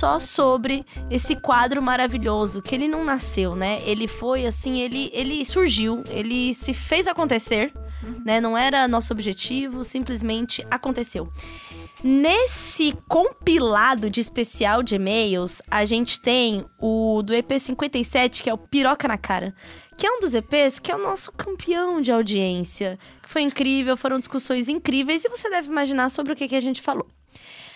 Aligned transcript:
só 0.00 0.18
sobre 0.18 0.86
esse 1.10 1.36
quadro 1.36 1.82
maravilhoso, 1.82 2.62
que 2.62 2.74
ele 2.74 2.88
não 2.88 3.04
nasceu, 3.04 3.54
né? 3.54 3.80
Ele 3.84 4.08
foi 4.08 4.46
assim, 4.46 4.80
ele, 4.80 5.10
ele 5.12 5.44
surgiu, 5.44 6.02
ele 6.08 6.54
se 6.54 6.72
fez 6.72 7.06
acontecer, 7.06 7.70
né? 8.24 8.40
Não 8.40 8.56
era 8.56 8.88
nosso 8.88 9.12
objetivo, 9.12 9.84
simplesmente 9.84 10.66
aconteceu. 10.70 11.30
Nesse 12.02 12.96
compilado 13.06 14.08
de 14.08 14.22
especial 14.22 14.82
de 14.82 14.94
e-mails, 14.94 15.60
a 15.70 15.84
gente 15.84 16.18
tem 16.18 16.64
o 16.80 17.20
do 17.22 17.34
EP 17.34 17.60
57, 17.60 18.42
que 18.42 18.48
é 18.48 18.54
o 18.54 18.58
Piroca 18.58 19.06
na 19.06 19.18
Cara. 19.18 19.54
Que 19.98 20.06
é 20.06 20.10
um 20.10 20.20
dos 20.20 20.32
EPs 20.32 20.78
que 20.78 20.90
é 20.90 20.96
o 20.96 21.02
nosso 21.02 21.30
campeão 21.30 22.00
de 22.00 22.10
audiência. 22.10 22.98
Foi 23.28 23.42
incrível, 23.42 23.98
foram 23.98 24.18
discussões 24.18 24.66
incríveis 24.66 25.26
e 25.26 25.28
você 25.28 25.50
deve 25.50 25.68
imaginar 25.68 26.08
sobre 26.08 26.32
o 26.32 26.36
que, 26.36 26.48
que 26.48 26.56
a 26.56 26.60
gente 26.60 26.80
falou. 26.80 27.06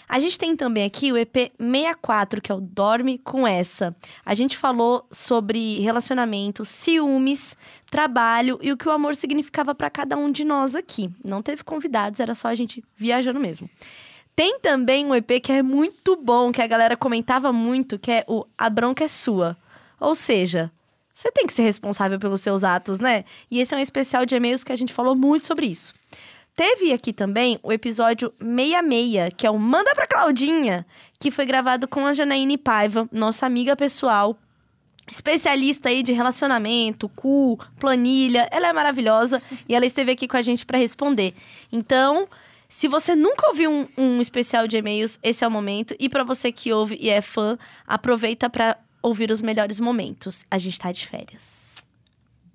A 0.09 0.21
gente 0.21 0.39
tem 0.39 0.55
também 0.55 0.85
aqui 0.85 1.13
o 1.13 1.17
EP 1.17 1.53
64, 1.59 2.41
que 2.41 2.53
é 2.53 2.55
o 2.55 2.61
Dorme 2.61 3.19
com 3.19 3.47
Essa. 3.47 3.95
A 4.25 4.35
gente 4.35 4.57
falou 4.57 5.07
sobre 5.11 5.81
relacionamento, 5.81 6.65
ciúmes, 6.65 7.57
trabalho 7.91 8.59
e 8.63 8.73
o 8.73 8.77
que 8.77 8.89
o 8.89 8.93
amor 8.93 9.17
significava 9.17 9.75
para 9.75 9.91
cada 9.91 10.17
um 10.17 10.31
de 10.31 10.45
nós 10.45 10.75
aqui. 10.75 11.11
Não 11.25 11.43
teve 11.43 11.65
convidados, 11.65 12.21
era 12.21 12.35
só 12.35 12.49
a 12.49 12.55
gente 12.55 12.85
viajando 12.97 13.41
mesmo. 13.41 13.69
Tem 14.37 14.59
também 14.59 15.07
um 15.07 15.15
EP 15.15 15.41
que 15.43 15.53
é 15.53 15.63
muito 15.63 16.17
bom, 16.17 16.51
que 16.51 16.61
a 16.61 16.67
galera 16.67 16.97
comentava 16.97 17.53
muito, 17.53 17.99
que 17.99 18.11
é 18.11 18.25
o 18.27 18.45
A 18.59 18.69
Bronca 18.69 19.05
é 19.05 19.09
Sua. 19.09 19.57
Ou 20.01 20.15
seja, 20.15 20.73
você 21.15 21.31
tem 21.31 21.47
que 21.47 21.53
ser 21.53 21.63
responsável 21.63 22.19
pelos 22.19 22.41
seus 22.41 22.65
atos, 22.65 22.99
né? 22.99 23.25
E 23.49 23.61
esse 23.61 23.73
é 23.73 23.77
um 23.77 23.81
especial 23.81 24.27
de 24.27 24.35
e-mails 24.35 24.65
que 24.65 24.73
a 24.73 24.77
gente 24.77 24.93
falou 24.93 25.15
muito 25.15 25.47
sobre 25.47 25.67
isso. 25.67 25.95
Teve 26.57 26.93
aqui 26.93 27.13
também 27.13 27.59
o 27.65 27.73
episódio 27.73 28.33
66, 28.39 29.35
que 29.37 29.45
é 29.45 29.51
o 29.51 29.59
Manda 29.59 29.93
pra 29.93 30.07
Claudinha, 30.07 30.87
que 31.19 31.33
foi 31.33 31.45
gravado 31.45 31.89
com 31.89 32.07
a 32.07 32.15
Janaíne 32.15 32.57
Paiva, 32.57 33.09
nossa 33.11 33.45
amiga 33.45 33.75
pessoal, 33.75 34.39
especialista 35.11 35.89
aí 35.89 36.01
de 36.01 36.13
relacionamento, 36.13 37.09
cu, 37.09 37.59
planilha. 37.79 38.49
Ela 38.53 38.69
é 38.69 38.73
maravilhosa 38.73 39.43
e 39.69 39.75
ela 39.75 39.85
esteve 39.85 40.13
aqui 40.13 40.29
com 40.29 40.37
a 40.37 40.43
gente 40.43 40.65
para 40.65 40.79
responder. 40.79 41.35
Então, 41.73 42.29
se 42.69 42.87
você 42.87 43.17
nunca 43.17 43.49
ouviu 43.49 43.71
um, 43.73 43.89
um 43.99 44.21
especial 44.21 44.69
de 44.69 44.77
e-mails, 44.77 45.19
esse 45.25 45.43
é 45.43 45.49
o 45.49 45.51
momento. 45.51 45.97
E 45.99 46.09
para 46.09 46.23
você 46.23 46.53
que 46.53 46.73
ouve 46.73 46.97
e 47.01 47.11
é 47.11 47.21
fã, 47.21 47.59
aproveita 47.85 48.49
para 48.49 48.79
ouvir 49.03 49.33
os 49.33 49.41
melhores 49.41 49.81
momentos. 49.81 50.47
A 50.49 50.59
gente 50.59 50.79
tá 50.79 50.93
de 50.93 51.05
férias. 51.05 51.64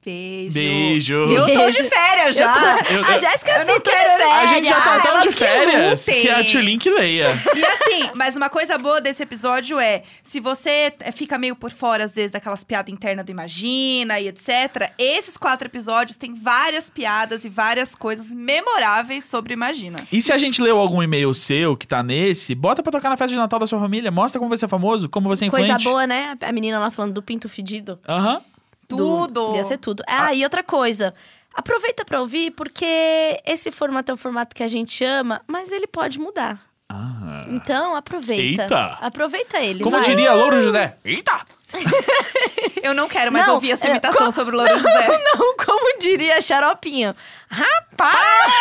Beijo. 0.04 0.54
Beijo. 0.54 1.14
Eu 1.16 1.46
tô 1.46 1.70
de 1.72 1.84
férias 1.90 2.36
já. 2.36 2.54
Eu- 2.90 3.04
a 3.06 3.18
Jéssica 3.18 3.66
sim, 3.66 3.80
tô 3.80 3.92
de 3.92 3.98
férias. 3.98 4.22
A 4.42 4.46
gente 4.48 4.68
já 4.70 4.80
tá 4.82 5.02
Ah, 5.04 5.18
de 5.22 5.28
que 5.28 5.34
férias 5.34 6.06
lutem. 6.08 6.22
que 6.22 6.30
a 6.30 6.44
Tio 6.46 6.62
Link 6.62 6.90
leia. 6.90 7.28
E 7.56 7.66
assim, 7.66 8.10
mas 8.16 8.36
uma 8.36 8.50
coisa 8.50 8.78
boa 8.78 9.02
desse 9.02 9.22
episódio 9.24 9.80
é: 9.80 10.04
se 10.24 10.40
você 10.40 10.94
eh, 11.00 11.12
fica 11.12 11.38
meio 11.38 11.56
por 11.56 11.72
fora, 11.72 12.06
às 12.06 12.14
vezes, 12.16 12.32
daquelas 12.32 12.64
piadas 12.64 12.94
internas 12.94 13.26
do 13.26 13.32
Imagina 13.32 14.20
e 14.20 14.28
etc., 14.28 14.92
esses 14.98 15.36
quatro 15.38 15.68
episódios 15.68 16.18
têm 16.18 16.34
várias 16.34 16.90
piadas 16.90 17.44
e 17.46 17.50
várias 17.50 17.94
coisas 17.96 18.32
memoráveis 18.32 19.26
sobre 19.26 19.54
Imagina. 19.54 20.08
E 20.12 20.22
se 20.22 20.32
a 20.32 20.38
gente 20.38 20.62
leu 20.62 20.78
algum 20.78 21.02
e-mail 21.04 21.34
seu 21.34 21.76
que 21.76 21.88
tá 21.88 22.02
nesse, 22.04 22.56
bota 22.56 22.82
pra 22.82 22.92
tocar 22.92 23.10
na 23.10 23.18
festa 23.18 23.34
de 23.34 23.40
Natal 23.40 23.60
da 23.60 23.68
sua 23.68 23.80
família. 23.80 24.12
Mostra 24.12 24.40
como 24.40 24.56
você 24.56 24.66
é 24.66 24.68
famoso, 24.68 25.10
como 25.10 25.28
você 25.28 25.46
é 25.46 25.48
influente. 25.48 25.70
Coisa 25.72 25.84
boa, 25.90 26.08
né? 26.08 26.36
A 26.42 26.52
menina 26.52 26.80
lá 26.80 26.90
falando 26.92 27.14
do 27.14 27.22
pinto 27.22 27.48
fedido. 27.50 28.00
Aham. 28.08 28.36
Do- 28.36 28.49
Tudo. 28.98 29.56
Ia 29.56 29.64
ser 29.64 29.78
tudo. 29.78 30.04
Ah, 30.08 30.34
e 30.34 30.44
outra 30.44 30.64
coisa. 30.64 31.14
Aproveita 31.54 32.06
pra 32.06 32.22
ouvir, 32.22 32.52
porque 32.52 33.40
esse 33.46 33.72
formato 33.72 34.12
é 34.12 34.14
o 34.14 34.18
formato 34.18 34.56
que 34.56 34.64
a 34.64 34.68
gente 34.68 35.04
ama, 35.04 35.42
mas 35.48 35.72
ele 35.72 35.88
pode 35.88 36.20
mudar. 36.20 36.60
Ah. 36.88 37.46
Então, 37.50 37.96
aproveita. 37.96 38.64
Eita. 38.64 38.98
Aproveita 39.02 39.60
ele, 39.60 39.84
Como 39.84 39.96
vai. 39.98 40.06
diria 40.06 40.34
Louro 40.34 40.62
José. 40.62 40.96
Eita! 41.04 41.42
Eu 42.82 42.94
não 42.96 43.08
quero 43.08 43.32
mais 43.32 43.46
Não, 43.46 43.56
ouvir 43.56 43.72
a 43.74 43.78
sua 43.78 43.88
é, 43.88 43.92
imitação 43.92 44.28
co- 44.28 44.32
sobre 44.32 44.56
o 44.56 44.58
Louro 44.58 44.74
José. 44.80 45.08
Não, 45.08 45.56
como 45.58 46.00
diria 46.00 46.42
Xaropinho. 46.42 47.16
Rapaz! 47.50 48.54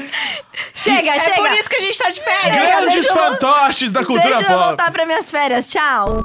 chega, 0.74 1.10
É 1.14 1.20
chega. 1.20 1.36
por 1.36 1.50
isso 1.52 1.68
que 1.70 1.76
a 1.76 1.80
gente 1.80 1.98
tá 1.98 2.10
de 2.10 2.20
férias. 2.20 2.56
Grandes 2.56 2.94
deixa 2.94 3.08
eu- 3.08 3.14
fantoches 3.14 3.92
da 3.92 4.04
cultura 4.04 4.28
Deixa 4.28 4.44
eu 4.44 4.56
pop. 4.56 4.64
voltar 4.68 4.90
pra 4.90 5.04
minhas 5.06 5.30
férias. 5.30 5.68
Tchau. 5.68 6.24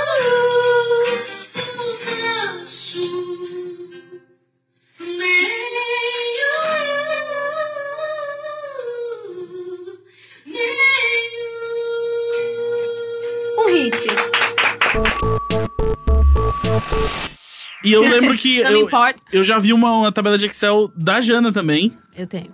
E 17.83 17.91
eu 17.91 18.01
lembro 18.01 18.37
que 18.37 18.59
eu, 18.61 18.81
importa. 18.81 19.21
eu 19.31 19.43
já 19.43 19.57
vi 19.57 19.73
uma, 19.73 19.91
uma 19.91 20.11
tabela 20.11 20.37
de 20.37 20.45
Excel 20.45 20.91
da 20.95 21.19
Jana 21.21 21.51
também. 21.51 21.91
Eu 22.15 22.27
tenho. 22.27 22.53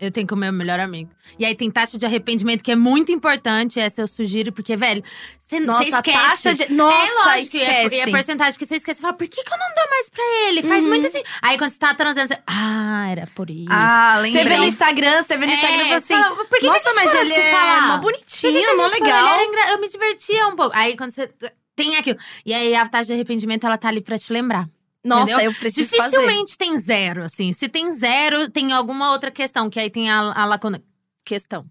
Eu 0.00 0.10
tenho 0.12 0.26
com 0.26 0.34
o 0.34 0.38
meu 0.38 0.52
melhor 0.52 0.78
amigo. 0.78 1.10
E 1.38 1.44
aí 1.44 1.54
tem 1.56 1.70
taxa 1.70 1.98
de 1.98 2.06
arrependimento, 2.06 2.62
que 2.62 2.70
é 2.70 2.76
muito 2.76 3.10
importante. 3.10 3.80
Essa 3.80 4.00
eu 4.02 4.06
sugiro, 4.08 4.52
porque, 4.52 4.76
velho, 4.76 5.02
você 5.38 5.58
Nossa, 5.60 5.82
esquece. 5.84 6.12
taxa 6.18 6.54
de- 6.54 6.72
Nossa, 6.72 6.96
é 6.96 7.34
lógico, 7.36 7.56
e 7.56 7.60
é- 7.60 7.84
esquece. 7.86 7.94
E 7.96 8.00
a 8.02 8.08
porcentagem, 8.08 8.52
porque 8.52 8.66
você 8.66 8.76
esquece. 8.76 8.98
Você 8.98 9.02
fala, 9.02 9.14
por 9.14 9.26
que, 9.28 9.42
que 9.42 9.52
eu 9.52 9.58
não 9.58 9.74
dou 9.74 9.90
mais 9.90 10.10
pra 10.10 10.24
ele? 10.48 10.62
Faz 10.62 10.82
Uhum. 10.84 10.88
muito 10.90 11.06
assim. 11.08 11.22
Aí 11.42 11.58
quando 11.58 11.70
você 11.72 11.78
tá 11.78 11.94
transando, 11.94 12.28
você... 12.28 12.38
Ah, 12.46 13.08
era 13.10 13.26
por 13.34 13.50
isso. 13.50 13.66
Ah, 13.70 14.20
Você 14.22 14.44
vê 14.44 14.56
no 14.56 14.64
Instagram, 14.64 15.22
você 15.22 15.36
vê 15.36 15.46
no 15.46 15.52
Instagram 15.52 15.76
e 15.82 15.84
fala 15.84 15.94
assim. 15.96 16.22
fala, 16.22 16.44
por 16.44 16.58
que 16.60 16.66
Nossa, 16.66 16.90
que 16.90 16.94
mas 16.96 17.14
ele 17.14 17.32
é 17.34 17.50
falar? 17.50 17.86
mó 17.88 17.94
que 17.96 18.02
bonitinho, 18.02 18.52
que 18.64 18.74
mó 18.74 18.86
legal. 18.86 19.40
engra- 19.44 19.70
Eu 19.72 19.80
me 19.80 19.88
divertia 19.88 20.46
um 20.48 20.54
pouco. 20.56 20.76
Aí 20.76 20.96
quando 20.96 21.12
você 21.12 21.28
tem 21.74 21.96
aquilo. 21.96 22.18
E 22.46 22.54
aí 22.54 22.74
a 22.74 22.88
taxa 22.88 23.06
de 23.06 23.12
arrependimento, 23.14 23.64
ela 23.66 23.76
tá 23.78 23.88
ali 23.88 24.00
pra 24.00 24.18
te 24.18 24.32
lembrar. 24.32 24.68
Nossa, 25.04 25.32
Entendeu? 25.32 25.50
eu 25.50 25.58
preciso 25.58 25.88
fazer. 25.96 26.16
Dificilmente 26.18 26.58
tem 26.58 26.78
zero, 26.78 27.22
assim. 27.22 27.52
Se 27.52 27.68
tem 27.68 27.92
zero, 27.92 28.50
tem 28.50 28.72
alguma 28.72 29.12
outra 29.12 29.30
questão, 29.30 29.70
que 29.70 29.78
aí 29.78 29.90
tem 29.90 30.10
a, 30.10 30.32
a 30.32 30.44
lacuna. 30.44 30.82
Questão. 31.24 31.62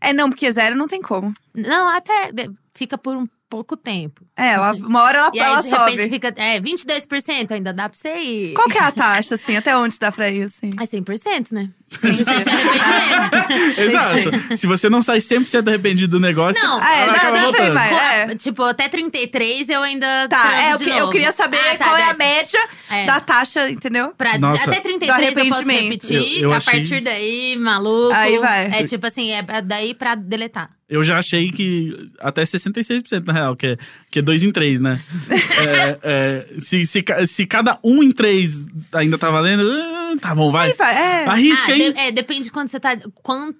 É, 0.00 0.12
não, 0.12 0.30
porque 0.30 0.50
zero 0.50 0.76
não 0.76 0.88
tem 0.88 1.02
como. 1.02 1.32
Não, 1.54 1.88
até 1.88 2.30
fica 2.74 2.96
por 2.96 3.16
um 3.16 3.26
pouco 3.50 3.76
tempo. 3.76 4.22
É, 4.36 4.52
ela, 4.52 4.72
uma 4.80 5.02
hora 5.02 5.18
ela, 5.18 5.30
E 5.34 5.40
aí, 5.40 5.46
ela 5.52 5.60
de 5.60 5.68
repente, 5.68 5.98
sobe. 6.02 6.08
fica. 6.10 6.32
É, 6.36 6.58
22% 6.60 7.50
ainda 7.52 7.72
dá 7.72 7.88
pra 7.88 7.98
você 7.98 8.14
ir. 8.20 8.54
Qual 8.54 8.68
que 8.68 8.78
é 8.78 8.82
a 8.82 8.90
taxa, 8.92 9.34
assim? 9.34 9.56
Até 9.56 9.76
onde 9.76 9.98
dá 9.98 10.10
pra 10.12 10.30
ir, 10.30 10.44
assim? 10.44 10.70
É 10.80 10.84
100%, 10.84 11.48
né? 11.52 11.68
100% 11.92 12.42
de 12.44 12.50
arrependimento. 12.50 13.70
Exato. 13.80 14.56
Se 14.56 14.66
você 14.66 14.88
não 14.88 15.02
sai 15.02 15.18
100% 15.18 15.66
arrependido 15.66 16.18
do 16.18 16.20
negócio, 16.20 16.62
Não, 16.62 16.80
é, 16.82 17.02
ela 17.02 17.12
dá 17.12 17.18
acaba 17.18 17.36
sempre 17.40 17.60
voltando. 17.60 17.88
Co- 17.88 17.96
é. 17.96 18.34
Tipo, 18.36 18.62
até 18.62 18.88
33 18.88 19.68
eu 19.68 19.82
ainda. 19.82 20.28
Tá, 20.28 20.62
é, 20.62 20.72
eu, 20.72 20.78
de 20.78 20.88
eu 20.88 21.10
queria 21.10 21.32
saber 21.32 21.58
Ah, 21.58 21.76
tá, 21.76 21.84
qual 21.84 21.96
é 21.96 22.02
a 22.04 22.12
dessa. 22.12 22.18
média 22.18 22.60
É. 22.90 23.06
da 23.06 23.20
taxa, 23.20 23.68
entendeu? 23.68 24.14
Pra, 24.16 24.38
Nossa. 24.38 24.70
até 24.70 24.80
33 24.80 25.36
eu 25.36 25.48
posso 25.48 25.68
repetir. 25.68 26.16
Eu- 26.36 26.42
eu 26.50 26.52
a 26.52 26.58
achei- 26.58 26.74
partir 26.74 27.00
daí, 27.02 27.56
maluco. 27.58 28.14
Aí 28.14 28.38
vai. 28.38 28.66
É 28.66 28.84
tipo 28.84 29.04
assim, 29.06 29.32
é 29.32 29.44
é 29.48 29.60
daí 29.60 29.92
pra 29.92 30.14
deletar. 30.14 30.70
Eu 30.90 31.02
já 31.04 31.18
achei 31.18 31.52
que 31.52 31.96
até 32.18 32.42
66% 32.42 33.24
na 33.24 33.32
real, 33.32 33.54
que 33.56 33.68
é, 33.68 33.76
que 34.10 34.18
é 34.18 34.22
dois 34.22 34.42
em 34.42 34.50
três, 34.50 34.80
né? 34.80 35.00
É, 35.60 35.98
é, 36.02 36.46
se, 36.60 36.84
se, 36.86 37.04
se 37.26 37.46
cada 37.46 37.78
um 37.84 38.02
em 38.02 38.10
três 38.10 38.64
ainda 38.92 39.16
tá 39.18 39.30
valendo, 39.30 39.62
ah, 39.70 40.14
tá 40.20 40.34
bom, 40.34 40.50
vai. 40.50 40.70
É. 40.70 41.24
Arrisca, 41.26 41.72
Ah, 41.72 41.76
hein? 41.78 41.92
de- 41.92 41.98
é, 41.98 42.10
depende 42.12 42.44
de 42.44 42.50
quando 42.50 42.68
você 42.68 42.80
tá. 42.80 42.96
Quanto 43.22 43.56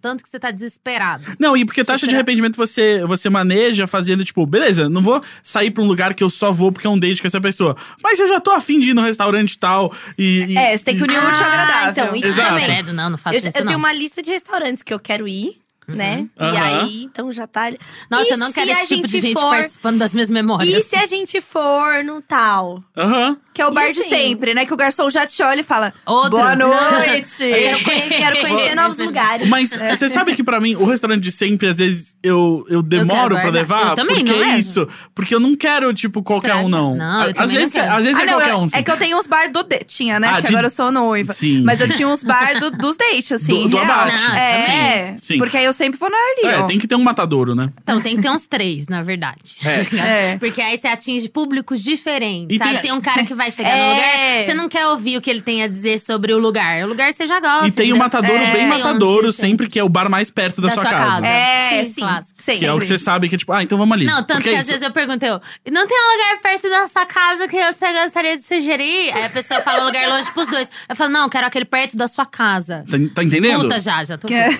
tanto 0.00 0.22
que 0.22 0.28
você 0.28 0.38
tá 0.38 0.50
desesperado. 0.50 1.24
Não, 1.40 1.56
e 1.56 1.64
porque 1.64 1.82
taxa 1.82 2.06
de 2.06 2.14
arrependimento 2.14 2.56
você, 2.56 3.04
você 3.06 3.28
maneja 3.30 3.86
fazendo, 3.86 4.24
tipo, 4.24 4.44
beleza, 4.46 4.88
não 4.88 5.02
vou 5.02 5.22
sair 5.42 5.70
pra 5.70 5.82
um 5.82 5.86
lugar 5.86 6.14
que 6.14 6.22
eu 6.22 6.30
só 6.30 6.52
vou 6.52 6.70
porque 6.70 6.86
é 6.86 6.90
um 6.90 6.98
date 6.98 7.20
com 7.20 7.26
essa 7.26 7.40
pessoa. 7.40 7.76
Mas 8.02 8.20
eu 8.20 8.28
já 8.28 8.38
tô 8.38 8.50
afim 8.52 8.78
de 8.80 8.90
ir 8.90 8.94
no 8.94 9.02
restaurante 9.02 9.52
e 9.54 9.58
tal. 9.58 9.92
E, 10.18 10.44
e- 10.52 10.58
É, 10.58 10.76
você 10.76 10.84
tem 10.84 10.96
que 10.96 11.02
unir 11.02 11.18
o 11.18 11.28
útil 11.28 11.42
Ah, 11.42 11.46
agradável. 11.48 11.90
então, 12.04 12.16
isso 12.16 12.28
Exato. 12.28 12.50
também. 12.60 12.82
Não, 12.92 13.10
não 13.10 13.18
faço 13.18 13.34
Eu, 13.36 13.38
isso 13.40 13.48
eu 13.48 13.60
não. 13.60 13.66
tenho 13.66 13.78
uma 13.78 13.92
lista 13.92 14.22
de 14.22 14.30
restaurantes 14.30 14.82
que 14.82 14.92
eu 14.92 15.00
quero 15.00 15.26
ir, 15.26 15.56
né? 15.86 16.26
E 16.38 16.42
Aham. 16.44 16.62
aí, 16.82 17.04
então 17.04 17.30
já 17.32 17.46
tá. 17.46 17.70
Nossa, 18.10 18.28
E 18.28 18.30
eu 18.32 18.38
não 18.38 18.52
quero 18.52 18.70
esse 18.70 18.86
tipo 18.96 19.06
de 19.06 19.20
gente 19.20 19.40
for- 19.40 19.50
participando 19.50 19.98
das 19.98 20.14
minhas 20.14 20.30
memórias. 20.30 20.68
E 20.74 20.80
se 20.88 20.96
a 20.96 21.06
gente 21.06 21.40
for 21.40 22.02
no 22.04 22.20
tal? 22.22 22.82
Aham. 22.96 23.36
Que 23.54 23.62
é 23.62 23.66
o 23.66 23.70
bar 23.70 23.88
E 23.88 23.92
de 23.92 24.00
assim- 24.00 24.10
sempre, 24.10 24.52
né? 24.52 24.66
Que 24.66 24.74
o 24.74 24.76
garçom 24.76 25.08
já 25.08 25.24
te 25.26 25.40
olha 25.40 25.60
e 25.60 25.62
fala: 25.64 25.92
Outro. 26.04 26.30
Boa 26.30 26.56
noite! 26.56 27.44
Eu 27.44 27.54
quero, 27.78 27.84
conhe- 27.84 28.08
quero 28.08 28.40
conhecer 28.40 28.74
novos 28.74 28.98
lugares. 28.98 29.48
Mas 29.48 29.70
você 29.70 30.08
sabe 30.08 30.34
que 30.34 30.42
pra 30.42 30.60
mim, 30.60 30.74
o 30.74 30.84
restaurante 30.84 31.22
de 31.22 31.30
sempre, 31.30 31.68
às 31.68 31.76
vezes, 31.76 32.16
eu, 32.20 32.64
eu 32.68 32.82
demoro 32.82 33.34
pra 33.36 33.42
guardar. 33.42 33.52
levar? 33.52 33.88
Eu 33.90 33.94
também 33.94 34.16
porque 34.24 34.32
não 34.32 34.44
é 34.44 34.58
isso. 34.58 34.88
Porque 35.14 35.34
eu 35.34 35.38
não 35.38 35.54
quero, 35.54 35.94
tipo, 35.94 36.20
qualquer 36.20 36.56
um, 36.56 36.68
não. 36.68 36.96
Não, 36.96 37.26
eu 37.26 37.32
às 37.36 37.50
vezes, 37.52 37.72
não 37.74 37.82
quero. 37.82 37.94
às 37.94 38.04
vezes 38.04 38.18
Ah, 38.18 38.22
é 38.22 38.26
não, 38.26 38.32
qualquer 38.34 38.50
eu- 38.50 38.58
um. 38.58 38.64
é 38.64 38.68
sim. 38.68 38.82
que 38.82 38.90
eu 38.90 38.96
tenho 38.96 39.18
uns 39.20 39.26
bar 39.28 39.52
do 39.52 39.62
date, 39.62 39.84
tinha, 39.86 40.18
né? 40.18 40.26
Ah, 40.28 40.32
Porque 40.32 40.48
de- 40.48 40.54
agora 40.54 40.66
eu 40.66 40.70
sou 40.70 40.90
noiva. 40.90 41.32
Sim. 41.32 41.62
Mas 41.62 41.80
eu 41.80 41.88
tinha 41.88 42.08
uns 42.08 42.24
bar 42.24 42.58
do- 42.58 42.72
dos 42.72 42.96
dates, 42.96 43.30
assim. 43.30 43.52
Do- 43.52 43.68
do 43.68 43.78
abate. 43.78 44.14
Ah, 44.30 44.36
É, 44.40 45.16
sim. 45.20 45.38
porque 45.38 45.56
aí 45.56 45.64
eu 45.64 45.72
sempre 45.74 45.98
vou 46.00 46.08
na 46.10 46.16
ali, 46.16 46.54
É, 46.54 46.58
ó. 46.60 46.66
tem 46.66 46.78
que 46.78 46.86
ter 46.86 46.94
um 46.94 47.02
matadouro, 47.02 47.54
né? 47.54 47.70
Então, 47.82 48.00
tem 48.00 48.16
que 48.16 48.22
ter 48.22 48.30
uns 48.30 48.46
três, 48.46 48.86
na 48.88 49.02
verdade. 49.02 49.56
É. 49.64 50.36
Porque 50.40 50.60
aí 50.60 50.78
você 50.78 50.86
atinge 50.88 51.28
públicos 51.28 51.82
diferentes. 51.82 52.54
E 52.54 52.58
sabe? 52.58 52.72
tem- 52.72 52.82
Tem... 52.82 52.92
um 52.92 53.00
cara 53.00 53.24
que 53.24 53.34
vai 53.34 53.50
chegar 53.50 53.70
É. 53.74 53.82
no 53.82 53.90
lugar, 53.94 54.44
você 54.46 54.54
não 54.54 54.68
quer 54.68 54.86
ouvir 54.88 55.16
o 55.16 55.20
que 55.20 55.28
ele 55.30 55.40
tem 55.42 55.62
a 55.62 55.66
dizer 55.68 55.98
sobre 56.00 56.32
o 56.32 56.38
lugar. 56.38 56.84
O 56.84 56.88
lugar 56.88 57.12
você 57.12 57.26
já 57.26 57.40
gosta. 57.40 57.66
E 57.66 57.70
tem 57.72 57.86
o 57.92 57.96
entendeu? 57.96 57.96
matadouro 57.98 58.42
É. 58.42 58.52
bem 58.52 58.64
um 58.66 58.68
matadouro, 58.68 59.32
sempre 59.32 59.68
que 59.68 59.78
é 59.78 59.84
o 59.84 59.88
bar 59.88 60.08
mais 60.10 60.30
perto 60.30 60.60
da, 60.60 60.68
Da 60.68 60.74
sua 60.74 60.84
casa. 60.84 61.26
É, 61.26 61.84
Sim, 61.84 61.92
sim. 61.92 62.00
clássico. 62.00 62.34
Que 62.58 62.64
é 62.66 62.72
o 62.72 62.78
que 62.78 62.86
você 62.86 62.98
sabe 62.98 63.28
que 63.28 63.34
é 63.34 63.38
tipo, 63.38 63.52
ah, 63.52 63.62
então 63.62 63.76
vamos 63.78 63.94
ali. 63.94 64.04
Não, 64.06 64.16
tanto 64.22 64.34
Porque 64.38 64.50
que 64.50 64.56
é 64.56 64.58
às 64.60 64.66
vezes 64.66 64.82
eu 64.82 64.92
pergunto, 64.92 65.24
eu, 65.24 65.40
não 65.72 65.86
tem 65.86 65.96
um 65.98 66.12
lugar 66.12 66.40
perto 66.42 66.68
da 66.70 66.86
sua 66.86 67.06
casa 67.06 67.48
que 67.48 67.56
você 67.72 67.92
gostaria 68.04 68.36
de 68.36 68.42
sugerir? 68.44 69.12
Aí 69.14 69.24
a 69.24 69.30
pessoa 69.30 69.60
fala 69.60 69.82
um 69.82 69.86
lugar 69.86 70.08
longe 70.08 70.30
pros 70.32 70.48
dois. 70.48 70.70
Eu 70.88 70.94
falo, 70.94 71.10
não, 71.10 71.28
quero 71.28 71.46
aquele 71.46 71.64
perto 71.64 71.96
da 71.96 72.06
sua 72.06 72.26
casa. 72.26 72.84
Tá, 72.90 72.96
tá 73.14 73.24
entendendo? 73.24 73.62
Puta 73.62 73.80
já, 73.80 74.04
já 74.04 74.16
tô. 74.18 74.26
Que 74.28 74.34
é- 74.36 74.50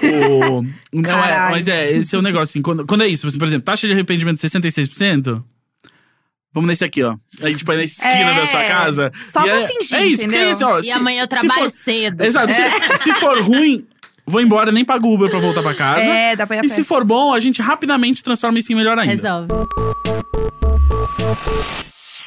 O... 0.50 0.64
Não, 1.12 1.24
é, 1.24 1.50
mas 1.50 1.68
é, 1.68 1.92
esse 1.92 2.14
é 2.14 2.18
o 2.18 2.22
negócio, 2.22 2.44
assim, 2.44 2.62
quando, 2.62 2.86
quando 2.86 3.02
é 3.02 3.08
isso, 3.08 3.26
por 3.38 3.46
exemplo, 3.46 3.64
taxa 3.64 3.86
de 3.86 3.92
arrependimento 3.92 4.40
de 4.40 4.48
66%, 4.48 5.42
vamos 6.52 6.68
nesse 6.68 6.84
aqui, 6.84 7.02
ó. 7.02 7.16
Aí, 7.42 7.54
tipo, 7.54 7.70
aí 7.70 7.78
na 7.78 7.84
esquina 7.84 8.10
É, 8.10 8.34
da 8.40 8.46
sua 8.46 8.64
casa. 8.64 9.12
só 9.32 9.40
e 9.40 9.50
pra 9.50 9.60
é, 9.62 9.66
fingir, 9.66 9.96
É 9.96 10.06
isso, 10.06 10.22
é 10.22 10.26
entendeu? 10.26 10.52
isso, 10.52 10.64
ó. 10.66 10.78
E 10.78 10.84
se- 10.84 10.90
amanhã 10.92 11.20
eu 11.20 11.24
se 11.24 11.28
trabalho 11.28 11.60
for- 11.62 11.70
cedo. 11.70 12.22
Exato, 12.22 12.52
se, 12.52 13.02
se 13.04 13.12
for 13.14 13.40
ruim, 13.42 13.86
vou 14.26 14.40
embora, 14.40 14.70
nem 14.72 14.84
pago 14.84 15.12
Uber 15.12 15.28
pra 15.30 15.38
voltar 15.38 15.62
pra 15.62 15.74
casa. 15.74 16.00
É, 16.02 16.36
dá 16.36 16.46
pra 16.46 16.56
ir 16.56 16.58
a 16.60 16.62
E 16.64 16.68
pé. 16.68 16.74
se 16.74 16.84
for 16.84 17.04
bom, 17.04 17.32
a 17.32 17.40
gente 17.40 17.60
rapidamente 17.60 18.22
transforma 18.22 18.58
isso 18.58 18.72
em 18.72 18.76
melhor 18.76 18.98
ainda. 18.98 19.12
Resolve. 19.12 19.48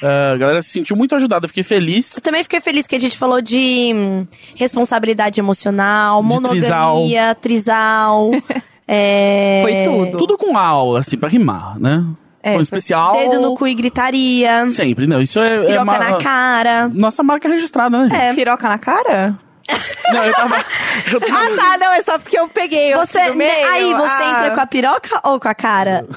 Ah, 0.02 0.34
a 0.34 0.38
galera 0.38 0.62
se 0.62 0.70
sentiu 0.70 0.96
muito 0.96 1.16
ajudada, 1.16 1.48
fiquei 1.48 1.64
feliz. 1.64 2.16
Eu 2.16 2.22
também 2.22 2.44
fiquei 2.44 2.62
feliz 2.62 2.86
que 2.86 2.96
a 2.96 3.00
gente 3.00 3.18
falou 3.18 3.42
de 3.42 3.92
hum, 3.96 4.28
responsabilidade 4.56 5.40
emocional, 5.40 6.22
De 6.22 6.28
monogamia, 6.28 7.36
trisal. 7.36 8.32
é, 8.88 9.60
Foi 9.64 9.84
tudo. 9.84 10.18
Tudo 10.18 10.38
com 10.38 10.58
aula, 10.58 11.00
assim, 11.00 11.18
pra 11.18 11.30
rimar, 11.30 11.80
né? 11.80 12.06
É, 12.44 12.52
Foi 12.52 12.60
um 12.60 12.62
especial. 12.62 13.14
Dedo 13.14 13.42
no 13.42 13.56
cu 13.56 13.68
e 13.68 13.74
gritaria. 13.74 14.70
Sempre, 14.70 15.08
não. 15.08 15.22
Isso 15.22 15.40
é. 15.40 15.48
é 15.48 15.66
Piroca 15.66 15.84
uma- 15.84 15.98
na 15.98 16.18
cara. 16.18 16.88
Nossa 16.94 17.24
marca 17.24 17.50
registrada, 17.50 17.98
né? 17.98 18.10
gente? 18.10 18.22
É. 18.22 18.34
Piroca 18.34 18.70
na 18.70 18.78
cara? 18.78 19.38
Não, 20.14 20.24
eu 20.24 20.34
tava. 20.34 20.56
eu 21.12 21.20
tava- 21.20 21.34
Ah, 21.34 21.56
tá, 21.58 21.78
não, 21.78 21.94
é 21.94 22.02
só 22.02 22.18
porque 22.18 22.40
eu 22.40 22.48
peguei 22.48 22.96
o 22.96 23.00
Você, 23.00 23.28
do 23.28 23.36
meio. 23.36 23.68
aí, 23.68 23.94
você 23.94 24.24
ah. 24.24 24.32
entra 24.32 24.52
com 24.56 24.62
a 24.62 24.66
piroca 24.66 25.20
ou 25.24 25.40
com 25.40 25.48
a 25.50 25.56
cara? 25.56 26.06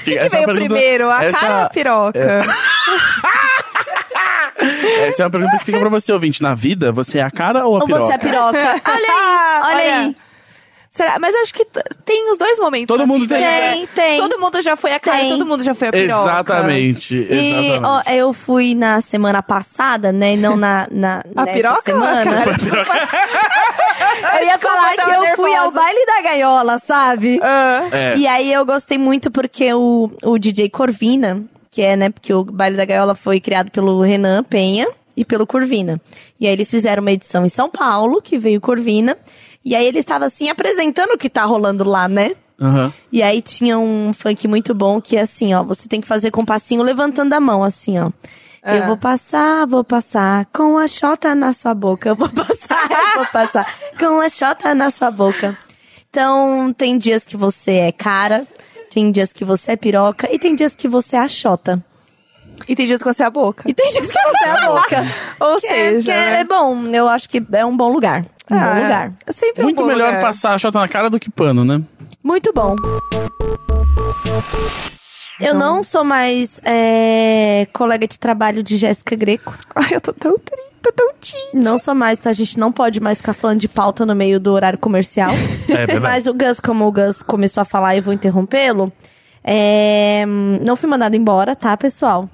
O 0.00 0.04
que 0.04 0.28
veio 0.28 0.44
primeiro, 0.44 1.10
a 1.10 1.24
essa, 1.24 1.38
cara 1.38 1.54
ou 1.58 1.62
a 1.64 1.70
piroca? 1.70 2.44
Essa 5.06 5.22
é 5.22 5.26
uma 5.26 5.30
pergunta 5.30 5.58
que 5.58 5.64
fica 5.64 5.78
pra 5.78 5.88
você, 5.88 6.12
ouvinte. 6.12 6.42
Na 6.42 6.54
vida, 6.54 6.92
você 6.92 7.18
é 7.18 7.22
a 7.22 7.30
cara 7.30 7.66
ou 7.66 7.76
a 7.76 7.80
ou 7.80 7.86
piroca? 7.86 8.04
você 8.06 8.12
é 8.12 8.14
a 8.14 8.18
piroca? 8.18 8.80
Olha 8.86 9.08
aí, 9.08 9.60
olha, 9.62 9.96
aí. 9.98 10.16
Será? 10.94 11.18
Mas 11.18 11.34
acho 11.42 11.52
que 11.52 11.66
tem 12.04 12.30
os 12.30 12.38
dois 12.38 12.56
momentos. 12.60 12.86
Todo 12.86 13.04
mundo 13.04 13.22
vida, 13.22 13.34
tem. 13.34 13.44
né? 13.44 13.72
Tem, 13.72 13.86
tem. 13.88 14.20
Todo 14.20 14.38
mundo 14.38 14.62
já 14.62 14.76
foi 14.76 14.92
a 14.92 15.00
cara, 15.00 15.18
Tem. 15.18 15.30
todo 15.30 15.44
mundo 15.44 15.64
já 15.64 15.74
foi 15.74 15.88
a 15.88 15.90
piroca. 15.90 16.22
Exatamente. 16.22 17.16
E 17.16 17.32
exatamente. 17.32 17.84
ó, 17.84 18.02
eu 18.12 18.32
fui 18.32 18.76
na 18.76 19.00
semana 19.00 19.42
passada, 19.42 20.12
né? 20.12 20.34
e 20.34 20.36
Não 20.36 20.56
na, 20.56 20.86
na 20.92 21.24
A 21.34 21.46
nessa 21.46 21.52
piroca? 21.52 21.82
semana. 21.82 22.30
eu 24.38 24.46
ia 24.46 24.56
falar 24.56 24.94
que 24.94 25.10
eu 25.10 25.34
fui 25.34 25.52
ao 25.52 25.72
baile 25.72 26.06
da 26.06 26.22
gaiola, 26.22 26.78
sabe? 26.78 27.40
Ah, 27.42 27.88
É. 27.90 28.16
E 28.16 28.24
aí 28.28 28.52
eu 28.52 28.64
gostei 28.64 28.96
muito 28.96 29.32
porque 29.32 29.74
o, 29.74 30.12
o 30.22 30.38
DJ 30.38 30.70
Corvina, 30.70 31.42
que 31.72 31.82
é, 31.82 31.96
né, 31.96 32.10
porque 32.10 32.32
o 32.32 32.44
baile 32.44 32.76
da 32.76 32.84
gaiola 32.84 33.16
foi 33.16 33.40
criado 33.40 33.68
pelo 33.68 34.00
Renan 34.00 34.44
Penha 34.44 34.86
e 35.16 35.24
pelo 35.24 35.44
Corvina. 35.44 36.00
E 36.38 36.46
aí 36.46 36.52
eles 36.52 36.70
fizeram 36.70 37.00
uma 37.02 37.10
edição 37.10 37.44
em 37.44 37.48
São 37.48 37.68
Paulo, 37.68 38.22
que 38.22 38.38
veio 38.38 38.60
Corvina. 38.60 39.18
E 39.64 39.74
aí 39.74 39.86
ele 39.86 39.98
estava 39.98 40.26
assim 40.26 40.48
apresentando 40.48 41.12
o 41.12 41.18
que 41.18 41.30
tá 41.30 41.44
rolando 41.44 41.84
lá, 41.84 42.06
né? 42.06 42.34
Aham. 42.60 42.92
E 43.10 43.22
aí 43.22 43.40
tinha 43.42 43.78
um 43.78 44.12
funk 44.12 44.46
muito 44.46 44.74
bom 44.74 45.00
que 45.00 45.16
é 45.16 45.22
assim, 45.22 45.54
ó, 45.54 45.62
você 45.62 45.88
tem 45.88 46.00
que 46.00 46.06
fazer 46.06 46.30
com 46.30 46.42
o 46.42 46.46
passinho 46.46 46.82
levantando 46.82 47.32
a 47.32 47.40
mão, 47.40 47.64
assim, 47.64 47.98
ó. 47.98 48.10
Ah. 48.62 48.76
Eu 48.76 48.86
vou 48.86 48.96
passar, 48.96 49.66
vou 49.66 49.84
passar 49.84 50.46
com 50.46 50.78
a 50.78 50.88
xota 50.88 51.34
na 51.34 51.52
sua 51.52 51.74
boca. 51.74 52.08
Eu 52.08 52.16
vou 52.16 52.28
passar, 52.32 52.90
eu 52.90 53.22
vou 53.22 53.26
passar 53.26 53.66
com 53.98 54.20
a 54.20 54.28
xota 54.28 54.74
na 54.74 54.90
sua 54.90 55.10
boca. 55.10 55.56
Então, 56.08 56.72
tem 56.72 56.96
dias 56.96 57.24
que 57.24 57.36
você 57.36 57.72
é 57.72 57.92
cara, 57.92 58.46
tem 58.90 59.10
dias 59.10 59.32
que 59.32 59.44
você 59.44 59.72
é 59.72 59.76
piroca 59.76 60.32
e 60.32 60.38
tem 60.38 60.54
dias 60.54 60.74
que 60.74 60.88
você 60.88 61.16
é 61.16 61.20
a 61.20 61.28
xota. 61.28 61.84
E 62.68 62.76
tem 62.76 62.86
dias 62.86 63.02
que 63.02 63.08
você 63.08 63.22
é 63.22 63.26
a 63.26 63.30
boca. 63.30 63.64
E 63.68 63.74
tem 63.74 63.90
dias 63.90 64.06
que 64.06 64.12
você 64.12 64.44
é 64.44 64.50
a 64.50 64.66
boca. 64.68 65.14
Ou 65.40 65.60
Que 65.60 65.66
é, 65.66 65.70
seja, 65.70 66.04
que 66.04 66.10
é, 66.10 66.30
né? 66.30 66.40
é 66.40 66.44
bom, 66.44 66.86
eu 66.86 67.08
acho 67.08 67.28
que 67.28 67.42
é 67.52 67.66
um 67.66 67.76
bom 67.76 67.92
lugar. 67.92 68.24
Um 68.50 68.56
Ah, 68.56 68.74
bom 68.74 68.82
lugar. 68.82 69.12
É 69.26 69.32
sempre 69.32 69.62
um 69.62 69.64
Muito 69.66 69.82
bom 69.82 69.88
melhor 69.88 70.08
lugar. 70.08 70.20
passar 70.22 70.54
a 70.54 70.58
chota 70.58 70.78
na 70.78 70.88
cara 70.88 71.08
do 71.08 71.18
que 71.18 71.30
pano, 71.30 71.64
né? 71.64 71.80
Muito 72.22 72.52
bom. 72.52 72.76
Eu 75.40 75.54
não 75.54 75.82
sou 75.82 76.04
mais 76.04 76.60
é, 76.64 77.66
colega 77.72 78.06
de 78.06 78.18
trabalho 78.18 78.62
de 78.62 78.76
Jéssica 78.76 79.16
Greco. 79.16 79.52
Ai, 79.74 79.88
eu 79.92 80.00
tô 80.00 80.12
tão 80.12 80.38
triste, 80.38 80.70
tô 80.80 80.92
tão 80.92 81.10
tímida. 81.20 81.50
Não 81.70 81.78
sou 81.78 81.94
mais, 81.94 82.18
tá? 82.18 82.30
A 82.30 82.34
gente 82.34 82.58
não 82.58 82.70
pode 82.70 83.00
mais 83.00 83.18
ficar 83.18 83.32
falando 83.32 83.58
de 83.60 83.68
pauta 83.68 84.06
no 84.06 84.14
meio 84.14 84.38
do 84.38 84.52
horário 84.52 84.78
comercial. 84.78 85.30
É 85.68 85.86
verdade. 85.86 86.00
Mas 86.00 86.26
o 86.26 86.34
Gus, 86.34 86.60
como 86.60 86.86
o 86.86 86.92
Gus 86.92 87.22
começou 87.22 87.60
a 87.62 87.64
falar, 87.64 87.96
eu 87.96 88.02
vou 88.02 88.12
interrompê-lo. 88.12 88.92
é, 89.42 90.24
não 90.60 90.76
fui 90.76 90.88
mandada 90.88 91.16
embora, 91.16 91.56
tá, 91.56 91.74
pessoal? 91.76 92.28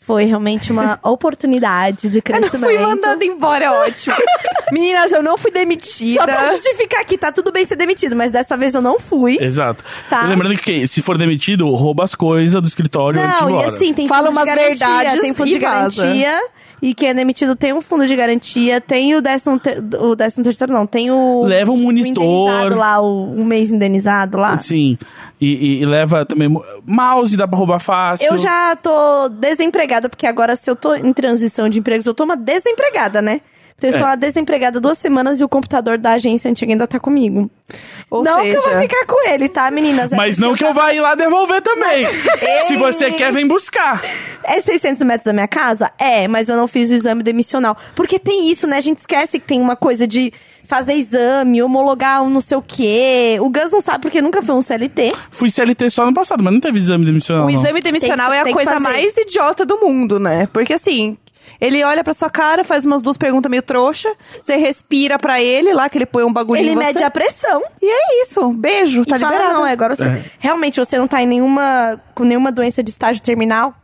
Foi 0.00 0.24
realmente 0.24 0.72
uma 0.72 0.98
oportunidade 1.04 2.08
de 2.08 2.18
Eu 2.18 2.22
não 2.32 2.40
crescimento. 2.40 2.70
fui 2.72 2.78
mandada 2.78 3.24
embora, 3.24 3.64
é 3.66 3.70
ótimo. 3.70 4.14
Meninas, 4.72 5.12
eu 5.12 5.22
não 5.22 5.36
fui 5.36 5.50
demitida. 5.50 6.20
Só 6.20 6.26
pra 6.26 6.50
justificar 6.52 7.04
que 7.04 7.18
tá 7.18 7.30
tudo 7.30 7.52
bem 7.52 7.64
ser 7.66 7.76
demitido, 7.76 8.16
mas 8.16 8.30
dessa 8.30 8.56
vez 8.56 8.74
eu 8.74 8.80
não 8.80 8.98
fui. 8.98 9.36
Exato. 9.38 9.84
Tá. 10.08 10.24
E 10.24 10.28
lembrando 10.28 10.56
que 10.56 10.86
se 10.88 11.02
for 11.02 11.18
demitido, 11.18 11.68
rouba 11.74 12.04
as 12.04 12.14
coisas 12.14 12.60
do 12.60 12.66
escritório 12.66 13.20
antes 13.20 13.38
de 13.38 13.44
ir 13.44 13.46
Não, 13.48 13.60
e 13.60 13.64
assim, 13.64 13.92
tem 13.92 14.08
Fala 14.08 14.28
fundo 14.28 14.32
de 14.32 14.38
umas 14.38 14.46
garantia, 14.46 14.86
verdades 14.86 15.20
tem 15.20 15.34
fundo 15.34 15.46
de 15.48 15.58
vaza. 15.58 16.02
garantia. 16.02 16.40
E 16.80 16.94
quem 16.94 17.10
é 17.10 17.14
demitido 17.14 17.54
tem 17.54 17.72
um 17.72 17.80
fundo 17.80 18.06
de 18.08 18.16
garantia, 18.16 18.80
tem 18.80 19.14
o 19.14 19.20
décimo, 19.22 19.56
ter, 19.56 19.78
o 20.00 20.16
décimo 20.16 20.42
terceiro, 20.42 20.72
não, 20.72 20.84
tem 20.84 21.12
o... 21.12 21.44
Leva 21.44 21.70
um 21.70 21.76
o 21.76 21.82
monitor. 21.84 22.24
indenizado 22.24 22.74
lá, 22.74 23.00
o, 23.00 23.34
um 23.36 23.44
mês 23.44 23.70
indenizado 23.70 24.36
lá. 24.36 24.56
Sim. 24.56 24.98
E, 25.40 25.46
e- 25.46 25.82
e 25.82 25.86
leva 25.86 26.26
também. 26.26 26.48
mo- 26.48 26.64
Mouse 26.84 27.36
dá 27.36 27.46
pra 27.46 27.56
roubar 27.56 27.78
fácil. 27.78 28.26
Eu 28.32 28.36
já 28.38 28.74
tô 28.74 29.28
desempregada, 29.28 30.08
porque 30.08 30.26
agora 30.26 30.56
se 30.56 30.68
eu 30.68 30.74
tô 30.74 30.92
em 30.94 31.12
transição 31.12 31.68
de 31.68 31.78
empregos, 31.78 32.04
eu 32.04 32.14
tô 32.14 32.24
uma 32.24 32.36
desempregada, 32.36 33.22
né? 33.22 33.42
Então 33.82 33.88
eu 33.90 33.94
estou 33.96 34.06
É. 34.06 34.10
uma 34.10 34.16
desempregada 34.16 34.80
duas 34.80 34.96
semanas 34.98 35.40
e 35.40 35.44
o 35.44 35.48
computador 35.48 35.98
da 35.98 36.12
agência 36.12 36.48
antiga 36.50 36.72
ainda 36.72 36.86
tá 36.86 37.00
comigo. 37.00 37.50
Ou 38.10 38.22
não 38.22 38.40
seja, 38.42 38.50
que 38.50 38.56
eu 38.68 38.72
vou 38.72 38.82
ficar 38.82 39.06
com 39.06 39.28
ele, 39.28 39.48
tá, 39.48 39.70
meninas? 39.70 40.12
É 40.12 40.16
Mas 40.16 40.38
não 40.38 40.50
eu 40.50 40.54
que 40.56 40.64
eu 40.64 40.72
vá 40.72 40.92
ir 40.92 41.00
lá 41.00 41.14
devolver 41.14 41.60
também. 41.62 42.06
Se 42.68 42.76
você 42.76 43.10
quer, 43.10 43.32
vem 43.32 43.46
buscar. 43.46 44.00
É 44.44 44.60
600 44.60 45.02
metros 45.02 45.24
da 45.24 45.32
minha 45.32 45.48
casa? 45.48 45.90
É, 45.98 46.28
mas 46.28 46.48
eu 46.48 46.56
não 46.56 46.68
fiz 46.68 46.90
o 46.90 46.94
exame 46.94 47.22
demissional. 47.22 47.76
Porque 47.94 48.18
tem 48.18 48.50
isso, 48.50 48.66
né? 48.68 48.76
A 48.76 48.80
gente 48.80 48.98
esquece 48.98 49.38
que 49.40 49.46
tem 49.46 49.60
uma 49.60 49.74
coisa 49.76 50.06
de 50.06 50.32
fazer 50.64 50.94
exame, 50.94 51.62
homologar 51.62 52.22
um 52.22 52.30
não 52.30 52.40
sei 52.40 52.56
o 52.56 52.62
quê. 52.62 53.36
O 53.40 53.48
Gus 53.50 53.70
não 53.72 53.80
sabe 53.80 54.00
porque 54.02 54.20
nunca 54.22 54.42
foi 54.42 54.54
um 54.54 54.62
CLT. 54.62 55.12
Fui 55.30 55.50
CLT 55.50 55.90
só 55.90 56.04
ano 56.04 56.14
passado, 56.14 56.42
mas 56.42 56.52
não 56.52 56.60
teve 56.60 56.78
exame 56.78 57.04
demissional. 57.04 57.46
o 57.46 57.50
não. 57.50 57.58
exame 57.60 57.80
demissional 57.80 58.30
que- 58.30 58.36
é 58.36 58.40
a 58.40 58.52
coisa 58.52 58.78
mais 58.80 59.16
idiota 59.16 59.64
do 59.66 59.78
mundo, 59.78 60.18
né? 60.18 60.48
Porque 60.52 60.72
assim, 60.74 61.16
ele 61.60 61.82
olha 61.84 62.02
pra 62.02 62.14
sua 62.14 62.28
cara, 62.30 62.64
faz 62.64 62.84
umas 62.84 63.02
duas 63.02 63.16
perguntas 63.16 63.50
meio 63.50 63.62
trouxa, 63.62 64.08
você 64.40 64.56
respira 64.56 65.18
pra 65.18 65.40
ele 65.40 65.72
lá, 65.72 65.88
que 65.88 65.98
ele 65.98 66.06
põe 66.06 66.24
um 66.24 66.32
bagulho 66.32 66.60
Ele 66.60 66.70
em 66.70 66.74
você. 66.74 66.86
mede 66.86 67.02
a 67.04 67.10
pressão. 67.10 67.62
E 67.80 67.86
é 67.86 68.22
isso. 68.22 68.52
Beijo, 68.52 69.04
tá 69.04 69.16
e 69.16 69.20
fala, 69.20 69.32
liberado. 69.32 69.54
não, 69.58 69.64
agora 69.64 69.94
você. 69.94 70.04
É. 70.04 70.22
Realmente 70.38 70.78
você 70.80 70.98
não 70.98 71.06
tá 71.06 71.22
em 71.22 71.26
nenhuma. 71.26 72.00
com 72.14 72.24
nenhuma 72.24 72.50
doença 72.52 72.82
de 72.82 72.90
estágio 72.90 73.22
terminal. 73.22 73.74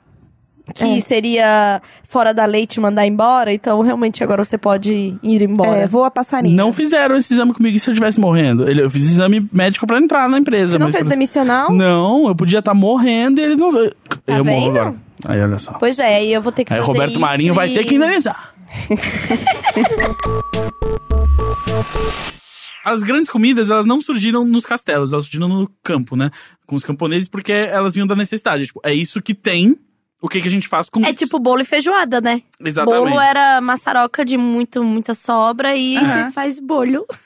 que 0.74 0.84
É. 0.84 1.00
seria 1.00 1.80
fora 2.06 2.34
da 2.34 2.44
lei 2.44 2.66
te 2.66 2.78
mandar 2.78 3.06
embora. 3.06 3.50
Então, 3.54 3.80
realmente, 3.80 4.22
agora 4.22 4.44
você 4.44 4.58
pode 4.58 5.16
ir 5.22 5.40
embora. 5.42 5.78
É, 5.78 5.86
voa 5.86 6.10
passarinho. 6.10 6.54
Não 6.54 6.74
fizeram 6.74 7.16
esse 7.16 7.32
exame 7.32 7.54
comigo 7.54 7.78
se 7.78 7.88
eu 7.88 7.92
estivesse 7.92 8.20
morrendo. 8.20 8.68
Ele- 8.68 8.82
Eu 8.82 8.90
fiz 8.90 9.04
exame 9.04 9.48
médico 9.50 9.86
pra 9.86 9.96
entrar 9.98 10.28
na 10.28 10.36
empresa. 10.38 10.72
Você 10.72 10.78
não 10.78 10.88
mas 10.88 10.94
fez 10.94 11.04
quando- 11.06 11.10
demissional? 11.12 11.72
Não, 11.72 12.28
eu 12.28 12.34
podia 12.36 12.58
estar 12.58 12.74
morrendo 12.74 13.40
e 13.40 13.44
eles 13.44 13.56
não. 13.56 13.70
eu 13.70 13.94
morro 14.26 14.44
vendo? 14.44 14.78
agora. 14.78 14.94
Aí, 15.25 15.40
olha 15.40 15.58
só. 15.58 15.72
Pois 15.72 15.98
é, 15.98 16.16
aí 16.16 16.32
eu 16.32 16.40
vou 16.42 16.52
ter 16.52 16.64
que 16.64 16.72
Aí 16.72 16.78
o 16.78 16.82
fazer 16.82 16.92
Roberto 16.92 17.10
isso 17.12 17.20
Marinho 17.20 17.54
vai 17.54 17.70
e- 17.70 17.75
ter 17.75 17.84
que 17.84 17.94
indenizar. 17.96 18.52
As 22.84 23.02
grandes 23.02 23.28
comidas, 23.28 23.70
elas 23.70 23.84
não 23.84 24.00
surgiram 24.00 24.44
nos 24.46 24.64
castelos, 24.64 25.12
elas 25.12 25.25
surgiram 25.25 25.48
no 25.48 25.70
campo, 25.82 26.16
né? 26.16 26.30
Com 26.66 26.76
os 26.76 26.84
camponeses, 26.84 27.28
porque 27.28 27.52
elas 27.52 27.94
vinham 27.94 28.06
da 28.06 28.16
necessidade. 28.16 28.66
Tipo, 28.66 28.80
é 28.84 28.94
isso 28.94 29.20
que 29.20 29.34
tem, 29.34 29.76
o 30.20 30.28
que, 30.28 30.40
que 30.40 30.48
a 30.48 30.50
gente 30.50 30.66
faz 30.68 30.88
com 30.90 31.04
É 31.04 31.10
isso? 31.10 31.18
tipo 31.25 31.38
bolo 31.38 31.60
e 31.60 31.64
feijoada, 31.64 32.20
né? 32.20 32.42
Exatamente. 32.64 33.04
Bolo 33.08 33.20
era 33.20 33.60
maçaroca 33.60 34.25
de 34.25 34.37
muito, 34.37 34.82
muita 34.82 35.14
sobra 35.14 35.76
e 35.76 35.96
Aham. 35.96 36.26
você 36.26 36.32
faz 36.32 36.58
bolho. 36.60 37.06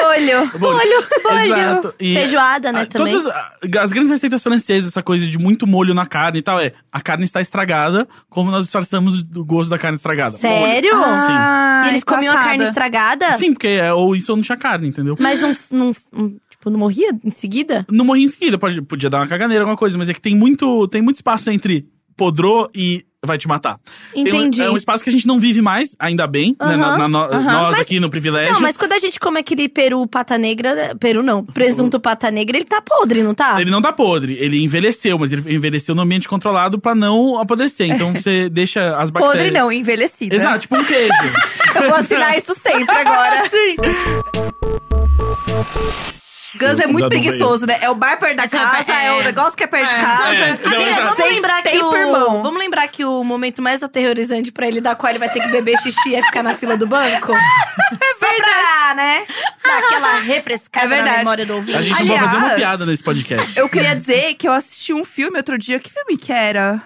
Olho. 0.00 0.50
Bolho. 0.58 1.44
Exato. 1.44 1.94
E, 2.00 2.14
Feijoada, 2.14 2.72
né, 2.72 2.82
ah, 2.82 2.86
também. 2.86 3.12
Todas 3.12 3.26
as, 3.26 3.76
as 3.82 3.92
grandes 3.92 4.10
receitas 4.10 4.42
francesas, 4.42 4.88
essa 4.90 5.02
coisa 5.02 5.26
de 5.26 5.38
muito 5.38 5.66
molho 5.66 5.92
na 5.94 6.06
carne 6.06 6.38
e 6.38 6.42
tal, 6.42 6.58
é 6.58 6.72
a 6.90 7.00
carne 7.00 7.24
está 7.24 7.40
estragada, 7.40 8.08
como 8.28 8.50
nós 8.50 8.64
disfarçamos 8.64 9.22
do 9.22 9.44
gosto 9.44 9.70
da 9.70 9.78
carne 9.78 9.96
estragada. 9.96 10.38
Sério? 10.38 10.92
Ah, 10.94 11.82
e 11.84 11.88
eles 11.90 12.02
comiam 12.04 12.34
a 12.34 12.38
carne 12.42 12.64
estragada? 12.64 13.32
Sim, 13.32 13.52
porque 13.52 13.68
é, 13.68 13.92
ou 13.92 14.16
isso 14.16 14.32
ou 14.32 14.36
não 14.36 14.42
tinha 14.42 14.56
carne, 14.56 14.88
entendeu? 14.88 15.16
Mas 15.20 15.40
não, 15.40 15.56
não, 15.70 15.92
não- 16.12 16.30
tipo, 16.50 16.70
não 16.70 16.78
morria 16.78 17.10
em 17.22 17.30
seguida? 17.30 17.86
Não 17.90 18.04
morria 18.04 18.24
em 18.24 18.28
seguida, 18.28 18.58
pode, 18.58 18.80
podia 18.82 19.10
dar 19.10 19.18
uma 19.18 19.26
caganeira, 19.26 19.62
alguma 19.64 19.76
coisa, 19.76 19.96
mas 19.98 20.08
é 20.08 20.14
que 20.14 20.20
tem 20.20 20.34
muito, 20.34 20.88
tem 20.88 21.02
muito 21.02 21.16
espaço 21.16 21.50
entre 21.50 21.86
podrou 22.20 22.68
e 22.74 23.02
vai 23.24 23.38
te 23.38 23.48
matar. 23.48 23.76
Tem 24.12 24.24
um- 24.24 24.28
Entendi. 24.28 24.60
é 24.62 24.70
um 24.70 24.76
espaço 24.76 25.02
que 25.02 25.08
a 25.08 25.12
gente 25.12 25.26
não 25.26 25.38
vive 25.40 25.62
mais, 25.62 25.96
ainda 25.98 26.26
bem, 26.26 26.54
né? 26.60 26.76
Na- 26.76 26.98
na- 26.98 27.08
no- 27.08 27.18
aham. 27.18 27.42
Nós 27.52 27.70
Mas- 27.72 27.80
aqui 27.80 27.98
no 27.98 28.10
privilégio. 28.10 28.52
Não, 28.52 28.60
mas 28.60 28.76
quando 28.76 28.92
a 28.92 28.98
gente 28.98 29.18
come 29.18 29.38
aquele 29.40 29.68
peru 29.70 30.06
pata 30.06 30.36
negra, 30.36 30.94
peru 31.00 31.22
não, 31.22 31.42
presunto 31.44 31.98
pata 32.00 32.30
negra, 32.30 32.58
ele 32.58 32.66
tá 32.66 32.82
podre, 32.82 33.22
não 33.22 33.32
tá? 33.34 33.58
Ele 33.60 33.70
não 33.70 33.80
tá 33.80 33.90
podre, 33.92 34.34
ele 34.38 34.62
envelheceu, 34.62 35.18
mas 35.18 35.32
ele 35.32 35.54
envelheceu 35.54 35.94
no 35.94 36.02
ambiente 36.02 36.28
controlado 36.28 36.78
pra 36.78 36.94
não 36.94 37.38
apodrecer. 37.38 37.90
Então 37.90 38.12
você 38.14 38.48
deixa 38.52 38.96
as 38.98 39.08
bactérias. 39.10 39.44
Podre 39.46 39.50
não, 39.58 39.72
envelhecida. 39.72 40.34
Exato, 40.36 40.58
tipo 40.60 40.76
um 40.76 40.84
queijo. 40.84 41.12
Eu 41.76 41.82
vou 41.88 41.94
assinar 41.94 42.36
isso 42.36 42.54
sempre 42.54 42.94
agora. 42.94 43.48
Sim. 43.48 43.76
Gus 46.58 46.80
é 46.80 46.86
muito 46.86 47.08
preguiçoso, 47.08 47.66
né? 47.66 47.78
É 47.80 47.88
o 47.90 47.94
bar 47.94 48.18
perto 48.18 48.36
da 48.36 48.44
É, 48.44 48.48
casa, 48.48 48.92
é, 48.92 49.06
é. 49.06 49.12
o 49.12 49.22
negócio 49.22 49.56
que 49.56 49.62
é 49.62 49.66
perto 49.66 49.88
de 49.88 49.94
É. 49.94 50.00
casa. 50.00 50.34
É, 50.34 50.48
não, 50.64 50.70
Gente, 50.70 50.88
exato. 50.90 51.16
vamos 51.16 51.34
lembrar 51.34 51.62
que 51.62 51.78
o 51.78 51.96
irmão. 51.96 52.42
vamos 52.42 52.58
lembrar 52.58 52.88
que 52.88 53.04
o 53.04 53.22
momento 53.22 53.62
mais 53.62 53.82
aterrorizante 53.82 54.50
pra 54.50 54.66
ele 54.66 54.80
da 54.80 54.94
qual 54.94 55.10
ele 55.10 55.18
vai 55.18 55.28
ter 55.30 55.40
que 55.40 55.48
beber 55.48 55.78
xixi 55.78 56.14
é 56.14 56.22
ficar 56.24 56.42
na 56.42 56.54
fila 56.54 56.76
do 56.76 56.86
banco. 56.86 57.32
Só 58.18 58.34
pra, 58.36 58.94
né? 58.96 59.26
Dar 59.62 59.78
aquela 59.78 60.18
refrescada 60.20 60.94
É 60.96 61.02
na 61.02 61.18
memória 61.18 61.46
do 61.46 61.54
ouvinte. 61.54 61.76
A 61.78 61.82
gente 61.82 62.00
não 62.00 62.06
pode 62.08 62.20
fazer 62.20 62.36
uma 62.36 62.42
Aliás, 62.46 62.58
piada 62.60 62.86
nesse 62.86 63.02
podcast. 63.02 63.58
Eu 63.58 63.68
queria 63.68 63.94
dizer 63.94 64.34
que 64.34 64.48
eu 64.48 64.52
assisti 64.52 64.92
um 64.92 65.04
filme 65.04 65.36
outro 65.36 65.58
dia. 65.58 65.78
Que 65.78 65.90
filme 65.90 66.16
que 66.16 66.32
era? 66.32 66.82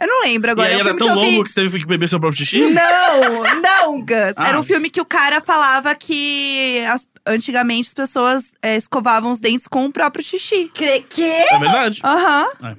Eu 0.00 0.08
não 0.08 0.22
lembro 0.22 0.50
E 0.50 0.52
agora. 0.52 0.68
aí 0.68 0.74
É 0.74 0.76
um 0.78 0.80
era 0.80 0.96
tão 0.96 1.06
que 1.06 1.12
eu 1.12 1.20
vi- 1.20 1.30
longo 1.32 1.44
que 1.44 1.50
você 1.52 1.60
teve 1.62 1.78
que 1.78 1.86
beber 1.86 2.08
seu 2.08 2.18
próprio 2.18 2.38
xixi? 2.44 2.60
Não, 2.70 3.60
não, 3.60 4.00
Gus. 4.00 4.34
Ah. 4.36 4.48
Era 4.48 4.58
um 4.58 4.62
filme 4.64 4.90
que 4.90 5.00
o 5.00 5.04
cara 5.04 5.40
falava 5.40 5.94
que 5.94 6.84
as- 6.90 7.06
antigamente 7.26 7.88
as 7.88 7.94
pessoas 7.94 8.52
é, 8.62 8.76
escovavam 8.76 9.32
os 9.32 9.40
dentes 9.40 9.66
com 9.68 9.86
o 9.86 9.92
próprio 9.92 10.24
xixi. 10.24 10.70
Que? 10.74 11.00
que? 11.02 11.22
É 11.22 11.58
verdade? 11.58 12.00
Aham. 12.04 12.48
É 12.62 12.76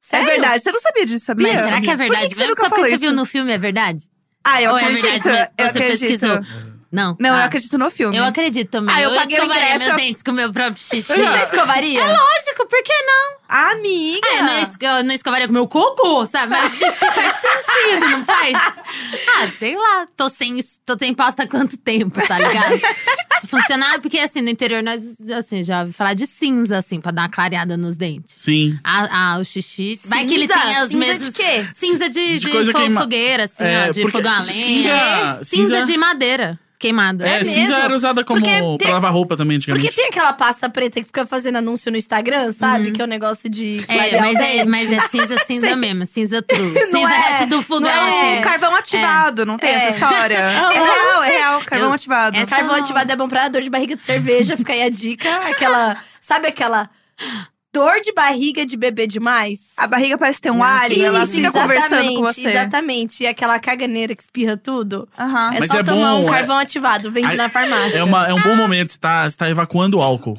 Sério? 0.00 0.26
verdade. 0.26 0.62
Você 0.62 0.70
não 0.72 0.80
sabia 0.80 1.06
disso, 1.06 1.24
sabia? 1.24 1.52
Mas 1.52 1.64
será 1.68 1.80
que 1.80 1.90
é 1.90 1.92
Por 1.92 1.98
verdade 1.98 2.22
que 2.24 2.28
que 2.30 2.34
você 2.36 2.40
mesmo? 2.42 2.56
Só 2.56 2.62
porque 2.68 2.74
falou 2.76 2.90
você 2.90 2.96
viu 2.96 3.12
no 3.12 3.24
filme 3.24 3.52
é 3.52 3.58
verdade? 3.58 4.02
Ah, 4.44 4.62
eu 4.62 4.70
Ou 4.70 4.78
é 4.78 4.82
acredito. 4.84 5.02
verdade 5.02 5.28
mesmo? 5.28 5.52
eu 5.58 5.64
Você 5.66 5.78
acredito. 5.78 6.00
pesquisou? 6.00 6.40
Não. 6.92 7.16
Não, 7.18 7.34
Ah. 7.34 7.38
eu 7.40 7.44
acredito 7.46 7.76
no 7.78 7.90
filme. 7.90 8.16
Eu 8.16 8.24
acredito 8.24 8.70
também. 8.70 8.94
Ah, 8.94 9.02
eu 9.02 9.10
eu 9.10 9.16
paguei 9.20 9.36
o 9.36 9.42
escovaria 9.42 9.62
ingresso, 9.64 9.78
meus 9.80 9.90
eu- 9.90 9.96
dentes 9.96 10.22
com 10.22 10.30
o 10.30 10.34
meu 10.34 10.52
próprio 10.52 10.78
xixi. 10.80 11.02
Você 11.02 11.42
escovaria? 11.42 12.00
Lógico, 12.06 12.66
por 12.68 12.82
que 12.84 12.92
não? 13.02 13.36
Amiga! 13.48 14.26
Ah, 14.30 14.36
eu, 14.38 14.44
não 14.44 14.58
es- 14.58 14.76
eu 14.80 15.04
não 15.04 15.14
escovaria 15.14 15.46
com 15.46 15.52
o 15.52 15.54
meu 15.54 15.68
cocô, 15.68 16.26
sabe? 16.26 16.50
Mas 16.50 16.72
xixi 16.72 17.06
faz 17.06 17.36
sentido, 17.36 18.10
não 18.10 18.24
faz? 18.24 18.56
Ah, 19.38 19.48
sei 19.58 19.76
lá. 19.76 20.06
Tô 20.16 20.28
sem, 20.28 20.58
tô 20.84 20.96
sem 20.98 21.14
pasta 21.14 21.44
há 21.44 21.48
quanto 21.48 21.76
tempo, 21.76 22.20
tá 22.26 22.38
ligado? 22.38 22.80
Se 23.40 23.46
funcionar, 23.48 24.00
porque 24.00 24.18
assim, 24.18 24.40
no 24.40 24.48
interior 24.48 24.82
nós, 24.82 25.02
assim, 25.30 25.62
já 25.62 25.80
ouvi 25.80 25.92
falar 25.92 26.14
de 26.14 26.26
cinza, 26.26 26.78
assim, 26.78 26.98
pra 27.00 27.12
dar 27.12 27.22
uma 27.22 27.28
clareada 27.28 27.76
nos 27.76 27.94
dentes. 27.96 28.34
Sim. 28.38 28.78
Ah, 28.82 29.34
ah, 29.34 29.38
o 29.38 29.44
xixi. 29.44 30.00
Vai 30.06 30.24
que 30.24 30.32
ele 30.34 30.48
Cinza? 30.48 30.58
tem 30.60 30.70
os 30.82 30.88
Cinza 30.88 30.98
mesmos. 30.98 31.26
de 31.26 31.32
quê? 31.32 31.66
Cinza 31.74 32.08
de, 32.08 32.38
De 32.38 32.50
de, 32.64 32.72
queima- 32.72 33.00
fogueira, 33.02 33.44
assim, 33.44 33.62
É, 33.62 33.88
ó, 33.88 33.92
de 33.92 34.08
fogão 34.10 34.32
a 34.32 34.38
lenha. 34.40 34.54
cinza- 34.54 35.40
Cinza 35.44 35.68
cinza- 35.78 35.82
de 35.82 35.98
madeira 35.98 36.58
queimada. 36.78 37.26
É, 37.28 37.40
É 37.40 37.44
cinza 37.44 37.74
era 37.76 37.94
usada 37.94 38.24
como 38.24 38.40
Porque 38.40 38.58
pra 38.58 38.76
tem- 38.78 38.90
lavar 38.92 39.12
roupa 39.12 39.36
também 39.36 39.58
antigamente. 39.58 39.84
Porque 39.86 39.96
tem 39.96 40.08
aquela 40.08 40.32
pasta 40.32 40.68
preta 40.70 41.00
que 41.00 41.06
fica 41.06 41.26
fazendo 41.26 41.56
anúncio 41.56 41.90
no 41.92 41.98
Instagram, 41.98 42.52
sabe? 42.52 42.90
Que 42.92 43.02
é 43.02 43.04
um 43.04 43.08
negócio 43.08 43.35
de. 43.44 43.84
É, 43.88 44.20
mas 44.20 44.38
é, 44.40 44.64
mas 44.64 44.90
é 44.92 45.00
cinza, 45.08 45.36
cinza 45.46 45.76
mesmo. 45.76 46.06
Cinza 46.06 46.42
true. 46.42 46.60
Não 46.90 47.00
cinza 47.00 47.14
é. 47.14 47.18
resto 47.18 47.46
do 47.50 47.62
fogão, 47.62 47.90
Não, 47.90 48.08
assim. 48.20 48.38
o 48.38 48.42
carvão 48.42 48.74
ativado, 48.74 49.46
não 49.46 49.56
tem 49.58 49.70
É. 49.70 49.74
essa 49.74 49.88
história? 49.90 50.36
É 50.46 50.50
real, 50.78 51.24
é 51.24 51.28
real, 51.28 51.60
carvão 51.64 51.88
Eu- 51.88 51.94
ativado. 51.94 52.36
essa- 52.36 52.56
Carvão 52.56 52.76
ativado 52.76 53.12
é 53.12 53.16
bom 53.16 53.28
pra 53.28 53.48
dor 53.48 53.62
de 53.62 53.70
barriga 53.70 53.94
de 53.96 54.02
cerveja, 54.02 54.56
fica 54.56 54.72
aí 54.72 54.82
a 54.82 54.88
dica. 54.90 55.28
Aquela. 55.48 55.96
Sabe 56.20 56.48
aquela 56.48 56.90
dor 57.72 58.00
de 58.00 58.12
barriga 58.12 58.64
de 58.64 58.76
beber 58.76 59.06
demais? 59.06 59.58
A 59.76 59.86
barriga 59.86 60.16
parece 60.16 60.40
ter 60.40 60.50
um 60.50 60.58
Não, 60.58 60.64
alien, 60.64 61.04
ela 61.04 61.26
fica 61.26 61.52
conversando 61.52 62.14
com 62.14 62.22
você. 62.22 62.48
Exatamente. 62.48 63.22
E 63.22 63.26
aquela 63.26 63.58
caganeira 63.58 64.14
que 64.16 64.22
espirra 64.22 64.56
tudo. 64.56 65.06
Aham. 65.18 65.52
É 65.54 65.60
Mas 65.60 65.70
só 65.70 65.78
é 65.78 65.82
tomar 65.84 66.12
bom, 66.14 66.24
um 66.24 66.28
é- 66.28 66.30
carvão 66.30 66.58
ativado, 66.58 67.10
vende 67.10 67.36
na 67.36 67.48
farmácia. 67.48 67.98
É, 67.98 68.02
uma, 68.02 68.26
é 68.26 68.32
um 68.34 68.40
bom 68.40 68.56
momento, 68.56 68.92
você 68.92 68.98
tá, 68.98 69.28
você 69.28 69.36
tá 69.36 69.48
evacuando 69.50 69.98
o 69.98 70.02
álcool. 70.02 70.38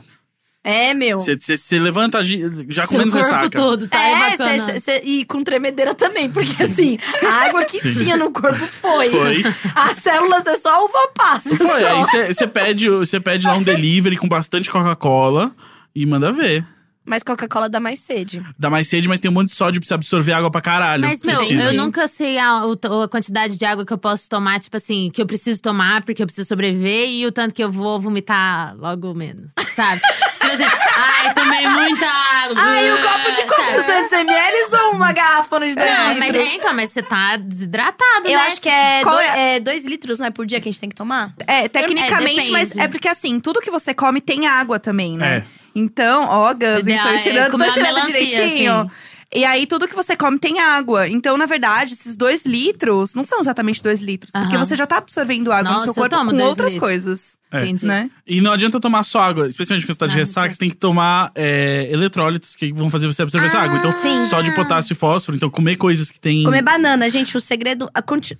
É, 0.69 0.93
meu. 0.93 1.17
Você, 1.17 1.79
levanta 1.79 2.21
já 2.23 2.83
com 2.83 2.89
Seu 2.89 2.97
menos 2.99 3.13
corpo 3.13 3.25
ressaca. 3.29 3.49
todo, 3.49 3.87
tá 3.87 4.01
é, 4.01 4.33
evacuando. 4.33 4.63
cê- 4.65 4.79
cê- 4.81 5.01
e 5.05 5.23
com 5.23 5.41
tremedeira 5.41 5.95
também, 5.95 6.29
porque 6.29 6.51
assim, 6.61 6.99
a 7.25 7.45
água 7.45 7.63
que 7.63 7.79
Sim. 7.79 8.03
tinha 8.03 8.17
no 8.17 8.31
corpo 8.31 8.65
foi. 8.67 9.09
Foi. 9.09 9.43
As 9.73 9.97
células 9.99 10.45
é 10.45 10.57
só 10.57 10.83
uva 10.83 11.07
passa. 11.15 11.55
Foi, 11.55 11.79
só. 11.79 11.87
aí 11.87 11.97
você, 12.03 12.33
você 12.33 12.47
pede, 12.47 12.89
você 12.89 13.17
pede 13.19 13.47
lá 13.47 13.55
um 13.55 13.63
delivery 13.63 14.17
com 14.17 14.27
bastante 14.27 14.69
Coca-Cola 14.69 15.51
e 15.95 16.05
manda 16.05 16.31
ver. 16.33 16.65
Mas 17.07 17.23
Coca-Cola 17.23 17.69
dá 17.69 17.79
mais 17.79 17.99
sede. 17.99 18.43
Dá 18.59 18.69
mais 18.69 18.87
sede, 18.89 19.07
mas 19.07 19.21
tem 19.21 19.31
um 19.31 19.33
monte 19.33 19.47
de 19.47 19.55
sódio 19.55 19.79
pra 19.79 19.87
você 19.87 19.93
absorver 19.93 20.33
água 20.33 20.51
pra 20.51 20.59
caralho. 20.59 21.01
Mas, 21.01 21.21
meu, 21.23 21.37
precisa. 21.37 21.63
eu 21.63 21.73
nunca 21.73 22.05
sei 22.07 22.37
a, 22.37 22.63
a 22.63 23.07
quantidade 23.07 23.57
de 23.57 23.63
água 23.63 23.85
que 23.85 23.93
eu 23.93 23.97
posso 23.97 24.27
tomar, 24.29 24.59
tipo 24.59 24.75
assim, 24.75 25.09
que 25.13 25.21
eu 25.21 25.25
preciso 25.25 25.61
tomar 25.61 26.01
porque 26.03 26.21
eu 26.21 26.25
preciso 26.27 26.45
sobreviver 26.47 27.07
e 27.09 27.25
o 27.25 27.31
tanto 27.31 27.55
que 27.55 27.63
eu 27.63 27.71
vou 27.71 27.97
vomitar 27.97 28.75
logo 28.77 29.13
menos, 29.13 29.53
sabe? 29.73 30.01
tipo 30.37 30.51
assim, 30.53 30.65
ai, 30.97 31.33
tomei 31.33 31.67
muita 31.67 32.05
água. 32.05 32.55
Ai, 32.57 32.91
um 32.91 33.01
copo 33.01 33.31
de 33.31 33.37
sabe? 33.37 33.83
400 33.85 34.11
ml 34.11 34.57
ou 34.83 34.91
uma 34.95 35.13
garrafona 35.13 35.67
de 35.69 35.75
2 35.75 35.87
Não, 35.89 36.13
litros? 36.13 36.19
mas 36.19 36.35
é, 36.35 36.55
então, 36.55 36.73
mas 36.75 36.91
você 36.91 37.01
tá 37.01 37.37
desidratado, 37.37 38.25
Eu 38.27 38.37
né? 38.37 38.45
acho 38.47 38.59
que 38.59 38.67
é 38.69 39.01
Qual 39.03 39.15
2 39.15 39.27
é? 39.29 39.55
é 39.55 39.59
dois 39.61 39.85
litros, 39.85 40.19
não 40.19 40.25
é 40.25 40.29
por 40.31 40.45
dia 40.45 40.59
que 40.59 40.67
a 40.67 40.71
gente 40.71 40.81
tem 40.81 40.89
que 40.89 40.95
tomar? 40.95 41.33
É, 41.47 41.69
tecnicamente, 41.69 42.49
É, 42.49 42.51
mas 42.51 42.75
é 42.75 42.87
porque 42.89 43.07
assim, 43.07 43.39
tudo 43.39 43.61
que 43.61 43.71
você 43.71 43.93
come 43.93 44.19
tem 44.19 44.45
água 44.45 44.77
também, 44.77 45.17
né? 45.17 45.37
É. 45.37 45.66
Então, 45.77 46.25
ó, 46.27 46.53
Gus, 46.53 46.87
é, 46.87 47.01
tô 47.01 47.09
é 47.09 47.15
ensinando, 47.15 47.57
ensinando 47.57 47.81
melancia, 47.81 48.13
direitinho. 48.13 48.71
assim. 48.81 48.91
E 49.35 49.43
aí, 49.43 49.67
tudo 49.67 49.87
que 49.87 49.95
você 49.95 50.15
come 50.15 50.39
tem 50.39 50.59
água. 50.59 51.07
Então, 51.07 51.37
na 51.37 51.45
verdade, 51.45 51.93
esses 51.93 52.15
dois 52.15 52.45
litros 52.45 53.13
não 53.13 53.25
são 53.25 53.39
exatamente 53.41 53.83
dois 53.83 53.99
litros. 53.99 54.31
Porque 54.31 54.55
Aham. 54.55 54.65
você 54.65 54.75
já 54.75 54.87
tá 54.87 54.97
absorvendo 54.97 55.51
água 55.51 55.73
Nossa, 55.73 55.85
no 55.87 55.93
seu 55.93 56.03
eu 56.03 56.09
corpo 56.09 56.31
com 56.31 56.43
outras 56.43 56.73
litros. 56.73 56.79
coisas, 56.89 57.37
É. 57.51 57.59
Entendi. 57.63 57.85
né? 57.85 58.09
E 58.27 58.41
não 58.41 58.51
adianta 58.51 58.77
tomar 58.79 59.03
só 59.03 59.21
água, 59.21 59.47
especialmente 59.47 59.85
quando 59.85 59.93
você 59.95 59.99
tá 59.99 60.07
de 60.07 60.15
Ah, 60.15 60.17
ressaca, 60.19 60.49
sim. 60.49 60.53
você 60.55 60.59
tem 60.59 60.69
que 60.69 60.75
tomar 60.75 61.31
é, 61.33 61.87
eletrólitos 61.91 62.55
que 62.55 62.73
vão 62.73 62.89
fazer 62.89 63.07
você 63.07 63.21
absorver 63.21 63.47
essa 63.47 63.59
água. 63.59 63.77
Então, 63.77 63.91
sim. 63.91 64.23
só 64.23 64.41
de 64.41 64.53
potássio 64.53 64.93
e 64.93 64.95
fósforo. 64.95 65.37
Então, 65.37 65.49
comer 65.49 65.77
coisas 65.77 66.11
que 66.11 66.19
tem. 66.19 66.43
Comer 66.43 66.61
banana, 66.61 67.09
gente, 67.09 67.37
o 67.37 67.41
segredo. 67.41 67.89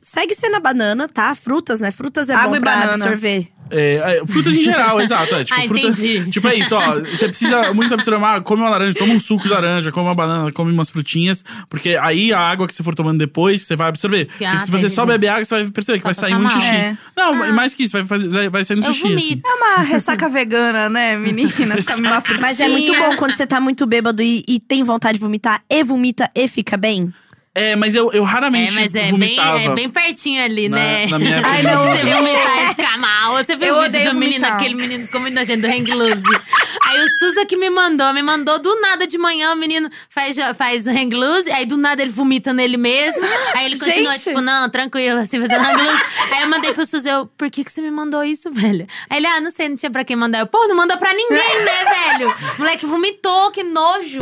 segue 0.02 0.36
sendo 0.36 0.56
a 0.58 0.60
banana, 0.60 1.08
tá? 1.08 1.34
Frutas, 1.36 1.80
né? 1.80 1.90
Frutas 1.92 2.30
é 2.30 2.34
Água 2.36 2.50
bom 2.50 2.56
e 2.58 2.60
pra 2.60 2.72
banana. 2.76 2.94
absorver. 2.94 3.48
É, 3.70 4.20
é, 4.24 4.28
frutas 4.28 4.56
em 4.56 4.64
geral, 4.64 5.00
exato. 5.02 5.36
É, 5.36 5.44
tipo, 5.44 5.60
Ah, 5.60 5.64
fruta, 5.68 5.82
entendi. 5.88 6.26
tipo, 6.32 6.48
é 6.48 6.56
isso, 6.56 6.74
ó. 6.74 7.00
Você 7.02 7.28
precisa 7.28 7.74
muito 7.74 7.94
absorver 7.94 8.18
uma 8.18 8.30
água, 8.30 8.42
come 8.42 8.62
uma 8.62 8.70
laranja, 8.70 8.94
toma 8.98 9.14
um 9.14 9.20
suco 9.20 9.44
de 9.44 9.50
laranja, 9.50 9.92
come 9.92 10.08
uma 10.08 10.16
banana, 10.16 10.52
come 10.54 10.72
umas 10.72 10.90
frutinhas. 10.90 11.44
Porque 11.70 11.98
aí 12.02 12.32
a 12.32 12.40
água 12.40 12.66
que 12.66 12.74
você 12.74 12.82
for 12.82 12.96
tomando 12.96 13.18
depois, 13.20 13.64
você 13.64 13.76
vai 13.76 13.90
absorver. 13.90 14.30
Ah, 14.30 14.36
Porque 14.38 14.58
se 14.60 14.72
você 14.72 14.84
tá, 14.90 14.96
só 14.96 15.06
beber 15.06 15.28
água, 15.28 15.44
você 15.44 15.56
vai 15.64 15.72
perceber 15.72 15.98
que 15.98 16.02
Só 16.04 16.08
vai 16.08 16.14
sair 16.14 16.34
muito 16.36 16.54
mal. 16.54 16.62
xixi. 16.62 16.76
É. 16.76 16.98
Não, 17.18 17.46
e 17.46 17.52
mais 17.52 17.74
que 17.74 17.84
isso, 17.84 17.92
vai, 17.92 18.06
fazer, 18.06 18.50
vai- 18.50 18.64
sair 18.64 18.78
no 18.78 18.86
Eu 18.86 18.94
Assim. 19.06 19.42
É 19.46 19.54
uma 19.54 19.78
ressaca 19.84 20.30
vegana, 20.30 20.90
né, 20.90 21.16
uma 21.98 22.22
frutinha. 22.22 22.40
Mas 22.42 22.60
é 22.60 22.68
muito 22.68 22.94
bom 22.96 23.16
quando 23.18 23.36
você 23.36 23.46
tá 23.46 23.60
muito 23.60 23.86
bêbado 23.86 24.22
e, 24.24 24.44
e 24.48 24.60
tem 24.60 24.84
vontade 24.84 25.18
de 25.18 25.24
vomitar, 25.24 25.62
e 25.70 25.84
vomita 25.84 26.30
e 26.34 26.48
fica 26.48 26.78
bem. 26.78 27.14
É, 27.60 27.76
mas 27.76 27.96
eu, 27.96 28.12
eu 28.12 28.24
É, 28.24 28.28
raramente 28.28 28.76
mas 28.76 28.94
é 28.94 29.02
bem, 29.04 29.12
vomitava. 29.12 29.60
é 29.60 29.70
bem 29.74 29.90
pertinho 29.90 30.44
ali, 30.44 30.70
Na- 30.70 30.78
né? 30.78 31.08
na 31.08 31.18
minha 31.18 31.36
época 31.38 31.50
Ai, 31.50 31.64
não, 31.64 31.84
Você 31.84 32.04
vomitar 32.14 32.64
e 32.64 32.68
ficar 32.68 32.98
mal. 33.00 33.34
Você 33.38 33.56
viu 33.56 33.68
eu 33.70 33.80
o 33.80 33.82
vídeo 33.82 34.12
do 34.12 34.14
menino, 34.16 34.42
vomitar. 34.42 34.56
aquele 34.58 34.76
menino 34.76 35.08
com 35.08 35.20
muito 35.20 35.34
nojento 35.34 35.62
do 35.62 35.68
hang 35.68 35.92
loose. 35.92 36.22
Aí 36.98 37.06
o 37.06 37.10
Suza 37.10 37.46
que 37.46 37.56
me 37.56 37.70
mandou. 37.70 38.12
Me 38.12 38.24
mandou 38.24 38.58
do 38.58 38.82
nada 38.82 39.06
de 39.06 39.18
manhã, 39.20 39.54
o 39.54 39.56
menino 39.56 39.90
faz, 40.10 40.36
faz 40.56 40.88
hang 40.88 41.16
loose, 41.16 41.52
aí 41.52 41.66
do 41.66 41.78
nada 41.78 42.02
ele 42.02 42.12
vomita 42.12 42.54
nele 42.54 42.76
mesmo. 42.76 43.24
Aí 43.54 43.66
ele 43.66 43.78
continua, 43.78 44.14
Gente. 44.14 44.24
tipo, 44.24 44.42
não, 44.42 44.70
tranquilo, 44.70 45.20
assim, 45.20 45.40
fazendo 45.40 45.64
hang 45.64 45.84
loose. 45.84 46.04
Aí 46.34 46.42
eu 46.42 46.50
mandei 46.50 46.74
pro 46.74 46.86
Suza, 46.86 47.10
eu, 47.10 47.28
por 47.28 47.52
que, 47.52 47.64
que 47.64 47.72
você 47.72 47.82
me 47.82 47.92
mandou 47.92 48.24
isso, 48.24 48.52
velho? 48.52 48.88
Aí 49.10 49.18
ele, 49.18 49.28
ah, 49.28 49.40
não 49.40 49.52
sei, 49.52 49.70
não 49.70 49.76
tinha 49.76 49.92
pra 49.92 50.04
quem 50.04 50.16
mandar. 50.16 50.40
Eu, 50.40 50.48
pô, 50.48 50.68
não 50.68 50.76
manda 50.76 50.98
pra 50.98 51.14
ninguém, 51.14 51.64
né, 51.64 52.18
velho? 52.18 52.36
Moleque 52.58 52.86
vomitou, 52.86 53.52
que 53.52 53.64
nojo. 53.64 54.20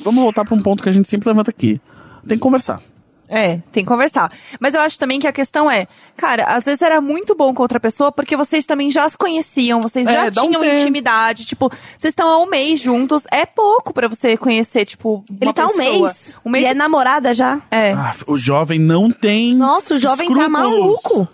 Vamos 0.00 0.22
voltar 0.22 0.44
pra 0.44 0.54
um 0.54 0.62
ponto 0.62 0.82
que 0.82 0.88
a 0.88 0.92
gente 0.92 1.08
sempre 1.08 1.28
levanta 1.28 1.50
aqui. 1.50 1.80
Tem 2.26 2.36
que 2.36 2.42
conversar. 2.42 2.82
É, 3.28 3.58
tem 3.72 3.84
que 3.84 3.88
conversar. 3.88 4.32
Mas 4.58 4.74
eu 4.74 4.80
acho 4.80 4.98
também 4.98 5.18
que 5.20 5.26
a 5.26 5.32
questão 5.32 5.70
é, 5.70 5.86
cara, 6.16 6.44
às 6.44 6.64
vezes 6.64 6.80
era 6.82 7.00
muito 7.00 7.34
bom 7.34 7.52
com 7.52 7.62
outra 7.62 7.78
pessoa 7.78 8.10
porque 8.10 8.36
vocês 8.36 8.64
também 8.64 8.90
já 8.90 9.08
se 9.08 9.18
conheciam, 9.18 9.80
vocês 9.82 10.06
É, 10.08 10.12
já 10.32 10.42
um 10.42 10.48
tinham 10.48 10.62
tempo. 10.62 10.76
intimidade, 10.80 11.44
tipo, 11.44 11.68
vocês 11.96 12.12
estão 12.12 12.28
há 12.28 12.38
um 12.42 12.46
mês 12.48 12.80
juntos, 12.80 13.24
é 13.30 13.44
pouco 13.44 13.92
pra 13.92 14.08
você 14.08 14.36
conhecer, 14.36 14.84
tipo, 14.84 15.24
uma 15.28 15.38
Ele 15.42 15.52
tá 15.52 15.66
um 15.66 15.68
pessoa. 15.76 15.84
mês. 16.08 16.34
Um 16.44 16.50
mês 16.50 16.64
E 16.64 16.66
é 16.68 16.74
namorada 16.74 17.34
já. 17.34 17.60
é. 17.70 17.92
Ah, 17.92 18.14
o 18.26 18.38
jovem 18.38 18.78
não 18.78 19.10
tem. 19.10 19.54
Nossa, 19.54 19.94
o 19.94 19.98
jovem 19.98 20.28
tá 20.28 20.34
escrúpulos. 20.34 20.50
maluco. 20.70 21.28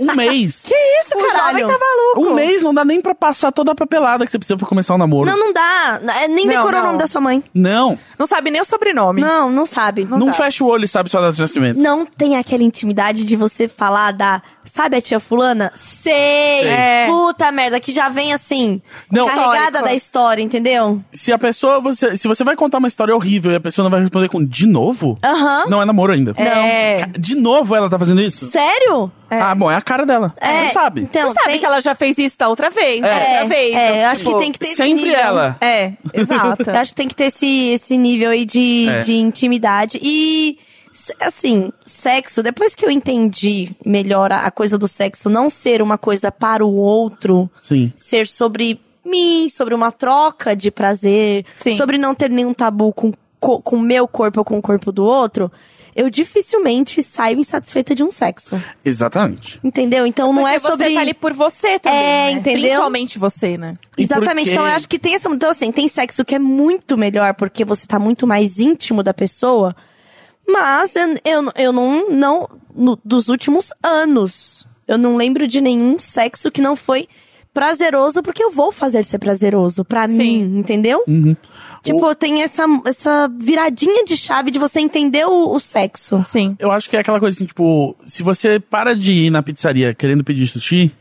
Um 0.00 0.14
mês. 0.14 0.62
Isso, 1.02 1.14
o 1.16 1.26
caralho. 1.26 1.60
jovem 1.60 1.66
tá 1.78 1.84
maluco. 1.84 2.30
um 2.32 2.34
mês 2.34 2.62
não 2.62 2.72
dá 2.72 2.84
nem 2.84 3.00
pra 3.00 3.14
passar 3.14 3.52
toda 3.52 3.72
a 3.72 3.74
papelada 3.74 4.24
que 4.24 4.30
você 4.30 4.38
precisa 4.38 4.56
pra 4.56 4.66
começar 4.66 4.94
o 4.94 4.98
namoro. 4.98 5.30
Não, 5.30 5.38
não 5.38 5.52
dá. 5.52 6.00
É, 6.22 6.28
Nem 6.28 6.46
Não, 6.46 6.54
decorou 6.54 6.72
não. 6.72 6.80
o 6.80 6.86
nome 6.86 6.98
da 6.98 7.06
sua 7.06 7.20
mãe. 7.20 7.42
Não. 7.54 7.98
Não 8.18 8.26
sabe 8.26 8.50
nem 8.50 8.60
o 8.60 8.64
sobrenome. 8.64 9.20
Não, 9.20 9.50
não 9.50 9.66
sabe. 9.66 10.04
Não, 10.04 10.26
dá. 10.26 10.32
fecha 10.32 10.64
o 10.64 10.66
olho 10.68 10.84
e 10.84 10.88
sabe 10.88 11.10
sua 11.12 11.20
data 11.20 11.34
de 11.34 11.40
nascimento. 11.40 11.78
Não 11.80 12.04
tem 12.04 12.36
aquela 12.36 12.62
intimidade 12.62 13.24
de 13.24 13.36
você 13.36 13.68
falar 13.68 14.10
da. 14.12 14.42
Sabe 14.64 14.96
a 14.96 15.00
tia 15.00 15.20
Fulana? 15.20 15.70
Sei! 15.76 16.66
É. 16.68 17.06
Puta 17.06 17.50
merda, 17.52 17.78
que 17.80 17.92
já 17.92 18.08
vem 18.08 18.32
assim. 18.32 18.80
Não. 19.10 19.26
carregada 19.26 19.82
da 19.82 19.94
história, 19.94 20.42
entendeu? 20.42 21.02
Se 21.12 21.32
a 21.32 21.38
pessoa, 21.38 21.80
você, 21.80 22.16
se 22.16 22.26
você 22.26 22.42
vai 22.44 22.56
contar 22.56 22.78
uma 22.78 22.88
história 22.88 23.14
horrível 23.14 23.52
e 23.52 23.56
a 23.56 23.60
pessoa 23.60 23.84
não 23.84 23.90
vai 23.90 24.00
responder 24.00 24.28
com 24.28 24.44
de 24.44 24.66
novo, 24.66 25.18
Aham. 25.24 25.66
não 25.68 25.82
é 25.82 25.84
namoro 25.84 26.12
ainda. 26.12 26.32
É. 26.40 27.06
De 27.18 27.34
novo 27.34 27.74
ela 27.76 27.88
tá 27.90 27.98
fazendo 27.98 28.20
isso? 28.22 28.46
Sério? 28.50 29.10
Ah, 29.30 29.54
bom, 29.54 29.70
é 29.70 29.76
a 29.76 29.80
cara 29.80 30.04
dela. 30.04 30.34
É. 30.38 30.66
Você 30.66 30.72
sabe. 30.72 31.02
Então, 31.02 31.28
Você 31.28 31.34
sabe 31.34 31.50
tem- 31.52 31.60
que 31.60 31.66
ela 31.66 31.80
já 31.80 31.94
fez 31.94 32.18
isso 32.18 32.38
da 32.38 32.48
outra 32.48 32.68
vez, 32.70 33.02
É, 33.02 33.14
outra 33.14 33.46
vez. 33.46 33.74
é, 33.76 33.88
então, 33.88 33.96
eu 34.00 34.06
acho 34.08 34.16
tipo, 34.24 34.32
que 34.32 34.38
tem 34.38 34.52
que 34.52 34.58
ter 34.58 34.66
esse 34.68 34.76
Sempre 34.76 35.10
ela. 35.14 35.56
É, 35.60 35.92
exato. 36.12 36.62
Eu 36.70 36.76
acho 36.76 36.92
que 36.92 36.96
tem 36.96 37.08
que 37.08 37.14
ter 37.14 37.24
esse, 37.26 37.70
esse 37.70 37.96
nível 37.98 38.30
aí 38.30 38.44
de, 38.44 38.88
É. 38.88 38.98
de 39.00 39.14
intimidade. 39.16 39.98
E, 40.02 40.58
assim, 41.20 41.72
sexo, 41.82 42.42
depois 42.42 42.74
que 42.74 42.84
eu 42.84 42.90
entendi 42.90 43.70
melhor 43.84 44.32
a, 44.32 44.40
a 44.46 44.50
coisa 44.50 44.76
do 44.78 44.86
sexo 44.88 45.28
não 45.30 45.48
ser 45.48 45.80
uma 45.82 45.96
coisa 45.98 46.30
para 46.30 46.64
o 46.64 46.74
outro, 46.74 47.50
Sim. 47.60 47.92
ser 47.96 48.26
sobre 48.26 48.80
mim, 49.04 49.48
sobre 49.48 49.74
uma 49.74 49.90
troca 49.90 50.54
de 50.54 50.70
prazer, 50.70 51.44
Sim. 51.52 51.76
sobre 51.76 51.98
não 51.98 52.14
ter 52.14 52.30
nenhum 52.30 52.54
tabu 52.54 52.92
com 52.92 53.12
co- 53.40 53.60
com 53.60 53.76
o 53.76 53.80
meu 53.82 54.06
corpo 54.06 54.40
ou 54.40 54.44
com 54.44 54.58
o 54.58 54.62
corpo 54.62 54.92
do 54.92 55.04
outro, 55.04 55.50
eu 55.94 56.08
dificilmente 56.08 57.02
saio 57.02 57.38
insatisfeita 57.38 57.94
de 57.94 58.02
um 58.04 58.10
sexo. 58.10 58.58
Exatamente. 58.84 59.58
Entendeu? 59.62 60.06
Então 60.06 60.32
não 60.32 60.42
Porque 60.42 60.56
é 60.56 60.58
sobre. 60.58 60.86
você 60.86 60.94
tá 60.94 61.00
ali 61.00 61.12
por 61.14 61.32
você 61.34 61.78
também, 61.78 61.98
É, 62.00 62.24
né? 62.26 62.30
entendeu? 62.32 62.62
Principalmente 62.62 63.18
você, 63.18 63.58
né? 63.58 63.74
Exatamente. 63.98 64.36
porque- 64.46 64.52
Então 64.52 64.66
eu 64.66 64.72
acho 64.74 64.88
que 64.88 64.98
tem 64.98 65.14
essa. 65.14 65.28
Então, 65.28 65.50
assim, 65.50 65.70
tem 65.72 65.88
sexo 65.88 66.24
que 66.24 66.34
é 66.34 66.38
muito 66.38 66.96
melhor 66.96 67.34
porque 67.34 67.64
você 67.64 67.86
tá 67.86 67.98
muito 67.98 68.26
mais 68.26 68.58
íntimo 68.58 69.02
da 69.02 69.12
pessoa. 69.12 69.74
Mas 70.52 70.94
eu, 70.96 71.14
eu, 71.24 71.52
eu 71.56 71.72
não. 71.72 72.10
não 72.10 72.48
no- 72.74 72.98
dos 73.04 73.28
últimos 73.28 73.70
anos, 73.82 74.66
eu 74.88 74.96
não 74.96 75.16
lembro 75.16 75.46
de 75.48 75.60
nenhum 75.60 75.98
sexo 75.98 76.50
que 76.50 76.62
não 76.62 76.74
foi 76.76 77.06
prazeroso 77.52 78.22
porque 78.22 78.42
eu 78.42 78.50
vou 78.50 78.72
fazer 78.72 79.04
ser 79.04 79.18
prazeroso 79.18 79.84
pra 79.84 80.08
Sim. 80.08 80.16
mim, 80.18 80.58
entendeu? 80.58 81.02
Uhum. 81.06 81.36
Tipo, 81.82 82.14
tem 82.14 82.42
essa, 82.42 82.64
essa 82.86 83.28
viradinha 83.38 84.04
de 84.04 84.16
chave 84.16 84.50
de 84.50 84.58
você 84.58 84.80
entender 84.80 85.26
o, 85.26 85.52
o 85.54 85.60
sexo. 85.60 86.22
Sim. 86.24 86.56
Eu 86.58 86.70
acho 86.70 86.88
que 86.88 86.96
é 86.96 87.00
aquela 87.00 87.20
coisa 87.20 87.36
assim, 87.36 87.44
tipo, 87.44 87.94
se 88.06 88.22
você 88.22 88.58
para 88.58 88.94
de 88.96 89.12
ir 89.12 89.30
na 89.30 89.42
pizzaria 89.42 89.92
querendo 89.92 90.24
pedir 90.24 90.46
sushi, 90.46 90.92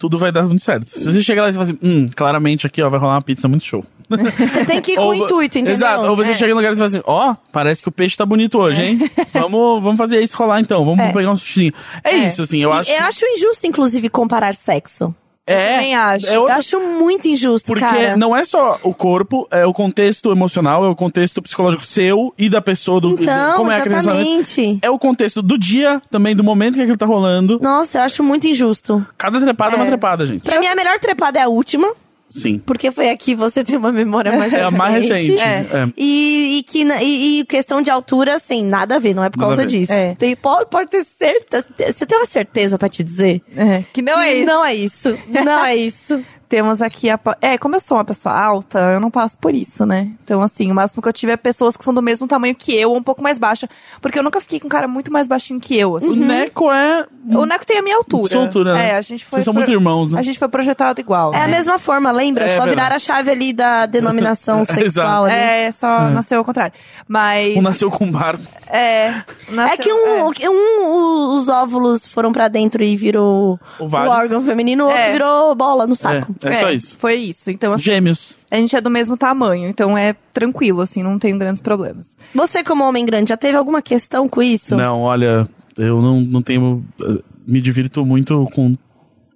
tudo 0.00 0.16
vai 0.18 0.32
dar 0.32 0.42
muito 0.44 0.64
certo. 0.64 0.88
Se 0.98 1.04
você 1.04 1.20
chegar 1.22 1.42
lá 1.42 1.50
e 1.50 1.52
fala 1.52 1.64
assim, 1.64 1.78
hum, 1.82 2.08
claramente 2.16 2.66
aqui, 2.66 2.80
ó, 2.82 2.88
vai 2.88 2.98
rolar 2.98 3.14
uma 3.16 3.22
pizza 3.22 3.46
muito 3.46 3.64
show. 3.64 3.84
Você 4.10 4.64
tem 4.64 4.80
que 4.80 4.92
ir 4.92 4.96
com 4.96 5.02
Ou 5.02 5.10
o 5.10 5.14
intuito, 5.14 5.56
entendeu? 5.56 5.72
Exato. 5.74 6.08
Ou 6.08 6.16
você 6.16 6.32
É. 6.32 6.34
chega 6.34 6.52
no 6.52 6.56
lugar 6.56 6.72
e 6.72 6.76
fala 6.76 6.88
assim, 6.88 7.02
ó, 7.06 7.36
parece 7.52 7.80
que 7.80 7.88
o 7.88 7.92
peixe 7.92 8.16
tá 8.16 8.26
bonito 8.26 8.58
hoje, 8.58 8.82
hein? 8.82 9.10
vamos, 9.32 9.80
vamos 9.80 9.96
fazer 9.98 10.20
isso 10.20 10.36
rolar 10.36 10.58
então, 10.58 10.84
vamos 10.84 10.98
É. 11.00 11.12
pegar 11.12 11.30
um 11.30 11.36
sushizinho. 11.36 11.72
É, 12.02 12.16
isso, 12.16 12.42
assim, 12.42 12.58
eu 12.60 12.70
E 12.70 12.72
acho. 12.72 12.90
eu 12.90 12.96
que- 12.96 13.02
acho 13.02 13.24
injusto, 13.26 13.66
inclusive, 13.68 14.08
comparar 14.08 14.52
sexo. 14.56 15.14
É, 15.52 15.74
também 15.74 15.94
acho. 15.94 16.26
É 16.28 16.36
Eu 16.36 16.48
acho 16.48 16.80
muito 16.80 17.28
injusto, 17.28 17.66
Porque 17.66 17.84
cara. 17.84 18.16
não 18.16 18.36
é 18.36 18.44
só 18.44 18.78
o 18.82 18.94
corpo, 18.94 19.46
é 19.50 19.64
o 19.66 19.72
contexto 19.72 20.30
emocional, 20.32 20.84
é 20.84 20.88
o 20.88 20.94
contexto 20.96 21.40
psicológico 21.42 21.84
seu 21.84 22.32
e 22.38 22.48
da 22.48 22.60
pessoa, 22.60 23.00
do, 23.00 23.10
Então, 23.10 23.50
do- 23.52 23.56
como 23.56 23.70
é 23.70 23.80
exatamente. 23.86 24.78
É 24.82 24.90
o 24.90 24.98
contexto 24.98 25.42
do 25.42 25.58
dia, 25.58 26.00
também 26.10 26.34
do 26.34 26.44
momento 26.44 26.74
que 26.74 26.82
aquilo 26.82 26.96
tá 26.96 27.06
rolando. 27.06 27.58
Nossa, 27.62 27.98
eu 27.98 28.02
acho 28.02 28.22
muito 28.22 28.46
injusto. 28.46 29.04
Cada 29.16 29.40
trepada 29.40 29.74
é, 29.74 29.76
uma 29.76 29.86
trepada, 29.86 30.26
gente. 30.26 30.42
Pra 30.42 30.58
mim, 30.60 30.66
a 30.66 30.74
melhor 30.74 30.98
trepada 30.98 31.38
é 31.38 31.42
a 31.42 31.48
última, 31.48 31.92
Sim. 32.30 32.58
porque 32.64 32.92
foi 32.92 33.10
aqui 33.10 33.34
você 33.34 33.64
tem 33.64 33.76
uma 33.76 33.90
memória 33.90 34.36
mais 34.36 34.52
É 34.52 34.62
a 34.62 34.70
mais 34.70 35.04
recente. 35.04 35.40
É. 35.40 35.66
É. 35.72 35.88
E, 35.96 36.58
e 36.58 36.62
que, 36.62 36.84
e, 36.84 37.40
e 37.40 37.44
questão 37.44 37.82
de 37.82 37.90
altura, 37.90 38.36
assim, 38.36 38.64
nada 38.64 38.96
a 38.96 38.98
ver, 38.98 39.14
não 39.14 39.24
é 39.24 39.30
por 39.30 39.40
Nada 39.40 39.56
causa 39.56 39.66
disso. 39.66 39.92
É. 39.92 40.14
Tem, 40.14 40.36
pode, 40.36 40.70
pode 40.70 40.88
ter 40.90 41.04
certeza. 41.04 41.66
Você 41.76 42.06
tem 42.06 42.18
uma 42.18 42.26
certeza 42.26 42.78
pra 42.78 42.88
te 42.88 43.02
dizer? 43.02 43.42
É. 43.56 43.82
Que 43.92 44.00
não 44.00 44.20
é 44.20 44.34
isso. 44.34 44.46
Não 44.46 44.64
é 44.64 44.74
isso. 44.74 45.18
Não 45.28 45.64
é 45.64 45.76
isso. 45.76 46.24
Temos 46.50 46.82
aqui 46.82 47.08
a. 47.08 47.18
É, 47.40 47.56
como 47.56 47.76
eu 47.76 47.80
sou 47.80 47.96
uma 47.96 48.04
pessoa 48.04 48.34
alta, 48.36 48.80
eu 48.80 48.98
não 48.98 49.08
passo 49.08 49.38
por 49.38 49.54
isso, 49.54 49.86
né? 49.86 50.10
Então, 50.24 50.42
assim, 50.42 50.68
o 50.68 50.74
máximo 50.74 51.00
que 51.00 51.08
eu 51.08 51.12
tive 51.12 51.30
é 51.30 51.36
pessoas 51.36 51.76
que 51.76 51.84
são 51.84 51.94
do 51.94 52.02
mesmo 52.02 52.26
tamanho 52.26 52.56
que 52.56 52.74
eu, 52.76 52.90
ou 52.90 52.96
um 52.96 53.02
pouco 53.04 53.22
mais 53.22 53.38
baixa. 53.38 53.68
Porque 54.02 54.18
eu 54.18 54.22
nunca 54.24 54.40
fiquei 54.40 54.58
com 54.58 54.66
um 54.66 54.68
cara 54.68 54.88
muito 54.88 55.12
mais 55.12 55.28
baixinho 55.28 55.60
que 55.60 55.78
eu, 55.78 55.92
O 55.92 55.96
assim. 55.98 56.16
Neco 56.16 56.68
é. 56.72 57.06
O 57.32 57.46
Neco 57.46 57.64
tem 57.64 57.78
a 57.78 57.82
minha 57.82 57.96
altura. 57.96 58.28
Sua 58.28 58.42
altura, 58.42 58.74
né? 58.74 58.88
É, 58.90 58.96
a 58.96 59.00
gente 59.00 59.24
foi. 59.24 59.36
Vocês 59.36 59.44
são 59.44 59.54
pro- 59.54 59.60
muito 59.62 59.72
irmãos, 59.72 60.10
né? 60.10 60.18
A 60.18 60.22
gente 60.22 60.40
foi 60.40 60.48
projetado 60.48 61.00
igual. 61.00 61.32
É 61.32 61.36
a 61.42 61.46
né? 61.46 61.52
mesma 61.56 61.78
forma, 61.78 62.10
lembra? 62.10 62.44
É 62.44 62.48
Só 62.56 62.64
verdade. 62.64 62.70
virar 62.70 62.92
a 62.96 62.98
chave 62.98 63.30
ali 63.30 63.52
da 63.52 63.86
denominação 63.86 64.62
Exato. 64.68 64.80
sexual 64.80 65.24
ali. 65.26 65.34
É, 65.34 65.70
só 65.70 66.10
nasceu 66.10 66.38
ao 66.38 66.44
contrário. 66.44 66.72
Mas. 67.06 67.56
Um 67.56 67.62
nasceu 67.62 67.90
com 67.92 68.10
barba. 68.10 68.42
É. 68.68 69.12
nasceu- 69.50 69.74
É 69.74 69.76
que 69.76 69.92
um, 69.92 70.30
que 70.32 70.48
um, 70.48 70.86
o- 70.86 71.36
os 71.36 71.48
óvulos 71.48 72.08
foram 72.08 72.32
pra 72.32 72.48
dentro 72.48 72.82
e 72.82 72.96
virou 72.96 73.58
O 73.78 73.84
o, 73.84 73.94
órgão 74.08 74.40
feminino, 74.40 74.84
o 74.84 74.86
outro 74.88 75.00
É. 75.00 75.12
virou 75.12 75.54
bola 75.54 75.86
no 75.86 75.94
saco. 75.94 76.34
É, 76.42 76.48
é 76.48 76.54
só 76.54 76.70
isso. 76.70 76.96
Foi 76.98 77.14
isso. 77.14 77.50
Então, 77.50 77.72
assim, 77.72 77.84
Gêmeos. 77.84 78.36
a 78.50 78.56
gente 78.56 78.74
é 78.76 78.80
do 78.80 78.90
mesmo 78.90 79.16
tamanho. 79.16 79.68
Então 79.68 79.96
é 79.96 80.14
tranquilo, 80.32 80.80
assim, 80.80 81.02
não 81.02 81.18
tenho 81.18 81.38
grandes 81.38 81.60
problemas. 81.60 82.16
Você, 82.34 82.62
como 82.64 82.84
homem 82.84 83.04
grande, 83.04 83.28
já 83.30 83.36
teve 83.36 83.56
alguma 83.56 83.82
questão 83.82 84.28
com 84.28 84.42
isso? 84.42 84.74
Não, 84.76 85.00
olha, 85.00 85.48
eu 85.76 86.00
não, 86.00 86.20
não 86.20 86.42
tenho. 86.42 86.84
eh, 87.02 87.22
Me 87.46 87.60
divirto 87.60 88.04
muito 88.06 88.48
com 88.54 88.76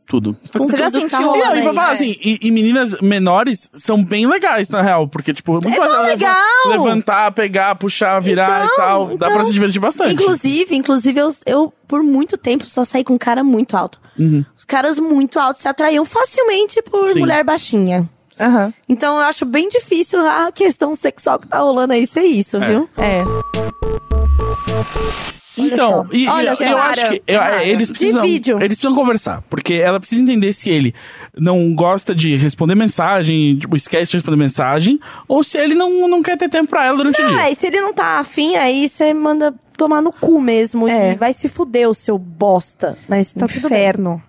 tudo. 0.06 0.36
Com 0.56 0.66
Você 0.66 0.76
já 0.76 0.90
tudo 0.90 1.08
tá 1.08 1.16
sentiu- 1.18 1.26
Não, 1.32 1.36
e 1.38 1.42
aí. 1.58 1.62
vou 1.62 1.72
falar 1.74 1.90
é. 1.90 1.92
assim, 1.92 2.16
e, 2.22 2.38
e 2.42 2.50
meninas 2.50 3.00
menores 3.00 3.70
são 3.72 4.02
bem 4.04 4.26
legais, 4.26 4.68
na 4.68 4.82
real, 4.82 5.08
porque, 5.08 5.32
tipo, 5.32 5.52
muito 5.52 5.68
É 5.68 5.74
tão 5.74 5.84
leva- 5.86 6.02
legal! 6.02 6.36
levantar, 6.68 7.32
pegar, 7.32 7.74
puxar, 7.76 8.20
virar 8.20 8.64
Então, 8.64 8.74
e 8.74 8.76
tal. 8.76 9.06
Dá 9.06 9.14
então, 9.14 9.32
pra 9.32 9.44
se 9.44 9.52
divertir 9.52 9.80
bastante. 9.80 10.12
Inclusive, 10.14 10.76
inclusive 10.76 11.18
eu, 11.20 11.34
eu, 11.46 11.72
por 11.88 12.02
muito 12.02 12.36
tempo, 12.36 12.66
só 12.66 12.84
saí 12.84 13.02
com 13.02 13.14
um 13.14 13.18
cara 13.18 13.42
muito 13.42 13.76
alto. 13.76 13.98
Os 14.56 14.64
caras 14.64 14.98
muito 14.98 15.40
altos 15.40 15.62
se 15.62 15.68
atraíam 15.68 16.04
facilmente 16.04 16.80
por 16.82 17.00
Uhum. 17.06 17.12
Sim. 17.14 17.18
mulher 17.20 17.42
baixinha. 17.42 18.08
Aham. 18.38 18.72
Então 18.88 19.16
eu 19.16 19.22
acho 19.22 19.44
bem 19.44 19.68
difícil 19.68 20.20
a 20.24 20.50
questão 20.52 20.94
sexual 20.94 21.38
que 21.38 21.48
tá 21.48 21.58
rolando 21.58 21.92
aí 21.94 22.06
ser 22.06 22.22
isso, 22.22 22.58
viu? 22.60 22.88
É. 22.96 23.22
Então, 25.56 26.04
e, 26.12 26.28
Olha, 26.28 26.52
e 26.58 26.64
eu 26.64 26.76
acho 26.78 27.08
que 27.10 27.22
eu- 27.26 27.42
eles 27.62 27.88
precisam, 27.88 28.24
eles 28.26 28.78
precisam 28.78 28.94
conversar, 28.94 29.42
porque 29.48 29.74
ela 29.74 30.00
precisa 30.00 30.20
entender 30.22 30.52
se 30.52 30.68
ele 30.68 30.92
não 31.36 31.74
gosta 31.74 32.12
de 32.14 32.34
responder 32.36 32.74
mensagem, 32.74 33.56
tipo, 33.56 33.76
esquece 33.76 34.10
de 34.10 34.16
responder 34.16 34.36
mensagem, 34.36 34.98
ou 35.28 35.44
se 35.44 35.56
ele 35.56 35.74
não, 35.74 36.08
não 36.08 36.22
quer 36.22 36.36
ter 36.36 36.48
tempo 36.48 36.70
pra 36.70 36.84
ela 36.86 36.96
durante 36.96 37.22
o 37.22 37.26
dia. 37.26 37.36
Ah, 37.38 37.50
e 37.50 37.54
se 37.54 37.66
ele 37.68 37.80
não 37.80 37.92
tá 37.94 38.18
afim, 38.18 38.56
aí 38.56 38.88
você 38.88 39.14
manda 39.14 39.54
tomar 39.76 40.02
no 40.02 40.12
cu 40.12 40.40
mesmo. 40.40 40.88
É. 40.88 41.12
E 41.12 41.16
vai 41.16 41.32
se 41.32 41.48
fuder, 41.48 41.88
o 41.88 41.94
seu 41.94 42.18
bosta. 42.18 42.98
Mas 43.08 43.32
tá. 43.32 43.46
Inferno. 43.46 44.20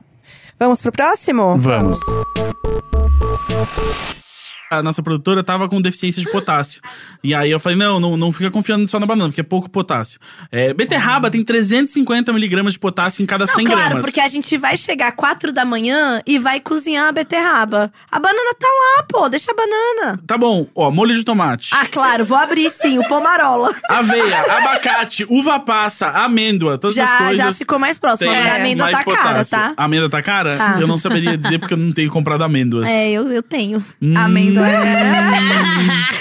Vamos 0.60 0.82
pro 0.82 0.92
próximo? 0.92 1.58
Vamos. 1.58 2.00
A 4.72 4.82
nossa 4.82 5.04
produtora 5.04 5.44
tava 5.44 5.70
com 5.70 5.80
deficiência 5.80 6.22
de 6.24 6.30
potássio. 6.32 6.82
E 7.24 7.36
aí 7.36 7.52
eu 7.52 7.60
falei, 7.60 7.78
não, 7.78 8.00
não, 8.00 8.18
não 8.18 8.32
fica 8.32 8.50
confiando 8.50 8.88
só 8.88 9.00
na 9.00 9.06
banana, 9.06 9.30
porque 9.30 9.42
é 9.42 9.44
pouco 9.44 9.70
potássio. 9.70 10.20
É, 10.52 10.74
beterraba 10.74 11.30
tem 11.30 11.44
350 11.44 12.34
miligramas 12.34 12.74
de 12.74 12.80
potássio 12.80 13.22
em 13.22 13.28
cada 13.28 13.46
100 13.46 13.64
Não, 13.64 13.72
claro, 13.72 13.86
gramas. 13.90 14.04
porque 14.06 14.20
a 14.20 14.28
gente 14.28 14.58
vai 14.58 14.76
chegar 14.76 15.12
4 15.12 15.54
da 15.54 15.64
manhã 15.64 16.20
e 16.26 16.40
vai 16.40 16.60
cozinhar 16.60 17.08
a 17.08 17.12
beterraba. 17.12 17.92
A 18.12 18.20
banana 18.20 18.56
tá 18.60 18.68
lá, 18.68 19.04
pô, 19.08 19.30
deixa 19.30 19.52
a 19.52 19.54
banana. 19.56 20.20
Tá 20.26 20.36
bom, 20.38 20.68
ó, 20.74 20.90
molho 20.90 21.14
de 21.14 21.24
tomate. 21.24 21.70
Ah, 21.72 21.86
claro, 21.86 22.26
vou 22.26 22.38
abrir 22.38 22.70
sim, 22.72 22.98
o 22.98 23.08
pomarola. 23.08 23.74
Aveia, 23.88 24.42
abacate, 24.58 25.26
uva 25.30 25.60
passa, 25.60 26.08
amêndoa, 26.10 26.78
todas 26.80 26.98
as 26.98 27.08
Já, 27.10 27.18
coisas. 27.18 27.38
já 27.38 27.54
ficou 27.54 27.78
mais 27.78 28.00
próximo. 28.00 28.32
tem 28.32 28.40
A 28.40 28.56
amêndoa 28.56 28.90
tá 28.90 29.04
cara, 29.04 29.18
potássio. 29.44 29.58
tá? 29.58 29.74
A 29.78 29.84
amêndoa 29.86 30.10
tá 30.10 30.22
cara? 30.24 30.58
Tá. 30.58 30.78
Eu 30.82 30.88
não 30.88 30.98
saberia 30.98 31.38
dizer 31.38 31.60
porque 31.60 31.76
eu 31.76 31.78
não 31.78 31.92
tenho 31.92 32.10
comprado 32.10 32.44
amêndoas. 32.44 32.90
É, 32.90 33.12
eu, 33.12 33.28
eu 33.28 33.44
tenho. 33.44 33.84
Hum. 34.02 34.18
Amêndoa. 34.18 34.55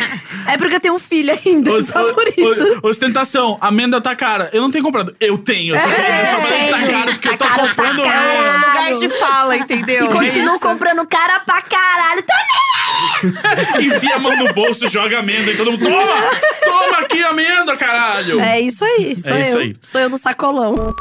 É 0.46 0.58
porque 0.58 0.74
eu 0.76 0.80
tenho 0.80 0.94
um 0.94 0.98
filho 0.98 1.32
ainda, 1.32 1.72
Os- 1.72 1.86
só 1.86 2.04
o- 2.06 2.14
por 2.14 2.28
isso. 2.28 2.80
o- 2.82 2.88
ostentação, 2.88 3.56
a 3.62 3.68
amêndoa 3.68 3.98
tá 4.00 4.14
cara. 4.14 4.50
Eu 4.52 4.60
não 4.60 4.70
tenho 4.70 4.84
comprado. 4.84 5.16
Eu 5.18 5.38
tenho. 5.38 5.74
Eu 5.74 5.80
só, 5.80 5.88
eu 5.88 5.94
só 6.30 6.38
falei 6.38 6.60
que 6.64 6.70
tá 6.70 6.80
É, 6.82 6.90
caro 6.92 7.12
porque 7.12 7.28
eu 7.28 7.32
tô 7.32 7.38
tá 7.38 7.48
caro, 7.48 7.62
tá 7.62 7.68
comprando. 7.68 8.00
É 8.04 8.04
o 8.04 8.42
mesmo. 8.42 8.66
lugar 8.66 8.92
de 8.92 9.08
fala, 9.08 9.56
entendeu? 9.56 10.04
E 10.04 10.08
continuo 10.12 10.60
comprando 10.60 11.06
cara 11.06 11.40
pra 11.40 11.62
caralho. 11.62 12.22
Tô 12.22 13.80
Enfia 13.80 14.16
a 14.16 14.18
mão 14.18 14.36
no 14.36 14.52
bolso, 14.52 14.86
joga 14.86 15.18
amêndoa 15.20 15.54
e 15.54 15.56
todo 15.56 15.72
mundo. 15.72 15.82
Toma! 15.84 16.30
Toma 16.62 16.98
aqui 16.98 17.24
a 17.24 17.30
amêndoa, 17.30 17.76
caralho! 17.78 18.38
É 18.38 18.60
isso 18.60 18.84
aí, 18.84 19.16
sou 19.18 19.34
É 19.34 19.38
eu. 19.38 19.42
isso 19.42 19.58
aí. 19.58 19.76
Sou 19.80 20.00
eu 20.02 20.10
no 20.10 20.18
sacolão. 20.18 20.94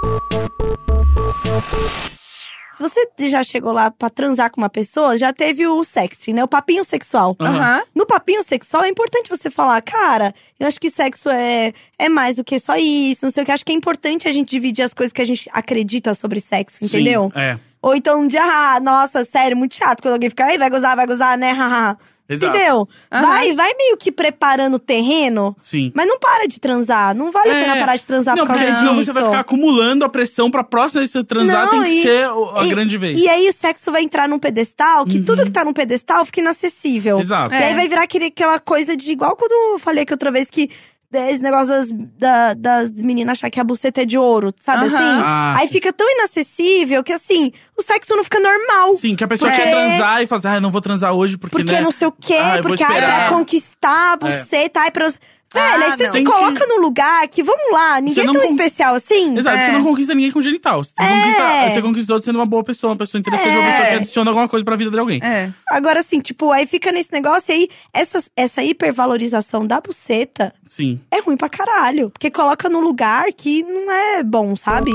Se 2.73 2.81
você 2.81 3.07
já 3.29 3.43
chegou 3.43 3.71
lá 3.71 3.91
pra 3.91 4.09
transar 4.09 4.49
com 4.49 4.59
uma 4.59 4.69
pessoa, 4.69 5.17
já 5.17 5.31
teve 5.31 5.67
o 5.67 5.83
sexting, 5.83 6.33
né? 6.33 6.43
O 6.43 6.47
papinho 6.47 6.83
sexual. 6.83 7.35
Aham. 7.39 7.55
Aham. 7.55 7.83
No 7.93 8.05
papinho 8.05 8.41
sexual 8.41 8.83
é 8.83 8.89
importante 8.89 9.29
você 9.29 9.49
falar, 9.49 9.79
cara, 9.81 10.33
eu 10.59 10.67
acho 10.67 10.79
que 10.79 10.89
sexo 10.89 11.29
é, 11.29 11.71
é 11.99 12.09
mais 12.09 12.37
do 12.37 12.43
que 12.43 12.57
só 12.59 12.75
isso, 12.75 13.25
não 13.25 13.31
sei 13.31 13.43
o 13.43 13.45
que. 13.45 13.51
Acho 13.51 13.63
que 13.65 13.71
é 13.71 13.75
importante 13.75 14.27
a 14.27 14.31
gente 14.31 14.49
dividir 14.49 14.83
as 14.83 14.93
coisas 14.93 15.13
que 15.13 15.21
a 15.21 15.25
gente 15.25 15.47
acredita 15.53 16.15
sobre 16.15 16.39
sexo, 16.39 16.83
entendeu? 16.83 17.31
Sim, 17.33 17.39
é. 17.39 17.59
Ou 17.81 17.95
então 17.95 18.21
um 18.21 18.27
dia, 18.27 18.41
ah, 18.41 18.79
nossa, 18.79 19.23
sério, 19.23 19.55
muito 19.55 19.75
chato 19.75 20.01
quando 20.01 20.13
alguém 20.13 20.29
fica, 20.29 20.45
aí 20.45 20.57
vai 20.57 20.69
gozar, 20.69 20.95
vai 20.95 21.05
gozar, 21.05 21.37
né? 21.37 21.51
haha." 21.51 21.97
Exato. 22.27 22.55
Entendeu? 22.55 22.87
Aham. 23.11 23.21
Vai, 23.27 23.53
vai 23.53 23.73
meio 23.75 23.97
que 23.97 24.11
preparando 24.11 24.75
o 24.75 24.79
terreno, 24.79 25.55
Sim. 25.59 25.91
mas 25.93 26.07
não 26.07 26.17
para 26.17 26.47
de 26.47 26.59
transar. 26.59 27.13
Não 27.13 27.31
vale 27.31 27.49
a 27.51 27.53
pena 27.55 27.75
É. 27.75 27.79
parar 27.79 27.95
de 27.97 28.05
transar 28.05 28.35
Não, 28.37 28.45
por 28.45 28.53
porque 28.53 28.65
causa 28.65 28.79
senão 28.79 28.93
disso. 28.95 29.05
você 29.05 29.13
vai 29.13 29.23
ficar 29.25 29.39
acumulando 29.41 30.05
a 30.05 30.09
pressão 30.09 30.49
pra 30.49 30.63
próxima 30.63 31.01
vez 31.01 31.11
que 31.11 31.19
você 31.19 31.23
transar, 31.25 31.65
Não, 31.65 31.71
tem 31.71 31.83
que 31.83 31.89
e- 31.99 32.01
ser 32.01 32.29
o- 32.29 32.57
a 32.57 32.65
e- 32.65 32.69
grande 32.69 32.97
vez. 32.97 33.19
E 33.19 33.27
aí 33.27 33.47
o 33.49 33.53
sexo 33.53 33.91
vai 33.91 34.03
entrar 34.03 34.27
num 34.29 34.39
pedestal, 34.39 35.05
que 35.05 35.19
tudo 35.21 35.43
que 35.43 35.51
tá 35.51 35.65
num 35.65 35.73
pedestal 35.73 36.23
fica 36.25 36.39
inacessível. 36.39 37.19
Exato. 37.19 37.53
E 37.53 37.57
aí 37.57 37.73
É. 37.73 37.75
vai 37.75 37.87
virar 37.89 38.03
aquele, 38.03 38.25
aquela 38.25 38.57
coisa 38.57 38.95
de 38.95 39.11
igual 39.11 39.35
quando 39.35 39.51
eu 39.73 39.77
falei 39.79 40.03
aqui 40.03 40.13
outra 40.13 40.31
vez 40.31 40.49
que 40.49 40.69
esse 41.15 41.41
negócio 41.41 41.67
das, 41.73 41.89
da- 42.17 42.53
das 42.53 42.91
meninas 42.91 43.33
achar 43.39 43.49
que 43.49 43.59
a 43.59 43.63
buceta 43.63 44.01
é 44.01 44.05
de 44.05 44.17
ouro, 44.17 44.53
sabe 44.59 44.85
Aham. 44.87 44.95
assim? 44.95 45.21
Ah, 45.23 45.55
aí 45.59 45.67
sim. 45.67 45.73
fica 45.73 45.91
tão 45.93 46.09
inacessível 46.11 47.03
que 47.03 47.11
assim, 47.13 47.51
o 47.77 47.81
sexo 47.81 48.15
não 48.15 48.23
fica 48.23 48.39
normal. 48.39 48.93
Sim, 48.95 49.15
que 49.15 49.23
a 49.23 49.27
pessoa 49.27 49.49
Porque- 49.51 49.63
quer 49.63 49.71
transar 49.71 50.21
e 50.21 50.25
fala 50.25 50.39
assim, 50.39 50.47
ah, 50.49 50.55
eu 50.55 50.61
não 50.61 50.71
vou 50.71 50.81
transar 50.81 51.13
hoje 51.13 51.37
porque, 51.37 51.57
Porque 51.57 51.71
né? 51.71 51.81
não 51.81 51.91
sei 51.91 52.07
o 52.07 52.11
quê, 52.11 52.33
Ah, 52.39 52.57
eu 52.57 52.63
vou 52.63 52.71
porque 52.71 52.83
ai, 52.83 52.89
esperar. 52.91 53.27
pra 53.27 53.37
conquistar 53.37 54.13
a 54.13 54.17
buceta, 54.17 54.79
ai, 54.81 54.91
pra. 54.91 55.11
Velho, 55.53 55.65
Ah, 55.65 55.85
aí 55.85 55.91
você 55.91 56.03
não. 56.03 56.05
se 56.07 56.11
Tem 56.13 56.23
que- 56.23 56.31
coloca 56.31 56.65
num 56.65 56.81
lugar 56.81 57.27
que, 57.27 57.43
vamos 57.43 57.71
lá, 57.71 58.01
ninguém 58.01 58.23
é 58.23 58.25
não 58.25 58.33
tão 58.33 58.41
con- 58.41 58.49
especial 58.49 58.95
assim. 58.95 59.37
Exato, 59.37 59.55
É. 59.57 59.65
você 59.65 59.71
não 59.71 59.83
conquista 59.83 60.15
ninguém 60.15 60.31
com 60.31 60.41
genital. 60.41 60.83
Você, 60.83 60.93
É. 60.97 61.05
conquista, 61.07 61.69
você 61.73 61.81
conquistou 61.81 62.21
sendo 62.21 62.35
uma 62.39 62.45
boa 62.45 62.63
pessoa, 62.63 62.91
uma 62.91 62.97
pessoa 62.97 63.19
interessante, 63.19 63.49
uma 63.55 63.63
É. 63.67 63.71
pessoa 63.71 63.87
que 63.89 63.95
adiciona 63.95 64.31
alguma 64.31 64.49
coisa 64.49 64.65
pra 64.65 64.75
vida 64.75 64.89
de 64.89 64.97
alguém. 64.97 65.19
É. 65.23 65.51
Agora, 65.69 65.99
assim, 65.99 66.19
tipo, 66.21 66.51
aí 66.51 66.65
fica 66.65 66.91
nesse 66.91 67.11
negócio 67.11 67.51
e 67.51 67.53
aí, 67.55 67.69
essa, 67.93 68.23
essa 68.35 68.63
hipervalorização 68.63 69.65
da 69.67 69.79
buceta 69.79 70.53
Sim. 70.65 70.99
é 71.11 71.19
ruim 71.21 71.37
pra 71.37 71.47
caralho. 71.49 72.09
Porque 72.09 72.31
coloca 72.31 72.67
num 72.67 72.81
lugar 72.81 73.25
que 73.31 73.61
não 73.63 73.91
é 73.91 74.23
bom, 74.23 74.55
sabe? 74.55 74.91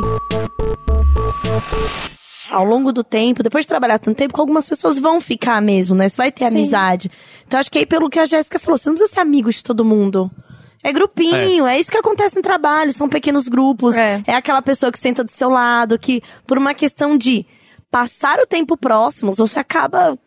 Ao 2.51 2.65
longo 2.65 2.93
do 2.93 3.05
tempo, 3.05 3.43
depois 3.43 3.65
de 3.65 3.69
trabalhar 3.69 3.99
tanto 3.99 4.17
tempo, 4.17 4.41
algumas 4.41 4.67
pessoas 4.69 4.99
vão 4.99 5.21
ficar 5.21 5.61
mesmo, 5.61 5.95
né? 5.95 6.09
Você 6.09 6.17
vai 6.17 6.33
ter 6.33 6.47
Sim. 6.51 6.57
amizade. 6.57 7.11
Então, 7.47 7.61
acho 7.61 7.71
que 7.71 7.79
aí, 7.79 7.85
pelo 7.87 8.09
que 8.09 8.19
a 8.19 8.25
Jéssica 8.25 8.59
falou, 8.59 8.79
você 8.79 8.89
não 8.89 8.97
precisa 8.97 9.15
ser 9.15 9.21
amigo 9.21 9.51
de 9.51 9.63
todo 9.63 9.85
mundo. 9.85 10.31
É 10.89 10.93
grupinho, 10.93 11.67
é. 11.67 11.79
isso 11.79 11.91
que 11.91 11.99
acontece 11.99 12.37
no 12.37 12.43
trabalho, 12.43 12.93
são 12.93 13.09
pequenos 13.09 13.49
grupos. 13.49 13.95
É. 13.97 14.23
é 14.27 14.35
aquela 14.35 14.63
pessoa 14.63 14.91
que 14.91 14.99
senta 14.99 15.23
do 15.23 15.31
seu 15.31 15.51
lado, 15.51 15.99
que, 15.99 16.23
por 16.47 16.57
uma 16.57 16.73
questão 16.73 17.17
de 17.17 17.45
passar 17.91 18.39
o 18.39 18.47
tempo 18.47 18.77
próximos, 18.77 19.37
você 19.37 19.59
acaba 19.59 20.19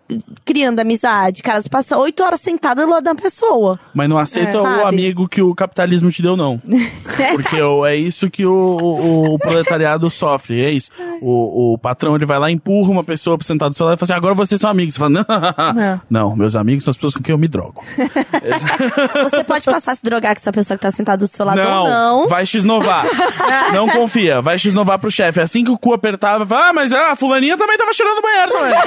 criando 0.45 0.79
amizade. 0.79 1.41
Cara, 1.43 1.61
você 1.61 1.69
passa 1.69 1.97
oito 1.97 2.23
horas 2.23 2.41
sentada 2.41 2.83
do 2.85 2.89
lado 2.91 3.03
da 3.03 3.15
pessoa. 3.15 3.79
Mas 3.93 4.09
não 4.09 4.17
aceita 4.17 4.57
É, 4.57 4.61
o 4.61 4.87
amigo 4.87 5.27
que 5.27 5.41
o 5.41 5.53
capitalismo 5.55 6.09
te 6.11 6.21
deu, 6.21 6.35
não. 6.37 6.59
Porque 7.33 7.57
é 7.87 7.95
isso 7.95 8.29
que 8.29 8.45
o, 8.45 8.51
o- 8.51 9.35
o 9.35 9.39
proletariado 9.39 10.09
sofre, 10.09 10.61
é 10.63 10.71
isso. 10.71 10.89
O, 11.21 11.73
o 11.73 11.77
patrão, 11.77 12.15
ele 12.15 12.25
vai 12.25 12.39
lá, 12.39 12.49
empurra 12.51 12.89
uma 12.91 13.03
pessoa 13.03 13.37
pra 13.37 13.45
sentar 13.45 13.69
do 13.69 13.75
seu 13.75 13.85
lado 13.85 13.95
e 13.95 13.99
fala 13.99 14.07
assim, 14.11 14.17
agora 14.17 14.33
vocês 14.35 14.59
são 14.59 14.69
amigos. 14.69 14.93
Você 14.95 14.99
fala, 14.99 15.09
não, 15.11 15.25
Não. 15.73 16.01
não, 16.09 16.35
meus 16.35 16.55
amigos 16.55 16.83
são 16.83 16.91
as 16.91 16.97
pessoas 16.97 17.13
com 17.13 17.21
quem 17.23 17.33
eu 17.33 17.37
me 17.37 17.47
drogo. 17.47 17.83
Você 19.29 19.43
pode 19.43 19.65
passar 19.65 19.91
a 19.91 19.95
se 19.95 20.03
drogar 20.03 20.33
com 20.35 20.39
essa 20.41 20.51
pessoa 20.51 20.77
que 20.77 20.81
tá 20.83 20.91
sentada 20.91 21.17
do 21.25 21.27
seu 21.27 21.45
lado 21.45 21.57
não, 21.57 21.83
ou 21.83 21.89
não. 21.89 22.27
vai 22.27 22.45
x-novar. 22.45 23.05
não 23.73 23.87
confia, 23.89 24.41
vai 24.41 24.57
x-novar 24.57 24.99
pro 24.99 25.11
chefe. 25.11 25.39
Assim 25.39 25.63
que 25.63 25.71
o 25.71 25.77
cu 25.77 25.93
apertava, 25.93 26.45
fala, 26.45 26.69
ah, 26.69 26.73
mas 26.73 26.91
ah, 26.91 27.11
a 27.11 27.15
fulaninha 27.15 27.57
também 27.57 27.77
tava 27.77 27.93
cheirando 27.93 28.15
no 28.15 28.21
banheiro, 28.21 28.53
não 28.53 28.65
é? 28.65 28.83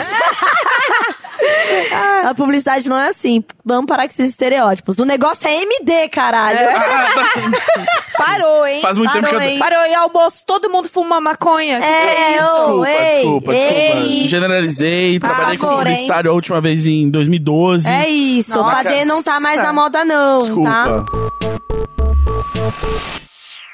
A 2.25 2.35
publicidade 2.35 2.89
não 2.89 2.97
é 2.99 3.09
assim. 3.09 3.45
Vamos 3.65 3.87
parar 3.87 4.05
com 4.05 4.11
esses 4.11 4.31
estereótipos. 4.31 4.99
O 4.99 5.05
negócio 5.05 5.47
é 5.47 5.63
MD, 5.63 6.09
caralho. 6.09 6.59
Parou, 8.17 8.67
hein? 8.67 8.81
Faz 8.81 8.97
muito 8.97 9.13
tempo 9.13 9.29
que 9.29 9.35
eu... 9.35 9.39
Parou, 9.39 9.51
hein? 9.53 9.59
Parou, 9.59 9.87
e 9.87 9.95
almoço, 9.95 10.43
todo 10.47 10.71
mundo 10.71 10.89
fuma 10.89 11.21
maconha. 11.21 11.79
É, 11.85 12.37
isso? 12.37 12.45
ô, 12.45 12.85
Desculpa, 12.85 12.89
ei, 12.89 13.15
desculpa, 13.17 13.53
ei. 13.55 14.01
desculpa. 14.01 14.29
Generalizei, 14.29 15.19
trabalhei 15.19 15.59
com 15.59 15.67
favor, 15.67 15.87
hein? 15.87 15.93
publicitário 15.93 16.31
a 16.31 16.35
última 16.35 16.61
vez 16.61 16.87
em 16.87 17.11
2012. 17.11 17.89
É 17.89 18.09
isso. 18.09 18.57
Nossa. 18.59 18.69
O 18.69 18.71
padê 18.85 19.05
não 19.05 19.23
tá 19.23 19.39
mais 19.41 19.61
na 19.63 19.73
moda, 19.73 20.05
não, 20.05 20.39
Desculpa. 20.41 20.71
tá? 20.71 21.05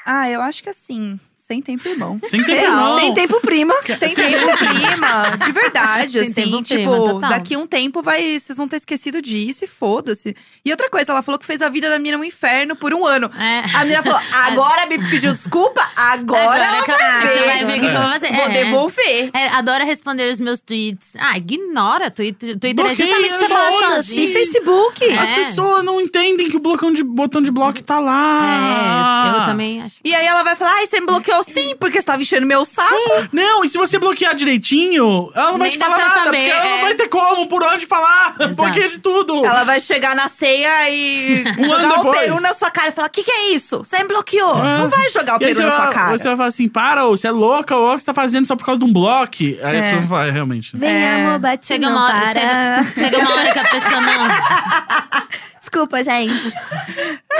Ah, 0.06 0.28
eu 0.28 0.40
acho 0.42 0.62
que 0.62 0.70
assim, 0.70 1.18
sem 1.50 1.60
tempo 1.60 1.88
irmão. 1.88 2.20
Sem 2.30 2.44
tempo 2.44 2.60
Real. 2.60 2.70
irmão. 2.72 3.00
Sem 3.00 3.14
tempo 3.14 3.40
prima. 3.40 3.74
Sem 3.98 4.14
tempo 4.14 4.56
prima, 4.56 5.36
de 5.44 5.50
verdade, 5.52 6.12
Sem 6.12 6.22
assim, 6.22 6.32
tempo 6.32 6.62
tipo, 6.62 7.04
prima, 7.08 7.28
daqui 7.28 7.56
um 7.56 7.66
tempo 7.66 8.02
vai, 8.02 8.38
vocês 8.38 8.56
vão 8.56 8.68
ter 8.68 8.76
esquecido 8.76 9.20
disso 9.20 9.64
e 9.64 9.66
foda-se. 9.66 10.36
E 10.64 10.70
outra 10.70 10.88
coisa, 10.88 11.10
ela 11.10 11.22
falou 11.22 11.38
que 11.40 11.46
fez 11.46 11.60
a 11.60 11.68
vida 11.68 11.90
da 11.90 11.98
menina 11.98 12.18
um 12.18 12.24
inferno 12.24 12.76
por 12.76 12.94
um 12.94 13.04
ano. 13.04 13.28
É. 13.36 13.64
A 13.76 13.80
menina 13.80 14.00
falou, 14.02 14.20
agora 14.32 14.86
me 14.86 14.98
pediu 15.10 15.32
desculpa, 15.32 15.80
agora, 15.96 16.62
ela 16.64 16.84
que- 16.84 16.92
vai 16.92 17.20
ver. 17.20 17.28
você 17.38 17.44
vai 17.44 17.64
ver 17.64 17.76
o 17.76 17.80
que, 17.80 17.86
eu 17.86 17.92
vou 18.00 18.10
fazer. 18.12 18.32
Vou 18.32 18.44
É. 18.46 18.48
devolver. 18.50 19.30
É, 19.34 19.48
adora 19.48 19.84
responder 19.84 20.30
os 20.32 20.38
meus 20.38 20.60
tweets. 20.60 21.14
Ah, 21.18 21.36
ignora. 21.36 22.10
Twitter, 22.12 22.56
Twitter 22.60 22.86
é 22.86 22.94
justamente 22.94 23.28
pra 23.30 23.38
você 23.38 23.48
falar 23.48 23.72
sozinho. 23.96 24.22
E 24.28 24.32
Facebook. 24.32 25.04
É. 25.04 25.18
As 25.18 25.30
pessoas 25.30 25.82
não 25.82 26.00
entendem 26.00 26.48
que 26.48 26.56
o 26.56 26.60
botão 26.60 26.92
de, 26.92 27.02
botão 27.02 27.42
de 27.42 27.50
bloco 27.50 27.82
tá 27.82 27.98
lá. 27.98 29.34
É, 29.34 29.40
eu 29.40 29.44
também 29.46 29.82
acho. 29.82 29.96
E 30.04 30.14
aí 30.14 30.26
ela 30.26 30.42
vai 30.44 30.54
falar, 30.54 30.72
ai, 30.74 30.86
você 30.86 31.00
me 31.00 31.06
bloqueou 31.06 31.39
sim, 31.42 31.74
porque 31.78 31.98
você 31.98 32.04
tava 32.04 32.22
enchendo 32.22 32.46
meu 32.46 32.64
saco. 32.64 33.28
Não, 33.32 33.64
e 33.64 33.68
se 33.68 33.76
você 33.78 33.98
bloquear 33.98 34.34
direitinho, 34.34 35.30
ela 35.34 35.52
não 35.52 35.58
vai 35.58 35.68
Nem 35.68 35.78
te 35.78 35.78
falar 35.78 35.98
nada. 35.98 36.14
saber, 36.24 36.36
porque 36.38 36.50
ela 36.50 36.64
não 36.64 36.78
é. 36.78 36.82
vai 36.82 36.94
ter 36.94 37.08
como, 37.08 37.46
por 37.48 37.62
onde 37.62 37.86
falar. 37.86 38.34
Exato. 38.40 38.54
Bloqueia 38.54 38.88
de 38.88 38.98
tudo. 38.98 39.44
Ela 39.44 39.64
vai 39.64 39.80
chegar 39.80 40.14
na 40.14 40.28
ceia 40.28 40.90
e 40.90 41.44
Um 41.58 41.64
jogar 41.64 42.00
o 42.00 42.12
peru 42.12 42.40
na 42.40 42.54
sua 42.54 42.70
cara 42.70 42.88
e 42.88 42.92
falar: 42.92 43.08
o 43.08 43.10
que, 43.10 43.22
que 43.24 43.30
é 43.30 43.50
isso? 43.54 43.78
Você 43.78 43.98
me 44.02 44.08
bloqueou. 44.08 44.56
É. 44.58 44.78
Não 44.78 44.88
vai 44.88 45.08
jogar 45.10 45.34
o 45.34 45.36
E 45.36 45.46
peru 45.46 45.54
você 45.56 45.62
na 45.64 45.70
sua 45.70 45.84
vai, 45.86 45.94
cara. 45.94 46.18
você 46.18 46.28
vai 46.28 46.36
falar 46.36 46.48
assim, 46.48 46.68
para, 46.68 47.06
ô, 47.06 47.16
você 47.16 47.26
é 47.28 47.30
louca, 47.30 47.76
ô, 47.76 47.88
o 47.92 47.94
que 47.94 48.00
você 48.00 48.06
tá 48.06 48.14
fazendo 48.14 48.46
só 48.46 48.56
por 48.56 48.64
causa 48.64 48.78
de 48.78 48.84
um 48.84 48.92
bloco? 48.92 49.36
Aí 49.40 49.76
É. 49.76 49.90
você 50.00 50.06
vai, 50.06 50.30
realmente. 50.30 50.76
Vem, 50.76 50.90
É. 50.90 51.14
amor, 51.26 51.38
bate 51.38 51.66
Chega 51.66 51.88
não 51.88 51.96
uma, 51.96 52.06
hora, 52.06 52.20
para. 52.20 52.32
chega, 52.32 52.84
chega 52.94 53.18
uma 53.18 53.30
hora 53.34 53.52
que 53.52 53.58
a 53.58 53.64
pessoa 53.64 54.00
não. 54.00 54.28
Desculpa, 55.60 56.02
gente. 56.02 56.52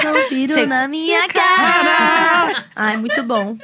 Não 0.05 0.29
viro 0.29 0.67
na 0.67 0.87
minha 0.87 1.27
cara. 1.29 2.65
Ai, 2.77 2.97
muito 2.97 3.23
bom. 3.25 3.57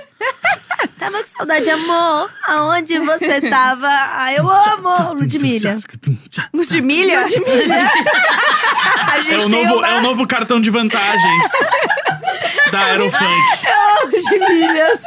Tava 0.98 1.22
com 1.22 1.28
saudade, 1.36 1.70
amor. 1.70 2.30
Aonde 2.44 2.98
você 2.98 3.40
tava? 3.42 3.86
Ai, 3.88 4.38
eu 4.38 4.50
amo, 4.50 5.14
Ludmilla. 5.14 5.76
Ludmilla? 6.54 7.22
Ludmilla. 7.22 7.90
A 9.12 9.20
gente 9.20 9.32
É 9.32 9.36
o, 9.38 9.40
tem 9.40 9.48
novo, 9.50 9.74
uma... 9.76 9.88
é 9.88 9.98
o 9.98 10.02
novo 10.02 10.26
cartão 10.26 10.60
de 10.60 10.70
vantagens 10.70 11.50
da 12.72 12.80
Aerofunk. 12.80 13.42
Ludmillas. 14.04 15.00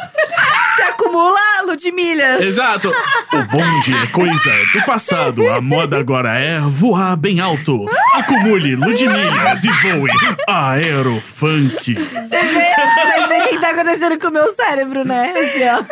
Se 0.79 0.83
acumula 0.91 1.39
Ludmillas. 1.67 2.41
Exato. 2.41 2.89
O 3.33 3.43
bonde 3.51 3.93
é 3.93 4.07
coisa 4.07 4.51
do 4.73 4.85
passado. 4.85 5.49
A 5.49 5.59
moda 5.59 5.97
agora 5.97 6.37
é 6.39 6.59
voar 6.61 7.17
bem 7.17 7.41
alto. 7.41 7.85
Acumule 8.13 8.75
Ludmillas 8.75 9.63
e 9.63 9.67
voe 9.67 10.09
Aerofunk. 10.47 11.95
Você 11.95 11.99
vê, 12.27 12.39
você 12.47 13.27
vê 13.27 13.41
o 13.41 13.47
que 13.49 13.59
tá 13.59 13.71
acontecendo 13.71 14.19
com 14.19 14.27
o 14.27 14.31
meu 14.31 14.53
cérebro, 14.55 15.03
né? 15.05 15.33
Assim, 15.37 15.67
ó. 15.67 15.83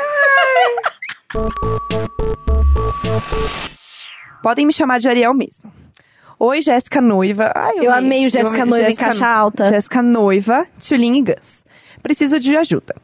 Podem 4.42 4.66
me 4.66 4.74
chamar 4.74 5.00
de 5.00 5.10
Ariel 5.10 5.34
mesmo. 5.34 5.72
Oi, 6.40 6.62
Jéssica 6.62 7.02
Noiva. 7.02 7.52
Ai, 7.56 7.74
Eu 7.82 7.92
amei 7.92 8.26
o 8.26 8.30
Jéssica 8.30 8.50
amei. 8.50 8.66
Noiva 8.66 8.92
em 8.92 8.96
caixa 8.96 9.28
alta. 9.28 9.66
Jéssica 9.68 10.02
Noiva, 10.02 10.66
Tulin 10.88 11.18
e 11.18 11.22
Gus. 11.24 11.66
Preciso 12.02 12.40
de 12.40 12.56
ajuda. 12.56 12.96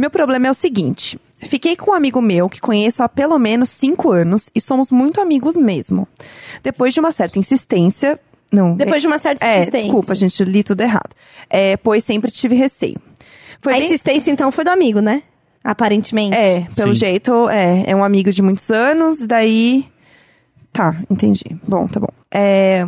Meu 0.00 0.10
problema 0.10 0.46
é 0.46 0.50
o 0.50 0.54
seguinte. 0.54 1.20
Fiquei 1.36 1.76
com 1.76 1.90
um 1.90 1.94
amigo 1.94 2.22
meu 2.22 2.48
que 2.48 2.58
conheço 2.58 3.02
há 3.02 3.08
pelo 3.08 3.38
menos 3.38 3.68
cinco 3.68 4.10
anos 4.10 4.48
e 4.54 4.60
somos 4.60 4.90
muito 4.90 5.20
amigos 5.20 5.56
mesmo. 5.56 6.08
Depois 6.62 6.94
de 6.94 7.00
uma 7.00 7.12
certa 7.12 7.38
insistência. 7.38 8.18
Não. 8.50 8.74
Depois 8.76 9.02
de 9.02 9.06
uma 9.08 9.18
certa 9.18 9.44
É, 9.44 9.58
insistência. 9.58 9.82
desculpa, 9.86 10.14
gente, 10.14 10.42
li 10.42 10.62
tudo 10.62 10.80
errado. 10.80 11.10
É, 11.50 11.76
pois 11.76 12.02
sempre 12.02 12.30
tive 12.30 12.54
receio. 12.54 12.96
Foi 13.60 13.74
A 13.74 13.76
bem- 13.76 13.84
insistência, 13.86 14.30
então, 14.30 14.50
foi 14.50 14.64
do 14.64 14.70
amigo, 14.70 15.00
né? 15.00 15.22
Aparentemente. 15.62 16.34
É, 16.34 16.66
pelo 16.74 16.94
Sim. 16.94 17.00
jeito, 17.00 17.48
é, 17.50 17.90
é 17.90 17.94
um 17.94 18.02
amigo 18.02 18.32
de 18.32 18.40
muitos 18.40 18.70
anos, 18.70 19.18
daí. 19.26 19.86
Tá, 20.72 20.96
entendi. 21.10 21.44
Bom, 21.68 21.86
tá 21.86 22.00
bom. 22.00 22.08
É, 22.32 22.86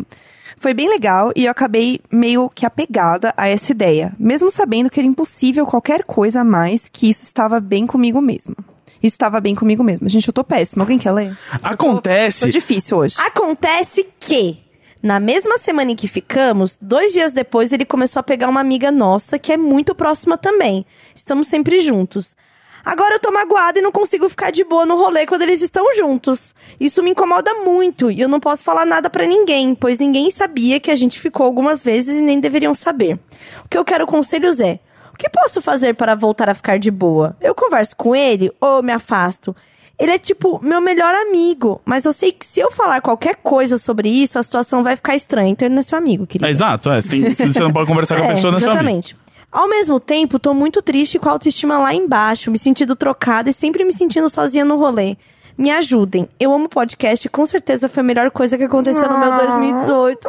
foi 0.56 0.74
bem 0.74 0.88
legal 0.88 1.32
e 1.36 1.44
eu 1.46 1.50
acabei 1.50 2.00
meio 2.10 2.48
que 2.48 2.66
apegada 2.66 3.32
a 3.36 3.48
essa 3.48 3.72
ideia, 3.72 4.12
mesmo 4.18 4.50
sabendo 4.50 4.90
que 4.90 5.00
era 5.00 5.06
impossível 5.06 5.66
qualquer 5.66 6.04
coisa 6.04 6.40
a 6.40 6.44
mais, 6.44 6.88
que 6.88 7.08
isso 7.08 7.24
estava 7.24 7.60
bem 7.60 7.86
comigo 7.86 8.20
mesmo. 8.20 8.54
Isso 9.02 9.14
estava 9.14 9.40
bem 9.40 9.54
comigo 9.54 9.82
mesmo. 9.82 10.08
Gente, 10.08 10.28
eu 10.28 10.32
tô 10.32 10.44
péssima. 10.44 10.84
Alguém 10.84 10.98
quer 10.98 11.10
ler? 11.10 11.36
Acontece. 11.62 12.40
Tô 12.40 12.48
difícil 12.48 12.98
hoje. 12.98 13.16
Acontece 13.18 14.06
que, 14.20 14.58
na 15.02 15.18
mesma 15.18 15.58
semana 15.58 15.90
em 15.90 15.96
que 15.96 16.06
ficamos, 16.06 16.78
dois 16.80 17.12
dias 17.12 17.32
depois 17.32 17.72
ele 17.72 17.84
começou 17.84 18.20
a 18.20 18.22
pegar 18.22 18.48
uma 18.48 18.60
amiga 18.60 18.92
nossa 18.92 19.40
que 19.40 19.52
é 19.52 19.56
muito 19.56 19.92
próxima 19.92 20.38
também. 20.38 20.86
Estamos 21.16 21.48
sempre 21.48 21.80
juntos. 21.80 22.36
Agora 22.84 23.14
eu 23.14 23.20
tô 23.20 23.30
magoada 23.30 23.78
e 23.78 23.82
não 23.82 23.92
consigo 23.92 24.28
ficar 24.28 24.50
de 24.50 24.64
boa 24.64 24.84
no 24.84 24.96
rolê 24.96 25.24
quando 25.26 25.42
eles 25.42 25.62
estão 25.62 25.84
juntos. 25.94 26.54
Isso 26.80 27.02
me 27.02 27.10
incomoda 27.12 27.54
muito 27.54 28.10
e 28.10 28.20
eu 28.20 28.28
não 28.28 28.40
posso 28.40 28.64
falar 28.64 28.84
nada 28.84 29.08
pra 29.08 29.24
ninguém, 29.26 29.74
pois 29.74 29.98
ninguém 29.98 30.30
sabia 30.30 30.80
que 30.80 30.90
a 30.90 30.96
gente 30.96 31.20
ficou 31.20 31.46
algumas 31.46 31.82
vezes 31.82 32.16
e 32.16 32.20
nem 32.20 32.40
deveriam 32.40 32.74
saber. 32.74 33.18
O 33.64 33.68
que 33.68 33.78
eu 33.78 33.84
quero 33.84 34.06
conselhos 34.06 34.58
é: 34.60 34.80
o 35.12 35.16
que 35.16 35.28
posso 35.30 35.60
fazer 35.62 35.94
para 35.94 36.14
voltar 36.14 36.48
a 36.48 36.54
ficar 36.54 36.78
de 36.78 36.90
boa? 36.90 37.36
Eu 37.40 37.54
converso 37.54 37.96
com 37.96 38.16
ele 38.16 38.50
ou 38.60 38.82
me 38.82 38.92
afasto? 38.92 39.54
Ele 39.98 40.10
é 40.10 40.18
tipo 40.18 40.58
meu 40.64 40.80
melhor 40.80 41.14
amigo, 41.14 41.80
mas 41.84 42.04
eu 42.04 42.12
sei 42.12 42.32
que 42.32 42.44
se 42.44 42.58
eu 42.58 42.72
falar 42.72 43.00
qualquer 43.00 43.36
coisa 43.36 43.78
sobre 43.78 44.08
isso, 44.08 44.36
a 44.38 44.42
situação 44.42 44.82
vai 44.82 44.96
ficar 44.96 45.14
estranha. 45.14 45.50
Então 45.50 45.66
ele 45.68 45.74
não 45.74 45.80
é 45.80 45.82
seu 45.84 45.96
amigo, 45.96 46.26
querido. 46.26 46.46
É, 46.48 46.50
exato, 46.50 46.90
é. 46.90 47.00
Você, 47.00 47.08
tem- 47.10 47.34
você 47.34 47.60
não 47.60 47.70
pode 47.72 47.86
conversar 47.86 48.16
com 48.16 48.22
a 48.24 48.26
É, 48.32 48.34
pessoa 48.34 48.52
nessa 48.52 48.66
amiga. 48.72 48.80
Exatamente. 48.80 49.16
Ao 49.52 49.68
mesmo 49.68 50.00
tempo, 50.00 50.38
tô 50.38 50.54
muito 50.54 50.80
triste 50.80 51.18
com 51.18 51.28
a 51.28 51.32
autoestima 51.32 51.78
lá 51.78 51.94
embaixo, 51.94 52.50
me 52.50 52.58
sentindo 52.58 52.96
trocada 52.96 53.50
e 53.50 53.52
sempre 53.52 53.84
me 53.84 53.92
sentindo 53.92 54.28
sozinha 54.30 54.64
no 54.64 54.76
rolê. 54.76 55.16
Me 55.58 55.70
ajudem. 55.70 56.26
Eu 56.40 56.52
amo 56.54 56.68
podcast 56.68 57.26
e 57.26 57.28
com 57.30 57.44
certeza 57.44 57.86
foi 57.88 58.00
a 58.00 58.04
melhor 58.04 58.30
coisa 58.30 58.56
que 58.56 58.64
aconteceu 58.64 59.06
no 59.08 59.18
meu 59.18 59.30
Ah. 59.32 59.36
2018. 59.38 60.28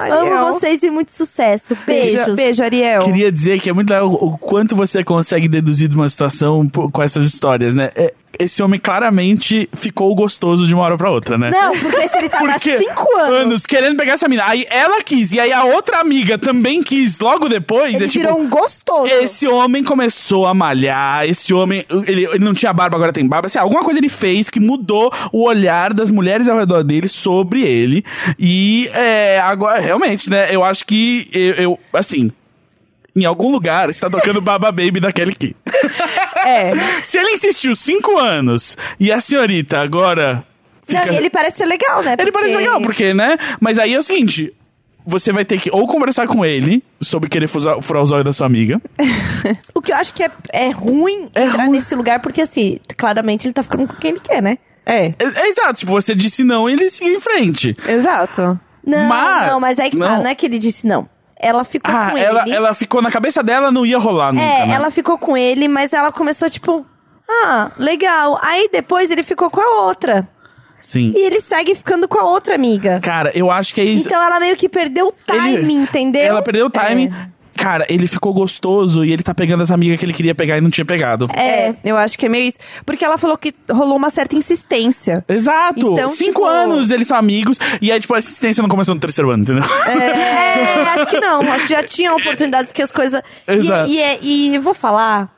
Ariel. 0.00 0.36
Amo 0.36 0.52
vocês 0.52 0.82
e 0.82 0.90
muito 0.90 1.10
sucesso. 1.12 1.76
Beijo, 1.86 2.16
Beijos. 2.16 2.36
beijo, 2.36 2.62
Ariel. 2.62 3.02
Queria 3.02 3.30
dizer 3.30 3.60
que 3.60 3.70
é 3.70 3.72
muito 3.72 3.90
legal 3.90 4.08
o 4.12 4.36
quanto 4.38 4.74
você 4.76 5.02
consegue 5.04 5.48
deduzir 5.48 5.88
de 5.88 5.94
uma 5.96 6.08
situação 6.08 6.68
com 6.68 7.02
essas 7.02 7.26
histórias, 7.26 7.74
né? 7.74 7.90
É, 7.96 8.12
Esse 8.38 8.62
homem 8.62 8.80
claramente 8.80 9.68
ficou 9.72 10.14
gostoso 10.14 10.66
de 10.66 10.74
uma 10.74 10.84
hora 10.84 10.96
pra 10.96 11.10
outra, 11.10 11.38
né? 11.38 11.50
Não, 11.50 11.76
porque 11.78 12.08
se 12.08 12.18
ele 12.18 12.28
tava 12.28 12.48
há 12.48 12.52
Porque 12.52 12.78
cinco 12.78 13.16
anos, 13.18 13.66
querendo 13.66 13.96
pegar 13.96 14.14
essa 14.14 14.28
mina. 14.28 14.44
Aí 14.46 14.66
ela 14.70 15.02
quis, 15.02 15.32
e 15.32 15.40
aí 15.40 15.52
a 15.52 15.64
outra 15.64 16.00
amiga 16.00 16.36
também 16.38 16.82
quis 16.82 17.20
logo 17.20 17.48
depois. 17.48 17.94
ele 17.94 18.04
é 18.04 18.08
tipo, 18.08 18.24
virou 18.24 18.40
um 18.40 18.48
gostoso. 18.48 19.06
Esse 19.06 19.46
homem 19.46 19.82
começou 19.82 20.46
a 20.46 20.54
malhar, 20.54 21.24
esse 21.26 21.52
homem, 21.54 21.84
ele, 22.06 22.24
ele 22.26 22.44
não 22.44 22.54
tinha 22.54 22.72
barba, 22.72 22.96
agora 22.96 23.12
tem 23.12 23.26
barba. 23.26 23.46
Assim, 23.46 23.58
alguma 23.58 23.82
coisa 23.82 24.00
ele 24.00 24.08
fez 24.08 24.50
que 24.50 24.60
mudou 24.60 25.12
o 25.32 25.44
olhar 25.44 25.92
das 25.92 26.10
mulheres 26.10 26.48
ao 26.48 26.58
redor 26.58 26.82
dele 26.82 27.08
sobre 27.08 27.62
ele. 27.62 28.04
E 28.38 28.88
é, 28.92 29.38
agora, 29.40 29.80
realmente, 29.80 30.28
né? 30.28 30.54
Eu 30.54 30.64
acho 30.64 30.84
que 30.86 31.28
eu, 31.32 31.54
eu, 31.54 31.78
assim. 31.92 32.30
Em 33.16 33.24
algum 33.24 33.52
lugar 33.52 33.88
está 33.90 34.10
tocando 34.10 34.40
Baba 34.40 34.72
Baby 34.72 34.98
da 34.98 35.12
Kelly 35.12 35.36
Key. 35.36 35.54
É. 36.44 36.72
Se 37.04 37.18
ele 37.18 37.30
insistiu 37.32 37.74
cinco 37.74 38.16
anos 38.18 38.76
e 39.00 39.10
a 39.12 39.20
senhorita 39.20 39.78
agora. 39.80 40.44
Não, 40.88 41.00
Fica... 41.00 41.12
e 41.14 41.16
ele 41.16 41.30
parece 41.30 41.58
ser 41.58 41.64
legal, 41.66 42.02
né? 42.02 42.14
Ele 42.18 42.30
parece 42.30 42.52
Porque- 42.52 42.64
legal, 42.64 42.80
porque, 42.82 43.14
né? 43.14 43.36
Mas 43.60 43.78
aí 43.78 43.94
é 43.94 43.98
o 43.98 44.02
seguinte: 44.02 44.52
você 45.06 45.32
vai 45.32 45.44
ter 45.44 45.58
que 45.60 45.70
ou 45.72 45.86
conversar 45.86 46.26
com 46.26 46.44
ele 46.44 46.82
sobre 47.00 47.28
querer 47.30 47.46
furar, 47.48 47.80
furar 47.80 48.02
os 48.02 48.12
olhos 48.12 48.24
da 48.24 48.32
sua 48.32 48.46
amiga. 48.46 48.76
O 49.74 49.82
que 49.82 49.92
eu 49.92 49.96
acho 49.96 50.14
que 50.14 50.22
é, 50.24 50.30
é 50.52 50.70
ruim 50.70 51.28
É 51.34 51.44
entrar 51.44 51.64
ruim. 51.64 51.72
nesse 51.72 51.94
lugar, 51.94 52.20
porque 52.20 52.40
assim, 52.42 52.78
claramente 52.96 53.46
ele 53.46 53.52
tá 53.52 53.62
ficando 53.62 53.86
com 53.86 53.94
quem 53.94 54.12
ele 54.12 54.20
quer, 54.20 54.42
né? 54.42 54.56
É, 54.86 55.06
É, 55.06 55.14
é 55.18 55.48
exato, 55.48 55.74
tipo, 55.80 55.92
você 55.92 56.14
disse 56.14 56.42
não 56.44 56.68
e 56.68 56.72
ele 56.74 56.88
seguiu 56.90 57.14
em 57.14 57.20
frente. 57.20 57.76
exato. 57.86 58.58
Não, 58.86 59.04
Mas- 59.08 59.46
não, 59.50 59.60
mas 59.60 59.78
aí 59.78 59.90
que 59.90 59.98
tá, 59.98 60.08
não. 60.16 60.22
não 60.22 60.30
é 60.30 60.34
que 60.34 60.44
ele 60.46 60.58
disse 60.58 60.86
não. 60.86 61.08
Ela 61.46 61.64
ficou 61.64 61.94
Ah, 61.94 62.10
com 62.10 62.18
ela, 62.18 62.42
ele. 62.42 62.52
ela 62.54 62.74
ficou 62.74 63.02
na 63.02 63.10
cabeça 63.10 63.42
dela, 63.42 63.70
não 63.70 63.84
ia 63.84 63.98
rolar 63.98 64.32
nunca. 64.32 64.44
É, 64.44 64.66
né? 64.66 64.74
ela 64.74 64.90
ficou 64.90 65.18
com 65.18 65.36
ele, 65.36 65.68
mas 65.68 65.92
ela 65.92 66.10
começou 66.10 66.48
tipo, 66.48 66.84
ah, 67.28 67.70
legal. 67.78 68.38
Aí 68.42 68.68
depois 68.72 69.10
ele 69.10 69.22
ficou 69.22 69.50
com 69.50 69.60
a 69.60 69.84
outra. 69.86 70.26
Sim. 70.80 71.12
E 71.16 71.18
ele 71.24 71.40
segue 71.40 71.74
ficando 71.74 72.06
com 72.06 72.18
a 72.18 72.24
outra 72.24 72.54
amiga. 72.54 73.00
Cara, 73.02 73.30
eu 73.34 73.50
acho 73.50 73.74
que 73.74 73.80
é 73.80 73.84
isso. 73.84 74.06
Então 74.06 74.22
ela 74.22 74.38
meio 74.38 74.56
que 74.56 74.68
perdeu 74.68 75.06
o 75.08 75.14
Ele- 75.32 75.56
timing, 75.58 75.82
entendeu? 75.82 76.22
Ela 76.22 76.42
perdeu 76.42 76.66
o 76.66 76.70
timing. 76.70 77.10
Cara, 77.56 77.86
ele 77.88 78.06
ficou 78.06 78.32
gostoso 78.34 79.04
e 79.04 79.12
ele 79.12 79.22
tá 79.22 79.34
pegando 79.34 79.62
as 79.62 79.70
amigas 79.70 79.98
que 79.98 80.04
ele 80.04 80.12
queria 80.12 80.34
pegar 80.34 80.58
e 80.58 80.60
não 80.60 80.70
tinha 80.70 80.84
pegado. 80.84 81.26
É. 81.36 81.74
Eu 81.84 81.96
acho 81.96 82.18
que 82.18 82.26
é 82.26 82.28
meio 82.28 82.48
isso. 82.48 82.58
Porque 82.84 83.04
ela 83.04 83.16
falou 83.18 83.36
que 83.38 83.54
rolou 83.70 83.96
uma 83.96 84.10
certa 84.10 84.34
insistência. 84.36 85.24
Exato! 85.28 85.92
Então, 85.92 86.08
Cinco 86.08 86.40
tipo- 86.42 86.44
anos 86.46 86.90
eles 86.90 87.08
são 87.08 87.16
amigos 87.16 87.58
e 87.80 87.90
aí, 87.92 88.00
tipo, 88.00 88.14
a 88.14 88.18
assistência 88.18 88.62
não 88.62 88.68
começou 88.68 88.94
no 88.94 89.00
terceiro 89.00 89.30
ano, 89.30 89.42
entendeu? 89.42 89.64
É, 89.64 90.82
acho 90.94 91.06
que 91.06 91.20
não. 91.20 91.40
Acho 91.52 91.66
que 91.66 91.72
já 91.72 91.82
tinha 91.82 92.12
oportunidades 92.14 92.72
que 92.72 92.82
as 92.82 92.90
coisas. 92.92 93.22
Exato. 93.46 93.90
E, 93.90 93.94
e, 93.96 94.00
é- 94.00 94.18
e 94.22 94.58
vou 94.58 94.74
falar. 94.74 95.33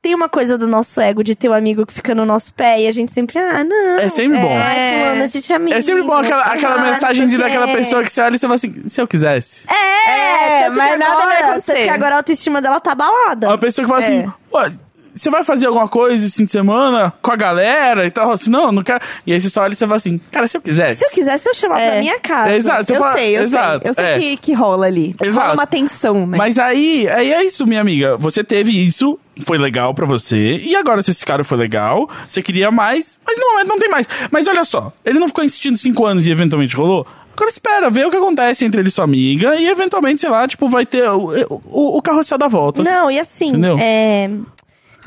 Tem 0.00 0.14
uma 0.14 0.28
coisa 0.28 0.56
do 0.56 0.68
nosso 0.68 1.00
ego 1.00 1.24
de 1.24 1.34
ter 1.34 1.48
um 1.48 1.52
amigo 1.52 1.84
que 1.84 1.92
fica 1.92 2.14
no 2.14 2.24
nosso 2.24 2.54
pé 2.54 2.80
e 2.82 2.86
a 2.86 2.92
gente 2.92 3.12
sempre, 3.12 3.36
ah, 3.36 3.64
não. 3.64 3.98
É 3.98 4.08
sempre 4.08 4.38
bom. 4.38 4.56
Ai, 4.56 5.00
fulano, 5.00 5.24
a 5.24 5.26
gente 5.26 5.52
é 5.52 5.56
amigo. 5.56 5.76
É 5.76 5.82
sempre 5.82 6.02
bom 6.04 6.12
aquela, 6.14 6.42
aquela 6.44 6.74
Ah, 6.76 6.82
mensagenzinha 6.84 7.40
o 7.40 7.42
daquela 7.42 7.66
quê. 7.66 7.72
pessoa 7.76 8.04
que 8.04 8.12
você 8.12 8.20
olha 8.20 8.36
e 8.36 8.38
você 8.38 8.42
fala 8.46 8.54
assim, 8.54 8.88
se 8.88 9.00
eu 9.00 9.08
quisesse. 9.08 9.62
É, 9.68 10.62
É, 10.66 10.68
mas 10.70 10.98
nada 11.00 11.12
agora, 11.12 11.26
vai 11.26 11.42
acontecer. 11.50 11.82
que 11.84 11.90
agora 11.90 12.14
a 12.14 12.18
autoestima 12.18 12.62
dela 12.62 12.78
tá 12.78 12.92
abalada. 12.92 13.48
Uma 13.48 13.58
pessoa 13.58 13.84
que 13.84 13.88
fala 13.92 14.00
É. 14.00 14.04
assim, 14.04 14.32
"Ué, 14.52 14.72
você 15.18 15.30
vai 15.30 15.42
fazer 15.44 15.66
alguma 15.66 15.88
coisa 15.88 16.24
esse 16.24 16.36
fim 16.36 16.44
de 16.44 16.50
semana 16.50 17.12
com 17.20 17.30
a 17.32 17.36
galera 17.36 18.06
e 18.06 18.10
tal? 18.10 18.32
Assim, 18.32 18.50
não, 18.50 18.72
não 18.72 18.82
quero. 18.82 19.00
E 19.26 19.32
aí 19.32 19.40
você 19.40 19.50
só 19.50 19.62
olha 19.62 19.72
e 19.72 19.76
você 19.76 19.84
fala 19.86 19.96
assim, 19.96 20.20
cara, 20.30 20.46
se 20.46 20.56
eu 20.56 20.60
quisesse. 20.60 20.96
Se 21.00 21.04
eu 21.06 21.10
quisesse, 21.10 21.48
eu 21.48 21.54
chamava 21.54 21.80
É. 21.80 21.90
pra 21.92 22.00
minha 22.00 22.18
casa. 22.20 22.50
É, 22.50 22.56
exato. 22.56 22.92
Eu 22.92 22.98
fala- 23.00 23.12
sei, 23.14 23.36
eu 23.38 23.42
exato, 23.42 23.80
sei. 23.82 23.90
Eu 23.90 23.94
sei 23.94 24.04
é. 24.04 24.18
que, 24.18 24.36
que 24.36 24.52
rola 24.52 24.86
ali. 24.86 25.14
Exato. 25.22 25.46
Rola 25.46 25.54
uma 25.60 25.66
tensão, 25.66 26.26
né? 26.26 26.38
Mas 26.38 26.58
aí, 26.58 27.08
aí 27.08 27.32
é 27.32 27.44
isso, 27.44 27.66
minha 27.66 27.80
amiga. 27.80 28.16
Você 28.16 28.42
teve 28.44 28.70
isso, 28.84 29.18
foi 29.44 29.58
legal 29.58 29.94
pra 29.94 30.06
você. 30.06 30.56
E 30.56 30.74
agora, 30.76 31.02
se 31.02 31.10
esse 31.10 31.24
cara 31.24 31.44
foi 31.44 31.58
legal, 31.58 32.08
você 32.26 32.42
queria 32.42 32.70
mais, 32.70 33.18
mas 33.26 33.38
no 33.38 33.46
momento 33.52 33.68
não 33.68 33.78
tem 33.78 33.88
mais. 33.90 34.08
Mas 34.30 34.46
olha 34.48 34.64
só, 34.64 34.92
ele 35.04 35.18
não 35.18 35.28
ficou 35.28 35.44
insistindo 35.44 35.76
cinco 35.76 36.04
anos 36.06 36.26
e 36.26 36.32
eventualmente 36.32 36.76
rolou? 36.76 37.06
Agora 37.34 37.50
espera, 37.50 37.88
vê 37.88 38.04
o 38.04 38.10
que 38.10 38.16
acontece 38.16 38.64
entre 38.64 38.80
ele 38.80 38.88
e 38.88 38.90
sua 38.90 39.04
amiga 39.04 39.54
e 39.54 39.68
eventualmente, 39.68 40.20
sei 40.20 40.28
lá, 40.28 40.48
tipo, 40.48 40.68
vai 40.68 40.84
ter 40.84 41.08
o, 41.08 41.30
o, 41.66 41.96
o 41.98 42.02
carrossel 42.02 42.36
da 42.36 42.48
volta. 42.48 42.82
Não, 42.82 43.08
e 43.08 43.20
assim, 43.20 43.50
Entendeu? 43.50 43.76
é. 43.80 44.28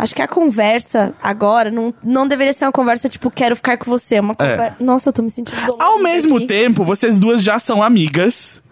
Acho 0.01 0.15
que 0.15 0.21
a 0.23 0.27
conversa 0.27 1.13
agora 1.21 1.69
não, 1.69 1.93
não 2.03 2.27
deveria 2.27 2.51
ser 2.53 2.65
uma 2.65 2.71
conversa 2.71 3.07
tipo, 3.07 3.29
quero 3.29 3.55
ficar 3.55 3.77
com 3.77 3.85
você. 3.85 4.15
É 4.15 4.19
uma 4.21 4.33
conversa. 4.33 4.75
Nossa, 4.79 5.09
eu 5.09 5.13
tô 5.13 5.21
me 5.21 5.29
sentindo 5.29 5.75
Ao 5.77 5.99
mesmo 5.99 6.37
aqui. 6.37 6.47
tempo, 6.47 6.83
vocês 6.83 7.19
duas 7.19 7.43
já 7.43 7.59
são 7.59 7.83
amigas. 7.83 8.63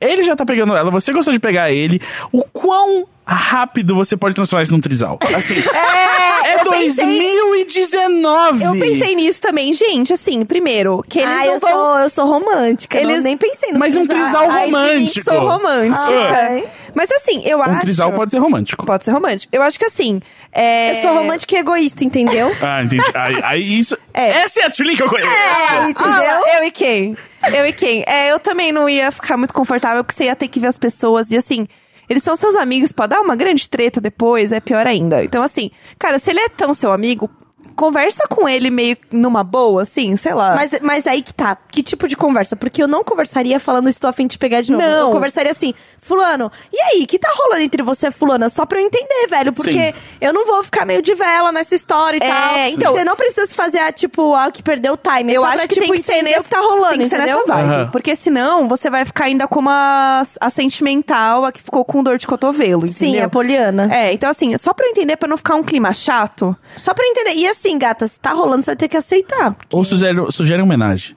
Ele 0.00 0.24
já 0.24 0.34
tá 0.34 0.44
pegando 0.44 0.74
ela, 0.74 0.90
você 0.90 1.12
gostou 1.12 1.32
de 1.32 1.38
pegar 1.38 1.70
ele. 1.70 2.00
O 2.32 2.42
quão 2.42 3.06
rápido 3.24 3.94
você 3.94 4.16
pode 4.16 4.34
transformar 4.34 4.64
isso 4.64 4.72
num 4.72 4.80
trisal? 4.80 5.16
Assim, 5.32 5.54
é, 5.60 6.33
eu 6.58 6.70
pensei- 6.70 7.04
2019! 7.36 8.64
Eu 8.64 8.72
pensei 8.72 9.14
nisso 9.14 9.40
também, 9.40 9.72
gente, 9.72 10.12
assim, 10.12 10.44
primeiro, 10.44 11.02
que 11.08 11.18
eles 11.20 11.30
Ah, 11.30 11.38
não 11.44 11.54
eu, 11.54 11.60
vão... 11.60 11.70
sou, 11.70 11.98
eu 11.98 12.10
sou 12.10 12.26
romântica. 12.26 12.98
Eles... 12.98 13.10
Eles- 13.12 13.24
nem 13.24 13.36
pensei 13.36 13.72
no 13.72 13.78
Mas 13.78 13.96
um 13.96 14.06
trisal 14.06 14.48
romântico. 14.48 15.24
sou 15.30 15.40
romântica. 15.40 16.28
Ai. 16.32 16.64
Mas 16.94 17.10
assim, 17.10 17.42
eu 17.44 17.58
Um 17.58 17.62
acho... 17.62 17.80
trisal 17.80 18.12
pode 18.12 18.30
ser 18.30 18.38
romântico. 18.38 18.86
Pode 18.86 19.04
ser 19.04 19.10
romântico. 19.10 19.54
Eu 19.54 19.62
acho 19.62 19.76
que 19.78 19.84
assim, 19.84 20.20
é... 20.52 20.92
Eu 20.98 21.02
sou 21.02 21.16
romântica 21.18 21.54
e 21.56 21.58
egoísta, 21.58 22.04
entendeu? 22.04 22.50
Ah, 22.62 22.82
entendi. 22.84 23.02
Aí, 23.14 23.40
aí 23.42 23.78
isso. 23.78 23.96
É. 24.12 24.28
Essa 24.30 24.60
é 24.60 24.64
a 24.66 24.70
Tulin 24.70 24.94
que 24.96 25.02
eu 25.02 25.08
conheço. 25.08 25.28
É, 25.30 25.90
entendeu? 25.90 26.46
eu 26.58 26.64
e 26.64 26.70
quem? 26.70 27.16
Eu 27.52 27.66
e 27.66 27.72
quem? 27.72 28.04
É, 28.06 28.30
eu 28.32 28.38
também 28.38 28.70
não 28.72 28.88
ia 28.88 29.10
ficar 29.10 29.36
muito 29.36 29.52
confortável, 29.52 30.02
porque 30.04 30.16
você 30.16 30.24
ia 30.24 30.36
ter 30.36 30.48
que 30.48 30.60
ver 30.60 30.68
as 30.68 30.78
pessoas 30.78 31.30
e 31.30 31.36
assim. 31.36 31.66
Eles 32.08 32.22
são 32.22 32.36
seus 32.36 32.56
amigos, 32.56 32.92
pode 32.92 33.10
dar 33.10 33.20
uma 33.20 33.36
grande 33.36 33.68
treta 33.68 34.00
depois, 34.00 34.52
é 34.52 34.60
pior 34.60 34.86
ainda. 34.86 35.24
Então, 35.24 35.42
assim, 35.42 35.70
cara, 35.98 36.18
se 36.18 36.30
ele 36.30 36.40
é 36.40 36.48
tão 36.48 36.74
seu 36.74 36.92
amigo, 36.92 37.30
conversa 37.76 38.26
com 38.28 38.48
ele 38.48 38.70
meio 38.70 38.96
numa 39.10 39.42
boa, 39.44 39.82
assim, 39.82 40.16
sei 40.16 40.32
lá. 40.34 40.54
Mas, 40.54 40.70
mas 40.82 41.06
aí 41.06 41.22
que 41.22 41.32
tá. 41.34 41.56
Que 41.70 41.82
tipo 41.82 42.06
de 42.08 42.16
conversa? 42.16 42.54
Porque 42.56 42.82
eu 42.82 42.88
não 42.88 43.02
conversaria 43.04 43.58
falando 43.60 43.88
estou 43.88 44.08
a 44.08 44.12
fim 44.12 44.26
de 44.26 44.38
pegar 44.38 44.60
de 44.60 44.72
novo. 44.72 44.84
Não. 44.84 45.08
Eu 45.08 45.12
conversaria 45.12 45.50
assim, 45.52 45.74
fulano, 46.00 46.50
e 46.72 46.80
aí, 46.80 47.06
que 47.06 47.18
tá 47.18 47.30
rolando 47.34 47.62
entre 47.62 47.82
você 47.82 48.08
e 48.08 48.10
fulana? 48.10 48.48
Só 48.48 48.64
pra 48.66 48.78
eu 48.80 48.84
entender, 48.86 49.26
velho. 49.28 49.52
Porque 49.52 49.72
Sim. 49.72 49.94
eu 50.20 50.32
não 50.32 50.46
vou 50.46 50.62
ficar 50.62 50.84
meio 50.86 51.02
de 51.02 51.14
vela 51.14 51.50
nessa 51.52 51.74
história 51.74 52.18
e 52.18 52.24
É, 52.26 52.28
tal. 52.30 52.68
então- 52.68 52.92
Você 52.92 53.04
não 53.04 53.16
precisa 53.16 53.46
se 53.46 53.54
fazer, 53.54 53.78
a, 53.78 53.90
tipo, 53.92 54.34
algo 54.34 54.52
que 54.52 54.62
perdeu 54.62 54.92
o 54.94 54.96
time. 54.96 55.32
É 55.32 55.36
eu 55.36 55.42
só 55.42 55.48
acho 55.48 55.56
pra, 55.58 55.68
que 55.68 55.74
tipo, 55.74 55.86
tem 55.86 55.92
que 55.96 56.02
ser 56.02 56.12
entender 56.14 56.30
nesse, 56.30 56.40
o 56.40 56.44
que 56.44 56.50
tá 56.50 56.60
rolando, 56.60 56.88
tem 56.90 56.98
que 57.00 57.06
ser 57.08 57.16
entendeu? 57.16 57.38
nessa 57.40 57.52
vibe. 57.54 57.68
Aham. 57.74 57.90
Porque 57.90 58.16
senão 58.16 58.68
você 58.68 58.88
vai 58.90 59.04
ficar 59.04 59.24
ainda 59.24 59.46
como 59.48 59.68
a, 59.70 60.22
a 60.40 60.50
sentimental, 60.50 61.44
a 61.44 61.52
que 61.52 61.62
ficou 61.62 61.84
com 61.84 62.02
dor 62.02 62.18
de 62.18 62.26
cotovelo, 62.26 62.86
Sim, 62.88 63.08
entendeu? 63.10 63.26
a 63.26 63.30
Poliana. 63.30 63.88
É, 63.94 64.12
então 64.12 64.28
assim, 64.30 64.56
só 64.58 64.72
pra 64.72 64.86
eu 64.86 64.90
entender, 64.90 65.16
pra 65.16 65.28
não 65.28 65.36
ficar 65.36 65.54
um 65.54 65.62
clima 65.62 65.92
chato. 65.92 66.56
Só 66.76 66.92
pra 66.94 67.04
eu 67.04 67.10
entender. 67.10 67.34
E 67.34 67.46
assim, 67.48 67.63
gata, 67.78 68.06
se 68.06 68.18
tá 68.20 68.32
rolando, 68.32 68.62
você 68.62 68.72
vai 68.72 68.76
ter 68.76 68.88
que 68.88 68.96
aceitar. 68.96 69.56
Ou 69.72 69.84
sugere, 69.84 70.30
sugere 70.30 70.60
homenagem. 70.60 71.16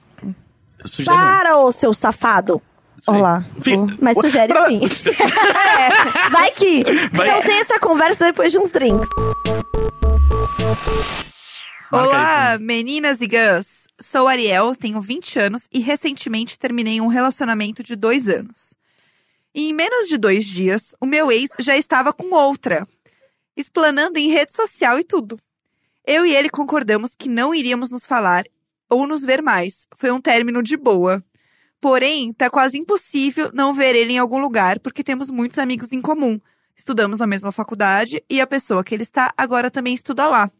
Sugere 0.84 1.16
Para, 1.16 1.58
ô 1.58 1.70
seu 1.72 1.92
safado. 1.92 2.62
Olá. 3.06 3.44
Mas 4.00 4.18
sugere 4.18 4.52
sim. 4.68 5.12
É, 5.18 6.28
vai 6.30 6.50
que. 6.50 6.82
Vai. 7.12 7.28
Então 7.28 7.42
tem 7.42 7.58
essa 7.58 7.78
conversa 7.78 8.24
depois 8.24 8.50
de 8.50 8.58
uns 8.58 8.70
drinks. 8.70 9.08
Olá, 11.92 12.58
meninas 12.60 13.20
e 13.20 13.26
gãs. 13.26 13.84
Sou 14.00 14.28
Ariel, 14.28 14.74
tenho 14.76 15.00
20 15.00 15.38
anos 15.38 15.66
e 15.72 15.80
recentemente 15.80 16.58
terminei 16.58 17.00
um 17.00 17.08
relacionamento 17.08 17.82
de 17.82 17.96
dois 17.96 18.28
anos. 18.28 18.74
E 19.54 19.70
em 19.70 19.72
menos 19.72 20.08
de 20.08 20.16
dois 20.16 20.44
dias, 20.44 20.94
o 21.00 21.06
meu 21.06 21.32
ex 21.32 21.50
já 21.58 21.76
estava 21.76 22.12
com 22.12 22.32
outra, 22.34 22.86
explanando 23.56 24.18
em 24.18 24.30
rede 24.30 24.52
social 24.52 24.98
e 24.98 25.04
tudo. 25.04 25.38
Eu 26.10 26.24
e 26.24 26.34
ele 26.34 26.48
concordamos 26.48 27.14
que 27.14 27.28
não 27.28 27.54
iríamos 27.54 27.90
nos 27.90 28.06
falar 28.06 28.44
ou 28.88 29.06
nos 29.06 29.22
ver 29.22 29.42
mais. 29.42 29.86
Foi 29.98 30.10
um 30.10 30.18
término 30.18 30.62
de 30.62 30.74
boa. 30.74 31.22
Porém, 31.82 32.32
tá 32.32 32.48
quase 32.48 32.78
impossível 32.78 33.50
não 33.52 33.74
ver 33.74 33.94
ele 33.94 34.14
em 34.14 34.18
algum 34.18 34.38
lugar 34.38 34.80
porque 34.80 35.04
temos 35.04 35.28
muitos 35.28 35.58
amigos 35.58 35.92
em 35.92 36.00
comum. 36.00 36.40
Estudamos 36.74 37.18
na 37.18 37.26
mesma 37.26 37.52
faculdade 37.52 38.24
e 38.26 38.40
a 38.40 38.46
pessoa 38.46 38.82
que 38.82 38.94
ele 38.94 39.02
está 39.02 39.34
agora 39.36 39.70
também 39.70 39.92
estuda 39.92 40.26
lá. 40.26 40.50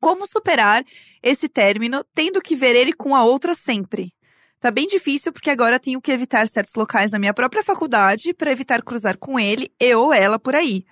Como 0.00 0.26
superar 0.26 0.82
esse 1.22 1.50
término 1.50 2.02
tendo 2.14 2.40
que 2.40 2.56
ver 2.56 2.74
ele 2.74 2.94
com 2.94 3.14
a 3.14 3.22
outra 3.22 3.54
sempre? 3.54 4.14
Tá 4.58 4.70
bem 4.70 4.86
difícil 4.86 5.34
porque 5.34 5.50
agora 5.50 5.78
tenho 5.78 6.00
que 6.00 6.10
evitar 6.10 6.48
certos 6.48 6.76
locais 6.76 7.10
na 7.10 7.18
minha 7.18 7.34
própria 7.34 7.62
faculdade 7.62 8.32
para 8.32 8.50
evitar 8.50 8.80
cruzar 8.82 9.18
com 9.18 9.38
ele 9.38 9.70
e 9.78 9.94
ou 9.94 10.14
ela 10.14 10.38
por 10.38 10.54
aí. 10.54 10.86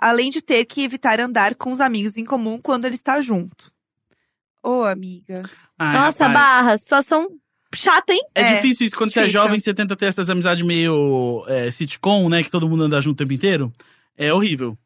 Além 0.00 0.30
de 0.30 0.40
ter 0.40 0.64
que 0.64 0.82
evitar 0.82 1.20
andar 1.20 1.54
com 1.54 1.70
os 1.72 1.80
amigos 1.80 2.16
em 2.16 2.24
comum 2.24 2.58
quando 2.58 2.86
ele 2.86 2.94
está 2.94 3.20
junto. 3.20 3.70
Ô, 4.62 4.82
amiga. 4.84 5.42
Ai, 5.78 5.94
Nossa, 5.94 6.26
rapaz. 6.26 6.44
barra, 6.46 6.76
situação 6.78 7.28
chata, 7.74 8.12
hein? 8.12 8.22
É, 8.34 8.40
É, 8.42 8.54
difícil 8.56 8.86
isso. 8.86 8.96
Quando 8.96 9.10
você 9.12 9.20
é 9.20 9.22
difícil. 9.24 9.42
jovem, 9.42 9.60
você 9.60 9.74
tenta 9.74 9.94
ter 9.94 10.06
essas 10.06 10.30
amizades 10.30 10.64
meio 10.64 11.44
é, 11.48 11.70
sitcom, 11.70 12.28
né? 12.30 12.42
Que 12.42 12.50
todo 12.50 12.68
mundo 12.68 12.84
anda 12.84 13.00
junto 13.00 13.14
o 13.16 13.18
tempo 13.18 13.32
inteiro. 13.34 13.70
É 14.16 14.32
horrível. 14.32 14.76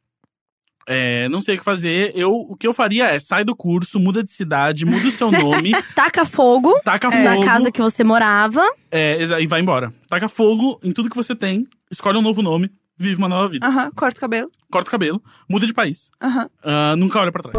É, 0.86 1.28
não 1.30 1.40
sei 1.40 1.54
o 1.54 1.58
que 1.58 1.64
fazer. 1.64 2.12
Eu, 2.14 2.30
o 2.30 2.56
que 2.56 2.66
eu 2.66 2.74
faria 2.74 3.06
é, 3.08 3.18
sai 3.18 3.42
do 3.44 3.56
curso, 3.56 3.98
muda 3.98 4.22
de 4.22 4.30
cidade, 4.30 4.84
muda 4.84 5.08
o 5.08 5.10
seu 5.10 5.30
nome, 5.32 5.72
Taca 5.94 6.24
fogo 6.26 6.78
taca 6.84 7.08
na 7.08 7.34
fogo. 7.34 7.44
casa 7.46 7.72
que 7.72 7.80
você 7.80 8.04
morava. 8.04 8.62
é, 8.90 9.22
e 9.40 9.46
vai 9.46 9.60
embora. 9.60 9.94
Taca 10.10 10.28
fogo 10.28 10.78
em 10.84 10.92
tudo 10.92 11.08
que 11.08 11.16
você 11.16 11.34
tem, 11.34 11.66
escolhe 11.90 12.18
um 12.18 12.22
novo 12.22 12.42
nome, 12.42 12.70
vive 12.96 13.16
uma 13.16 13.28
nova 13.28 13.48
vida. 13.48 13.66
Aham, 13.66 13.90
corta 13.92 14.18
o 14.18 14.20
cabelo. 14.20 14.50
Corta 14.70 14.88
o 14.88 14.90
cabelo, 14.90 15.22
muda 15.48 15.66
de 15.66 15.74
país. 15.74 16.10
Aham. 16.20 16.48
Ah, 16.62 16.94
nunca 16.96 17.20
olha 17.20 17.32
pra 17.32 17.42
trás. 17.42 17.56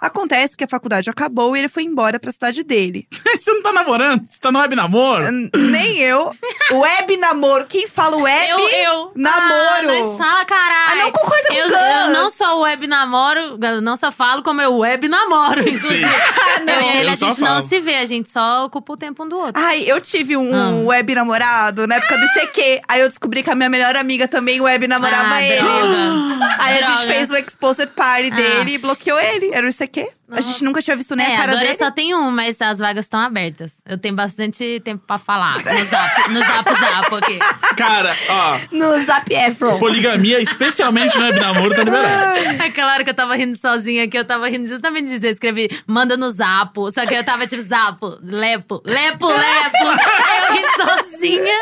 Acontece 0.00 0.56
que 0.56 0.64
a 0.64 0.68
faculdade 0.68 1.10
acabou 1.10 1.56
e 1.56 1.60
ele 1.60 1.68
foi 1.68 1.82
embora 1.82 2.18
pra 2.20 2.30
cidade 2.32 2.62
dele. 2.62 3.06
você 3.38 3.52
não 3.52 3.62
tá 3.62 3.72
namorando? 3.72 4.24
Você 4.30 4.38
tá 4.40 4.52
no 4.52 4.58
web 4.60 4.74
namoro? 4.76 5.24
N- 5.24 5.50
Nem 5.54 5.98
eu. 5.98 6.34
Web 6.70 7.16
namoro. 7.16 7.66
Quem 7.66 7.88
fala 7.88 8.16
web? 8.16 8.48
Eu, 8.50 8.58
eu. 8.68 9.12
namoro. 9.16 9.58
Ah, 9.58 9.82
mas 9.84 10.16
só, 10.16 10.44
caralho. 10.44 10.92
Ah, 10.92 10.96
não 10.96 11.12
concorda 11.12 11.48
com 11.48 11.54
eu, 11.54 11.66
o 11.66 11.70
eu 11.70 12.10
não 12.10 12.30
sou 12.30 12.60
web 12.60 12.86
namoro, 12.86 13.58
eu 13.62 13.80
não 13.80 13.96
só 13.96 14.12
falo 14.12 14.42
como 14.42 14.60
eu 14.60 14.76
web 14.78 15.08
namoro, 15.08 15.60
inclusive. 15.68 16.04
Ah, 16.58 16.60
não. 16.60 16.72
Eu 16.74 16.80
e 16.82 16.96
ele, 16.98 17.08
Eu 17.08 17.12
a 17.12 17.16
só 17.16 17.28
gente 17.28 17.40
não 17.40 17.56
falo. 17.56 17.68
se 17.68 17.80
vê, 17.80 17.96
a 17.96 18.04
gente 18.06 18.30
só 18.30 18.64
ocupa 18.64 18.92
o 18.92 18.96
tempo 18.96 19.24
um 19.24 19.28
do 19.28 19.36
outro. 19.38 19.62
Ai, 19.62 19.84
eu 19.86 20.00
tive 20.00 20.36
um 20.36 20.50
Ah. 20.54 20.70
web 20.86 21.14
namorado 21.14 21.86
na 21.86 21.96
época 21.96 22.16
do 22.16 22.24
ICQ. 22.24 22.80
Aí 22.88 23.00
eu 23.00 23.08
descobri 23.08 23.42
que 23.42 23.50
a 23.50 23.54
minha 23.54 23.68
melhor 23.68 23.94
amiga 23.96 24.26
também 24.26 24.60
web 24.60 24.86
namorava 24.88 25.34
Ah, 25.34 25.42
ele. 25.42 25.60
droga. 25.62 26.54
Aí 26.58 26.78
a 26.78 26.82
gente 26.82 26.96
Droga. 26.98 27.06
fez 27.14 27.30
o 27.30 27.36
exposed 27.36 27.86
party 27.94 28.30
dele 28.30 28.70
Ah. 28.72 28.74
e 28.74 28.78
bloqueou 28.78 29.18
ele. 29.20 29.50
Era 29.52 29.66
o 29.66 29.70
ICQ. 29.70 29.87
A 30.30 30.40
gente 30.42 30.62
nunca 30.62 30.82
tinha 30.82 30.94
visto 30.94 31.16
nem 31.16 31.26
é, 31.26 31.32
a 31.32 31.36
cara 31.36 31.52
agora 31.52 31.66
dele. 31.66 31.78
só 31.78 31.90
tem 31.90 32.14
um, 32.14 32.30
mas 32.30 32.60
as 32.60 32.78
vagas 32.78 33.06
estão 33.06 33.18
abertas. 33.18 33.72
Eu 33.86 33.96
tenho 33.96 34.14
bastante 34.14 34.78
tempo 34.84 35.02
pra 35.06 35.16
falar 35.16 35.54
no 35.56 35.84
zap, 35.86 36.30
no 36.30 36.40
zap, 36.40 36.74
zap 36.78 37.14
aqui. 37.14 37.38
Cara, 37.76 38.14
ó, 38.28 38.58
No 38.70 38.98
Zap 39.04 39.32
Efron. 39.32 39.78
poligamia, 39.78 40.38
especialmente 40.40 41.16
no 41.18 41.24
web 41.24 41.40
namoro, 41.40 41.74
tá 41.74 41.82
liberado. 41.82 42.62
Aquela 42.62 42.92
hora 42.92 43.04
que 43.04 43.10
eu 43.10 43.14
tava 43.14 43.34
rindo 43.36 43.56
sozinha 43.58 44.04
aqui, 44.04 44.18
eu 44.18 44.24
tava 44.24 44.48
rindo 44.48 44.66
justamente 44.68 45.08
disso. 45.08 45.24
Eu 45.24 45.30
escrevi, 45.30 45.70
manda 45.86 46.16
no 46.16 46.30
zapo. 46.30 46.90
Só 46.92 47.06
que 47.06 47.14
eu 47.14 47.24
tava 47.24 47.46
tipo, 47.46 47.62
zapo, 47.62 48.18
lepo, 48.22 48.82
lepo, 48.84 49.26
lepo. 49.28 49.86
eu 49.86 50.52
ri 50.52 50.62
sozinha. 50.76 51.58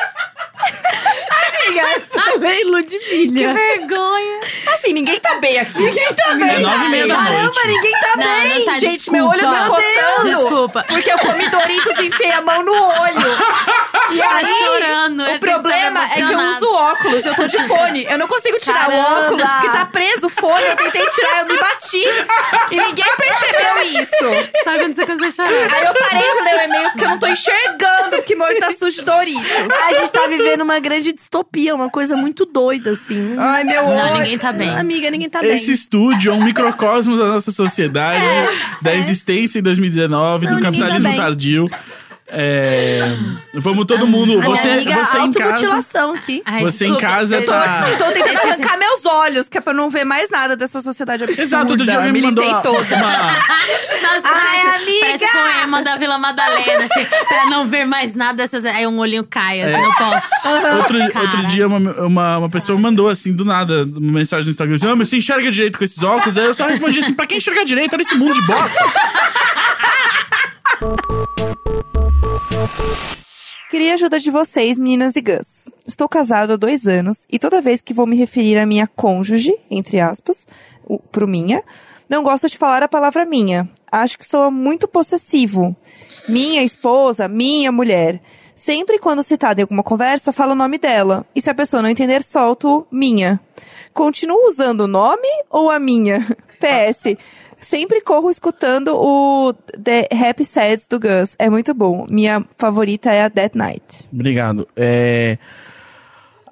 Também, 2.13 2.59
Que 2.59 2.65
Ludmilla. 2.65 3.53
vergonha. 3.55 4.41
Assim, 4.75 4.93
ninguém 4.93 5.19
tá 5.21 5.35
bem 5.37 5.59
aqui. 5.59 5.79
Ninguém 5.79 6.15
tá 6.15 6.31
É 6.33 6.35
nove 6.61 6.85
e 6.85 6.89
meia 6.89 7.07
da 7.09 7.15
Caramba, 7.17 7.43
noite. 7.43 7.67
ninguém 7.69 7.93
tá 7.93 8.17
Não, 8.17 8.25
bem. 8.25 8.59
não 8.59 8.65
tá, 8.67 8.75
gente, 8.79 8.91
desculpa. 8.97 9.13
meu 9.19 9.27
olho 9.29 9.43
tá 9.43 9.67
coçando. 9.69 10.29
Desculpa. 10.39 10.85
Porque 10.89 11.11
eu 11.13 11.19
comi 11.19 11.49
Doritos 11.49 11.99
e 11.99 12.07
enfiei 12.07 12.33
a 12.33 12.41
mão 12.41 12.63
no 12.63 12.73
olho. 12.73 13.37
E 14.11 14.19
Tá 14.19 14.37
aí, 14.37 14.47
chorando. 14.47 15.23
o 15.25 15.41
problema 15.41 16.05
é 16.05 16.15
que 16.15 16.21
eu 16.21 16.39
uso 16.39 16.75
óculos, 16.75 17.27
eu 17.27 17.35
tô 17.35 17.47
de 17.47 17.59
fone. 17.69 18.07
Eu 18.09 18.19
não 18.19 18.29
consigo 18.29 18.59
tirar 18.59 18.89
o 18.89 18.93
Caramba. 18.93 19.21
óculos 19.27 19.51
porque 19.51 19.69
tá 19.71 19.85
preso 19.87 20.27
o 20.27 20.31
fone. 20.31 20.65
Eu 20.67 20.77
tentei 20.77 21.07
tirar, 21.07 21.41
eu 21.41 21.47
me 21.47 21.57
bati. 21.59 22.05
E 22.71 22.79
ninguém 22.79 23.13
percebeu 23.17 23.83
isso. 23.83 24.51
Só 24.65 24.73
quando 24.79 24.95
você 24.95 25.07
começou 25.07 25.45
a 25.45 25.49
chorar. 25.49 25.75
Aí 25.75 25.85
eu 25.85 25.95
parei 25.95 26.31
de 26.31 26.41
ler 26.43 26.55
o 26.61 26.63
e-mail 26.65 26.91
porque 26.91 27.05
eu 27.05 27.09
não 27.09 27.19
tô 27.19 27.27
enxergando, 27.27 28.06
porque 28.37 28.53
meu 28.53 28.61
olho 28.61 28.61
tá 28.61 28.73
sujo 28.73 29.03
Doritos. 29.05 29.43
A 29.89 29.93
gente 29.99 30.13
tá 30.13 30.27
vivendo 30.29 30.61
uma 30.63 30.79
grande 30.81 31.13
distopia, 31.13 31.75
uma 31.75 31.91
coisa 31.91 32.17
muito 32.17 32.45
doida, 32.47 32.91
assim. 32.91 33.35
Ai, 33.39 33.65
meu 33.65 33.83
Não, 33.83 33.91
olho. 34.13 34.19
ninguém 34.21 34.39
tá 34.39 34.53
bem. 34.53 34.71
Amiga, 34.71 35.11
ninguém 35.11 35.29
tá 35.29 35.41
Esse 35.45 35.67
bem. 35.67 35.75
estúdio 35.75 36.33
é 36.33 36.35
um 36.35 36.45
microcosmo 36.45 37.17
da 37.17 37.27
nossa 37.27 37.51
sociedade, 37.51 38.25
da 38.83 38.95
existência 38.95 39.59
em 39.59 39.63
2019, 39.63 40.47
Não, 40.47 40.55
do 40.57 40.61
tá 40.61 40.67
capitalismo 40.67 41.09
bem. 41.09 41.17
tardio. 41.19 41.69
É, 42.29 43.03
vamos 43.55 43.87
todo 43.87 44.05
mundo. 44.07 44.33
A 44.33 44.37
minha 44.43 44.57
Você, 44.57 44.69
amiga, 44.69 45.05
você 45.05 45.19
em 45.19 45.33
casa. 45.33 45.45
automutilação 45.45 46.15
aqui. 46.15 46.43
Ai, 46.45 46.61
Você 46.63 46.87
em 46.87 46.91
desculpa, 46.91 47.15
casa 47.15 47.37
eu- 47.37 47.47
tá- 47.47 47.85
Eu 47.89 47.99
tô 47.99 48.05
tentando 48.13 48.39
arrancar 48.39 48.79
meus 48.79 49.07
olhos, 49.07 49.49
que 49.49 49.59
é 49.59 49.61
pra 49.61 49.73
eu 49.73 49.77
não 49.77 49.91
ver 49.91 50.05
mais 50.05 50.29
nada 50.29 50.57
dessa 50.57 50.83
sociedade 50.83 51.23
absurda. 51.23 51.43
Exato, 51.43 51.71
outro 51.73 51.87
dia 51.87 51.97
alguém 51.97 52.13
me 52.13 52.23
mandou 52.23 52.45
uma, 52.45 52.61
toda. 52.63 52.97
uma- 52.97 53.13
Nossa, 54.03 54.23
Ai, 54.25 54.33
parece, 54.33 54.83
amiga! 54.83 55.07
parece 55.07 55.27
poema 55.33 55.83
da 55.83 55.97
Vila 55.97 56.19
Madalena, 56.19 56.85
assim, 56.93 57.07
pra 57.29 57.47
não 57.47 57.67
ver 57.67 57.85
mais 57.87 58.15
nada 58.17 58.35
dessas. 58.35 58.65
Aí 58.65 58.87
um 58.87 58.99
olhinho 58.99 59.25
cai, 59.25 59.63
assim, 59.63 59.81
no 59.85 59.95
poste. 59.95 60.49
outro, 60.79 61.13
Cara. 61.13 61.25
outro 61.27 61.47
dia 61.47 61.67
uma, 61.69 61.79
uma, 61.79 62.39
uma 62.39 62.51
pessoa 62.51 62.77
me 62.77 62.83
mandou 62.83 63.09
assim, 63.09 63.33
do 63.33 63.45
nada, 63.45 63.85
uma 63.85 64.13
mensagem 64.19 64.47
no 64.47 64.51
Instagram, 64.51 64.77
assim, 64.77 64.87
ah, 64.89 64.97
mas 64.97 65.09
você 65.09 65.19
enxerga 65.19 65.51
direito 65.51 65.79
com 65.79 65.85
esses 65.85 66.03
óculos? 66.03 66.37
Aí 66.37 66.47
eu 66.47 66.55
só 66.55 66.67
respondi 66.67 66.99
assim, 66.99 67.15
pra 67.15 67.25
quem 67.27 67.39
enxergar 67.39 67.63
direito, 67.65 67.93
olha 67.95 68.03
esse 68.03 68.15
mundo 68.17 68.35
de 68.35 68.45
bosta. 68.47 68.85
Queria 73.71 73.93
a 73.93 73.95
ajuda 73.95 74.21
de 74.21 74.31
vocês, 74.31 74.79
meninas 74.79 75.17
e 75.17 75.21
gãs. 75.21 75.69
Estou 75.87 76.09
casado 76.09 76.53
há 76.53 76.57
dois 76.57 76.87
anos 76.87 77.27
e 77.31 77.39
toda 77.39 77.61
vez 77.61 77.81
que 77.81 77.93
vou 77.93 78.07
me 78.07 78.17
referir 78.17 78.57
à 78.59 78.65
minha 78.67 78.87
cônjuge, 78.87 79.55
entre 79.71 79.99
aspas, 80.01 80.47
o- 80.85 80.99
pro 80.99 81.27
minha, 81.27 81.63
não 82.09 82.23
gosto 82.23 82.49
de 82.49 82.57
falar 82.57 82.83
a 82.83 82.89
palavra 82.89 83.25
minha. 83.25 83.69
Acho 83.91 84.19
que 84.19 84.25
sou 84.27 84.51
muito 84.51 84.87
possessivo. 84.87 85.75
Minha 86.29 86.63
esposa, 86.63 87.27
minha 87.29 87.73
mulher. 87.73 88.21
Sempre 88.55 88.99
quando 88.99 89.23
citada 89.23 89.61
em 89.61 89.65
alguma 89.65 89.83
conversa, 89.83 90.33
falo 90.33 90.53
o 90.53 90.57
nome 90.57 90.79
dela. 90.79 91.27
E 91.35 91.43
se 91.43 91.51
a 91.51 91.55
pessoa 91.55 91.83
não 91.83 91.91
entender, 91.91 92.23
solto 92.23 92.87
minha. 92.91 93.39
Continuo 93.93 94.49
usando 94.49 94.83
o 94.83 94.87
nome 94.89 95.29
ou 95.51 95.71
a 95.71 95.79
minha? 95.79 96.21
PS. 96.59 97.17
Sempre 97.61 98.01
corro 98.01 98.31
escutando 98.31 98.95
o 98.97 99.53
The 99.83 100.09
Happy 100.13 100.45
Sets 100.45 100.87
do 100.87 101.01
Gus. 101.01 101.35
É 101.39 101.49
muito 101.49 101.73
bom. 101.75 102.07
Minha 102.11 102.45
favorita 102.59 103.11
é 103.13 103.23
a 103.23 103.29
Dead 103.29 103.53
Night. 103.55 104.07
Obrigado. 104.13 104.69
É... 104.77 105.39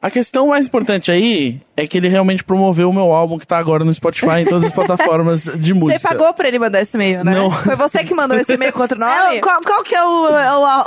A 0.00 0.10
questão 0.10 0.48
mais 0.48 0.66
importante 0.66 1.10
aí 1.10 1.60
é 1.74 1.86
que 1.86 1.96
ele 1.96 2.08
realmente 2.08 2.44
promoveu 2.44 2.90
o 2.90 2.92
meu 2.92 3.10
álbum 3.12 3.38
que 3.38 3.46
tá 3.46 3.56
agora 3.56 3.84
no 3.86 3.94
Spotify 3.94 4.40
em 4.40 4.44
todas 4.44 4.64
as 4.64 4.72
plataformas 4.74 5.44
de 5.44 5.72
música. 5.72 5.98
Você 5.98 6.06
pagou 6.06 6.30
pra 6.34 6.46
ele 6.46 6.58
mandar 6.58 6.82
esse 6.82 6.94
e-mail, 6.94 7.24
né? 7.24 7.32
Não. 7.32 7.50
Foi 7.50 7.74
você 7.74 8.04
que 8.04 8.14
mandou 8.14 8.36
esse 8.36 8.52
e-mail 8.52 8.72
outro 8.76 9.02
É, 9.02 9.24
nome? 9.26 9.40
qual, 9.40 9.60
qual 9.62 9.82
que 9.82 9.94
é 9.94 10.04
o, 10.04 10.26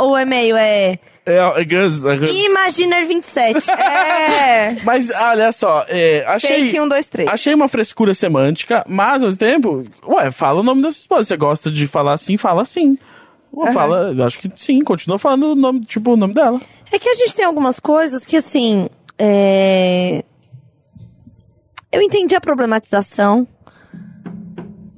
o, 0.04 0.10
o 0.12 0.18
e-mail? 0.20 0.56
É 0.56 1.00
É, 1.28 1.62
é 1.62 1.66
Gus. 1.66 2.04
é 2.06 2.16
Gus. 2.18 2.30
Imaginer 2.32 3.06
27. 3.06 3.70
É. 3.70 4.78
Mas 4.84 5.10
olha 5.10 5.52
só, 5.52 5.86
é, 5.90 6.24
achei. 6.26 6.66
Fake 6.66 6.80
1, 6.80 6.88
2, 6.88 7.10
3. 7.10 7.30
Achei 7.30 7.54
uma 7.54 7.68
frescura 7.68 8.14
semântica, 8.14 8.84
mas 8.88 9.22
ao 9.22 9.28
mesmo 9.28 9.38
tempo, 9.38 9.86
ué, 10.08 10.32
fala 10.32 10.62
o 10.62 10.64
nome 10.64 10.82
da 10.82 10.92
sua 10.92 11.02
esposa. 11.02 11.24
Você 11.26 11.38
gosta 11.38 11.70
de 11.70 11.86
falar 11.86 12.14
assim, 12.14 12.38
fala 12.38 12.62
assim. 12.62 12.98
Ué, 13.54 13.72
Fala, 13.72 14.14
eu 14.16 14.24
acho 14.26 14.40
que 14.40 14.52
sim, 14.56 14.82
continua 14.82 15.18
falando 15.18 15.52
o 15.52 15.56
nome, 15.56 15.82
tipo, 15.86 16.12
o 16.14 16.18
nome 16.18 16.34
dela. 16.34 16.62
É 16.92 17.00
que 17.00 17.10
a 17.10 17.14
gente 17.16 17.34
tem 17.34 17.46
algumas 17.46 17.80
coisas 17.80 18.26
que, 18.26 18.38
assim. 18.38 18.88
é, 19.18 20.24
Eu 21.92 22.02
entendi 22.02 22.36
a 22.36 22.42
problematização. 22.42 23.48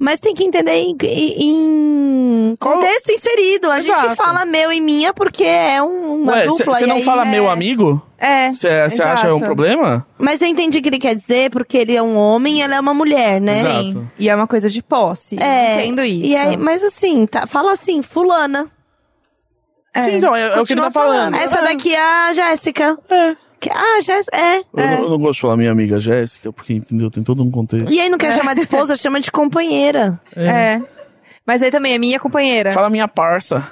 Mas 0.02 0.18
tem 0.18 0.32
que 0.34 0.42
entender 0.42 0.72
em, 0.72 0.96
em 1.38 2.56
contexto 2.58 3.12
inserido. 3.12 3.70
A 3.70 3.82
gente 3.82 3.92
Exato. 3.92 4.16
fala 4.16 4.46
meu 4.46 4.72
e 4.72 4.80
minha 4.80 5.12
porque 5.12 5.44
é 5.44 5.82
um- 5.82 6.22
uma 6.22 6.32
Ué, 6.32 6.46
dupla. 6.46 6.74
você 6.74 6.86
não 6.86 6.96
aí 6.96 7.02
fala 7.04 7.26
é- 7.26 7.30
meu 7.30 7.50
amigo? 7.50 8.00
É. 8.18 8.50
Você 8.50 8.66
acha 9.02 9.34
um 9.34 9.40
problema? 9.40 10.06
Mas 10.18 10.40
eu 10.40 10.48
entendi 10.48 10.78
o 10.78 10.82
que 10.82 10.88
ele 10.88 10.98
quer 10.98 11.14
dizer, 11.14 11.50
porque 11.50 11.76
ele 11.76 11.94
é 11.94 12.02
um 12.02 12.16
homem 12.16 12.58
e 12.58 12.62
ela 12.62 12.76
é 12.76 12.80
uma 12.80 12.94
mulher, 12.94 13.40
né? 13.42 13.60
Exato. 13.60 13.82
Sim. 13.92 14.10
E 14.18 14.28
é 14.30 14.34
uma 14.34 14.46
coisa 14.46 14.70
de 14.70 14.82
posse. 14.82 15.36
É. 15.38 15.82
Entendo 15.84 16.02
isso. 16.02 16.26
E 16.32 16.34
aí, 16.36 16.56
mas 16.56 16.82
assim, 16.82 17.26
tá, 17.26 17.46
fala 17.46 17.72
assim, 17.72 18.00
fulana. 18.02 18.70
É. 19.92 20.00
Sim, 20.02 20.16
então, 20.16 20.34
é, 20.34 20.46
é 20.54 20.60
o 20.60 20.64
que 20.64 20.72
ele 20.72 20.80
tá 20.80 20.90
falando. 20.90 21.32
falando. 21.32 21.34
Essa 21.34 21.60
daqui 21.62 21.94
é 21.94 22.00
a 22.00 22.32
Jéssica. 22.32 22.98
É. 23.10 23.36
Que- 23.60 23.70
Ah, 23.70 24.00
Jéssica. 24.02 24.36
É. 24.36 24.58
Eu, 24.58 24.64
não, 24.74 25.02
eu 25.04 25.10
não 25.10 25.18
gosto 25.18 25.34
de 25.34 25.40
falar 25.42 25.56
minha 25.56 25.70
amiga 25.70 26.00
Jéssica, 26.00 26.52
porque, 26.52 26.74
entendeu? 26.74 27.10
Tem 27.10 27.22
todo 27.22 27.42
um 27.42 27.50
contexto. 27.50 27.92
E 27.92 28.00
aí 28.00 28.08
não 28.08 28.18
quer 28.18 28.32
chamar 28.32 28.54
de 28.54 28.60
esposa, 28.62 28.96
chama 28.98 29.20
de 29.20 29.30
companheira. 29.30 30.18
É. 30.34 30.80
Mas 31.46 31.62
aí 31.62 31.70
também 31.70 31.94
é 31.94 31.98
minha 31.98 32.18
companheira. 32.18 32.72
Fala 32.72 32.88
minha 32.90 33.06
parça. 33.08 33.66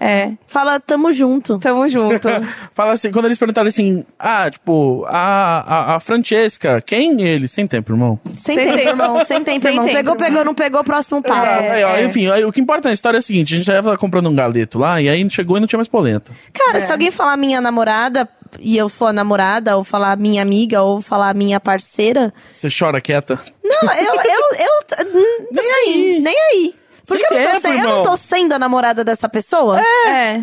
É. 0.00 0.32
Fala, 0.46 0.78
tamo 0.80 1.12
junto. 1.12 1.58
Tamo 1.58 1.86
junto. 1.88 2.26
Fala 2.72 2.92
assim, 2.92 3.10
quando 3.10 3.26
eles 3.26 3.36
perguntaram 3.36 3.68
assim, 3.68 4.04
ah, 4.18 4.48
tipo, 4.50 5.04
a, 5.06 5.92
a, 5.92 5.96
a 5.96 6.00
Francesca, 6.00 6.80
quem 6.80 7.20
ele? 7.22 7.46
Sem 7.48 7.66
tempo, 7.66 7.92
irmão. 7.92 8.18
Sem 8.36 8.54
Sem 8.54 8.64
tempo, 8.66 8.76
tempo. 8.76 8.88
irmão. 8.88 9.24
Sem 9.24 9.44
tempo, 9.44 9.60
Sem 9.60 9.70
irmão. 9.72 9.84
tempo, 9.84 9.96
Pegou, 9.96 10.14
irmão. 10.14 10.26
pegou, 10.28 10.44
não 10.44 10.54
pegou, 10.54 10.84
próximo 10.84 11.20
papo. 11.20 11.44
É, 11.44 11.82
é. 11.82 12.04
Enfim, 12.04 12.28
aí, 12.30 12.44
o 12.44 12.52
que 12.52 12.60
importa 12.60 12.88
na 12.88 12.94
história 12.94 13.18
é 13.18 13.20
o 13.20 13.22
seguinte, 13.22 13.52
a 13.52 13.56
gente 13.58 13.66
já 13.66 13.74
ia 13.74 13.98
comprando 13.98 14.30
um 14.30 14.34
galeto 14.34 14.78
lá, 14.78 15.02
e 15.02 15.08
aí 15.08 15.28
chegou 15.28 15.56
e 15.56 15.60
não 15.60 15.66
tinha 15.66 15.78
mais 15.78 15.88
polenta. 15.88 16.30
Cara, 16.54 16.86
se 16.86 16.92
alguém 16.92 17.10
falar 17.10 17.36
minha 17.36 17.60
namorada 17.60 18.26
e 18.58 18.76
eu 18.76 18.88
for 18.88 19.06
a 19.06 19.12
namorada, 19.12 19.76
ou 19.76 19.84
falar 19.84 20.16
minha 20.16 20.42
amiga, 20.42 20.82
ou 20.82 21.00
falar 21.00 21.34
minha 21.34 21.60
parceira. 21.60 22.32
Você 22.50 22.68
chora 22.76 23.00
quieta? 23.00 23.40
Não, 23.62 23.92
eu. 23.92 24.14
eu, 24.14 24.40
eu 24.58 25.48
Nem 25.52 25.70
assim, 25.70 25.90
aí. 25.90 26.20
Nem 26.20 26.36
aí. 26.52 26.74
Porque 27.06 27.24
eu, 27.34 27.38
não 27.40 27.52
tô 27.52 27.60
tempo, 27.60 27.68
eu 27.78 27.88
não 27.96 28.02
tô 28.02 28.16
sendo 28.16 28.52
a 28.52 28.58
namorada 28.58 29.02
dessa 29.04 29.28
pessoa. 29.28 29.80
É. 30.06 30.36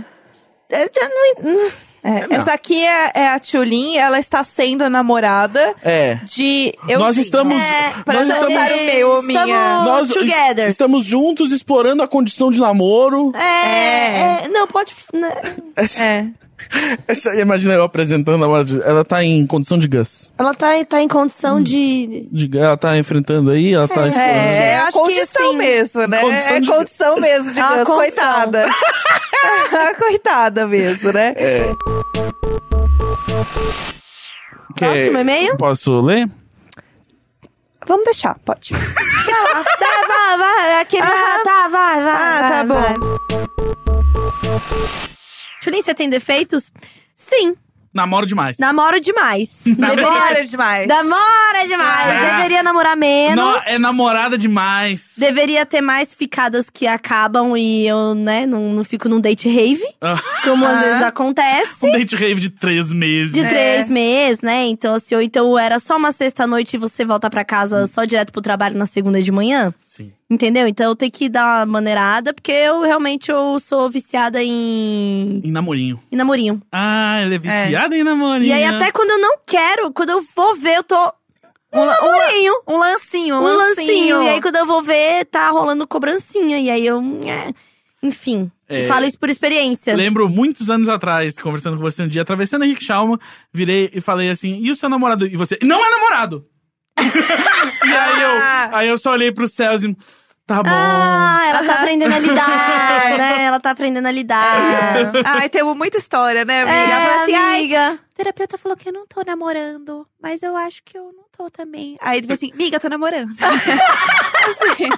Eu 0.69 0.89
já 0.93 1.09
não- 1.09 1.51
hum. 1.51 1.69
É, 2.03 2.27
não. 2.27 2.37
essa 2.37 2.53
aqui 2.53 2.85
é, 2.85 3.11
é 3.15 3.27
a 3.29 3.39
Tchulin, 3.39 3.97
ela 3.97 4.19
está 4.19 4.41
sendo 4.43 4.83
a 4.83 4.89
namorada 4.89 5.73
É. 5.83 6.15
de. 6.23 6.73
Eu 6.87 6.99
Nós 6.99 7.17
estamos- 7.17 7.61
É, 7.61 7.91
Pra 8.05 8.13
nós 8.19 8.27
não 8.29 8.47
estamos- 8.49 8.71
o 8.79 8.85
meu 8.85 9.09
ou 9.11 9.21
minha. 9.23 9.41
Estamos 9.41 9.85
Nós 9.85 10.09
together. 10.09 10.65
es- 10.65 10.71
estamos 10.71 11.03
juntos 11.05 11.51
explorando 11.51 12.03
a 12.03 12.07
condição 12.07 12.49
de 12.49 12.59
namoro. 12.61 13.31
É, 13.35 14.43
é, 14.43 14.47
Não, 14.49 14.67
pode. 14.67 14.95
né? 15.13 15.33
Essa, 15.75 16.01
É. 16.03 16.27
essa 17.07 17.31
aí, 17.31 17.39
imagina 17.41 17.73
eu 17.75 17.83
apresentando 17.83 18.43
a 18.43 18.47
Mara- 18.47 18.65
ela 18.83 19.05
tá 19.05 19.23
em 19.23 19.45
condição 19.45 19.77
de 19.77 19.87
Gus. 19.87 20.31
Ela 20.37 20.53
tá, 20.53 20.67
tá 20.85 21.01
em 21.01 21.07
condição 21.07 21.61
de. 21.61 22.27
De, 22.31 22.57
ela 22.57 22.75
tá 22.77 22.97
enfrentando 22.97 23.51
aí, 23.51 23.73
ela 23.73 23.87
tá 23.87 24.07
explorando. 24.07 24.37
É, 24.55 24.79
Eu 24.79 24.83
a 24.87 24.91
condição 24.91 25.47
assim, 25.49 25.57
mesmo, 25.57 26.07
né? 26.07 26.21
condição 26.21 26.53
é 26.55 26.59
de- 26.59 26.67
condição 26.69 27.19
mesmo 27.19 27.53
de 27.53 27.59
É 27.59 27.63
Deus, 27.75 27.87
condição. 27.87 27.95
coitada. 27.95 28.65
coitada 29.99 30.67
mesmo, 30.67 31.11
né? 31.13 31.33
É. 31.37 31.71
Próximo 34.75 35.17
e-mail? 35.19 35.57
Posso 35.57 36.01
ler? 36.01 36.29
Vamos 37.87 38.03
deixar, 38.05 38.35
pode. 38.43 38.73
Vai 38.73 38.83
lá. 39.53 39.63
Vai, 39.79 40.07
vai, 40.07 40.37
vai. 40.37 40.81
Aquele. 40.81 41.03
Ah. 41.03 41.41
Tá, 41.43 41.67
vai, 41.69 42.03
vai. 42.03 42.13
Ah, 42.15 42.39
vai, 42.41 42.51
tá 42.51 42.63
bom. 42.63 42.75
vai. 44.49 44.97
Tulin, 45.69 45.81
você 45.81 45.93
tem 45.93 46.09
defeitos? 46.09 46.71
Sim. 47.13 47.53
Namoro 47.93 48.25
demais. 48.25 48.57
Namoro 48.57 49.01
demais. 49.01 49.63
Namora 49.77 50.45
demais. 50.45 50.87
Namora 50.87 51.67
demais. 51.67 52.09
Ah. 52.15 52.35
Deveria 52.37 52.63
namorar 52.63 52.95
menos. 52.95 53.35
Não, 53.35 53.57
é 53.65 53.77
namorada 53.77 54.37
demais. 54.37 55.11
Deveria 55.17 55.65
ter 55.65 55.81
mais 55.81 56.13
ficadas 56.13 56.69
que 56.69 56.87
acabam 56.87 57.57
e 57.57 57.85
eu, 57.85 58.13
né, 58.15 58.45
não, 58.45 58.71
não 58.71 58.83
fico 58.85 59.09
num 59.09 59.19
date 59.19 59.49
rave, 59.49 59.83
Ah, 59.99 60.15
como 60.43 60.65
às 60.65 60.79
vezes 60.79 61.01
acontece. 61.01 61.85
um 61.85 61.91
date 61.91 62.15
rave 62.15 62.39
de 62.39 62.49
três 62.51 62.89
meses. 62.91 63.33
De 63.33 63.41
É. 63.41 63.47
três 63.49 63.89
meses, 63.89 64.41
né? 64.41 64.67
Então, 64.67 64.93
assim, 64.95 65.15
ou 65.15 65.21
então 65.21 65.57
era 65.59 65.79
só 65.79 65.97
uma 65.97 66.11
sexta-noite 66.13 66.75
e 66.75 66.79
você 66.79 67.03
volta 67.03 67.29
pra 67.29 67.43
casa 67.43 67.87
só 67.87 68.05
direto 68.05 68.31
pro 68.31 68.41
trabalho 68.41 68.77
na 68.77 68.85
segunda 68.85 69.21
de 69.21 69.31
manhã. 69.33 69.73
Sim. 69.85 70.13
Entendeu? 70.29 70.67
Então 70.67 70.87
eu 70.89 70.95
tenho 70.95 71.11
que 71.11 71.29
dar 71.29 71.59
uma 71.59 71.65
maneirada, 71.73 72.33
porque 72.33 72.51
eu 72.51 72.81
realmente 72.81 73.31
eu 73.31 73.57
sou 73.61 73.89
viciada 73.89 74.43
em, 74.43 75.41
Em 75.43 75.51
namorinho. 75.51 76.01
em 76.11 76.15
namorinho. 76.17 76.61
Ah, 76.69 77.19
ela 77.21 77.33
é 77.35 77.39
viciada 77.39 77.95
em 77.97 78.03
namorinho. 78.03 78.43
E 78.49 78.51
aí, 78.51 78.65
até 78.65 78.91
quando 78.91 79.11
eu 79.11 79.19
não 79.19 79.37
quero, 79.45 79.91
quando 79.93 80.09
eu 80.09 80.25
vou 80.35 80.55
ver, 80.55 80.75
eu 80.77 80.83
tô. 80.83 81.13
Um 81.73 81.85
namorinho. 81.85 82.53
Um 82.67 82.77
lancinho, 82.77 83.35
um, 83.35 83.39
Um 83.39 83.43
lancinho. 83.55 83.87
lancinho. 83.87 84.23
E 84.23 84.29
aí, 84.29 84.41
quando 84.41 84.57
eu 84.57 84.65
vou 84.65 84.81
ver, 84.81 85.25
tá 85.25 85.49
rolando 85.49 85.87
cobrancinha. 85.87 86.59
E 86.59 86.69
aí 86.69 86.85
eu. 86.85 86.99
é, 87.25 87.49
Enfim. 88.03 88.51
É. 88.67 88.83
Falo 88.83 89.05
isso 89.05 89.17
por 89.17 89.29
experiência. 89.29 89.95
Lembro 89.95 90.27
muitos 90.27 90.69
anos 90.69 90.89
atrás, 90.89 91.39
conversando 91.39 91.77
com 91.77 91.83
você 91.83 92.03
um 92.03 92.07
dia, 92.07 92.21
atravessando 92.21 92.65
Henrique 92.65 92.83
Schalma, 92.83 93.17
virei 93.53 93.89
e 93.93 94.01
falei 94.01 94.29
assim: 94.29 94.59
e 94.61 94.69
o 94.71 94.75
seu 94.75 94.89
namorado? 94.89 95.25
E 95.25 95.37
você, 95.37 95.57
não 95.63 95.77
é 95.85 95.89
namorado! 95.89 96.45
E 96.97 97.93
aí 97.93 98.21
eu, 98.21 98.75
aí 98.77 98.87
eu 98.87 98.97
só 98.97 99.11
olhei 99.11 99.31
pros 99.31 99.53
céus 99.53 99.83
e. 99.83 99.95
Tá 100.45 100.63
bom. 100.63 100.69
Ah, 100.71 101.41
ela 101.49 101.63
tá 101.65 101.73
aprendendo 101.81 102.13
a 102.15 102.19
lidar, 102.19 102.47
né? 103.19 103.43
Ela 103.43 103.59
tá 103.59 103.71
aprendendo 103.71 104.07
a 104.07 104.11
lidar. 104.11 105.11
Ai, 105.25 105.49
temos 105.49 105.75
muita 105.75 105.97
história, 105.97 106.45
né, 106.45 106.61
amiga? 106.61 106.77
É, 106.77 107.23
assim, 107.23 107.35
ai, 107.35 107.59
amiga. 107.59 107.99
o 108.11 108.15
terapeuta 108.15 108.57
falou 108.57 108.77
que 108.77 108.87
eu 108.87 108.93
não 108.93 109.05
tô 109.05 109.21
namorando, 109.27 110.07
mas 110.23 110.41
eu 110.41 110.55
acho 110.55 110.81
que 110.85 110.97
eu 110.97 111.11
não 111.11 111.25
tô 111.37 111.49
também. 111.49 111.97
Aí 112.01 112.19
ele 112.19 112.27
falou 112.27 112.35
assim, 112.37 112.51
amiga, 112.53 112.77
eu 112.77 112.79
tô 112.79 112.87
namorando. 112.87 113.29
Assim. 114.71 114.89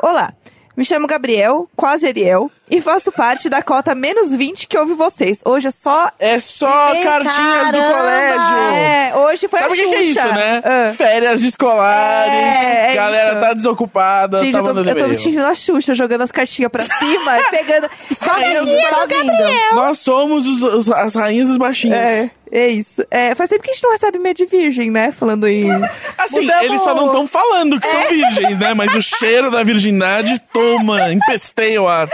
Olá, 0.00 0.32
me 0.76 0.84
chamo 0.84 1.08
Gabriel, 1.08 1.68
quase 1.74 2.06
Ariel, 2.06 2.48
e 2.70 2.80
faço 2.80 3.12
parte 3.12 3.48
da 3.48 3.62
cota 3.62 3.94
menos 3.94 4.34
20 4.34 4.66
que 4.66 4.76
ouve 4.78 4.94
vocês. 4.94 5.38
Hoje 5.44 5.68
é 5.68 5.70
só... 5.70 6.10
É 6.18 6.40
só 6.40 6.94
Ei, 6.94 7.02
cartinhas 7.04 7.66
do 7.66 7.78
caramba! 7.78 7.94
colégio. 7.94 8.56
É, 8.74 9.12
hoje 9.16 9.48
foi 9.48 9.58
Sabe 9.60 9.72
a 9.72 9.86
o 9.86 9.90
que, 9.90 9.94
é 9.96 10.02
isso, 10.02 10.28
né? 10.28 10.62
Ah. 10.64 10.92
Férias 10.94 11.42
escolares, 11.42 12.32
É, 12.32 12.92
é 12.92 12.94
galera 12.94 13.30
isso. 13.32 13.40
tá 13.40 13.52
desocupada, 13.54 14.38
Gente, 14.40 14.52
tá 14.52 14.58
eu 14.58 14.62
tô, 14.62 14.68
mandando 14.74 14.90
eu 14.90 14.96
tô 14.96 15.08
me 15.08 15.14
sentindo 15.14 15.44
a 15.46 15.54
Xuxa, 15.54 15.94
jogando 15.94 16.22
as 16.22 16.32
cartinhas 16.32 16.70
pra 16.70 16.82
cima, 16.98 17.32
pegando... 17.50 17.88
Só 18.12 18.34
vindo, 18.34 18.80
só 18.88 19.06
vindo. 19.06 19.74
Nós 19.74 19.98
somos 19.98 20.46
os- 20.46 20.62
os- 20.62 20.90
as 20.90 21.14
rainhas 21.14 21.48
dos 21.48 21.58
baixinhos. 21.58 21.96
É, 21.96 22.30
é 22.50 22.68
isso. 22.68 23.04
É, 23.10 23.34
faz 23.34 23.48
tempo 23.50 23.62
que 23.62 23.70
a 23.70 23.74
gente 23.74 23.82
não 23.84 23.92
recebe 23.92 24.18
meia 24.18 24.34
de 24.34 24.46
virgem, 24.46 24.90
né? 24.90 25.12
Falando 25.12 25.46
em... 25.46 25.70
Assim, 26.18 26.40
Mudamos- 26.40 26.64
eles 26.64 26.82
só 26.82 26.94
não 26.94 27.06
estão 27.06 27.26
falando 27.26 27.80
que 27.80 27.86
são 27.86 28.00
virgens, 28.08 28.58
né? 28.58 28.74
Mas 28.74 28.94
o 28.94 29.02
cheiro 29.02 29.50
da 29.50 29.62
virgindade 29.62 30.40
toma, 30.52 31.10
empesteia 31.12 31.80
o 31.80 31.86
ar. 31.88 32.08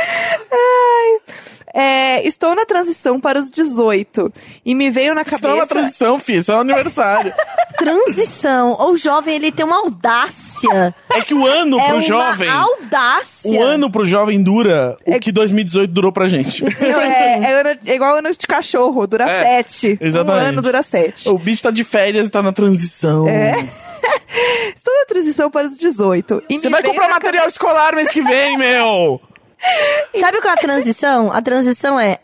É, 1.74 2.26
estou 2.26 2.54
na 2.54 2.66
transição 2.66 3.18
para 3.18 3.40
os 3.40 3.50
18 3.50 4.30
e 4.64 4.74
me 4.74 4.90
veio 4.90 5.14
na 5.14 5.24
cabeça. 5.24 5.56
na 5.56 5.66
transição, 5.66 6.18
filho, 6.18 6.40
isso 6.40 6.52
é 6.52 6.56
um 6.56 6.60
aniversário. 6.60 7.32
Transição. 7.78 8.76
O 8.90 8.96
jovem, 8.96 9.36
ele 9.36 9.50
tem 9.50 9.64
uma 9.64 9.78
audácia. 9.78 10.94
É 11.10 11.20
que 11.22 11.32
o 11.34 11.46
ano 11.46 11.80
é 11.80 11.84
pro 11.86 11.94
uma 11.94 12.00
jovem. 12.02 12.48
audácia. 12.48 13.50
O 13.50 13.62
ano 13.62 13.90
pro 13.90 14.04
jovem 14.04 14.42
dura 14.42 14.96
o 15.06 15.18
que 15.18 15.32
2018 15.32 15.90
durou 15.90 16.12
pra 16.12 16.26
gente. 16.26 16.62
É, 16.64 17.38
é 17.70 17.78
é 17.86 17.94
igual 17.94 18.16
ano 18.16 18.30
de 18.30 18.46
cachorro, 18.46 19.06
dura 19.06 19.24
É, 19.28 19.42
sete. 19.62 19.98
exatamente. 20.00 20.44
Um 20.44 20.48
ano 20.48 20.62
dura 20.62 20.82
sete. 20.82 21.28
O 21.28 21.38
bicho 21.38 21.62
tá 21.62 21.70
de 21.70 21.82
férias 21.82 22.28
e 22.28 22.30
tá 22.30 22.42
na 22.42 22.52
transição. 22.52 23.26
É. 23.26 23.52
Estou 24.76 24.94
na 24.94 25.06
transição 25.06 25.50
para 25.50 25.66
os 25.66 25.76
18. 25.78 26.42
E 26.50 26.58
Você 26.58 26.68
vai 26.68 26.82
comprar 26.82 27.08
material 27.08 27.46
escolar 27.48 27.94
mês 27.96 28.10
que 28.10 28.22
vem, 28.22 28.58
meu! 28.58 29.20
Sabe 30.18 30.40
qual 30.40 30.54
é 30.54 30.56
a 30.56 30.60
transição? 30.60 31.32
A 31.32 31.40
transição 31.42 31.98
é. 31.98 32.18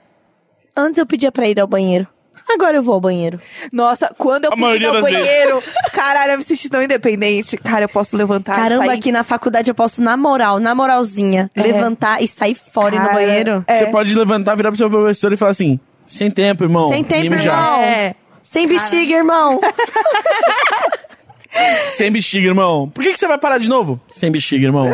Antes 0.77 0.99
eu 0.99 1.07
pedia 1.07 1.33
pra 1.33 1.49
ir 1.49 1.59
ao 1.59 1.67
banheiro. 1.67 2.07
Agora 2.49 2.79
eu 2.79 2.83
vou 2.83 2.95
ao 2.95 3.01
banheiro. 3.01 3.39
Nossa, 3.71 4.15
quando 4.17 4.47
eu 4.47 4.57
maioria 4.57 4.89
ao 4.89 5.03
banheiro, 5.03 5.63
caralho, 5.93 6.33
eu 6.33 6.39
me 6.39 6.45
senti 6.45 6.69
tão 6.71 6.83
independente. 6.83 7.59
Cara, 7.59 7.85
eu 7.85 7.89
posso 7.91 8.17
levantar 8.17 8.55
e 8.59 8.63
Caramba, 8.63 8.87
sair. 8.87 8.99
aqui 8.99 9.13
na 9.13 9.23
faculdade 9.23 9.71
eu 9.71 9.75
posso, 9.75 10.01
na 10.01 10.17
moral, 10.17 10.59
na 10.59 10.75
moralzinha, 10.75 11.51
levantar 11.55 12.23
e 12.23 12.29
sair 12.29 12.55
fora 12.55 12.95
ir 12.95 12.99
no 12.99 13.05
Cara, 13.05 13.15
banheiro. 13.19 13.65
É. 13.67 13.79
Você 13.79 13.87
pode 13.89 14.15
levantar, 14.15 14.55
virar 14.55 14.71
pro 14.71 14.79
seu 14.79 14.89
professor 14.89 15.31
e 15.31 15.37
falar 15.37 15.51
assim: 15.51 15.79
sem 16.07 16.31
tempo, 16.31 16.65
irmão. 16.65 16.89
Sem 16.89 17.05
tempo, 17.05 17.35
irmão. 17.35 17.83
É. 17.83 18.15
Sem 18.41 18.67
bexiga, 18.67 19.15
irmão. 19.15 19.61
Sem 21.97 22.11
bexiga, 22.11 22.47
irmão. 22.47 22.89
Por 22.89 23.03
que, 23.03 23.13
que 23.13 23.19
você 23.19 23.27
vai 23.27 23.37
parar 23.39 23.59
de 23.59 23.69
novo? 23.69 24.01
Sem 24.11 24.31
bexiga, 24.31 24.65
irmão. 24.65 24.93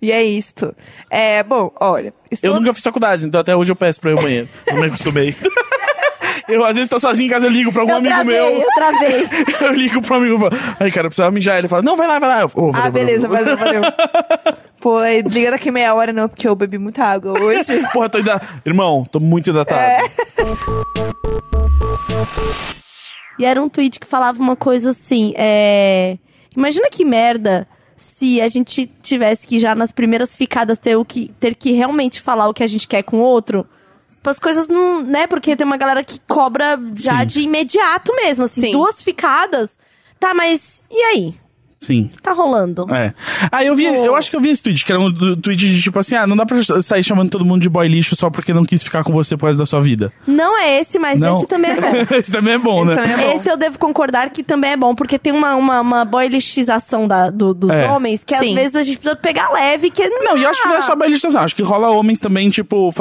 E 0.00 0.12
é 0.12 0.22
isto. 0.22 0.74
É, 1.10 1.42
bom, 1.42 1.70
olha. 1.80 2.12
Estou... 2.30 2.50
Eu 2.50 2.60
nunca 2.60 2.72
fiz 2.74 2.82
faculdade, 2.82 3.26
então 3.26 3.40
até 3.40 3.54
hoje 3.56 3.72
eu 3.72 3.76
peço 3.76 4.00
pra 4.00 4.10
ir 4.10 4.16
ao 4.16 4.22
banheiro. 4.22 4.48
Não 4.70 4.80
me 4.80 4.86
acostumei. 4.86 5.34
Eu, 6.48 6.64
às 6.64 6.76
vezes, 6.76 6.88
tô 6.88 7.00
sozinho 7.00 7.26
em 7.26 7.30
casa, 7.30 7.46
eu 7.46 7.50
ligo 7.50 7.72
pra 7.72 7.80
algum 7.82 7.90
eu 7.94 7.96
amigo 7.98 8.14
travei, 8.14 8.36
meu. 8.36 8.60
eu 8.60 8.68
travei. 8.72 9.28
Eu 9.68 9.72
ligo 9.72 10.00
pro 10.00 10.14
amigo 10.14 10.36
e 10.36 10.38
falo, 10.38 10.52
ai, 10.78 10.90
cara, 10.92 11.06
eu 11.06 11.10
precisava 11.10 11.32
mijar. 11.32 11.58
Ele 11.58 11.66
fala, 11.66 11.82
não, 11.82 11.96
vai 11.96 12.06
lá, 12.06 12.20
vai 12.20 12.28
lá. 12.28 12.40
Eu, 12.42 12.50
"Oh, 12.54 12.70
valeu, 12.70 12.86
Ah, 12.86 12.88
beleza, 12.90 13.26
valeu." 13.26 13.56
valeu. 13.56 13.82
Pô, 14.80 14.96
aí, 14.98 15.22
liga 15.22 15.50
daqui 15.50 15.72
meia 15.72 15.92
hora 15.92 16.12
não, 16.12 16.28
porque 16.28 16.46
eu 16.46 16.54
bebi 16.54 16.78
muita 16.78 17.02
água 17.04 17.32
hoje. 17.42 17.84
Porra, 17.92 18.08
tô 18.08 18.18
hidratado. 18.18 18.62
Irmão, 18.64 19.04
tô 19.10 19.18
muito 19.18 19.50
hidratado. 19.50 19.80
É. 19.80 19.98
E 23.40 23.44
era 23.44 23.60
um 23.60 23.68
tweet 23.68 23.98
que 23.98 24.06
falava 24.06 24.38
uma 24.40 24.54
coisa 24.54 24.90
assim, 24.90 25.34
é... 25.36 26.16
Imagina 26.56 26.88
que 26.90 27.04
merda 27.04 27.66
se 27.96 28.40
a 28.40 28.48
gente 28.48 28.90
tivesse 29.02 29.46
que 29.46 29.58
já 29.58 29.74
nas 29.74 29.90
primeiras 29.92 30.36
ficadas 30.36 30.78
ter, 30.78 30.96
o 30.96 31.04
que, 31.04 31.28
ter 31.40 31.54
que 31.54 31.72
realmente 31.72 32.20
falar 32.20 32.48
o 32.48 32.54
que 32.54 32.62
a 32.62 32.66
gente 32.66 32.86
quer 32.86 33.02
com 33.02 33.18
o 33.18 33.22
outro. 33.22 33.66
As 34.24 34.38
coisas 34.40 34.68
não, 34.68 35.02
né? 35.02 35.26
Porque 35.26 35.54
tem 35.54 35.66
uma 35.66 35.76
galera 35.76 36.02
que 36.02 36.20
cobra 36.26 36.78
já 36.94 37.20
Sim. 37.20 37.26
de 37.26 37.40
imediato 37.42 38.14
mesmo, 38.16 38.44
assim, 38.44 38.62
Sim. 38.62 38.72
duas 38.72 39.00
ficadas. 39.02 39.78
Tá, 40.18 40.34
mas 40.34 40.82
e 40.90 40.96
aí? 40.96 41.34
Sim. 41.86 42.10
Tá 42.22 42.32
rolando? 42.32 42.86
É. 42.92 43.14
Ah, 43.50 43.64
eu 43.64 43.74
vi, 43.74 43.84
eu 43.84 44.14
acho 44.16 44.28
que 44.30 44.36
eu 44.36 44.40
vi 44.40 44.50
esse 44.50 44.62
tweet, 44.62 44.84
que 44.84 44.90
era 44.92 45.00
um 45.00 45.36
tweet 45.36 45.56
de 45.68 45.80
tipo 45.80 45.98
assim, 45.98 46.16
ah, 46.16 46.26
não 46.26 46.36
dá 46.36 46.44
pra 46.44 46.56
sair 46.82 47.02
chamando 47.04 47.30
todo 47.30 47.44
mundo 47.44 47.62
de 47.62 47.68
boy 47.68 47.86
lixo 47.86 48.16
só 48.16 48.28
porque 48.28 48.52
não 48.52 48.64
quis 48.64 48.82
ficar 48.82 49.04
com 49.04 49.12
você 49.12 49.36
por 49.36 49.42
causa 49.44 49.58
da 49.58 49.66
sua 49.66 49.80
vida. 49.80 50.12
Não 50.26 50.58
é 50.58 50.80
esse, 50.80 50.98
mas 50.98 51.20
Não. 51.20 51.38
esse 51.38 51.46
também 51.46 51.70
é 51.70 51.80
bom. 51.80 51.92
esse 52.16 52.32
também 52.32 52.54
é 52.54 52.58
bom, 52.58 52.84
Esse 52.84 52.94
né? 52.94 52.96
também 52.96 53.12
é 53.12 53.16
bom. 53.28 53.36
Esse 53.36 53.50
eu 53.50 53.56
devo 53.56 53.78
concordar 53.78 54.30
que 54.30 54.42
também 54.42 54.72
é 54.72 54.76
bom, 54.76 54.94
porque 54.94 55.18
tem 55.18 55.32
uma, 55.32 55.54
uma, 55.54 55.80
uma 55.80 56.04
boylixização 56.04 57.06
da, 57.06 57.30
do- 57.30 57.54
dos 57.54 57.70
É. 57.70 57.88
homens 57.88 58.24
que 58.24 58.34
às 58.34 58.40
Sim. 58.40 58.54
vezes 58.54 58.74
a 58.74 58.82
gente 58.82 58.98
precisa 58.98 59.16
pegar 59.16 59.50
leve, 59.52 59.90
que 59.90 60.08
Não, 60.08 60.36
e 60.36 60.42
eu 60.42 60.50
acho 60.50 60.60
que 60.62 60.68
não 60.68 60.76
é 60.76 60.82
só 60.82 60.96
bailistação, 60.96 61.42
acho 61.42 61.54
que 61.54 61.62
rola 61.62 61.90
homens 61.90 62.18
também, 62.20 62.50
tipo, 62.50 62.92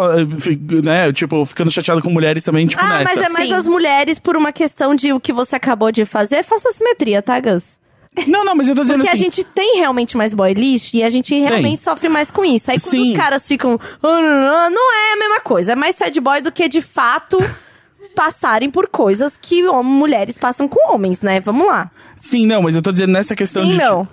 né, 0.84 1.12
tipo, 1.12 1.46
ficando 1.46 1.72
chateado 1.72 2.02
com 2.02 2.10
mulheres 2.10 2.44
também, 2.44 2.68
tipo, 2.68 2.82
Ah, 2.84 3.00
nessa. 3.00 3.16
mas 3.20 3.26
é 3.26 3.30
mais 3.30 3.48
Sim. 3.50 3.54
as 3.56 3.68
mulheres 3.68 4.20
por 4.20 4.36
uma 4.38 4.52
questão 4.52 4.94
de 4.96 5.12
o 5.14 5.20
que 5.20 5.34
você 5.34 5.56
acabou 5.56 5.92
de 5.92 6.06
fazer, 6.06 6.44
falsa 6.44 6.72
simetria, 6.72 7.22
tá, 7.22 7.40
Gus? 7.40 7.80
Não, 8.28 8.44
não, 8.46 8.56
mas 8.56 8.68
eu 8.70 8.76
tô 8.76 8.82
dizendo 8.84 8.98
Porque 9.00 9.10
a 9.10 9.14
assim. 9.14 9.24
gente 9.24 9.44
tem 9.44 9.78
realmente 9.80 10.16
mais 10.18 10.34
boy 10.34 10.54
lixo 10.54 10.96
e 10.96 11.04
a 11.04 11.10
gente 11.10 11.38
realmente 11.38 11.84
sofre 11.84 12.08
mais 12.10 12.32
com 12.32 12.46
isso. 12.46 12.72
Aí 12.72 12.80
quando 12.80 12.92
Sim. 12.92 13.12
os 13.12 13.18
caras 13.18 13.48
ficam. 13.48 13.80
"Ah, 14.02 14.22
não, 14.22 14.22
não", 14.22 14.70
não 14.72 14.94
é 14.94 15.14
a 15.14 15.18
mesma 15.18 15.40
coisa. 15.42 15.74
É 15.74 15.76
mais 15.76 15.96
sad 15.96 16.20
boy 16.22 16.42
do 16.42 16.52
que 16.52 16.68
de 16.70 16.82
fato 16.82 17.38
passarem 18.16 18.70
por 18.70 18.88
coisas 18.88 19.38
que 19.42 19.62
mulheres 19.64 20.38
passam 20.38 20.68
com 20.68 20.94
homens, 20.94 21.22
né? 21.22 21.40
Vamos 21.42 21.68
lá. 21.68 21.92
Sim, 22.22 22.46
não, 22.48 22.62
mas 22.62 22.76
eu 22.76 22.82
tô 22.82 22.92
dizendo 22.92 23.12
nessa 23.12 23.36
questão 23.36 23.64
Sim, 23.64 23.72
de. 23.72 23.78
não. 23.78 24.08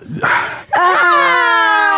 Ah! 0.73 1.89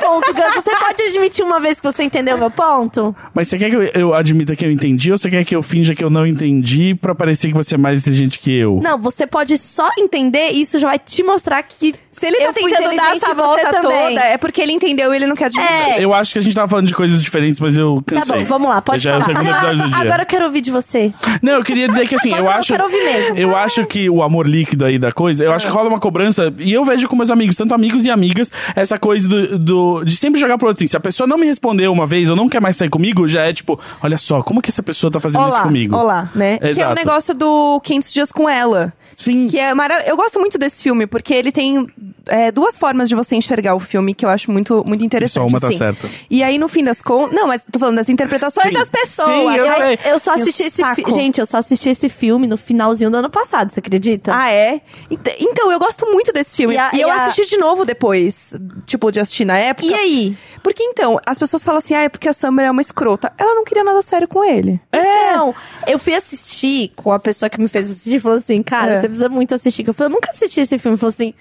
Meu 0.00 0.08
ponto, 0.10 0.34
Gus? 0.34 0.54
Você 0.54 0.70
pode 0.76 1.02
admitir 1.02 1.44
uma 1.44 1.60
vez 1.60 1.78
que 1.78 1.82
você 1.84 2.02
entendeu 2.04 2.36
o 2.36 2.38
meu 2.38 2.50
ponto? 2.50 3.14
Mas 3.32 3.48
você 3.48 3.58
quer 3.58 3.70
que 3.70 3.76
eu, 3.76 3.82
eu 3.82 4.14
admita 4.14 4.54
que 4.56 4.64
eu 4.64 4.70
entendi 4.70 5.10
ou 5.10 5.18
você 5.18 5.30
quer 5.30 5.44
que 5.44 5.54
eu 5.54 5.62
finja 5.62 5.94
que 5.94 6.02
eu 6.04 6.10
não 6.10 6.26
entendi 6.26 6.94
pra 6.94 7.14
parecer 7.14 7.48
que 7.48 7.54
você 7.54 7.74
é 7.74 7.78
mais 7.78 8.00
inteligente 8.00 8.38
que 8.38 8.52
eu? 8.52 8.80
Não, 8.82 8.98
você 8.98 9.26
pode 9.26 9.56
só 9.58 9.88
entender 9.98 10.50
e 10.52 10.62
isso 10.62 10.78
já 10.78 10.88
vai 10.88 10.98
te 10.98 11.22
mostrar 11.22 11.62
que. 11.62 11.94
Se 12.12 12.26
ele 12.26 12.36
tá 12.38 12.52
tentando 12.52 12.96
dar 12.96 13.16
essa 13.16 13.34
volta 13.34 13.72
também. 13.72 14.14
toda, 14.14 14.20
é 14.26 14.38
porque 14.38 14.60
ele 14.62 14.70
entendeu 14.72 15.12
e 15.12 15.16
ele 15.16 15.26
não 15.26 15.34
quer 15.34 15.46
admitir. 15.46 15.68
É. 15.90 16.04
Eu 16.04 16.14
acho 16.14 16.32
que 16.32 16.38
a 16.38 16.42
gente 16.42 16.54
tava 16.54 16.68
falando 16.68 16.86
de 16.86 16.94
coisas 16.94 17.20
diferentes, 17.20 17.60
mas 17.60 17.76
eu 17.76 18.00
Tá 18.06 18.16
cansei. 18.20 18.38
bom, 18.40 18.44
vamos 18.44 18.68
lá, 18.68 18.80
pode 18.80 19.02
Já 19.02 19.14
é 19.14 19.16
o 19.18 19.20
falar. 19.20 19.36
segundo 19.36 19.50
episódio 19.52 19.82
do 19.82 19.88
dia. 19.90 19.98
Agora 20.00 20.22
eu 20.22 20.26
quero 20.26 20.44
ouvir 20.44 20.60
de 20.60 20.70
você. 20.70 21.12
Não, 21.42 21.54
eu 21.54 21.64
queria 21.64 21.88
dizer 21.88 22.06
que 22.06 22.14
assim, 22.14 22.30
eu 22.30 22.36
Não, 22.38 22.44
eu 22.44 22.50
acho. 22.50 22.68
quero 22.72 22.84
ouvir 22.84 23.02
mesmo. 23.04 23.36
Eu 23.36 23.56
acho 23.56 23.84
que 23.86 24.08
o 24.08 24.22
amor 24.22 24.46
líquido 24.48 24.84
aí 24.84 24.96
da 24.98 25.10
coisa, 25.10 25.42
eu 25.44 25.52
acho 25.52 25.66
que 25.66 25.72
rola 25.72 25.88
uma 25.88 25.98
cobrança, 25.98 26.54
e 26.58 26.72
eu 26.72 26.84
vejo 26.84 27.08
com 27.08 27.16
meus 27.16 27.30
amigos, 27.32 27.56
tanto 27.56 27.74
amigos 27.74 28.04
e 28.04 28.10
amigas, 28.10 28.52
essa 28.76 28.96
coisa 28.96 29.28
do, 29.28 29.58
do- 29.58 29.83
de 30.04 30.16
sempre 30.16 30.40
jogar 30.40 30.58
pro 30.58 30.68
outro 30.68 30.82
assim. 30.82 30.88
Se 30.90 30.96
a 30.96 31.00
pessoa 31.00 31.26
não 31.26 31.36
me 31.38 31.46
respondeu 31.46 31.92
uma 31.92 32.06
vez 32.06 32.28
ou 32.30 32.36
não 32.36 32.48
quer 32.48 32.60
mais 32.60 32.76
sair 32.76 32.90
comigo, 32.90 33.26
já 33.28 33.42
é 33.42 33.52
tipo, 33.52 33.78
olha 34.02 34.18
só, 34.18 34.42
como 34.42 34.60
que 34.60 34.70
essa 34.70 34.82
pessoa 34.82 35.10
tá 35.10 35.20
fazendo 35.20 35.42
isso 35.42 35.50
Olá, 35.52 35.62
comigo? 35.62 35.96
olá, 35.96 36.30
né? 36.34 36.58
Que 36.58 36.64
é 36.64 36.68
o 36.68 36.70
Exato. 36.70 36.94
negócio 36.94 37.34
do 37.34 37.80
500 37.80 38.12
Dias 38.12 38.32
com 38.32 38.48
Ela. 38.48 38.92
Sim. 39.14 39.48
Que 39.48 39.58
é 39.58 39.72
mara... 39.74 40.02
Eu 40.06 40.16
gosto 40.16 40.40
muito 40.40 40.58
desse 40.58 40.82
filme, 40.82 41.06
porque 41.06 41.32
ele 41.34 41.52
tem 41.52 41.86
é, 42.28 42.50
duas 42.52 42.76
formas 42.76 43.08
de 43.08 43.14
você 43.14 43.34
enxergar 43.36 43.74
o 43.74 43.80
filme 43.80 44.14
que 44.14 44.24
eu 44.24 44.28
acho 44.28 44.50
muito, 44.50 44.84
muito 44.86 45.04
interessante. 45.04 45.34
Só 45.34 45.46
uma 45.46 45.60
tá 45.60 45.68
assim. 45.68 45.78
certa. 45.78 46.08
E 46.30 46.42
aí, 46.42 46.58
no 46.58 46.68
fim 46.68 46.82
das 46.84 47.00
contas. 47.02 47.34
Não, 47.34 47.46
mas 47.46 47.62
tô 47.70 47.78
falando 47.78 47.96
das 47.96 48.08
interpretações 48.08 48.68
Sim. 48.68 48.74
das 48.74 48.88
pessoas. 48.88 49.28
Sim, 49.28 49.56
eu 49.56 49.66
sei. 49.74 49.98
Eu 50.12 50.18
só 50.18 50.34
assisti 50.34 50.62
esse 50.64 50.76
saco. 50.78 50.96
filme. 50.96 51.12
Gente, 51.14 51.40
eu 51.40 51.46
só 51.46 51.58
assisti 51.58 51.88
esse 51.90 52.08
filme 52.08 52.46
no 52.46 52.56
finalzinho 52.56 53.10
do 53.10 53.16
ano 53.16 53.30
passado, 53.30 53.72
você 53.72 53.80
acredita? 53.80 54.32
Ah, 54.34 54.50
é? 54.50 54.80
Ent- 55.10 55.36
Então, 55.40 55.70
eu 55.70 55.78
gosto 55.78 56.06
muito 56.10 56.32
desse 56.32 56.56
filme. 56.56 56.74
E 56.74 56.78
a- 56.78 56.90
e 56.92 56.96
e 56.96 57.00
eu 57.00 57.10
a- 57.10 57.26
assisti 57.26 57.48
de 57.50 57.56
novo 57.58 57.84
depois, 57.84 58.54
tipo, 58.86 59.10
de 59.12 59.20
assistir 59.20 59.44
na 59.44 59.58
época. 59.58 59.86
E 59.88 59.94
aí? 59.94 60.36
Porque 60.62 60.82
então, 60.82 61.18
as 61.26 61.38
pessoas 61.38 61.62
falam 61.62 61.78
assim, 61.78 61.94
ah, 61.94 62.02
é 62.02 62.08
porque 62.08 62.28
a 62.28 62.32
Summer 62.32 62.66
é 62.66 62.70
uma 62.70 62.80
escrota. 62.80 63.32
Ela 63.36 63.54
não 63.54 63.64
queria 63.64 63.84
nada 63.84 64.00
sério 64.02 64.26
com 64.26 64.42
ele. 64.44 64.80
Não, 64.92 65.54
eu 65.86 65.98
fui 65.98 66.14
assistir 66.14 66.92
com 66.96 67.12
a 67.12 67.18
pessoa 67.18 67.50
que 67.50 67.60
me 67.60 67.68
fez 67.68 67.90
assistir 67.90 68.16
e 68.16 68.20
falou 68.20 68.38
assim, 68.38 68.62
cara, 68.62 68.92
É. 68.92 69.00
você 69.00 69.08
precisa 69.08 69.28
muito 69.28 69.54
assistir. 69.54 69.86
Eu 69.86 69.92
falei, 69.94 70.10
eu 70.10 70.14
nunca 70.14 70.30
assisti 70.30 70.60
esse 70.60 70.78
filme. 70.78 70.96
Falou 70.96 71.10
assim, 71.12 71.34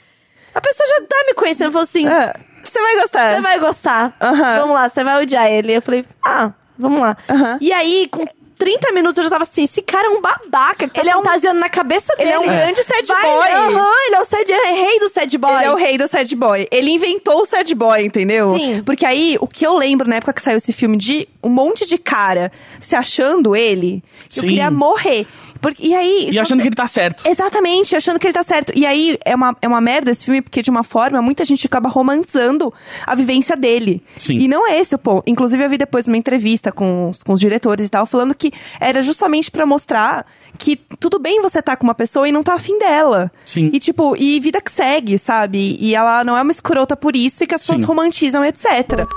a 0.54 0.62
pessoa 0.62 0.88
já 0.90 1.06
tá 1.08 1.24
me 1.28 1.34
conhecendo. 1.34 1.72
Falou 1.72 1.84
assim, 1.84 2.08
Ah, 2.08 2.34
Você 2.62 2.82
vai 2.82 2.96
gostar. 3.02 3.36
você 3.36 3.42
vai 3.42 3.60
gostar. 3.60 4.16
Aham. 4.22 4.60
Vamos 4.60 4.76
lá, 4.76 4.90
você 4.90 5.04
vai 5.04 5.22
odiar 5.22 5.48
ele. 5.50 5.74
Eu 5.74 5.82
falei, 5.82 6.06
ah, 6.26 6.52
vamos 6.78 7.00
lá. 7.02 7.18
Aham. 7.30 7.58
E 7.62 7.72
aí, 7.74 8.08
com 8.10 8.24
30 8.58 8.94
minutos 8.94 9.18
eu 9.18 9.26
já 9.26 9.30
tava 9.30 9.44
assim, 9.44 9.64
esse 9.64 9.82
cara 9.82 10.08
é 10.08 10.10
um 10.10 10.22
babaca 10.22 10.88
que 10.88 10.94
tá 10.94 11.02
Ele 11.02 11.10
é 11.10 11.18
um- 11.18 11.24
fantasiando 11.24 11.60
na 11.60 11.68
cabeça 11.68 12.16
dele. 12.16 12.30
Ele 12.30 12.36
é 12.36 12.40
um 12.40 12.46
grande 12.46 12.82
sad 12.84 13.06
Vai, 13.06 13.22
boy. 13.22 13.52
Aham, 13.52 13.92
ele 14.08 14.16
é 14.16 14.22
o 14.22 14.26
sad, 14.26 14.54
é 14.54 14.72
rei 14.72 15.00
do 15.00 15.10
sad 15.10 15.38
boy. 15.38 15.52
Ele 15.56 15.66
é 15.66 15.72
o 15.72 15.76
rei 15.76 15.98
do 15.98 16.08
sad 16.08 16.36
boy. 16.36 16.68
Ele 16.72 16.92
inventou 16.92 17.42
o 17.42 17.46
sad 17.46 17.76
boy, 17.76 18.06
entendeu? 18.06 18.56
Sim. 18.58 18.82
Porque 18.84 19.06
aí, 19.06 19.38
o 19.42 19.48
que 19.48 19.66
eu 19.68 19.76
lembro 19.76 20.08
na 20.08 20.16
época 20.16 20.32
que 20.32 20.42
saiu 20.42 20.58
esse 20.58 20.72
filme 20.72 20.96
de 20.96 21.28
um 21.44 21.50
monte 21.50 21.86
de 21.86 21.98
cara 21.98 22.52
se 22.80 22.96
achando 22.96 23.54
ele, 23.54 24.02
eu 24.34 24.42
Sim. 24.44 24.48
queria 24.48 24.72
morrer. 24.72 25.28
Porque, 25.64 25.88
e 25.88 25.96
aí. 25.96 26.30
E 26.30 26.38
achando 26.40 26.58
você- 26.58 26.64
que 26.64 26.68
ele 26.68 26.76
tá 26.76 26.88
certo. 26.88 27.26
Exatamente, 27.26 27.96
achando 27.96 28.20
que 28.20 28.28
ele 28.28 28.34
tá 28.34 28.44
certo. 28.44 28.74
E 28.76 28.86
aí 28.86 29.18
é 29.24 29.34
uma, 29.34 29.56
é 29.62 29.68
uma 29.68 29.80
merda 29.80 30.12
esse 30.12 30.26
filme, 30.26 30.42
porque 30.42 30.62
de 30.62 30.70
uma 30.70 30.84
forma, 30.84 31.22
muita 31.22 31.46
gente 31.46 31.66
acaba 31.66 31.88
romantizando 31.88 32.72
a 33.08 33.16
vivência 33.16 33.56
dele. 33.56 34.04
Sim. 34.18 34.38
E 34.40 34.48
não 34.50 34.68
é 34.68 34.78
esse 34.78 34.94
o 34.94 34.98
ponto. 34.98 35.24
Inclusive, 35.26 35.64
eu 35.64 35.70
vi 35.70 35.78
depois 35.78 36.06
uma 36.06 36.18
entrevista 36.18 36.70
com 36.70 37.10
os, 37.10 37.24
com 37.24 37.32
os 37.32 37.40
diretores 37.40 37.86
e 37.86 37.90
tal, 37.90 38.06
falando 38.06 38.36
que 38.36 38.52
era 38.78 39.02
justamente 39.02 39.50
pra 39.50 39.66
mostrar 39.66 40.26
que 40.58 40.76
tudo 41.00 41.18
bem 41.18 41.42
você 41.42 41.62
tá 41.62 41.78
com 41.78 41.86
uma 41.86 41.96
pessoa 41.96 42.28
e 42.28 42.32
não 42.34 42.44
tá 42.44 42.56
afim 42.56 42.78
dela. 42.78 43.32
Sim. 43.46 43.70
E 43.72 43.80
tipo, 43.80 44.18
e 44.18 44.40
vida 44.42 44.60
que 44.60 44.72
segue, 44.72 45.18
sabe? 45.18 45.78
E 45.80 45.96
ela 45.96 46.26
não 46.26 46.38
é 46.38 46.42
uma 46.42 46.52
escrota 46.52 46.96
por 46.98 47.16
isso 47.16 47.42
e 47.44 47.48
que 47.48 47.56
as 47.56 47.62
pessoas 47.62 47.84
romantizam, 47.84 48.44
etc. 48.44 49.08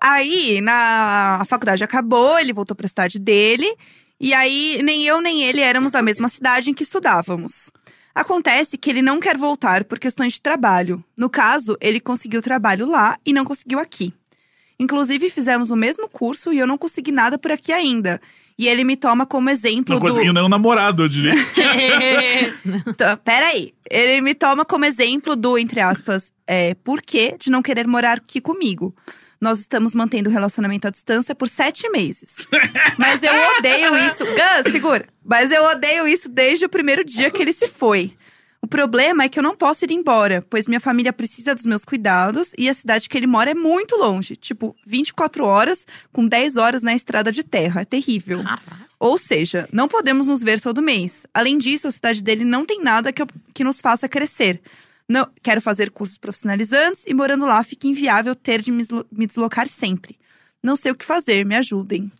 Aí, 0.00 0.60
na 0.62 1.38
a 1.40 1.44
faculdade 1.44 1.84
acabou, 1.84 2.38
ele 2.38 2.52
voltou 2.52 2.76
pra 2.76 2.88
cidade 2.88 3.18
dele. 3.18 3.66
E 4.18 4.32
aí, 4.34 4.80
nem 4.82 5.04
eu 5.06 5.20
nem 5.20 5.42
ele 5.44 5.60
éramos 5.60 5.92
da 5.92 6.02
mesma 6.02 6.28
cidade 6.28 6.70
em 6.70 6.74
que 6.74 6.82
estudávamos. 6.82 7.70
Acontece 8.14 8.76
que 8.76 8.90
ele 8.90 9.02
não 9.02 9.20
quer 9.20 9.36
voltar 9.36 9.84
por 9.84 9.98
questões 9.98 10.34
de 10.34 10.40
trabalho. 10.40 11.02
No 11.16 11.30
caso, 11.30 11.76
ele 11.80 12.00
conseguiu 12.00 12.42
trabalho 12.42 12.86
lá 12.86 13.16
e 13.24 13.32
não 13.32 13.44
conseguiu 13.44 13.78
aqui. 13.78 14.12
Inclusive, 14.78 15.30
fizemos 15.30 15.70
o 15.70 15.76
mesmo 15.76 16.08
curso 16.08 16.52
e 16.52 16.58
eu 16.58 16.66
não 16.66 16.78
consegui 16.78 17.12
nada 17.12 17.38
por 17.38 17.52
aqui 17.52 17.72
ainda. 17.72 18.20
E 18.58 18.68
ele 18.68 18.84
me 18.84 18.96
toma 18.96 19.24
como 19.24 19.48
exemplo 19.48 19.94
Não 19.94 19.98
do. 20.00 20.06
conseguiu 20.06 20.34
nem 20.34 20.42
um 20.42 20.48
namorado, 20.48 21.04
eu 21.04 21.08
diria. 21.08 21.32
Peraí. 23.24 23.72
Ele 23.90 24.20
me 24.20 24.34
toma 24.34 24.64
como 24.64 24.84
exemplo 24.84 25.34
do, 25.34 25.56
entre 25.58 25.80
aspas, 25.80 26.32
é, 26.46 26.74
porquê 26.74 27.36
de 27.38 27.50
não 27.50 27.62
querer 27.62 27.86
morar 27.86 28.18
aqui 28.18 28.40
comigo. 28.40 28.94
Nós 29.40 29.58
estamos 29.58 29.94
mantendo 29.94 30.28
o 30.28 30.32
relacionamento 30.32 30.86
à 30.86 30.90
distância 30.90 31.34
por 31.34 31.48
sete 31.48 31.88
meses. 31.88 32.34
Mas 32.98 33.22
eu 33.22 33.32
odeio 33.58 33.96
isso. 34.06 34.24
Gus, 34.24 34.72
segura. 34.72 35.06
Mas 35.24 35.50
eu 35.50 35.62
odeio 35.64 36.06
isso 36.06 36.28
desde 36.28 36.66
o 36.66 36.68
primeiro 36.68 37.04
dia 37.04 37.30
que 37.30 37.40
ele 37.40 37.52
se 37.52 37.66
foi. 37.66 38.14
O 38.62 38.66
problema 38.66 39.24
é 39.24 39.28
que 39.30 39.38
eu 39.38 39.42
não 39.42 39.56
posso 39.56 39.86
ir 39.86 39.90
embora, 39.92 40.44
pois 40.50 40.66
minha 40.66 40.78
família 40.80 41.14
precisa 41.14 41.54
dos 41.54 41.64
meus 41.64 41.82
cuidados 41.82 42.52
e 42.58 42.68
a 42.68 42.74
cidade 42.74 43.08
que 43.08 43.16
ele 43.16 43.26
mora 43.26 43.52
é 43.52 43.54
muito 43.54 43.96
longe 43.96 44.36
tipo, 44.36 44.76
24 44.86 45.42
horas 45.46 45.86
com 46.12 46.26
10 46.28 46.58
horas 46.58 46.82
na 46.82 46.94
estrada 46.94 47.32
de 47.32 47.42
terra. 47.42 47.80
É 47.80 47.84
terrível. 47.86 48.44
Ou 48.98 49.16
seja, 49.16 49.66
não 49.72 49.88
podemos 49.88 50.26
nos 50.26 50.42
ver 50.42 50.60
todo 50.60 50.82
mês. 50.82 51.26
Além 51.32 51.56
disso, 51.56 51.88
a 51.88 51.90
cidade 51.90 52.22
dele 52.22 52.44
não 52.44 52.66
tem 52.66 52.82
nada 52.82 53.10
que, 53.14 53.22
eu- 53.22 53.28
que 53.54 53.64
nos 53.64 53.80
faça 53.80 54.06
crescer. 54.06 54.60
Não, 55.10 55.28
quero 55.42 55.60
fazer 55.60 55.90
cursos 55.90 56.16
profissionalizantes 56.16 57.02
e 57.04 57.12
morando 57.12 57.44
lá 57.44 57.64
fica 57.64 57.88
inviável 57.88 58.32
ter 58.32 58.62
de 58.62 58.70
me 58.70 58.78
deslo- 58.84 59.04
me 59.10 59.26
deslocar 59.26 59.68
sempre. 59.68 60.16
Não 60.62 60.76
sei 60.76 60.92
o 60.92 60.94
que 60.94 61.04
fazer, 61.04 61.44
me 61.44 61.56
ajudem. 61.56 62.12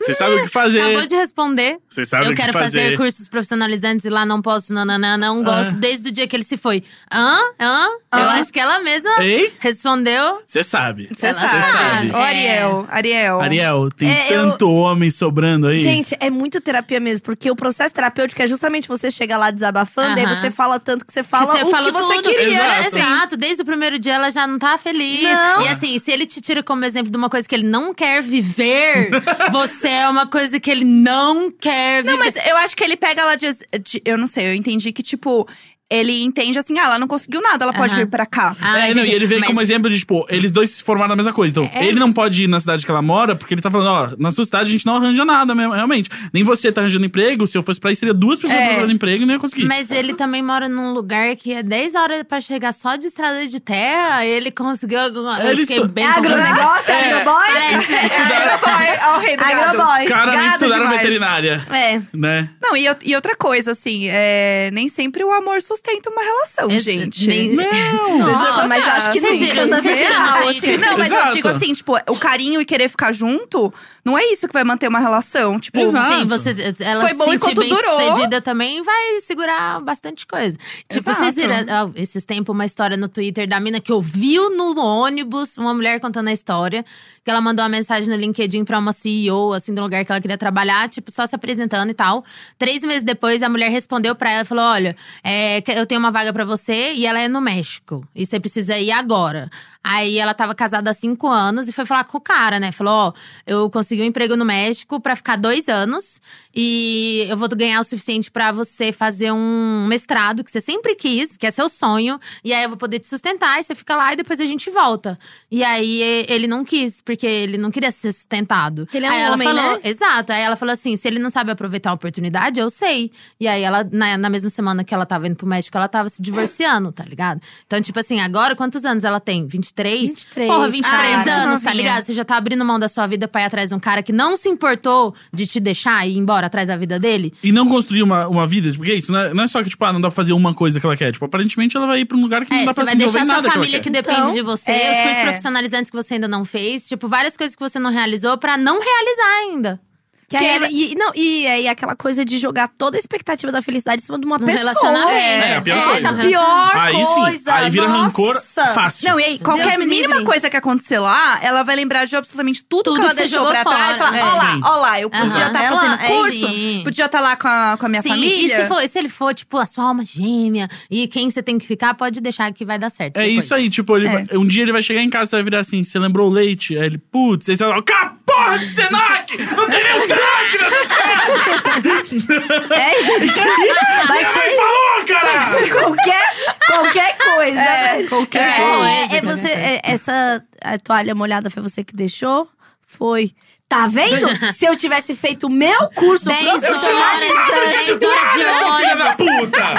Você 0.00 0.14
sabe 0.14 0.34
o 0.36 0.42
que 0.42 0.48
fazer. 0.48 0.80
Acabou 0.80 1.06
de 1.06 1.16
responder. 1.16 1.76
Você 1.88 2.04
sabe 2.04 2.26
eu 2.26 2.30
o 2.30 2.34
que 2.34 2.40
quero 2.40 2.52
fazer. 2.52 2.82
fazer 2.82 2.96
cursos 2.96 3.28
profissionalizantes 3.28 4.04
e 4.04 4.10
lá 4.10 4.24
não 4.26 4.42
posso, 4.42 4.72
nananã, 4.72 5.16
não 5.16 5.42
gosto, 5.42 5.74
Ah. 5.74 5.78
desde 5.78 6.08
o 6.10 6.12
dia 6.12 6.28
que 6.28 6.36
ele 6.36 6.44
se 6.44 6.56
foi. 6.56 6.82
Hã? 7.12 7.38
Hã? 7.60 7.86
Eu 8.12 8.28
acho 8.30 8.52
que 8.52 8.60
ela 8.60 8.80
mesma 8.80 9.22
Ei? 9.22 9.52
respondeu. 9.58 10.40
Você 10.46 10.62
sabe. 10.62 11.08
Você 11.14 11.26
Ela 11.26 11.40
sabe. 11.40 11.72
sabe. 11.72 12.10
Ô, 12.12 12.16
Ariel, 12.16 12.86
Ariel. 12.90 13.40
Ariel, 13.40 13.88
tem 13.96 14.10
É, 14.10 14.32
eu- 14.32 14.50
tanto 14.50 14.70
homem 14.70 15.10
sobrando 15.10 15.66
aí. 15.68 15.78
Gente, 15.78 16.16
é 16.20 16.30
muito 16.30 16.60
terapia 16.60 17.00
mesmo, 17.00 17.22
porque 17.24 17.50
o 17.50 17.56
processo 17.56 17.92
terapêutico 17.94 18.40
é 18.42 18.46
justamente 18.46 18.88
você 18.88 19.10
chegar 19.10 19.36
lá 19.38 19.50
desabafando, 19.50 20.18
aí 20.18 20.24
Aham. 20.26 20.34
você 20.34 20.50
fala 20.50 20.78
tanto 20.78 21.04
que 21.06 21.12
você 21.12 21.22
fala 21.22 21.46
você 21.46 21.62
o 21.64 21.66
que 21.84 21.92
você 21.92 22.22
queria. 22.22 22.46
Exato. 22.80 22.96
Exato. 22.96 23.36
Desde 23.36 23.62
o 23.62 23.66
primeiro 23.66 23.98
dia 23.98 24.14
ela 24.14 24.30
já 24.30 24.46
não 24.46 24.58
tá 24.58 24.76
feliz. 24.78 25.22
Não. 25.22 25.62
E 25.62 25.68
assim, 25.68 25.98
se 25.98 26.10
ele 26.10 26.26
te 26.26 26.40
tira 26.40 26.62
como 26.62 26.84
exemplo 26.84 27.10
de 27.10 27.16
uma 27.16 27.28
coisa 27.30 27.48
que 27.48 27.54
ele 27.54 27.66
não 27.66 27.92
quer 27.94 28.22
viver, 28.22 29.10
você 29.52 29.85
é 29.90 30.08
uma 30.08 30.26
coisa 30.26 30.58
que 30.60 30.70
ele 30.70 30.84
não 30.84 31.50
quer 31.50 32.02
viver. 32.02 32.16
Não, 32.16 32.18
mas 32.24 32.34
eu 32.46 32.56
acho 32.58 32.76
que 32.76 32.84
ele 32.84 32.96
pega 32.96 33.22
ela 33.22 33.36
de, 33.36 33.46
de- 33.82 34.02
Eu 34.04 34.16
não 34.18 34.26
sei, 34.26 34.46
eu 34.48 34.54
entendi 34.54 34.92
que, 34.92 35.02
tipo, 35.02 35.46
ele 35.90 36.22
entende 36.22 36.58
assim, 36.58 36.78
ah, 36.78 36.84
ela 36.84 36.98
não 36.98 37.06
conseguiu 37.06 37.40
nada, 37.40 37.64
ela 37.64 37.72
pode 37.72 37.92
Aham. 37.92 38.02
vir 38.04 38.10
pra 38.10 38.26
cá. 38.26 38.56
Ah, 38.60 38.78
É, 38.78 38.80
não, 38.94 39.02
entendi. 39.02 39.10
e 39.10 39.14
ele 39.14 39.26
vê 39.26 39.38
Mas- 39.38 39.46
como 39.48 39.60
exemplo 39.60 39.88
de, 39.88 39.98
tipo, 39.98 40.26
eles 40.28 40.50
dois 40.52 40.70
se 40.70 40.82
formaram 40.82 41.10
na 41.10 41.16
mesma 41.16 41.32
coisa. 41.32 41.52
Então, 41.52 41.70
É. 41.72 41.86
ele 41.86 41.98
não 42.00 42.12
pode 42.12 42.44
ir 42.44 42.48
na 42.48 42.58
cidade 42.58 42.84
que 42.84 42.90
ela 42.90 43.00
mora, 43.02 43.36
porque 43.36 43.54
ele 43.54 43.62
tá 43.62 43.70
falando, 43.70 43.88
ó, 43.88 44.16
na 44.18 44.30
sua 44.32 44.44
cidade 44.44 44.68
a 44.68 44.72
gente 44.72 44.84
não 44.84 44.96
arranja 44.96 45.24
nada 45.24 45.54
mesmo, 45.54 45.72
realmente. 45.72 46.10
Nem 46.32 46.42
você 46.42 46.72
tá 46.72 46.80
arranjando 46.80 47.06
emprego, 47.06 47.46
se 47.46 47.56
eu 47.56 47.62
fosse 47.62 47.78
pra 47.78 47.90
aí, 47.90 47.96
seria 47.96 48.12
duas 48.14 48.38
pessoas 48.40 48.58
É. 48.60 48.66
procurando 48.66 48.92
emprego 48.92 49.22
e 49.22 49.26
não 49.26 49.34
ia 49.34 49.40
conseguir. 49.40 49.64
Mas 49.66 49.90
ele 49.90 50.14
também 50.14 50.42
mora 50.42 50.68
num 50.68 50.92
lugar 50.92 51.36
que 51.36 51.52
é 51.52 51.62
10 51.62 51.94
horas 51.94 52.22
pra 52.24 52.40
chegar 52.40 52.72
só 52.72 52.96
de 52.96 53.06
estrada 53.06 53.46
de 53.46 53.60
terra. 53.60 54.24
Ele 54.26 54.50
conseguiu 54.50 54.98
alguma. 55.00 55.38
Eu 55.40 55.50
Ele 55.52 55.60
fiquei 55.66 55.86
bem 55.86 56.04
É 56.04 56.08
agronegócio, 56.08 56.90
é 56.92 57.12
agroboy? 57.12 57.46
Parece? 57.46 57.86
Agroboy, 58.36 58.98
ó 59.06 59.16
o 59.16 59.20
rei 59.20 59.36
do 59.36 59.44
gado. 59.44 59.60
Agroboy. 59.60 60.06
Claramente 60.06 60.42
Gado 60.42 60.52
estudaram 60.54 60.82
demais. 60.84 61.00
veterinária, 61.00 61.66
É. 61.70 62.00
né? 62.12 62.50
Não, 62.62 62.76
e, 62.76 62.86
eu- 62.86 62.96
e 63.04 63.14
outra 63.14 63.36
coisa, 63.36 63.72
assim, 63.72 64.08
é, 64.08 64.70
nem 64.72 64.88
sempre 64.88 65.22
o 65.24 65.32
amor 65.32 65.62
sustenta 65.76 66.10
uma 66.10 66.22
relação, 66.22 66.70
Esse- 66.70 66.84
gente. 66.84 67.26
nem- 67.28 67.50
Não! 67.54 68.18
Nossa, 68.18 68.66
mas 68.66 68.82
contar, 68.82 68.96
acho 68.96 69.10
que 69.12 69.20
Vocês 69.20 69.38
sim. 69.38 69.44
viram- 69.44 69.68
cada 69.68 69.82
vocês 69.82 69.94
vez 69.96 70.08
viram 70.08 70.20
no 70.20 70.26
mais. 70.30 70.42
Twitter? 70.58 70.78
Não, 70.80 70.98
mas 70.98 71.06
Exato. 71.12 71.28
eu 71.28 71.34
digo 71.34 71.48
assim, 71.48 71.72
tipo, 71.74 71.96
o 72.08 72.16
carinho 72.18 72.60
e 72.60 72.64
querer 72.64 72.88
ficar 72.88 73.12
junto, 73.12 73.72
não 74.06 74.16
é 74.16 74.22
isso 74.32 74.46
que 74.46 74.52
vai 74.52 74.62
manter 74.62 74.86
uma 74.88 75.00
relação. 75.00 75.58
Tipo, 75.58 75.80
Exato. 75.80 76.20
Sim, 76.20 76.24
você, 76.26 76.54
ela 76.78 77.00
Foi 77.00 77.12
bom 77.12 77.34
enquanto 77.34 77.60
bem 77.60 77.68
durou. 77.68 78.00
sucedida 78.00 78.40
também 78.40 78.80
vai 78.80 79.20
segurar 79.20 79.80
bastante 79.80 80.24
coisa. 80.24 80.56
Tipo, 80.88 81.10
Exato. 81.10 81.24
vocês 81.24 81.34
viram 81.34 81.92
esses 81.96 82.24
tempos 82.24 82.54
uma 82.54 82.64
história 82.64 82.96
no 82.96 83.08
Twitter 83.08 83.48
da 83.48 83.58
mina 83.58 83.80
que 83.80 83.92
ouviu 83.92 84.48
no 84.56 84.78
ônibus, 84.78 85.58
uma 85.58 85.74
mulher 85.74 85.98
contando 85.98 86.28
a 86.28 86.32
história, 86.32 86.84
que 87.24 87.30
ela 87.30 87.40
mandou 87.40 87.64
uma 87.64 87.68
mensagem 87.68 88.08
no 88.08 88.14
LinkedIn 88.14 88.64
pra 88.64 88.78
uma 88.78 88.92
CEO, 88.92 89.52
assim, 89.52 89.74
do 89.74 89.82
lugar 89.82 90.04
que 90.04 90.12
ela 90.12 90.20
queria 90.20 90.38
trabalhar, 90.38 90.88
tipo, 90.88 91.10
só 91.10 91.26
se 91.26 91.34
apresentando 91.34 91.90
e 91.90 91.94
tal. 91.94 92.24
Três 92.56 92.82
meses 92.82 93.02
depois, 93.02 93.42
a 93.42 93.48
mulher 93.48 93.72
respondeu 93.72 94.14
pra 94.14 94.30
ela 94.30 94.42
e 94.42 94.46
falou: 94.46 94.64
Olha, 94.66 94.94
é, 95.24 95.60
que 95.62 95.72
eu 95.72 95.84
tenho 95.84 95.98
uma 95.98 96.12
vaga 96.12 96.32
pra 96.32 96.44
você 96.44 96.92
e 96.92 97.06
ela 97.06 97.18
é 97.18 97.26
no 97.26 97.40
México. 97.40 98.06
E 98.14 98.24
você 98.24 98.38
precisa 98.38 98.78
ir 98.78 98.92
agora. 98.92 99.50
Aí 99.88 100.18
ela 100.18 100.34
tava 100.34 100.52
casada 100.52 100.90
há 100.90 100.94
cinco 100.94 101.28
anos 101.28 101.68
e 101.68 101.72
foi 101.72 101.86
falar 101.86 102.02
com 102.02 102.18
o 102.18 102.20
cara, 102.20 102.58
né? 102.58 102.72
Falou: 102.72 102.92
Ó, 102.92 103.12
eu 103.46 103.70
consegui 103.70 104.02
um 104.02 104.04
emprego 104.04 104.36
no 104.36 104.44
México 104.44 105.00
pra 105.00 105.14
ficar 105.14 105.36
dois 105.36 105.68
anos 105.68 106.20
e 106.58 107.26
eu 107.28 107.36
vou 107.36 107.46
ganhar 107.50 107.78
o 107.80 107.84
suficiente 107.84 108.30
pra 108.30 108.50
você 108.50 108.90
fazer 108.90 109.30
um 109.30 109.86
mestrado 109.86 110.42
que 110.42 110.50
você 110.50 110.62
sempre 110.62 110.94
quis, 110.94 111.36
que 111.36 111.46
é 111.46 111.50
seu 111.50 111.68
sonho, 111.68 112.18
e 112.42 112.54
aí 112.54 112.64
eu 112.64 112.70
vou 112.70 112.78
poder 112.78 112.98
te 112.98 113.06
sustentar, 113.06 113.60
e 113.60 113.64
você 113.64 113.74
fica 113.74 113.94
lá 113.94 114.14
e 114.14 114.16
depois 114.16 114.40
a 114.40 114.46
gente 114.46 114.70
volta. 114.70 115.18
E 115.50 115.62
aí 115.62 116.00
ele 116.28 116.46
não 116.46 116.64
quis, 116.64 117.02
porque 117.02 117.26
ele 117.26 117.58
não 117.58 117.70
queria 117.70 117.90
ser 117.90 118.10
sustentado. 118.12 118.88
Ele 118.94 119.04
é 119.04 119.10
um 119.10 119.12
aí 119.12 119.20
ela 119.20 119.34
homem, 119.34 119.46
falou, 119.48 119.72
né? 119.74 119.80
Exato. 119.84 120.32
Aí 120.32 120.40
ela 120.40 120.56
falou 120.56 120.72
assim: 120.72 120.96
se 120.96 121.06
ele 121.06 121.18
não 121.18 121.28
sabe 121.28 121.50
aproveitar 121.50 121.90
a 121.90 121.92
oportunidade, 121.92 122.58
eu 122.58 122.70
sei. 122.70 123.12
E 123.38 123.46
aí 123.46 123.62
ela, 123.62 123.86
na, 123.92 124.16
na 124.16 124.30
mesma 124.30 124.48
semana 124.48 124.82
que 124.82 124.94
ela 124.94 125.04
tava 125.04 125.26
indo 125.26 125.36
pro 125.36 125.46
México, 125.46 125.76
ela 125.76 125.88
tava 125.88 126.08
se 126.08 126.22
divorciando, 126.22 126.90
tá 126.90 127.04
ligado? 127.04 127.40
Então, 127.66 127.80
tipo 127.82 128.00
assim, 128.00 128.20
agora 128.20 128.56
quantos 128.56 128.84
anos 128.84 129.04
ela 129.04 129.20
tem? 129.20 129.46
23? 129.46 130.10
23. 130.10 130.48
Porra, 130.48 130.68
23 130.70 131.26
Ah, 131.26 131.42
anos, 131.42 131.60
tá 131.60 131.72
ligado? 131.72 132.04
Você 132.04 132.14
já 132.14 132.24
tá 132.24 132.36
abrindo 132.36 132.64
mão 132.64 132.78
da 132.78 132.88
sua 132.88 133.06
vida 133.06 133.28
pra 133.28 133.42
ir 133.42 133.44
atrás 133.44 133.68
de 133.68 133.74
um 133.74 133.80
cara 133.80 134.02
que 134.02 134.12
não 134.12 134.36
se 134.38 134.48
importou 134.48 135.14
de 135.32 135.46
te 135.46 135.60
deixar 135.60 136.06
e 136.06 136.12
ir 136.12 136.18
embora 136.18 136.45
atrás 136.46 136.68
da 136.68 136.76
vida 136.76 136.98
dele? 136.98 137.32
E 137.42 137.52
não 137.52 137.68
construir 137.68 138.02
uma, 138.02 138.26
uma 138.26 138.46
vida, 138.46 138.72
porque 138.76 138.94
isso 138.94 139.12
não 139.12 139.20
é, 139.20 139.34
não 139.34 139.44
é 139.44 139.46
só 139.48 139.62
que, 139.62 139.68
tipo, 139.70 139.84
ah, 139.84 139.92
não 139.92 140.00
dá 140.00 140.08
pra 140.08 140.14
fazer 140.16 140.32
uma 140.32 140.54
coisa 140.54 140.80
que 140.80 140.86
ela 140.86 140.96
quer. 140.96 141.12
Tipo, 141.12 141.24
aparentemente 141.26 141.76
ela 141.76 141.86
vai 141.86 142.00
ir 142.00 142.04
pra 142.04 142.16
um 142.16 142.20
lugar 142.20 142.44
que 142.44 142.50
não 142.52 142.60
É, 142.60 142.64
dá 142.64 142.72
você 142.72 142.74
pra 142.74 142.84
se 142.84 142.86
vai 142.86 142.96
desenvolver 142.96 143.18
deixar 143.20 143.24
em 143.24 143.26
sua 143.26 143.34
nada 143.36 143.42
que 143.42 143.46
ela 143.48 143.54
família 143.64 143.78
quer. 143.78 143.84
que, 143.84 143.90
depende 143.90 144.20
Então, 144.20 144.32
de 144.34 144.42
você, 144.42 144.70
é. 144.72 144.92
os 144.92 144.98
cursos 145.02 145.22
profissionalizantes 145.22 145.90
que 145.90 145.96
você 145.96 146.14
ainda 146.14 146.28
não 146.28 146.44
fez, 146.44 146.86
tipo, 146.88 147.08
várias 147.08 147.36
coisas 147.36 147.54
que 147.54 147.62
você 147.62 147.78
não 147.78 147.90
realizou 147.90 148.36
pra 148.38 148.56
não 148.56 148.80
realizar 148.80 149.36
ainda. 149.42 149.80
Que 150.28 150.36
aí 150.36 150.42
Que 150.58 150.64
ele- 150.64 150.92
e, 150.92 150.94
não, 150.96 151.12
e 151.14 151.46
aí 151.46 151.68
aquela 151.68 151.94
coisa 151.94 152.24
de 152.24 152.38
jogar 152.38 152.68
toda 152.76 152.96
a 152.96 153.00
expectativa 153.00 153.52
da 153.52 153.62
felicidade 153.62 154.02
em 154.02 154.04
cima 154.04 154.18
de 154.18 154.26
uma 154.26 154.38
No 154.38 154.44
pessoa. 154.46 154.58
relacionamento. 154.72 155.10
É, 155.12 155.56
a 155.56 155.62
pior 155.62 155.76
Nossa, 155.76 155.90
coisa. 155.92 156.08
a 156.08 156.12
pior 156.14 156.76
Aí 156.76 157.06
sim, 157.06 157.14
coisa. 157.14 157.54
aí 157.54 157.70
vira 157.70 157.88
Nossa. 157.88 158.02
rancor 158.02 158.42
fácil. 158.74 159.08
Não, 159.08 159.20
e 159.20 159.24
aí, 159.24 159.38
qualquer 159.38 159.78
me 159.78 159.86
mínima 159.86 160.14
livre. 160.16 160.24
coisa 160.24 160.50
que 160.50 160.56
acontecer 160.56 160.98
lá, 160.98 161.38
ela 161.42 161.62
vai 161.62 161.76
lembrar 161.76 162.06
de 162.06 162.16
absolutamente 162.16 162.64
tudo, 162.68 162.84
Tudo 162.84 162.94
que 162.96 163.00
ela 163.02 163.10
que 163.10 163.16
você 163.16 163.22
deixou 163.22 163.38
jogou 163.38 163.52
pra 163.52 163.64
trás. 163.64 163.96
E 163.96 163.98
falar, 164.00 164.16
é. 164.18 164.22
ó 164.22 164.34
lá, 164.34 164.60
ó 164.64 164.76
lá, 164.80 165.00
eu 165.00 165.10
podia 165.10 165.46
estar 165.46 165.62
Ela- 165.62 165.76
fazendo 165.80 166.00
é, 166.02 166.06
curso, 166.06 166.48
sim. 166.48 166.80
podia 166.82 167.04
estar 167.06 167.20
lá 167.20 167.36
com 167.36 167.46
a, 167.48 167.76
com 167.78 167.86
a 167.86 167.88
minha 167.88 168.02
Sim, 168.02 168.08
família. 168.08 168.44
E 168.44 168.48
se, 168.48 168.66
for, 168.66 168.88
se 168.88 168.98
ele 168.98 169.08
for, 169.08 169.32
tipo, 169.32 169.58
a 169.58 169.66
sua 169.66 169.84
alma 169.84 170.04
gêmea 170.04 170.68
e 170.90 171.06
quem 171.06 171.30
você 171.30 171.40
tem 171.42 171.56
que 171.56 171.66
ficar, 171.66 171.94
pode 171.94 172.20
deixar 172.20 172.52
que 172.52 172.64
vai 172.64 172.78
dar 172.80 172.90
certo. 172.90 173.16
É 173.18 173.26
depois. 173.26 173.44
isso 173.44 173.54
aí, 173.54 173.70
tipo, 173.70 173.96
ele 173.96 174.08
É. 174.08 174.10
vai- 174.10 174.26
um 174.32 174.44
dia 174.46 174.62
ele 174.62 174.72
vai 174.72 174.82
chegar 174.82 175.02
em 175.02 175.08
casa 175.10 175.30
e 175.30 175.34
vai 175.36 175.42
virar 175.44 175.60
assim: 175.60 175.84
você 175.84 175.98
lembrou 176.00 176.28
o 176.28 176.32
leite? 176.32 176.76
Aí 176.76 176.86
ele, 176.86 176.98
putz, 176.98 177.48
aí 177.48 177.56
você 177.56 177.64
vai 177.64 177.80
falar, 177.86 178.16
porra 178.26 178.58
de 178.58 178.66
Senac! 178.66 179.36
Não 179.56 179.68
tem 179.68 179.84
nenhum 179.84 180.06
Senac 180.16 180.58
nessa 180.58 180.86
casa! 180.88 182.74
É 182.74 183.22
isso. 183.22 183.36
Vai 183.36 183.54
Minha 183.60 184.06
mãe 184.08 184.24
ser 184.24 184.56
falou, 184.56 185.04
cara! 185.06 185.80
qualquer, 185.80 186.24
qualquer 186.66 187.18
coisa, 187.18 187.60
né? 187.60 188.06
qualquer 188.08 188.48
É, 188.48 188.56
coisa, 188.56 189.16
é 189.16 189.20
você, 189.22 189.48
é, 189.48 189.80
essa 189.84 190.42
a 190.62 190.78
toalha 190.78 191.14
molhada 191.14 191.50
foi 191.50 191.62
você 191.62 191.84
que 191.84 191.94
deixou? 191.94 192.48
Foi. 192.86 193.32
Tá 193.68 193.88
vendo? 193.88 194.28
Se 194.52 194.64
eu 194.64 194.76
tivesse 194.76 195.12
feito 195.14 195.48
o 195.48 195.50
meu 195.50 195.88
curso 195.90 196.26
10 196.26 196.46
horas, 196.46 196.60
profissionalizante. 196.64 197.98
10 197.98 198.02
horas 198.02 198.32
de 198.32 198.38
Filha 198.76 198.96
da 198.96 199.12
puta! 199.16 199.74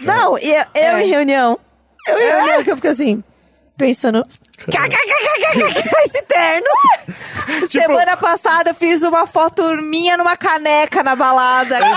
Não, 0.00 0.38
e 0.38 0.54
eu, 0.54 0.64
eu 0.74 0.98
em 0.98 1.08
reunião. 1.08 1.58
Eu 2.06 2.18
em 2.18 2.26
reunião 2.26 2.64
que 2.64 2.70
eu 2.70 2.76
fico 2.76 2.88
assim, 2.88 3.22
pensando. 3.76 4.22
"KKKKKK, 4.66 5.78
Esse 6.06 6.22
terno! 6.22 6.66
Semana 7.68 8.16
passada 8.16 8.70
eu 8.70 8.74
fiz 8.74 9.02
uma 9.02 9.26
foto 9.26 9.62
minha 9.82 10.16
numa 10.16 10.36
caneca 10.36 11.02
na 11.02 11.14
balada. 11.16 11.78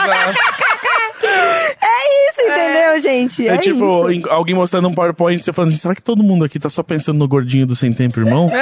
É 1.24 2.30
isso, 2.30 2.42
entendeu, 2.42 3.00
gente? 3.00 3.48
É, 3.48 3.54
É, 3.54 3.58
tipo, 3.58 4.10
isso. 4.10 4.28
alguém 4.30 4.56
mostrando 4.56 4.88
um 4.88 4.94
PowerPoint, 4.94 5.44
você 5.44 5.54
falando 5.54 5.70
assim, 5.70 5.78
será 5.80 5.94
que 5.94 6.02
todo 6.02 6.24
mundo 6.24 6.44
aqui 6.46 6.60
tá 6.60 6.70
só 6.70 6.82
pensando 6.82 7.20
no 7.20 7.28
gordinho 7.28 7.68
do 7.68 7.76
sem 7.76 7.94
tempo, 7.94 8.20
irmão? 8.20 8.50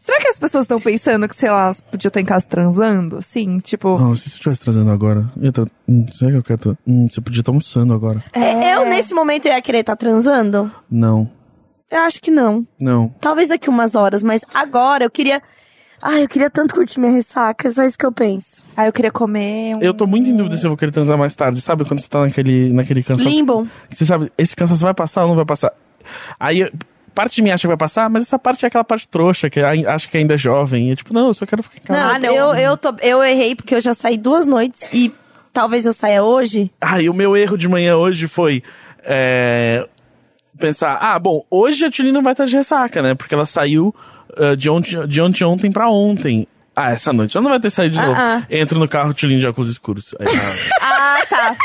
Será 0.00 0.18
que 0.22 0.28
as 0.28 0.38
pessoas 0.40 0.62
estão 0.64 0.80
pensando 0.80 1.28
que, 1.28 1.36
sei 1.36 1.48
lá, 1.50 1.66
elas 1.66 1.80
podiam 1.80 2.08
estar 2.08 2.20
em 2.20 2.24
casa 2.24 2.44
transando? 2.48 3.18
Assim, 3.18 3.60
tipo. 3.60 3.96
Não, 3.96 4.16
se 4.16 4.24
eu 4.28 4.32
estivesse 4.34 4.60
trazendo 4.60 4.90
agora, 4.90 5.30
eu 5.36 5.44
ia 5.44 5.52
tá, 5.52 5.64
hum, 5.88 6.04
será 6.12 6.32
que 6.32 6.36
eu 6.38 6.42
quero... 6.42 6.58
tra- 6.58 6.76
Hum, 6.86 7.06
você 7.08 7.20
podia 7.20 7.40
estar 7.40 7.52
almoçando 7.52 7.94
agora. 7.94 8.20
É, 8.32 8.74
Eu, 8.74 8.86
nesse 8.86 9.14
momento, 9.14 9.46
ia 9.46 9.62
querer 9.62 9.80
estar 9.80 9.94
transando? 9.94 10.68
Não, 10.90 11.30
Eu 11.90 12.00
acho 12.00 12.20
que 12.22 12.30
não. 12.30 12.64
não. 12.80 13.08
Talvez 13.20 13.48
daqui 13.48 13.68
umas 13.68 13.94
horas, 13.96 14.22
mas 14.22 14.42
agora 14.54 15.04
eu 15.04 15.10
queria. 15.10 15.42
Ai, 16.02 16.22
eu 16.24 16.28
queria 16.28 16.48
tanto 16.48 16.74
curtir 16.74 16.98
minha 16.98 17.12
ressaca, 17.12 17.68
é 17.68 17.70
só 17.70 17.82
isso 17.84 17.98
que 17.98 18.06
eu 18.06 18.12
penso. 18.12 18.64
Ah, 18.76 18.86
eu 18.86 18.92
queria 18.92 19.10
comer 19.10 19.76
um. 19.76 19.82
Eu 19.82 19.92
tô 19.92 20.06
muito 20.06 20.30
em 20.30 20.34
dúvida 20.36 20.56
se 20.56 20.64
eu 20.64 20.70
vou 20.70 20.76
querer 20.76 20.92
transar 20.92 21.18
mais 21.18 21.34
tarde, 21.34 21.60
sabe? 21.60 21.84
Quando 21.84 22.00
você 22.00 22.08
tá 22.08 22.20
naquele, 22.20 22.72
naquele 22.72 23.02
cansaço. 23.02 23.28
Limbo. 23.28 23.68
Você 23.90 24.06
sabe, 24.06 24.32
esse 24.38 24.56
cansaço 24.56 24.82
vai 24.82 24.94
passar 24.94 25.22
ou 25.22 25.28
não 25.28 25.36
vai 25.36 25.44
passar? 25.44 25.72
Aí, 26.38 26.70
parte 27.14 27.34
de 27.36 27.42
mim 27.42 27.50
acha 27.50 27.62
que 27.62 27.66
vai 27.66 27.76
passar, 27.76 28.08
mas 28.08 28.22
essa 28.22 28.38
parte 28.38 28.64
é 28.64 28.68
aquela 28.68 28.84
parte 28.84 29.06
trouxa, 29.06 29.50
que 29.50 29.60
ai- 29.60 29.84
acha 29.84 30.08
que 30.08 30.16
ainda 30.16 30.34
é 30.34 30.38
jovem. 30.38 30.88
E 30.88 30.92
é 30.92 30.96
tipo, 30.96 31.12
não, 31.12 31.26
eu 31.26 31.34
só 31.34 31.44
quero 31.44 31.62
ficar 31.62 31.76
em 31.78 31.82
casa. 31.82 32.00
Não, 32.02 32.14
Ah, 32.14 32.18
não. 32.18 32.34
Eu, 32.34 32.54
eu, 32.54 32.76
tô, 32.78 32.94
eu 33.02 33.22
errei 33.22 33.54
porque 33.54 33.74
eu 33.74 33.80
já 33.80 33.92
saí 33.92 34.16
duas 34.16 34.46
noites 34.46 34.88
e 34.94 35.12
talvez 35.52 35.84
eu 35.84 35.92
saia 35.92 36.22
hoje. 36.24 36.72
Ah, 36.80 37.02
e 37.02 37.10
o 37.10 37.14
meu 37.14 37.36
erro 37.36 37.58
de 37.58 37.68
manhã 37.68 37.96
hoje 37.98 38.26
foi 38.26 38.62
é, 39.04 39.86
pensar, 40.60 40.98
ah, 41.00 41.18
bom, 41.18 41.44
hoje 41.50 41.84
a 41.84 41.90
Tilly 41.90 42.12
não 42.12 42.22
vai 42.22 42.32
estar 42.32 42.44
de 42.46 42.56
ressaca, 42.56 43.02
né? 43.02 43.14
Porque 43.14 43.34
ela 43.34 43.46
saiu 43.46 43.94
ah, 44.36 44.54
de, 44.54 44.68
ontem, 44.70 45.06
de 45.06 45.20
ontem 45.20 45.44
ontem 45.44 45.72
pra 45.72 45.88
ontem. 45.90 46.46
Ah, 46.76 46.92
essa 46.92 47.12
noite 47.12 47.36
ela 47.36 47.42
não 47.44 47.50
vai 47.50 47.60
ter 47.60 47.70
saído 47.70 47.94
de 47.94 48.00
Ah, 48.00 48.06
novo. 48.06 48.20
ah. 48.20 48.42
Entro 48.48 48.78
no 48.78 48.88
carro, 48.88 49.12
Tilly 49.12 49.38
de 49.38 49.46
óculos 49.46 49.70
escuros. 49.70 50.14
Aí, 50.20 50.26
ah, 50.80 51.16
Ah, 51.20 51.26
tá. 51.28 51.56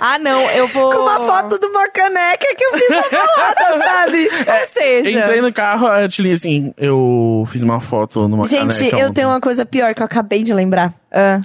Ah, 0.00 0.18
não, 0.18 0.38
eu 0.50 0.68
vou. 0.68 0.92
Com 0.92 0.98
uma 1.02 1.20
foto 1.20 1.58
de 1.58 1.64
uma 1.66 1.88
caneca 1.88 2.44
que 2.58 2.64
eu 2.64 2.72
fiz 2.72 2.90
na 2.90 3.02
balada, 3.02 3.78
sabe? 3.84 4.28
Ou 4.28 4.66
seja. 4.68 5.10
entrei 5.20 5.40
no 5.40 5.50
carro, 5.52 5.86
a 5.86 6.06
Tilly 6.08 6.32
assim, 6.32 6.74
eu 6.76 7.46
fiz 7.50 7.62
uma 7.62 7.80
foto 7.80 8.28
numa 8.28 8.46
Gente, 8.46 8.74
caneca 8.76 8.96
eu 8.98 9.04
ontem. 9.06 9.14
tenho 9.14 9.28
uma 9.28 9.40
coisa 9.40 9.64
pior 9.64 9.94
que 9.94 10.02
eu 10.02 10.06
acabei 10.06 10.42
de 10.42 10.52
lembrar. 10.52 10.92
Ah. 11.10 11.40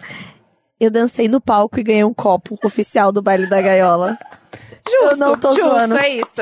Eu 0.78 0.90
dancei 0.90 1.28
no 1.30 1.40
palco 1.40 1.80
e 1.80 1.84
ganhei 1.84 2.04
um 2.04 2.14
copo 2.14 2.58
oficial 2.64 3.12
do 3.14 3.22
baile 3.22 3.46
da 3.48 3.62
gaiola. 3.62 4.18
Justo, 4.90 5.12
Eu 5.12 5.18
não 5.18 5.36
tô 5.38 5.50
justo, 5.50 5.64
zoando. 5.70 5.98
é 5.98 6.10
isso. 6.10 6.42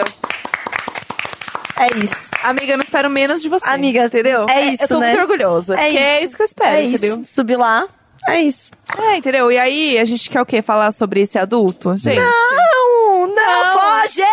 É 1.79 1.87
isso. 2.03 2.31
Amiga, 2.43 2.73
eu 2.73 2.77
não 2.77 2.83
espero 2.83 3.09
menos 3.09 3.41
de 3.41 3.49
você. 3.49 3.67
Amiga, 3.69 4.05
entendeu? 4.05 4.45
é 4.49 4.61
isso, 4.65 4.83
Eu 4.83 4.87
tô 4.87 4.99
né? 4.99 5.07
muito 5.09 5.21
orgulhosa. 5.21 5.75
É 5.79 5.89
que 5.91 5.97
é 5.97 6.23
isso 6.23 6.35
que 6.35 6.41
eu 6.41 6.45
espero, 6.45 6.75
é 6.75 6.83
entendeu? 6.85 7.21
Isso. 7.21 7.33
Subir 7.33 7.55
lá, 7.57 7.87
é 8.27 8.41
isso. 8.41 8.71
É, 8.97 9.17
entendeu? 9.17 9.51
E 9.51 9.57
aí, 9.59 9.97
a 9.99 10.05
gente 10.05 10.29
quer 10.29 10.41
o 10.41 10.45
quê? 10.45 10.61
Falar 10.61 10.91
sobre 10.91 11.21
esse 11.21 11.37
adulto? 11.37 11.95
Gente. 11.97 12.19
Não, 12.19 13.27
não, 13.27 13.73
foge! 13.79 14.23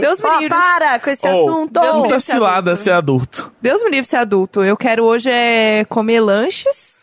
Deus 0.00 0.20
me 0.20 0.30
livre. 0.40 0.48
para 0.50 0.98
com 0.98 1.10
esse 1.10 1.26
Oh, 1.26 1.50
assunto. 1.50 1.80
Deus 1.80 1.96
me 1.96 2.02
livre 2.02 2.20
ser 2.20 2.32
cilada 2.32 2.70
adulto. 2.72 2.82
ser 2.84 2.90
adulto. 2.92 3.52
Deus 3.62 3.82
me 3.82 3.90
livre 3.90 4.06
ser 4.06 4.16
adulto. 4.16 4.62
Eu 4.62 4.76
quero 4.76 5.04
hoje 5.04 5.30
é 5.30 5.84
comer 5.88 6.20
lanches. 6.20 6.99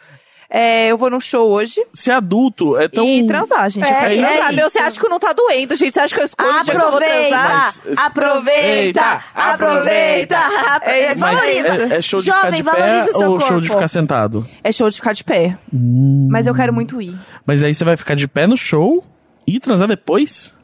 É, 0.50 0.88
eu 0.88 0.98
vou 0.98 1.10
num 1.10 1.20
show 1.20 1.50
hoje. 1.50 1.82
Ser 1.94 2.12
adulto 2.12 2.78
é 2.78 2.88
tão. 2.88 3.06
E 3.06 3.28
transar, 3.28 3.70
gente. 3.70 3.86
É, 3.86 4.16
é 4.16 4.18
transar. 4.26 4.54
Meu 4.54 4.70
ciático 4.70 5.10
não 5.10 5.20
tá 5.20 5.34
doendo, 5.34 5.76
gente. 5.76 5.92
Você 5.94 6.00
acha 6.00 6.16
que 6.16 6.22
eu 6.22 6.26
escolho? 6.26 6.50
Aproveita, 6.50 7.38
Mas- 7.38 7.82
aproveita, 7.98 9.22
aproveita. 9.36 10.36
É, 10.84 11.16
Mas 11.16 11.40
Valoriza. 11.40 11.94
é, 11.94 11.98
é 11.98 12.02
show 12.02 12.20
de 12.20 12.28
Jovem, 12.28 12.42
ficar 12.42 12.56
de 12.56 12.64
valoriza 12.64 13.06
pé 13.06 13.12
o 13.16 13.20
seu 13.20 13.32
ou 13.32 13.40
show 13.40 13.60
de 13.62 13.68
corpo. 13.68 13.74
ficar 13.82 13.88
sentado? 13.88 14.48
É 14.64 14.72
show 14.72 14.90
de 14.90 14.96
ficar 14.96 15.14
de 15.14 15.24
pé. 15.24 15.58
Mas 15.72 16.48
eu 16.48 16.56
quero 16.56 16.74
muito 16.74 17.02
ir. 17.02 17.16
Mas 17.46 17.62
aí 17.64 17.74
você 17.76 17.84
vai 17.84 17.98
ficar 17.98 18.16
de 18.16 18.28
pé 18.28 18.48
no 18.48 18.56
show 18.58 19.04
e 19.46 19.60
transar 19.60 19.88
depois? 19.88 20.56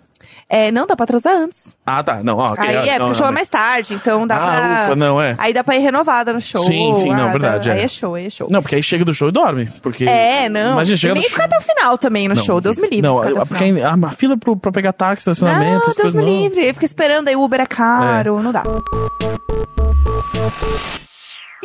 É, 0.49 0.71
não, 0.71 0.85
dá 0.85 0.95
pra 0.95 1.05
transar 1.05 1.35
antes. 1.35 1.75
Ah, 1.85 2.03
tá. 2.03 2.21
Não, 2.23 2.37
ó, 2.37 2.45
ok. 2.47 2.63
aí 2.67 2.75
é, 2.75 2.79
porque 2.81 2.99
não, 2.99 3.09
o 3.09 3.15
show 3.15 3.23
não, 3.25 3.29
é 3.29 3.33
mais 3.33 3.49
tarde, 3.49 3.93
então 3.95 4.27
dá 4.27 4.35
Ah, 4.35 4.39
pra... 4.39 4.83
ufa, 4.85 4.95
não, 4.95 5.21
é. 5.21 5.35
Aí 5.39 5.53
dá 5.53 5.63
pra 5.63 5.75
ir 5.75 5.79
renovada 5.79 6.31
no 6.33 6.39
show. 6.41 6.63
Sim, 6.63 6.95
sim, 6.95 7.09
não, 7.09 7.27
Ah, 7.29 7.31
verdade, 7.31 7.69
dá- 7.69 7.75
Aí 7.75 7.81
é. 7.81 7.83
é 7.85 7.87
show, 7.87 8.13
aí 8.15 8.27
é 8.27 8.29
show. 8.29 8.47
Não, 8.51 8.61
porque 8.61 8.75
aí 8.75 8.83
chega 8.83 9.03
do 9.03 9.13
show 9.13 9.29
e 9.29 9.31
dorme. 9.31 9.65
Porque. 9.81 10.03
É, 10.05 10.47
não. 10.49 10.73
Imagina, 10.73 10.97
chega 10.97 11.13
e 11.15 11.19
nem 11.19 11.29
ficar 11.29 11.43
show. 11.43 11.45
até 11.45 11.57
o 11.57 11.61
final 11.75 11.97
também 11.97 12.27
no 12.27 12.35
Não, 12.35 12.43
show. 12.43 12.61
Deus 12.61 12.77
me 12.77 12.83
livre. 12.87 13.01
Não, 13.01 13.23
eu- 13.23 13.41
o 13.41 13.45
porque 13.47 13.63
a, 13.81 14.07
a 14.07 14.11
fila 14.11 14.37
pro, 14.37 14.55
pra 14.55 14.71
pegar 14.71 14.93
táxi, 14.93 15.19
estacionamento, 15.21 15.87
Não, 15.87 15.95
Deus 15.95 16.13
me 16.13 16.21
não. 16.21 16.29
livre. 16.29 16.73
Fica 16.73 16.85
esperando, 16.85 17.27
aí 17.29 17.35
o 17.35 17.41
Uber 17.41 17.61
é 17.61 17.65
caro, 17.65 18.41
não 18.43 18.51
dá. 18.51 18.63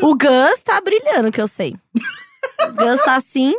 O 0.00 0.14
Gus 0.16 0.60
tá 0.64 0.80
brilhando, 0.80 1.30
que 1.32 1.40
eu 1.40 1.48
sei. 1.48 1.74
O 2.68 2.72
Gus 2.72 3.00
tá 3.04 3.16
assim, 3.16 3.54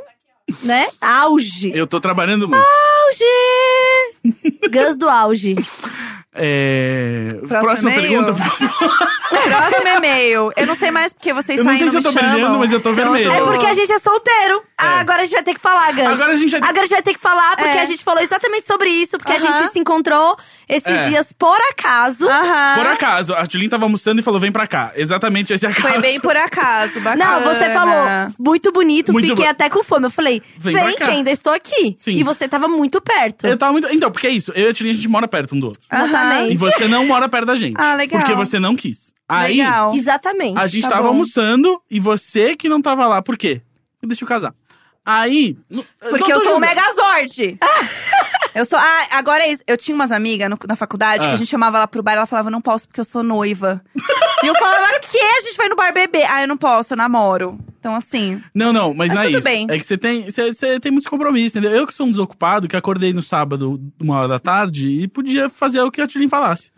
né? 0.63 0.87
Auge. 1.01 1.71
Eu 1.75 1.85
tô 1.85 1.99
trabalhando 1.99 2.47
muito. 2.47 2.63
Auge! 2.63 3.25
Gus 4.71 4.95
do 4.95 5.07
auge. 5.07 5.55
É... 6.39 7.27
Próximo 7.47 7.59
Próxima 7.61 7.91
e-mail? 7.93 8.09
pergunta, 8.09 8.33
por 8.33 8.69
favor. 8.69 9.09
Próximo 9.29 9.87
e-mail. 9.87 10.51
Eu 10.55 10.65
não 10.67 10.75
sei 10.75 10.91
mais 10.91 11.13
porque 11.13 11.31
vocês 11.33 11.57
Eu 11.59 11.63
não 11.63 11.71
saem 11.71 11.89
sei 11.89 11.89
se 12.01 12.07
eu 12.07 12.11
tô 12.13 12.19
brilhando, 12.19 12.57
mas 12.59 12.71
eu 12.71 12.79
tô 12.81 12.93
vermelho. 12.93 13.31
É 13.31 13.41
porque 13.41 13.65
a 13.65 13.73
gente 13.73 13.91
é 13.91 13.99
solteiro. 13.99 14.63
Ah, 14.77 14.99
agora 15.01 15.21
a 15.21 15.23
gente 15.25 15.33
vai 15.33 15.43
ter 15.43 15.53
que 15.53 15.59
falar, 15.59 15.91
Gus. 15.93 16.05
Agora 16.05 16.31
a 16.31 16.35
gente 16.35 16.51
vai 16.51 16.59
ter- 16.61 16.65
Agora 16.67 16.79
a 16.81 16.83
gente 16.85 16.91
vai 16.93 17.01
ter 17.01 17.13
que 17.13 17.19
falar, 17.19 17.55
porque 17.57 17.77
É. 17.77 17.81
a 17.81 17.85
gente 17.85 18.03
falou 18.03 18.21
exatamente 18.23 18.65
sobre 18.65 18.89
isso, 18.89 19.17
porque 19.17 19.31
a 19.31 19.35
Aham. 19.35 19.41
gente 19.57 19.73
se 19.73 19.79
encontrou 19.79 20.37
esses 20.67 20.87
É. 20.89 21.09
dias 21.09 21.33
por 21.37 21.57
acaso. 21.71 22.27
Aham. 22.27 22.75
Por 22.77 22.87
acaso, 22.87 23.33
a 23.33 23.45
Tilin 23.45 23.69
tava 23.69 23.85
almoçando 23.85 24.19
e 24.19 24.23
falou: 24.23 24.39
vem 24.39 24.51
pra 24.51 24.65
cá. 24.67 24.91
Exatamente 24.95 25.53
esse 25.53 25.65
acaso. 25.67 25.87
Foi 25.89 25.99
bem 26.01 26.19
por 26.19 26.35
acaso, 26.35 26.99
bacana. 27.01 27.25
Não, 27.39 27.41
você 27.53 27.69
falou, 27.71 28.05
muito 28.39 28.71
bonito, 28.71 29.11
Muito 29.13 29.27
fiquei 29.29 29.45
bo- 29.45 29.51
até 29.51 29.69
com 29.69 29.83
fome. 29.83 30.05
Eu 30.07 30.11
falei, 30.11 30.41
Vem 30.57 30.73
vem, 30.75 30.83
pra 30.83 30.93
cá." 30.93 31.05
que 31.05 31.11
ainda 31.11 31.31
estou 31.31 31.53
aqui. 31.53 31.95
Sim. 31.99 32.11
E 32.15 32.23
você 32.23 32.47
tava 32.47 32.67
muito 32.67 33.01
perto. 33.01 33.45
Eu 33.47 33.57
tava 33.57 33.71
muito. 33.73 33.87
Então, 33.93 34.09
porque 34.11 34.27
é 34.27 34.31
isso. 34.31 34.51
Eu 34.55 34.67
e 34.67 34.69
a 34.69 34.73
Tilin, 34.73 34.89
a 34.91 34.93
gente 34.93 35.07
mora 35.07 35.27
perto 35.27 35.55
um 35.55 35.59
do 35.59 35.67
outro. 35.67 35.81
Exatamente. 36.29 36.53
E 36.53 36.57
você 36.57 36.87
não 36.87 37.05
mora 37.07 37.27
perto 37.29 37.45
da 37.45 37.55
gente. 37.55 37.75
Ah, 37.79 37.95
legal. 37.95 38.21
Porque 38.21 38.35
você 38.35 38.59
não 38.59 38.75
quis. 38.75 39.11
Aí, 39.27 39.57
Legal. 39.57 39.93
Exatamente. 39.93 40.57
a 40.57 40.65
gente 40.65 40.83
Tá 40.83 40.89
tava 40.89 41.03
bom. 41.03 41.09
almoçando 41.09 41.81
e 41.89 41.99
você 41.99 42.55
que 42.55 42.67
não 42.67 42.81
tava 42.81 43.05
lá. 43.07 43.21
Por 43.21 43.37
quê? 43.37 43.61
Deixa 44.01 44.23
eu 44.23 44.27
casar. 44.27 44.55
Aí. 45.05 45.55
Porque 46.09 46.31
eu 46.33 46.39
sou 46.39 46.55
o. 46.57 46.59
Megazord. 46.59 47.57
eu 48.55 48.65
sou. 48.65 48.77
Ah, 48.79 49.07
agora 49.11 49.43
é 49.43 49.51
isso. 49.51 49.63
Eu 49.67 49.77
tinha 49.77 49.93
umas 49.95 50.11
amigas 50.11 50.49
na 50.67 50.75
faculdade 50.75 51.23
que 51.25 51.29
Ah. 51.31 51.33
a 51.33 51.37
gente 51.37 51.49
chamava 51.49 51.77
ela 51.77 51.87
pro 51.87 52.03
bar 52.03 52.13
ela 52.13 52.25
falava, 52.25 52.49
não 52.49 52.61
posso 52.61 52.87
porque 52.87 52.99
eu 53.01 53.05
sou 53.05 53.23
noiva. 53.23 53.81
e 54.43 54.47
eu 54.47 54.55
falava, 54.55 54.99
que? 54.99 55.17
A 55.17 55.41
gente 55.41 55.57
vai 55.57 55.69
no 55.69 55.75
bar 55.75 55.93
beber. 55.93 56.25
Ah, 56.29 56.41
eu 56.41 56.47
não 56.47 56.57
posso, 56.57 56.93
eu 56.93 56.97
namoro. 56.97 57.57
Então, 57.79 57.95
assim. 57.95 58.41
Não, 58.53 58.73
não, 58.73 58.93
mas, 58.93 59.07
Mas 59.07 59.15
não 59.15 59.21
é 59.23 59.25
tudo 59.27 59.35
isso. 59.37 59.43
bem. 59.43 59.67
É 59.69 59.79
que 59.79 59.85
você 59.85 59.97
tem, 59.97 60.29
você, 60.29 60.53
você 60.53 60.79
tem 60.81 60.91
muitos 60.91 61.09
compromissos, 61.09 61.55
entendeu? 61.55 61.71
Eu 61.71 61.87
que 61.87 61.93
sou 61.93 62.05
um 62.05 62.11
desocupado, 62.11 62.67
que 62.67 62.75
acordei 62.75 63.13
no 63.13 63.21
sábado, 63.21 63.79
uma 63.97 64.17
hora 64.17 64.27
da 64.27 64.37
tarde, 64.39 64.85
e 64.87 65.07
podia 65.07 65.49
fazer 65.49 65.79
o 65.81 65.89
que 65.89 66.01
a 66.01 66.07
Tilin 66.07 66.27
falasse. 66.27 66.71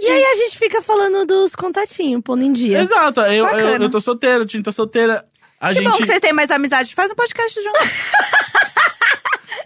E 0.00 0.06
aí 0.08 0.24
a 0.24 0.34
gente 0.36 0.56
fica 0.56 0.80
falando 0.80 1.26
dos 1.26 1.56
contatinhos, 1.56 2.22
pondo 2.22 2.44
em 2.44 2.52
dia. 2.52 2.78
Exato, 2.78 3.20
eu, 3.22 3.44
eu, 3.46 3.68
eu 3.82 3.90
tô 3.90 4.00
solteiro, 4.00 4.44
a 4.44 4.46
Tilin 4.46 4.62
tá 4.62 4.70
solteira. 4.70 5.24
A 5.60 5.68
Que 5.70 5.74
gente. 5.76 5.90
bom 5.90 5.96
que 5.96 6.06
vocês 6.06 6.20
têm 6.20 6.32
mais 6.32 6.50
amizade. 6.50 6.94
Faz 6.94 7.10
um 7.10 7.14
podcast 7.16 7.60
junto. 7.60 7.78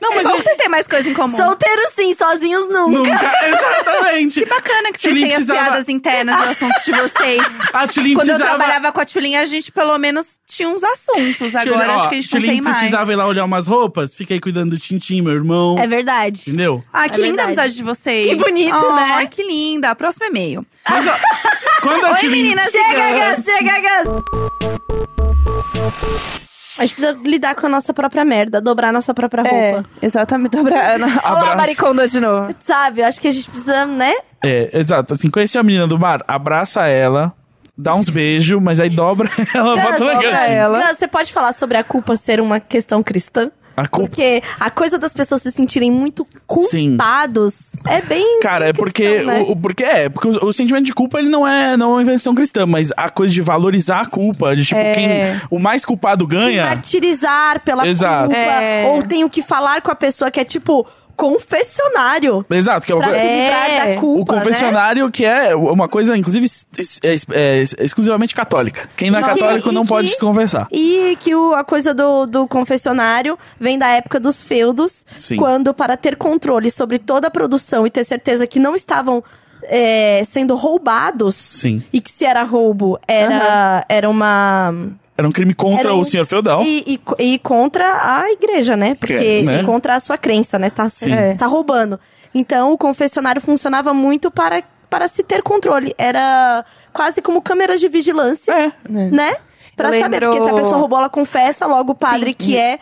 Não, 0.00 0.12
É 0.12 0.14
mas 0.16 0.24
bom 0.24 0.30
eu- 0.30 0.36
que 0.36 0.42
vocês 0.42 0.56
têm 0.56 0.68
mais 0.68 0.86
coisa 0.86 1.08
em 1.08 1.14
comum. 1.14 1.36
Solteiro 1.36 1.82
sim, 1.96 2.14
sozinhos 2.14 2.68
nunca. 2.68 2.98
Nunca. 2.98 3.32
Exatamente. 3.46 4.40
Que 4.40 4.46
bacana 4.46 4.92
que 4.92 5.00
vocês 5.00 5.14
têm 5.14 5.24
as 5.24 5.30
precisava- 5.34 5.60
piadas 5.60 5.88
internas 5.88 6.38
e 6.38 6.42
assuntos 6.50 6.84
de 6.84 6.92
vocês. 6.92 7.42
A 7.72 7.86
Tilin 7.88 8.14
Quando 8.14 8.28
eu 8.28 8.34
precisava. 8.36 8.58
trabalhava 8.58 8.92
com 8.92 9.00
a 9.00 9.04
Tulin, 9.04 9.36
a 9.36 9.44
gente 9.46 9.72
pelo 9.72 9.96
menos 9.98 10.38
tinha 10.46 10.68
uns 10.68 10.82
assuntos. 10.84 11.54
Agora 11.54 11.92
ó, 11.92 11.96
acho 11.96 12.08
que 12.08 12.14
a 12.16 12.20
gente 12.20 12.34
não 12.34 12.40
tem 12.42 12.60
mais. 12.60 12.76
precisava 12.78 13.12
ir 13.12 13.16
lá 13.16 13.26
olhar 13.26 13.44
umas 13.44 13.66
roupas, 13.66 14.14
fiquei 14.14 14.40
cuidando 14.40 14.70
do 14.70 14.78
Tintim, 14.78 15.20
meu 15.22 15.32
irmão. 15.32 15.78
É 15.78 15.86
verdade. 15.86 16.42
Entendeu? 16.42 16.82
Ah, 16.92 17.08
que 17.08 17.20
É 17.20 17.24
linda 17.24 17.42
a 17.42 17.46
verdade. 17.46 17.60
amizade 17.68 17.74
de 17.76 17.82
vocês. 17.82 18.28
Que 18.28 18.34
bonito, 18.36 18.76
oh, 18.76 18.92
né? 18.94 19.26
que 19.30 19.42
linda. 19.42 19.94
Próximo 19.94 20.26
e-mail. 20.26 20.64
Mas, 20.88 21.06
ó, 21.06 21.14
quando 21.82 22.04
a 22.06 22.12
Oi, 22.12 22.28
meninas 22.28 22.70
Chega. 22.70 23.34
Gus, 23.36 23.44
chega, 23.44 23.80
Gus. 23.80 24.08
A 26.78 26.84
gente 26.84 26.94
precisa 26.94 27.18
lidar 27.24 27.54
com 27.56 27.66
a 27.66 27.68
nossa 27.68 27.92
própria 27.92 28.24
merda, 28.24 28.60
dobrar 28.60 28.88
a 28.88 28.92
nossa 28.92 29.12
própria 29.12 29.42
É, 29.42 29.72
roupa. 29.72 29.88
exatamente. 30.00 30.52
Dobra... 30.52 30.76
Olha 31.24 31.42
lá 31.42 31.56
mariconda 31.56 32.06
de 32.08 32.20
novo. 32.20 32.54
Sabe? 32.64 33.00
Eu 33.00 33.06
acho 33.06 33.20
que 33.20 33.28
a 33.28 33.32
gente 33.32 33.50
precisa, 33.50 33.84
né? 33.84 34.12
É, 34.42 34.70
exato. 34.78 35.14
Assim, 35.14 35.28
conheci 35.28 35.58
a 35.58 35.62
menina 35.62 35.86
do 35.88 35.98
bar, 35.98 36.22
abraça 36.28 36.86
ela, 36.86 37.32
dá 37.76 37.94
uns 37.94 38.08
beijos, 38.08 38.62
mas 38.62 38.78
aí 38.80 38.88
dobra 38.90 39.28
ela, 39.54 39.76
bota 39.76 40.04
na 40.04 40.14
Gus, 40.14 40.24
gatinha. 40.24 40.54
ela. 40.56 40.86
Gus, 40.88 40.98
você 40.98 41.08
pode 41.08 41.32
falar 41.32 41.52
sobre 41.52 41.76
a 41.76 41.82
culpa 41.84 42.16
ser 42.16 42.40
uma 42.40 42.60
questão 42.60 43.02
cristã? 43.02 43.50
A 43.80 43.86
culpa. 43.86 44.08
Porque 44.08 44.42
a 44.58 44.70
coisa 44.70 44.98
das 44.98 45.12
pessoas 45.12 45.42
se 45.42 45.52
sentirem 45.52 45.90
muito 45.90 46.26
culpados 46.46 47.70
é 47.86 48.00
bem. 48.00 48.40
Cara, 48.40 48.68
é 48.68 48.72
porque, 48.72 49.22
né? 49.22 49.40
o, 49.42 49.52
o- 49.52 49.56
porque 49.56 49.84
é, 49.84 50.08
porque 50.08 50.28
o, 50.28 50.46
o 50.48 50.52
sentimento 50.52 50.84
de 50.86 50.92
culpa 50.94 51.18
ele 51.18 51.28
não 51.28 51.46
é, 51.46 51.76
não 51.76 51.90
é 51.90 51.92
uma 51.94 52.02
invenção 52.02 52.34
cristã, 52.34 52.66
mas 52.66 52.92
a 52.96 53.08
coisa 53.10 53.32
de 53.32 53.40
valorizar 53.42 54.00
a 54.00 54.06
culpa, 54.06 54.54
de 54.56 54.64
tipo, 54.64 54.80
É. 54.80 54.94
quem 54.94 55.08
o 55.50 55.58
mais 55.58 55.84
culpado 55.84 56.24
Se 56.24 56.30
ganha. 56.30 56.64
martirizar 56.66 57.60
pela 57.64 57.86
Exato. 57.86 58.26
culpa. 58.26 58.38
É. 58.40 58.86
Ou 58.92 59.02
tenho 59.02 59.28
que 59.30 59.42
falar 59.42 59.82
com 59.82 59.90
a 59.90 59.94
pessoa 59.94 60.30
que 60.30 60.40
é 60.40 60.44
tipo 60.44 60.86
confessionário. 61.18 62.46
Exato, 62.48 62.86
que 62.86 62.92
é 62.92 62.94
uma 62.94 63.02
Pra 63.02 63.12
coisa. 63.12 63.26
se 63.28 63.34
livrar 63.34 63.70
É. 63.70 63.94
da 63.94 64.00
culpa. 64.00 64.32
O 64.32 64.36
confessionário, 64.38 65.10
que 65.10 65.24
é 65.24 65.54
uma 65.54 65.88
coisa, 65.88 66.16
inclusive, 66.16 66.46
é, 67.02 67.14
é 67.32 67.62
exclusivamente 67.84 68.34
católica. 68.34 68.88
Quem 68.96 69.10
não 69.10 69.18
é 69.18 69.22
católico 69.22 69.70
e- 69.70 69.74
não 69.74 69.84
pode 69.84 70.08
que- 70.08 70.14
se 70.14 70.20
conversar. 70.20 70.60
Né? 70.62 70.66
E 70.72 71.16
que 71.20 71.34
o- 71.34 71.54
a 71.54 71.64
coisa 71.64 71.92
do, 71.92 72.24
do 72.26 72.46
confessionário 72.48 73.38
vem 73.58 73.78
da 73.78 73.88
época 73.88 74.18
dos 74.20 74.42
feudos, 74.42 75.04
Sim. 75.18 75.36
quando, 75.36 75.74
para 75.74 75.96
ter 75.96 76.16
controle 76.16 76.70
sobre 76.70 76.98
toda 76.98 77.26
a 77.28 77.30
produção 77.30 77.86
e 77.86 77.90
ter 77.90 78.04
certeza 78.04 78.46
que 78.46 78.58
não 78.58 78.74
estavam 78.74 79.22
é, 79.64 80.22
sendo 80.24 80.54
roubados, 80.54 81.34
Sim. 81.34 81.82
e 81.92 82.00
que 82.00 82.12
se 82.12 82.24
era 82.24 82.44
roubo, 82.44 82.96
era, 83.08 83.84
era 83.88 84.08
uma. 84.08 84.72
Era 85.18 85.26
um 85.26 85.30
crime 85.32 85.52
contra 85.52 85.92
um- 85.94 85.98
o 86.00 86.04
senhor 86.04 86.24
feudal. 86.24 86.62
E, 86.62 87.00
e, 87.18 87.24
e 87.34 87.38
contra 87.40 87.84
a 88.22 88.30
igreja, 88.30 88.76
né? 88.76 88.94
Porque 88.94 89.16
Que- 89.18 89.42
né? 89.42 89.64
contra 89.64 89.96
a 89.96 90.00
sua 90.00 90.16
crença, 90.16 90.58
né? 90.60 90.68
Você 90.68 90.74
tá, 90.76 90.88
Sim. 90.88 91.12
é, 91.12 91.34
tá 91.34 91.46
roubando. 91.46 91.98
Então, 92.32 92.72
o 92.72 92.78
confessionário 92.78 93.40
funcionava 93.40 93.92
muito 93.92 94.30
para, 94.30 94.62
para 94.88 95.08
se 95.08 95.24
ter 95.24 95.42
controle. 95.42 95.92
Era 95.98 96.64
quase 96.92 97.20
como 97.20 97.42
câmeras 97.42 97.80
de 97.80 97.88
vigilância, 97.88 98.52
É. 98.52 98.72
né? 98.88 99.34
Pra 99.74 99.94
Eu 99.94 100.00
saber, 100.02 100.20
porque 100.22 100.40
se 100.40 100.48
a 100.48 100.54
pessoa 100.54 100.76
roubou, 100.78 100.98
ela 101.00 101.08
confessa, 101.08 101.66
logo 101.66 101.92
o 101.92 101.94
padre 101.96 102.30
Sim. 102.30 102.36
que 102.36 102.56
é 102.56 102.78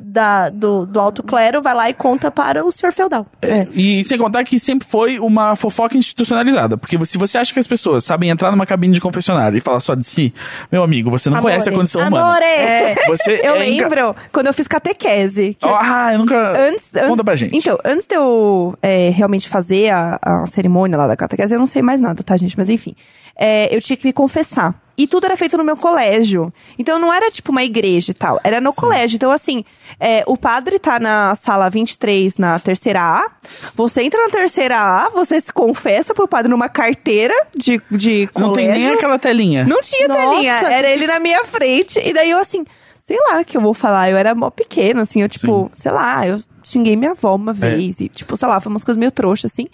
da, 0.00 0.48
do, 0.48 0.86
do 0.86 0.98
alto 0.98 1.22
clero 1.22 1.60
vai 1.60 1.74
lá 1.74 1.90
e 1.90 1.94
conta 1.94 2.30
para 2.30 2.64
o 2.64 2.72
senhor 2.72 2.92
feudal. 2.92 3.26
É, 3.42 3.66
E 3.74 4.02
sem 4.04 4.16
contar 4.16 4.42
que 4.44 4.58
sempre 4.58 4.88
foi 4.88 5.18
uma 5.18 5.54
fofoca 5.56 5.96
institucionalizada. 5.96 6.76
Porque 6.78 6.96
se 7.04 7.18
você 7.18 7.36
acha 7.38 7.52
que 7.52 7.58
as 7.60 7.66
pessoas 7.66 8.04
sabem 8.04 8.30
entrar 8.30 8.50
numa 8.50 8.64
cabine 8.66 8.94
de 8.94 9.00
confessionário 9.00 9.58
e 9.58 9.60
falar 9.60 9.80
só 9.80 9.94
de 9.94 10.04
si, 10.04 10.32
meu 10.72 10.82
amigo, 10.82 11.10
você 11.10 11.28
não 11.28 11.36
Amore. 11.38 11.52
conhece 11.52 11.68
a 11.68 11.72
condição 11.72 12.00
humana. 12.06 12.26
Amore! 12.26 12.44
É. 12.44 12.94
Você 13.08 13.40
Eu 13.42 13.56
é 13.56 13.58
lembro 13.58 14.14
quando 14.32 14.46
eu 14.46 14.54
fiz 14.54 14.66
catequese. 14.66 15.54
que 15.60 15.66
Ah, 15.68 16.10
eu 16.12 16.18
nunca. 16.18 16.68
Antes, 16.68 16.94
an- 16.94 17.08
Conta 17.08 17.24
pra 17.24 17.36
gente. 17.36 17.56
Então, 17.56 17.76
antes 17.84 18.06
de 18.06 18.14
eu 18.16 18.76
é, 18.82 19.10
realmente 19.10 19.48
fazer 19.48 19.90
a, 19.90 20.18
a 20.22 20.46
cerimônia 20.46 20.96
lá 20.96 21.06
da 21.06 21.16
catequese, 21.16 21.52
eu 21.54 21.58
não 21.60 21.66
sei 21.66 21.82
mais 21.82 22.00
nada, 22.00 22.22
tá, 22.22 22.36
gente? 22.36 22.56
Mas 22.56 22.68
enfim. 22.68 22.94
É, 23.36 23.74
eu 23.74 23.80
tinha 23.80 23.96
que 23.96 24.06
me 24.06 24.12
confessar. 24.12 24.74
E 24.98 25.06
tudo 25.06 25.26
era 25.26 25.36
feito 25.36 25.56
no 25.56 25.62
meu 25.62 25.76
colégio. 25.76 26.52
Então 26.76 26.98
não 26.98 27.12
era 27.12 27.30
tipo 27.30 27.52
uma 27.52 27.62
igreja 27.62 28.10
e 28.10 28.14
tal. 28.14 28.40
Era 28.42 28.60
no 28.60 28.74
colégio. 28.74 29.14
Então, 29.14 29.30
assim, 29.30 29.64
é, 30.00 30.24
o 30.26 30.36
padre 30.36 30.78
tá 30.80 30.98
na 30.98 31.36
sala 31.36 31.70
23, 31.70 32.36
na 32.36 32.58
terceira 32.58 33.00
A. 33.00 33.30
Você 33.76 34.02
entra 34.02 34.20
na 34.24 34.28
terceira 34.28 34.76
A, 34.78 35.08
você 35.10 35.40
se 35.40 35.52
confessa 35.52 36.12
pro 36.12 36.26
padre 36.26 36.50
numa 36.50 36.68
carteira 36.68 37.34
de, 37.56 37.80
de 37.90 38.28
não 38.34 38.50
colégio. 38.50 38.72
tem 38.72 38.82
nem 38.82 38.92
aquela 38.92 39.18
telinha. 39.18 39.64
Não 39.64 39.80
tinha 39.80 40.08
Nossa, 40.08 40.20
telinha. 40.32 40.52
Era 40.52 40.90
ele 40.90 41.06
na 41.06 41.20
minha 41.20 41.44
frente. 41.44 42.00
E 42.00 42.12
daí 42.12 42.30
eu 42.30 42.38
assim. 42.38 42.64
Sei 43.08 43.16
lá 43.18 43.40
o 43.40 43.44
que 43.44 43.56
eu 43.56 43.60
vou 43.62 43.72
falar. 43.72 44.10
Eu 44.10 44.18
era 44.18 44.34
mó 44.34 44.50
pequena, 44.50 45.00
assim, 45.00 45.22
eu, 45.22 45.28
tipo, 45.30 45.70
sei 45.72 45.90
lá, 45.90 46.26
eu 46.26 46.42
xinguei 46.62 46.94
minha 46.94 47.12
avó 47.12 47.34
uma 47.34 47.54
vez. 47.54 47.98
E, 48.02 48.08
tipo, 48.10 48.36
sei 48.36 48.46
lá, 48.46 48.60
foi 48.60 48.70
umas 48.70 48.84
coisas 48.84 48.98
meio 48.98 49.10
trouxas, 49.10 49.50
assim. 49.50 49.66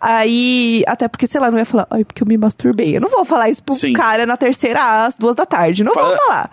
Aí, 0.00 0.82
até 0.86 1.06
porque, 1.06 1.28
sei 1.28 1.40
lá, 1.40 1.48
não 1.48 1.58
ia 1.58 1.64
falar, 1.64 1.86
ai, 1.88 2.04
porque 2.04 2.22
eu 2.22 2.26
me 2.26 2.36
masturbei. 2.36 2.96
Eu 2.96 3.00
não 3.00 3.08
vou 3.08 3.24
falar 3.24 3.48
isso 3.50 3.62
pro 3.62 3.74
Sim. 3.74 3.92
cara 3.92 4.26
na 4.26 4.36
terceira 4.36 5.04
às 5.06 5.14
duas 5.14 5.36
da 5.36 5.46
tarde. 5.46 5.84
Não 5.84 5.94
Fala- 5.94 6.08
vou 6.08 6.16
falar. 6.16 6.50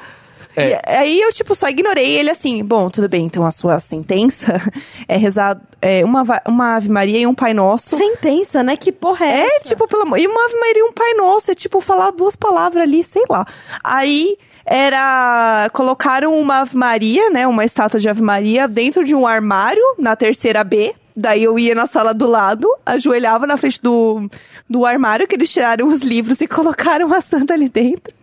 É. 0.56 0.70
E 0.72 0.98
aí 0.98 1.22
eu, 1.22 1.32
tipo, 1.32 1.56
só 1.56 1.68
ignorei 1.70 2.18
ele 2.18 2.30
assim, 2.30 2.64
bom, 2.64 2.90
tudo 2.90 3.08
bem, 3.08 3.26
então 3.26 3.46
a 3.46 3.52
sua 3.52 3.80
sentença 3.80 4.60
é 5.08 5.16
rezar 5.16 5.60
é, 5.82 6.04
uma, 6.04 6.24
uma 6.48 6.76
Ave 6.76 6.90
Maria 6.90 7.20
e 7.20 7.26
um 7.28 7.34
Pai 7.34 7.54
Nosso. 7.54 7.96
Sentença, 7.98 8.62
né? 8.62 8.76
Que 8.76 8.92
porra 8.92 9.26
é, 9.26 9.42
É, 9.42 9.58
essa? 9.58 9.70
tipo, 9.70 9.88
pelo 9.88 10.04
amor. 10.04 10.20
E 10.20 10.28
uma 10.28 10.46
Ave 10.46 10.56
Maria 10.60 10.80
e 10.82 10.84
um 10.84 10.92
Pai 10.92 11.14
Nosso. 11.14 11.50
É 11.52 11.56
tipo 11.56 11.80
falar 11.80 12.12
duas 12.12 12.36
palavras 12.36 12.84
ali, 12.84 13.04
sei 13.04 13.24
lá. 13.30 13.46
Aí 13.84 14.38
era. 14.66 15.70
Colocaram 15.74 16.40
uma 16.40 16.62
Ave 16.62 16.76
Maria, 16.76 17.30
né? 17.30 17.48
Uma 17.48 17.66
estátua 17.66 18.00
de 18.00 18.10
Ave 18.10 18.22
Maria 18.22 18.68
dentro 18.68 19.04
de 19.04 19.16
um 19.16 19.26
armário 19.26 19.84
na 19.98 20.16
terceira 20.16 20.64
B. 20.64 20.94
Daí 21.16 21.44
eu 21.44 21.60
ia 21.60 21.76
na 21.76 21.86
sala 21.86 22.14
do 22.14 22.26
lado, 22.26 22.70
ajoelhava 22.86 23.46
na 23.46 23.58
frente 23.58 23.82
do, 23.82 24.30
do 24.70 24.86
armário, 24.86 25.28
que 25.28 25.36
eles 25.36 25.52
tiraram 25.52 25.88
os 25.88 26.00
livros 26.00 26.40
e 26.40 26.48
colocaram 26.48 27.14
a 27.14 27.20
santa 27.20 27.54
ali 27.54 27.68
dentro. 27.68 28.14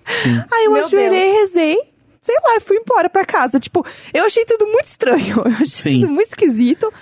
Aí 0.51 0.65
eu 0.65 0.73
Meu 0.73 0.85
ajoelhei, 0.85 1.33
rezei. 1.33 1.79
Sei 2.23 2.35
lá, 2.43 2.57
e 2.57 2.61
fui 2.61 2.77
embora 2.77 3.09
pra 3.09 3.25
casa. 3.25 3.61
Tipo, 3.61 3.87
eu 4.13 4.25
achei 4.25 4.45
tudo 4.45 4.67
muito 4.67 4.87
estranho. 4.87 5.37
Eu 5.45 5.53
achei 5.61 5.93
Sim. 5.93 6.01
tudo 6.01 6.13
muito 6.13 6.27
esquisito. 6.29 6.93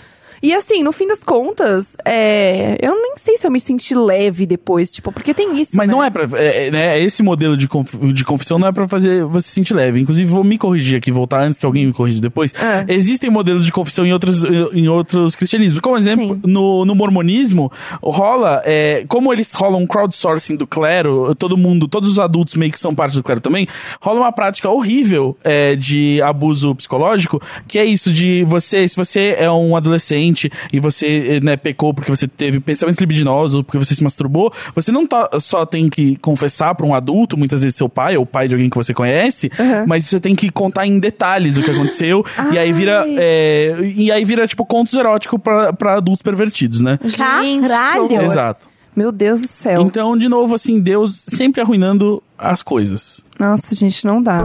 E 0.45 0.53
assim, 0.53 0.83
no 0.83 0.93
fim 0.93 1.07
das 1.07 1.25
contas, 1.25 1.97
é, 2.05 2.77
eu 2.83 2.95
nem 3.01 3.15
sei 3.17 3.39
se 3.39 3.47
eu 3.47 3.51
me 3.51 3.59
senti 3.59 3.95
leve 3.95 4.45
depois, 4.45 4.91
tipo, 4.93 5.11
porque 5.11 5.33
tem 5.33 5.59
isso. 5.59 5.73
Mas 5.75 5.89
né? 5.89 5.95
não 5.95 6.05
é 6.05 6.11
pra. 6.11 6.29
É, 6.39 6.67
é, 6.67 6.71
né, 6.71 7.01
esse 7.01 7.23
modelo 7.23 7.57
de, 7.57 7.67
conf- 7.67 7.95
de 8.13 8.25
confissão 8.25 8.59
não 8.59 8.69
é 8.69 8.73
pra 8.73 8.87
fazer 8.87 9.25
você 9.25 9.49
se 9.49 9.55
sentir 9.55 9.73
leve. 9.73 10.01
Inclusive, 10.01 10.31
vou 10.31 10.45
me 10.45 10.59
corrigir 10.59 10.99
aqui, 10.99 11.11
voltar 11.11 11.41
antes 11.41 11.59
que 11.59 11.65
alguém 11.65 11.87
me 11.87 11.93
corrija 11.95 12.21
depois. 12.21 12.53
É. 12.55 12.85
Existem 12.93 13.31
modelos 13.31 13.65
de 13.65 13.73
confissão 13.73 14.05
em 14.05 14.13
outros, 14.13 14.45
em 14.45 14.87
outros 14.87 15.35
cristianismos. 15.35 15.81
Como 15.81 15.97
exemplo, 15.97 16.35
Sim. 16.35 16.43
no, 16.45 16.85
no 16.85 16.95
mormonismo, 16.95 17.73
rola. 18.03 18.61
É, 18.67 19.05
como 19.09 19.33
eles 19.33 19.53
rolam 19.55 19.81
um 19.81 19.87
crowdsourcing 19.87 20.57
do 20.57 20.67
clero, 20.67 21.35
todo 21.35 21.57
mundo, 21.57 21.89
todos 21.89 22.11
os 22.11 22.19
adultos 22.19 22.55
meio 22.55 22.71
que 22.71 22.79
são 22.79 22.95
parte 22.95 23.15
do 23.15 23.23
clero 23.23 23.41
também, 23.41 23.67
rola 24.01 24.21
uma 24.21 24.33
prática 24.33 24.69
horrível 24.69 25.37
é, 25.43 25.75
de 25.75 26.21
abuso 26.21 26.75
psicológico, 26.75 27.41
que 27.67 27.79
é 27.79 27.85
isso 27.85 28.13
de 28.13 28.45
você, 28.45 28.87
se 28.87 28.95
você 28.97 29.35
é 29.39 29.51
um 29.51 29.75
adolescente 29.75 30.34
e 30.73 30.81
você 30.81 31.41
né, 31.43 31.57
pecou 31.57 31.93
porque 31.95 32.11
você 32.11 32.27
teve 32.29 32.61
pensamentos 32.61 33.01
libidinosos, 33.01 33.63
porque 33.63 33.79
você 33.79 33.95
se 33.95 34.03
masturbou, 34.03 34.53
você 34.75 34.91
não 34.93 35.07
tá- 35.07 35.29
só 35.41 35.65
tem 35.67 35.89
que 35.89 36.17
confessar 36.17 36.75
pra 36.75 36.87
um 36.87 36.95
adulto, 36.95 37.37
muitas 37.37 37.63
vezes 37.63 37.77
seu 37.77 37.89
pai 37.89 38.17
ou 38.17 38.23
o 38.25 38.27
pai 38.27 38.49
de 38.49 38.55
alguém 38.55 38.69
que 38.71 38.77
você 38.77 38.93
conhece, 38.95 39.51
mas 39.87 40.07
você 40.07 40.19
tem 40.21 40.35
que 40.35 40.51
contar 40.51 40.87
em 40.87 40.99
detalhes 40.99 41.57
o 41.57 41.63
que 41.63 41.71
aconteceu, 41.71 42.25
e 42.53 42.59
aí 42.59 42.73
vira 42.73 43.05
é, 43.09 43.77
e 43.97 44.11
aí 44.11 44.25
vira 44.25 44.47
tipo 44.47 44.65
contos 44.67 44.95
eróticos 44.95 45.41
pra, 45.41 45.73
pra 45.73 45.95
adultos 45.97 46.23
pervertidos, 46.23 46.81
né? 46.81 46.99
Caralho! 47.17 48.23
Exato. 48.23 48.69
Meu 48.97 49.11
Deus 49.11 49.41
do 49.41 49.49
céu. 49.49 49.83
Então, 49.83 50.17
de 50.17 50.29
novo, 50.29 50.55
assim, 50.55 50.79
Deus 50.81 51.25
sempre 51.29 51.61
arruinando 51.61 52.23
as 52.39 52.63
coisas. 52.63 53.21
Nossa, 53.41 53.75
gente, 53.75 54.05
não 54.07 54.23
dá. 54.23 54.45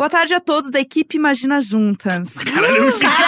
Boa 0.00 0.08
tarde 0.08 0.32
a 0.32 0.40
todos 0.40 0.70
da 0.70 0.80
equipe 0.80 1.18
Imagina 1.18 1.60
Juntas. 1.60 2.32
Caralho, 2.32 2.78
eu 2.78 2.84
me 2.86 2.90
senti. 2.90 3.20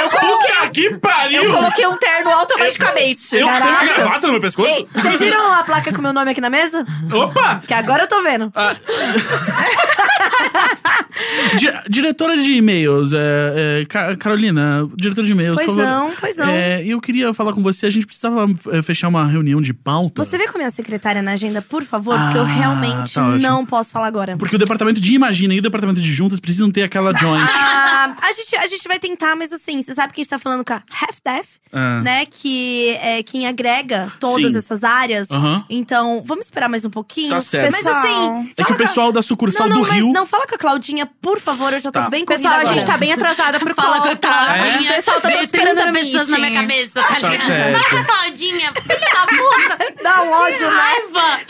Eu 0.00 0.08
coloquei, 0.08 0.70
que 0.72 0.98
pariu! 0.98 1.44
eu 1.44 1.52
coloquei 1.52 1.86
um 1.86 1.98
terno 1.98 2.30
automaticamente. 2.30 3.36
Eu 3.36 3.46
tenho 3.46 3.48
uma 3.48 3.84
gravata 3.84 4.26
no 4.26 4.32
meu 4.32 4.40
pescoço? 4.40 4.66
Ei, 4.66 4.88
vocês 4.94 5.18
viram 5.18 5.52
a 5.52 5.62
placa 5.62 5.92
com 5.92 6.00
meu 6.00 6.14
nome 6.14 6.30
aqui 6.30 6.40
na 6.40 6.48
mesa? 6.48 6.86
Opa! 7.12 7.60
Que 7.66 7.74
agora 7.74 8.04
eu 8.04 8.08
tô 8.08 8.22
vendo. 8.22 8.50
Ah. 8.54 8.74
Di- 11.58 11.72
diretora 11.90 12.36
de 12.36 12.52
e-mails, 12.52 13.12
é, 13.12 13.80
é, 13.82 13.84
Ca- 13.86 14.16
Carolina, 14.16 14.88
diretora 14.96 15.26
de 15.26 15.32
e-mails, 15.32 15.54
Pois 15.56 15.66
por 15.68 15.76
favor. 15.76 15.90
não, 15.90 16.12
pois 16.18 16.36
não. 16.36 16.48
É, 16.48 16.84
eu 16.84 17.00
queria 17.00 17.32
falar 17.32 17.52
com 17.52 17.62
você, 17.62 17.86
a 17.86 17.90
gente 17.90 18.06
precisava 18.06 18.46
é, 18.72 18.82
fechar 18.82 19.08
uma 19.08 19.26
reunião 19.26 19.60
de 19.60 19.72
pauta. 19.72 20.22
Você 20.24 20.36
vê 20.36 20.46
com 20.46 20.56
a 20.56 20.58
minha 20.58 20.70
secretária 20.70 21.22
na 21.22 21.32
agenda, 21.32 21.62
por 21.62 21.82
favor, 21.84 22.18
porque 22.18 22.38
eu 22.38 22.42
Ah, 22.42 22.46
realmente 22.46 23.14
tá 23.14 23.22
não 23.38 23.64
posso 23.64 23.90
falar 23.92 24.06
agora. 24.08 24.36
Porque 24.36 24.56
o 24.56 24.58
departamento 24.58 25.00
de 25.00 25.14
Imagina 25.14 25.54
e 25.54 25.58
o 25.58 25.62
departamento 25.62 26.00
de 26.00 26.12
Juntas 26.12 26.38
precisam 26.40 26.70
ter 26.70 26.82
aquela 26.82 27.16
joint. 27.16 27.48
Ah, 27.50 28.16
a, 28.20 28.32
gente, 28.32 28.54
a 28.56 28.66
gente 28.66 28.86
vai 28.86 28.98
tentar, 28.98 29.34
mas 29.36 29.52
assim, 29.52 29.82
você 29.82 29.94
sabe 29.94 30.12
que 30.12 30.20
a 30.20 30.22
gente 30.24 30.30
tá 30.30 30.38
falando 30.38 30.64
com 30.64 30.74
a 30.74 30.76
Half 31.00 31.18
Death, 31.24 31.46
Ah. 31.72 32.00
né? 32.02 32.26
Que 32.26 32.90
é 33.00 33.22
quem 33.22 33.46
agrega 33.46 34.12
todas 34.20 34.52
Sim. 34.52 34.58
essas 34.58 34.84
áreas. 34.84 35.28
Então, 35.70 36.22
vamos 36.26 36.44
esperar 36.46 36.68
mais 36.68 36.84
um 36.84 36.90
pouquinho. 36.90 37.30
Tá 37.30 37.40
certo. 37.40 37.72
Mas 37.72 37.86
assim. 37.86 38.50
É 38.56 38.64
que 38.64 38.72
o 38.72 38.76
pessoal 38.76 39.08
da 39.10 39.14
com 39.14 39.18
a... 39.20 39.22
sucursal 39.22 39.68
não, 39.68 39.76
não, 39.78 39.82
do 39.84 39.88
mas 39.88 39.98
Não, 40.12 40.26
fala 40.26 40.46
com 40.46 40.54
a 40.54 40.58
Claudinha, 40.58 41.06
por 41.20 41.40
favor, 41.40 41.72
eu 41.72 41.80
já 41.80 41.90
tô 41.92 42.00
Tá. 42.00 42.08
bem 42.10 42.24
corrida 42.24 42.42
Pessoal, 42.42 42.58
a 42.58 42.60
agora. 42.62 42.76
gente 42.78 42.86
tá 42.86 42.96
bem 42.98 43.12
atrasada 43.12 43.58
pro 43.60 43.74
Fala 43.76 44.00
com 44.00 44.08
a. 44.08 44.16
Claudinha. 44.16 44.90
O 44.90 44.94
pessoal 44.94 45.20
tá 45.20 45.30
todo 45.30 45.44
esperando 45.44 45.74
30 45.80 45.86
no 45.86 45.92
pessoas 45.98 46.28
na 46.28 46.38
minha 46.38 46.62
meeting. 46.62 46.90
cabeça, 46.92 47.02
tá 47.08 47.18
ligado? 47.18 47.46
certo. 47.46 48.06
Claudinha, 48.06 48.72
filha 48.74 48.98
da 49.00 49.26
puta. 49.26 50.02
Dá 50.02 50.22
um 50.22 50.30
ódio, 50.30 50.70
né? 50.70 50.76
Raiva. 50.76 51.40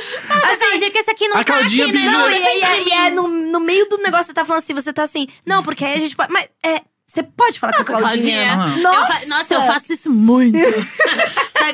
Assim, 0.50 0.59
Claudinha, 0.66 0.90
que 0.90 0.98
esse 0.98 1.11
aqui 1.11 1.28
não 1.28 1.36
A 1.36 1.44
tá 1.44 1.52
Claudinha 1.54 1.86
aqui, 1.86 1.94
né? 1.98 2.11
Não, 2.11 2.30
e, 2.30 2.88
e 2.88 2.92
é 2.92 3.11
no, 3.11 3.28
no 3.28 3.61
meio 3.61 3.88
do 3.88 3.98
negócio, 3.98 4.26
você 4.26 4.34
tá 4.34 4.44
falando 4.44 4.62
assim, 4.62 4.74
você 4.74 4.92
tá 4.92 5.02
assim, 5.02 5.26
não, 5.44 5.62
porque 5.62 5.84
aí 5.84 5.94
a 5.94 5.98
gente 5.98 6.16
pode. 6.16 6.32
Mas 6.32 6.48
é. 6.64 6.80
Você 7.09 7.22
pode 7.22 7.59
falar 7.59 7.72
com 7.72 7.82
a 7.82 7.84
Claudinha? 7.84 8.72
Eu 8.76 8.82
Nossa! 8.82 9.12
fa- 9.20 9.26
Nossa, 9.26 9.54
eu 9.54 9.62
faço 9.62 9.92
isso 9.92 10.11
muito. 10.11 10.59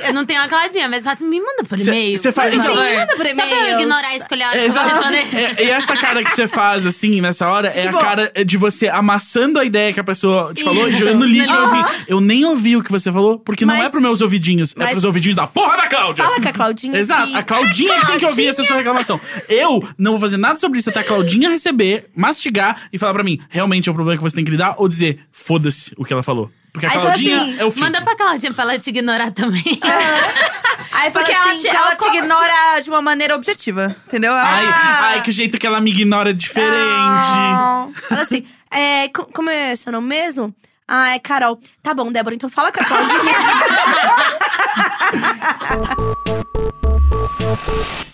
Eu 0.06 0.14
não 0.14 0.24
tenho 0.24 0.40
uma 0.40 0.48
Claudinha, 0.48 0.88
mas 0.88 1.04
faço, 1.04 1.22
me 1.22 1.38
manda 1.38 1.64
por 1.64 1.78
e-mail. 1.78 2.16
cê 2.18 2.32
faz 2.32 2.54
por 2.54 2.60
isso? 2.62 2.70
me 2.70 2.94
manda 2.96 3.14
por 3.14 3.26
Só 3.26 3.34
pra 3.34 3.44
e-mail. 3.46 3.66
eu 3.72 3.80
ignorar 3.80 4.14
eu 4.14 4.20
vou 4.48 4.64
exato. 4.64 4.88
responder. 4.88 5.36
É, 5.58 5.64
e 5.64 5.70
essa 5.70 5.94
cara 5.98 6.24
que 6.24 6.30
você 6.30 6.48
faz, 6.48 6.86
assim, 6.86 7.20
nessa 7.20 7.46
hora, 7.46 7.68
é 7.68 7.82
Tipo- 7.82 7.98
a 7.98 8.00
cara 8.00 8.32
de 8.46 8.56
você 8.56 8.88
amassando 8.88 9.58
a 9.58 9.64
ideia 9.66 9.92
que 9.92 10.00
a 10.00 10.04
pessoa 10.04 10.54
te 10.54 10.64
falou, 10.64 10.86
e 10.86 10.90
Isso. 10.90 10.98
jogando 11.00 11.26
lixo, 11.26 11.48
falando 11.52 11.74
Aham. 11.74 11.84
assim, 11.84 12.04
eu 12.08 12.22
nem 12.22 12.42
ouvi 12.46 12.74
o 12.74 12.82
que 12.82 12.90
você 12.90 13.12
falou, 13.12 13.38
porque 13.38 13.66
não 13.66 13.74
Mas- 13.74 13.84
é 13.86 13.90
pros 13.90 14.00
meus 14.02 14.22
ouvidinhos, 14.22 14.74
é 14.78 14.86
pros 14.92 15.04
ouvidinhos 15.04 15.36
da 15.36 15.46
porra 15.46 15.76
da 15.76 15.88
Cláudia. 15.88 16.24
Fala 16.24 16.40
com 16.40 16.48
a 16.48 16.52
Claudinha. 16.54 16.98
Exato, 16.98 17.26
que- 17.28 17.36
a 17.36 17.42
Claudinha 17.42 18.00
que 18.00 18.06
tem 18.06 18.18
que 18.18 18.24
ouvir 18.24 18.48
essa 18.48 18.64
sua 18.64 18.76
reclamação. 18.76 19.20
Eu 19.46 19.86
não 19.98 20.12
vou 20.12 20.20
fazer 20.20 20.38
nada 20.38 20.58
sobre 20.58 20.78
isso 20.78 20.88
até 20.88 21.00
a 21.00 21.04
Claudinha 21.04 21.50
receber, 21.50 22.06
mastigar 22.16 22.80
e 22.90 22.96
falar 22.98 23.12
pra 23.12 23.24
mim, 23.24 23.38
realmente 23.50 23.90
é 23.90 23.92
um 23.92 23.94
problema 23.94 24.16
que 24.16 24.22
você 24.22 24.36
tem 24.36 24.44
que 24.44 24.50
lidar, 24.50 24.76
ou 24.78 24.88
dizer, 24.88 25.18
foda-se 25.30 25.92
o 25.96 26.04
que 26.04 26.12
ela 26.12 26.22
falou. 26.22 26.50
Porque 26.72 26.86
a 26.86 26.90
Aí, 26.90 26.98
Claudinha 26.98 27.42
assim, 27.42 27.60
é 27.60 27.64
o 27.66 27.70
fim. 27.70 27.80
Manda 27.80 28.00
pra 28.02 28.16
Claudinha 28.16 28.52
pra 28.54 28.64
ela 28.64 28.78
te 28.78 28.88
ignorar 28.90 29.30
também. 29.32 29.62
Aí 30.92 31.10
fala 31.10 31.24
Porque 31.24 31.32
ela, 31.32 31.52
assim, 31.52 31.62
te, 31.62 31.68
qual- 31.68 31.86
ela 31.86 31.96
te 31.96 32.06
ignora 32.08 32.80
de 32.82 32.88
uma 32.90 33.02
maneira 33.02 33.34
objetiva, 33.36 33.94
entendeu? 34.06 34.32
Ai, 34.32 34.64
Ah. 34.66 35.00
ai, 35.12 35.22
que 35.22 35.30
jeito 35.32 35.58
que 35.58 35.66
ela 35.66 35.80
me 35.80 35.90
ignora 35.90 36.30
é 36.30 36.32
diferente. 36.32 36.70
Ah. 36.72 37.88
Fala 38.08 38.22
assim, 38.22 38.46
é, 38.70 39.08
co- 39.08 39.26
como 39.26 39.50
é 39.50 39.76
seu 39.76 39.92
nome 39.92 40.08
mesmo? 40.08 40.54
Ah, 40.88 41.10
é 41.14 41.18
Carol. 41.18 41.58
Tá 41.82 41.92
bom, 41.94 42.10
Débora, 42.12 42.34
então 42.34 42.48
fala 42.50 42.70
com 42.72 42.80
a 42.80 42.84
Claudinha. 42.84 43.20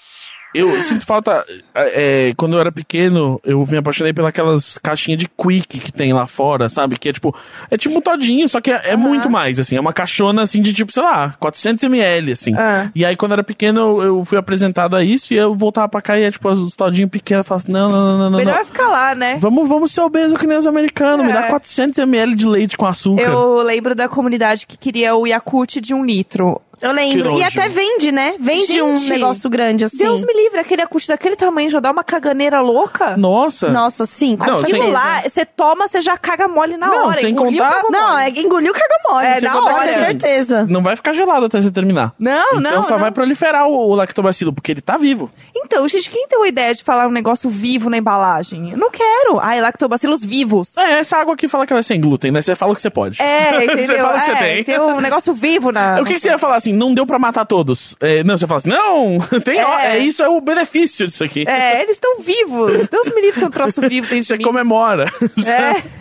Eu 0.55 0.83
sinto 0.83 1.05
falta. 1.05 1.45
é, 1.75 2.33
quando 2.37 2.55
eu 2.55 2.61
era 2.61 2.73
pequeno, 2.73 3.41
eu 3.45 3.67
me 3.71 3.77
apaixonei 3.77 4.13
pelas 4.13 4.79
caixinhas 4.79 5.19
de 5.21 5.29
quick 5.29 5.79
que 5.79 5.93
tem 5.93 6.13
lá 6.13 6.27
fora, 6.27 6.69
sabe? 6.69 6.99
Que 6.99 7.11
é 7.11 7.13
tipo. 7.13 7.35
É 7.71 7.77
tipo 7.77 7.97
um 7.99 8.01
todinho, 8.01 8.49
só 8.49 8.61
que 8.61 8.71
é, 8.73 8.91
é 8.93 8.97
muito 8.97 9.29
mais, 9.29 9.61
assim. 9.61 9.77
É 9.77 9.81
uma 9.81 9.93
caixona, 9.93 10.43
assim, 10.43 10.63
de 10.63 10.73
tipo, 10.73 10.91
sei 10.93 11.03
lá, 11.03 11.35
400ml, 11.41 12.33
assim. 12.33 12.55
Ah. 12.57 12.91
E 12.95 13.05
aí, 13.05 13.15
quando 13.17 13.33
eu 13.33 13.35
era 13.37 13.45
pequeno, 13.45 13.81
eu, 13.81 14.03
eu 14.03 14.25
fui 14.25 14.39
apresentado 14.39 14.97
a 14.97 15.05
isso 15.05 15.35
e 15.35 15.37
eu 15.37 15.55
voltava 15.55 15.89
pra 15.89 16.01
cá 16.03 16.19
e 16.19 16.25
é 16.25 16.31
tipo, 16.31 16.49
os 16.49 16.75
todinhos 16.75 17.11
pequenos. 17.11 17.41
Eu 17.41 17.45
falava 17.45 17.65
assim: 17.65 17.73
não, 17.73 17.89
não, 17.91 18.07
não, 18.07 18.19
não, 18.19 18.31
não. 18.31 18.39
Melhor 18.39 18.59
não. 18.59 18.65
ficar 18.65 18.89
lá, 18.89 19.15
né? 19.15 19.37
Vamos, 19.41 19.69
vamos 19.69 19.93
ser 19.93 20.01
obeso 20.01 20.35
que 20.37 20.47
nem 20.47 20.57
os 20.59 20.67
americanos. 20.67 21.27
Me 21.27 21.33
É. 21.33 21.35
dá 21.35 21.51
400ml 21.51 22.35
de 22.35 22.47
leite 22.47 22.77
com 22.77 22.87
açúcar. 22.87 23.23
Eu 23.23 23.63
lembro 23.63 23.95
da 23.95 24.09
comunidade 24.09 24.67
que 24.67 24.77
queria 24.77 25.15
o 25.15 25.27
Yakult 25.27 25.81
de 25.81 25.93
um 25.95 26.05
litro. 26.05 26.61
Eu 26.81 26.91
Que 26.91 26.95
lembro. 26.97 27.39
E 27.39 27.43
até 27.43 27.69
vende, 27.69 28.13
né? 28.13 28.35
Vende 28.39 28.81
um 28.83 28.97
Gente, 28.97 29.11
negócio 29.11 29.49
grande 29.51 29.85
assim. 29.85 29.97
Deus 29.99 30.23
me 30.25 30.33
livre, 30.33 30.61
aquele 30.61 30.83
Yakult 30.83 31.07
daquele 31.09 31.35
tamanho 31.37 31.69
já 31.71 31.81
dá 31.81 31.91
uma 31.91 32.05
caganeira 32.05 32.61
louca. 32.61 33.17
Nossa. 33.17 33.69
Nossa, 33.71 34.07
sim, 34.07 34.37
com 34.37 34.47
Não, 34.47 34.61
sem- 34.63 34.75
Aquilo 34.75 34.93
lá, 34.93 35.23
você 35.23 35.45
toma, 35.45 35.89
você 35.89 36.01
já 36.01 36.17
caga 36.17 36.47
mole 36.47 36.77
na 36.77 36.87
Não, 36.87 37.07
hora. 37.09 37.21
sem 37.21 37.31
Engoliu, 37.31 37.63
contar- 37.65 37.83
Não, 37.91 38.11
mole. 38.13 38.23
é 38.25 38.41
engoliu 38.41 38.73
caga 38.73 38.95
mole. 39.09 39.27
É, 39.27 39.41
Você 39.41 39.47
na 39.47 39.61
hora. 39.61 39.83
ter 39.89 39.95
certeza. 39.95 40.67
Não 40.69 40.83
vai 40.83 40.95
ficar 40.97 41.13
gelado 41.13 41.47
até 41.47 41.61
você 41.61 41.71
terminar. 41.71 42.13
Não, 42.19 42.43
Então 42.55 42.61
não, 42.61 42.83
só 42.83 42.93
não. 42.95 43.01
vai 43.01 43.11
proliferar 43.11 43.67
o, 43.69 43.91
o 43.91 43.95
lactobacilo, 43.95 44.53
porque 44.53 44.73
ele 44.73 44.81
tá 44.81 44.97
vivo. 44.97 45.31
Então, 45.57 45.87
gente, 45.89 46.09
quem 46.11 46.27
tem 46.29 46.43
a 46.43 46.47
ideia 46.49 46.75
de 46.75 46.85
falar 46.85 47.07
um 47.09 47.11
negócio 47.13 47.51
vivo 47.51 47.91
na 47.91 47.99
embalagem? 47.99 48.71
Eu 48.71 48.79
não 48.79 48.91
quero. 48.91 49.39
Ai, 49.41 49.61
lactobacilos 49.61 50.25
vivos. 50.25 50.77
É, 50.77 51.01
essa 51.01 51.17
água 51.17 51.35
aqui 51.35 51.49
fala 51.49 51.67
que 51.67 51.73
ela 51.73 51.81
é 51.81 51.83
sem 51.83 52.01
glúten, 52.01 52.31
né? 52.31 52.41
Você 52.41 52.55
fala 52.55 52.73
o 52.73 52.77
que 52.77 52.83
você 52.83 52.91
pode. 52.91 53.21
É, 53.23 53.65
entendeu? 53.65 53.79
Você 53.89 53.99
fala 53.99 54.19
o 54.19 54.25
que 54.25 54.31
é, 54.31 54.57
você 54.57 54.65
tem. 54.65 54.81
um 54.81 55.01
negócio 55.01 55.33
vivo 55.33 55.73
na. 55.73 55.99
O 56.01 56.05
que, 56.05 56.15
que 56.15 56.21
você 56.21 56.29
ia 56.29 56.39
falar 56.39 56.57
assim? 56.57 56.68
Não 56.73 56.95
deu 56.95 57.07
pra 57.07 57.19
matar 57.19 57.45
todos. 57.45 57.97
É, 58.01 58.23
não, 58.25 58.37
você 58.37 58.47
fala 58.47 58.59
assim, 58.59 58.69
não, 58.69 59.19
tem, 59.45 59.63
ó, 59.63 59.79
É. 59.79 59.97
é 59.97 59.99
isso, 59.99 60.23
é 60.23 60.29
o 60.29 60.41
benefício 60.41 61.07
disso 61.07 61.23
aqui. 61.25 61.45
É, 61.49 61.81
eles 61.83 61.93
estão 61.93 62.21
vivos. 62.21 62.89
Deus 62.89 63.07
me 63.15 63.21
livre 63.21 63.39
tem 63.41 63.49
um 63.49 63.51
troço 63.51 63.81
vivo 63.83 64.07
dentro 64.07 64.17
de 64.21 64.25
Você 64.27 64.37
mim. 64.37 64.45
comemora. 64.45 65.11
É. 65.47 65.83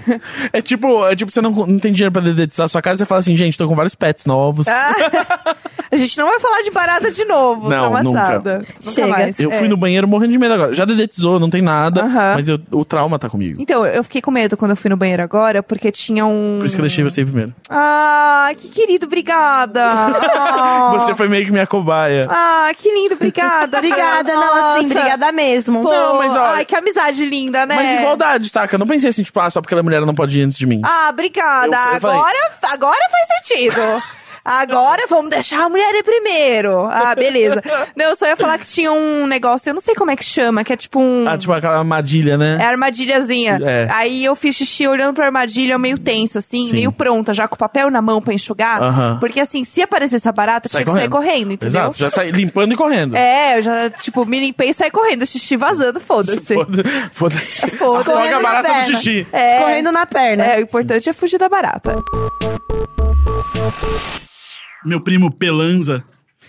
É 0.53 0.61
tipo, 0.61 1.05
é 1.05 1.13
tipo, 1.18 1.30
você 1.30 1.41
não, 1.41 1.51
não 1.51 1.78
tem 1.80 1.91
dinheiro 1.91 2.13
pra 2.13 2.22
dedetizar 2.22 2.63
a 2.63 2.70
sua 2.70 2.82
casa, 2.82 2.99
você 2.99 3.05
fala 3.05 3.20
assim, 3.20 3.36
gente, 3.36 3.57
tô 3.57 3.68
com 3.68 3.76
vários 3.76 3.93
pets 3.93 4.26
novos. 4.26 4.65
Ah. 4.65 4.95
A 5.91 5.95
gente 5.97 6.18
não 6.18 6.28
vai 6.28 6.39
falar 6.39 6.61
de 6.63 6.72
barata 6.72 7.11
de 7.11 7.24
novo, 7.26 7.63
Não, 7.70 7.89
traumatizada. 7.91 8.57
Nunca 8.59 8.91
Chega. 8.91 9.07
mais. 9.07 9.39
Eu 9.39 9.51
É. 9.51 9.57
fui 9.57 9.68
no 9.70 9.76
banheiro 9.78 10.07
morrendo 10.07 10.32
de 10.34 10.38
medo 10.38 10.53
agora. 10.53 10.74
Já 10.74 10.84
dedetizou, 10.86 11.39
não 11.39 11.49
tem 11.49 11.61
nada. 11.61 12.03
Aham. 12.03 12.34
Mas 12.36 12.47
eu- 12.47 12.59
o 12.72 12.84
trauma 12.86 13.18
tá 13.20 13.30
comigo. 13.30 13.61
Então, 13.61 13.86
eu 13.86 14.03
fiquei 14.03 14.22
com 14.22 14.30
medo 14.32 14.55
quando 14.57 14.72
eu 14.72 14.78
fui 14.78 14.89
no 14.89 14.97
banheiro 14.97 15.24
agora, 15.24 15.61
porque 15.63 15.91
tinha 15.91 16.26
um... 16.26 16.57
Por 16.59 16.65
isso 16.65 16.76
que 16.76 16.82
eu 16.82 16.86
deixei 16.86 17.03
você 17.03 17.22
ir 17.22 17.26
primeiro. 17.26 17.53
Ah, 17.70 18.49
que 18.57 18.68
querido, 18.70 19.05
obrigada. 19.07 19.86
Ah. 19.86 20.18
Você 20.99 21.16
foi 21.16 21.28
meio 21.28 21.45
que 21.45 21.51
minha 21.51 21.68
cobaia. 21.68 22.22
Ah, 22.30 22.72
que 22.76 22.91
lindo, 22.91 23.16
obrigada. 23.16 23.78
Obrigada, 23.88 24.34
não, 24.34 24.55
assim, 24.74 24.88
Nossa. 24.88 24.99
obrigada 24.99 25.32
mesmo. 25.32 25.84
Pô, 25.84 25.91
Não, 25.91 26.18
mas, 26.18 26.36
ó, 26.36 26.41
ai, 26.43 26.66
que 26.66 26.76
amizade 26.76 27.24
linda, 27.26 27.66
né? 27.66 27.76
Mas 27.76 27.99
igualdade, 27.99 28.49
saca? 28.49 28.76
Eu 28.76 28.80
não 28.80 28.88
pensei 28.88 29.10
assim, 29.10 29.24
tipo, 29.24 29.39
ah, 29.39 29.49
só 29.49 29.62
porque 29.62 29.74
ela 29.74 29.82
é 29.82 29.84
mulher 29.84 29.97
ela 29.97 30.05
não 30.05 30.16
pode 30.16 30.39
ir 30.39 30.43
antes 30.43 30.58
de 30.58 30.66
mim. 30.66 30.82
Ah, 30.84 31.08
obrigada. 31.10 31.68
Eu- 31.68 31.93
eu 31.95 32.01
falei- 32.01 32.18
agora, 32.18 32.38
agora 32.72 32.97
faz 33.12 33.47
sentido. 33.47 33.76
Agora 34.48 35.04
vamos 35.10 35.30
deixar 35.30 35.64
a 35.66 35.70
mulher 35.70 35.93
ir 35.95 36.04
primeiro. 36.04 36.86
Ah, 36.89 37.14
beleza. 37.14 37.62
Não, 37.95 38.06
eu 38.06 38.16
só 38.16 38.26
ia 38.28 38.38
falar 38.38 38.58
que 38.58 38.66
tinha 38.66 38.91
um 38.91 39.28
negócio, 39.28 39.70
eu 39.70 39.74
não 39.74 39.82
sei 39.82 39.93
como 39.93 40.10
é 40.12 40.16
que 40.16 40.24
chama, 40.24 40.64
que 40.64 40.72
é 40.72 40.78
tipo 40.78 41.00
um. 41.02 41.28
Ah, 41.28 41.38
tipo 41.38 41.52
aquela 41.52 41.78
armadilha, 41.80 42.38
né? 42.38 42.58
É 42.62 42.66
armadilhazinha. 42.66 43.60
É. 43.64 43.88
Aí 43.91 44.24
eu 44.24 44.36
fiz 44.36 44.56
xixi 44.56 44.88
olhando 44.88 45.14
pra 45.16 45.26
armadilha, 45.26 45.74
eu 45.74 45.80
meio 45.80 45.98
tensa, 45.98 46.39
assim, 46.39 46.66
Sim. 46.68 46.74
meio 46.74 46.91
pronta, 46.91 47.34
já 47.34 47.48
com 47.48 47.56
o 47.56 47.58
papel 47.58 47.89
na 47.89 48.02
mão 48.02 48.22
pra 48.22 48.34
enxugar. 48.34 48.82
Aham. 48.82 49.18
Porque 49.20 49.39
assim, 49.39 49.64
se 49.66 49.82
aparecesse 49.82 50.16
essa 50.18 50.32
barata, 50.32 50.70
Sai 50.70 50.84
tinha 50.84 50.93
que 50.93 51.00
sair 51.00 51.10
correndo, 51.10 51.52
entendeu? 51.54 51.82
Exato, 51.82 51.98
já 51.98 52.10
sai 52.10 52.32
limpando 52.32 52.74
e 52.74 52.78
correndo. 52.78 53.16
É, 53.18 53.58
eu 53.58 53.62
já, 53.62 53.89
tipo, 53.89 54.26
me 54.26 54.39
limpei 54.39 54.70
e 54.70 54.74
saí 54.74 54.89
correndo, 54.91 55.26
xixi 55.26 55.58
vazando, 55.58 56.00
foda-se. 56.00 56.54
Foda- 56.54 56.84
Foda-se. 57.12 57.12
Foda-se. 57.12 57.68
Toca 57.78 58.12
a 58.12 58.14
Correndo 58.16 58.41
barata 58.41 58.74
no 58.74 58.84
xixi. 58.84 59.28
É, 59.34 59.60
Correndo 59.60 59.91
na 59.91 60.06
perna. 60.06 60.43
é, 60.45 60.58
o 60.58 60.62
importante 60.62 61.10
é 61.10 61.14
fugir 61.14 61.38
da 61.38 61.50
barata. 61.50 61.95
Meu 64.86 65.01
primo 65.01 65.32
Pelanza. 65.32 66.03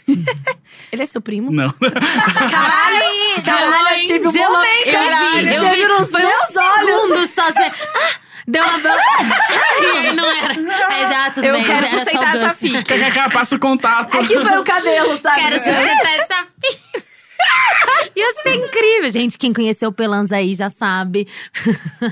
Ele 0.92 1.02
é 1.02 1.06
seu 1.06 1.20
primo? 1.20 1.50
Não. 1.50 1.70
Caralho, 1.78 3.44
Caralho, 3.44 3.98
eu 3.98 4.02
tive 4.06 4.26
um 4.28 4.32
Gelou. 4.32 4.52
momento, 4.56 4.86
eu 4.86 4.92
caralho. 4.92 5.38
vi, 5.40 5.54
eu 5.54 5.60
Você 5.60 5.70
vi. 5.70 5.76
viu 5.76 5.88
nos 5.98 6.10
Foi 6.10 6.20
meus 6.22 6.34
um 6.34 6.46
segundo 6.46 7.26
só. 7.28 7.44
Você... 7.46 7.62
Ah, 7.62 8.10
deu 8.46 8.64
uma... 8.64 8.78
e 9.82 9.98
aí 9.98 10.12
não 10.16 10.30
era. 10.30 10.54
É, 10.54 11.30
tudo 11.30 11.44
Eu 11.46 11.54
bem, 11.54 11.64
quero 11.64 11.88
sustentar 11.88 12.36
essa 12.36 12.48
doce. 12.48 12.68
fita. 12.68 12.82
KKK, 12.82 13.30
passa 13.32 13.56
o 13.56 13.58
contato. 13.58 14.18
Que 14.26 14.40
foi 14.40 14.58
o 14.58 14.64
cabelo, 14.64 15.18
sabe? 15.20 15.40
Quero 15.42 15.56
sustentar 15.56 16.12
essa 16.14 16.46
fita. 16.64 16.87
Ia 18.16 18.32
ser 18.42 18.54
incrível. 18.56 19.10
Gente, 19.10 19.38
quem 19.38 19.52
conheceu 19.52 19.90
o 19.90 19.92
Pelanza 19.92 20.36
aí 20.36 20.54
já 20.54 20.68
sabe. 20.70 21.28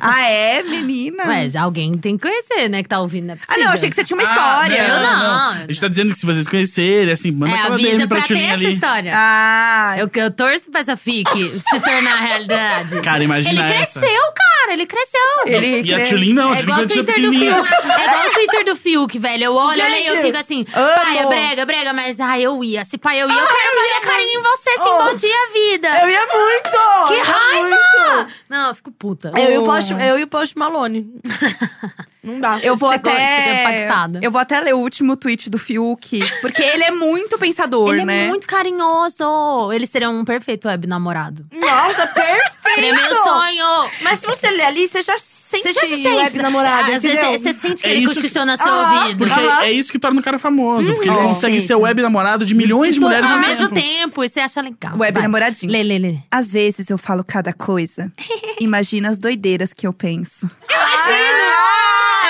Ah, 0.00 0.22
é, 0.28 0.62
menina? 0.62 1.24
Ué, 1.26 1.48
já 1.50 1.62
alguém 1.62 1.92
tem 1.94 2.16
que 2.16 2.22
conhecer, 2.28 2.68
né? 2.68 2.82
Que 2.82 2.88
tá 2.88 3.00
ouvindo, 3.00 3.26
não 3.26 3.34
é 3.34 3.38
Ah, 3.48 3.56
não, 3.58 3.72
achei 3.72 3.88
que 3.88 3.96
você 3.96 4.04
tinha 4.04 4.16
uma 4.18 4.26
Ah, 4.28 4.32
história. 4.32 4.82
Eu 4.82 5.00
não. 5.00 5.50
A 5.50 5.66
gente 5.68 5.80
tá 5.80 5.88
dizendo 5.88 6.12
que 6.12 6.18
se 6.18 6.26
vocês 6.26 6.46
conhecerem, 6.46 7.12
assim, 7.12 7.32
manda 7.32 7.52
É, 7.52 7.58
aquela 7.58 7.74
avisa 7.74 7.90
DM 7.90 8.06
pra 8.08 8.18
pra 8.18 8.26
ter 8.28 8.38
essa 8.40 8.54
ali. 8.54 8.72
história. 8.72 9.12
Ah, 9.16 9.94
Eu, 9.98 10.08
eu 10.14 10.30
torço 10.30 10.70
pra 10.70 10.80
essa 10.80 10.96
fique 10.96 11.48
se 11.68 11.80
tornar 11.80 12.16
realidade. 12.20 13.00
Cara, 13.00 13.24
imagina 13.24 13.64
Ele 13.64 13.72
essa. 13.74 13.98
cresceu, 13.98 14.22
cara. 14.34 14.72
Ele 14.72 14.86
cresceu. 14.86 15.20
ele... 15.46 15.88
E 15.90 15.94
a 15.94 16.04
Tchulin 16.04 16.32
não, 16.34 16.52
a 16.52 16.56
É 16.56 16.60
igual 16.60 16.80
o 16.80 16.86
Twitter 16.86 17.20
do. 17.20 17.32
Fiuk. 17.32 17.46
É 17.48 18.04
igual 18.04 18.26
o 18.26 18.32
Twitter 18.32 18.64
do 18.64 18.76
Fiuk, 18.76 19.18
velho. 19.18 19.44
Eu 19.44 19.54
olho 19.54 19.82
ali 19.82 20.02
e 20.04 20.06
eu 20.06 20.14
Gente, 20.16 20.26
fico 20.26 20.38
assim, 20.38 20.66
amo. 20.74 20.94
pai, 21.04 21.18
é 21.18 21.26
brega, 21.26 21.66
brega, 21.66 21.92
mas 21.92 22.20
ai, 22.20 22.42
eu 22.42 22.62
ia. 22.62 22.84
Se 22.84 22.96
pai, 22.98 23.20
eu 23.22 23.28
ia, 23.28 23.34
eu 23.34 23.46
quero 23.46 23.76
fazer 23.76 24.06
carinho 24.06 24.40
em 24.40 24.42
você, 24.42 24.70
sim, 24.70 24.88
Dia, 25.26 25.52
vida. 25.52 25.88
Eu 26.02 26.08
ia 26.08 26.26
muito! 26.26 27.06
Que 27.08 27.20
raiva! 27.20 27.60
muito. 27.60 28.32
Não, 28.48 28.68
eu 28.68 28.74
fico 28.74 28.90
puta. 28.92 29.32
Eu 29.36 29.52
e 29.52 29.58
o 29.58 29.64
Post, 29.64 29.92
eu 29.92 30.18
e 30.18 30.22
o 30.22 30.26
Post 30.26 30.56
Malone. 30.58 31.12
Não 32.22 32.40
dá. 32.40 32.58
Eu 32.60 32.76
vou 32.76 32.90
fica 32.92 33.08
até. 33.10 33.62
impactada. 33.62 34.20
Eu 34.20 34.32
vou 34.32 34.40
até 34.40 34.60
ler 34.60 34.74
o 34.74 34.78
último 34.78 35.16
tweet 35.16 35.48
do 35.48 35.58
Fiuk. 35.58 36.18
Porque 36.40 36.60
ele 36.60 36.82
é 36.82 36.90
muito 36.90 37.38
pensador, 37.38 37.94
Ele 37.94 38.04
né? 38.04 38.24
é 38.24 38.28
muito 38.28 38.48
carinhoso. 38.48 39.72
Ele 39.72 39.86
seria 39.86 40.10
um 40.10 40.24
perfeito 40.24 40.66
web 40.66 40.86
namorado. 40.88 41.46
Nossa, 41.52 42.06
perfeito! 42.12 42.74
Seria 42.74 42.94
meu 42.94 43.22
sonho. 43.22 43.90
Mas 44.02 44.18
se 44.18 44.26
você 44.26 44.50
ler 44.50 44.64
ali, 44.64 44.88
você 44.88 45.02
já 45.02 45.16
sente 45.48 45.62
Você 45.62 45.72
já 45.72 45.80
se 45.80 46.02
sente. 46.02 46.08
web 46.08 46.38
namorado, 46.42 46.92
Às 46.92 47.02
vezes 47.02 47.18
entendeu? 47.18 47.38
você 47.38 47.52
sente 47.54 47.82
que 47.82 47.88
É 47.88 47.92
ele 47.92 48.04
isso 48.04 48.14
cochichou 48.14 48.44
no 48.46 48.56
seu 48.56 48.66
Aham, 48.66 49.00
ouvido. 49.02 49.18
Porque 49.18 49.40
Aham. 49.40 49.62
é 49.62 49.72
isso 49.72 49.92
que 49.92 49.98
torna 49.98 50.20
o 50.20 50.22
cara 50.22 50.38
famoso. 50.38 50.92
Porque 50.92 51.08
ele 51.08 51.16
Uhum. 51.16 51.28
consegue 51.28 51.60
ser 51.60 51.74
web 51.76 52.02
namorado 52.02 52.44
de 52.44 52.54
milhões 52.54 52.94
de, 52.94 53.00
mulheres 53.00 53.26
ao 53.26 53.34
ao 53.36 53.40
mesmo 53.40 53.68
tempo. 53.70 54.24
E 54.24 54.28
você 54.28 54.40
acha 54.40 54.60
legal. 54.60 54.96
Web 54.98 55.12
Vai. 55.14 55.22
namoradinho. 55.22 55.70
Lê, 55.72 55.82
lê, 55.82 55.98
lê. 55.98 56.18
Às 56.30 56.52
vezes 56.52 56.90
eu 56.90 56.98
falo 56.98 57.22
cada 57.24 57.52
coisa. 57.52 58.12
Imagina 58.60 59.08
as 59.10 59.18
doideiras 59.18 59.72
que 59.72 59.86
eu 59.86 59.92
penso. 59.92 60.48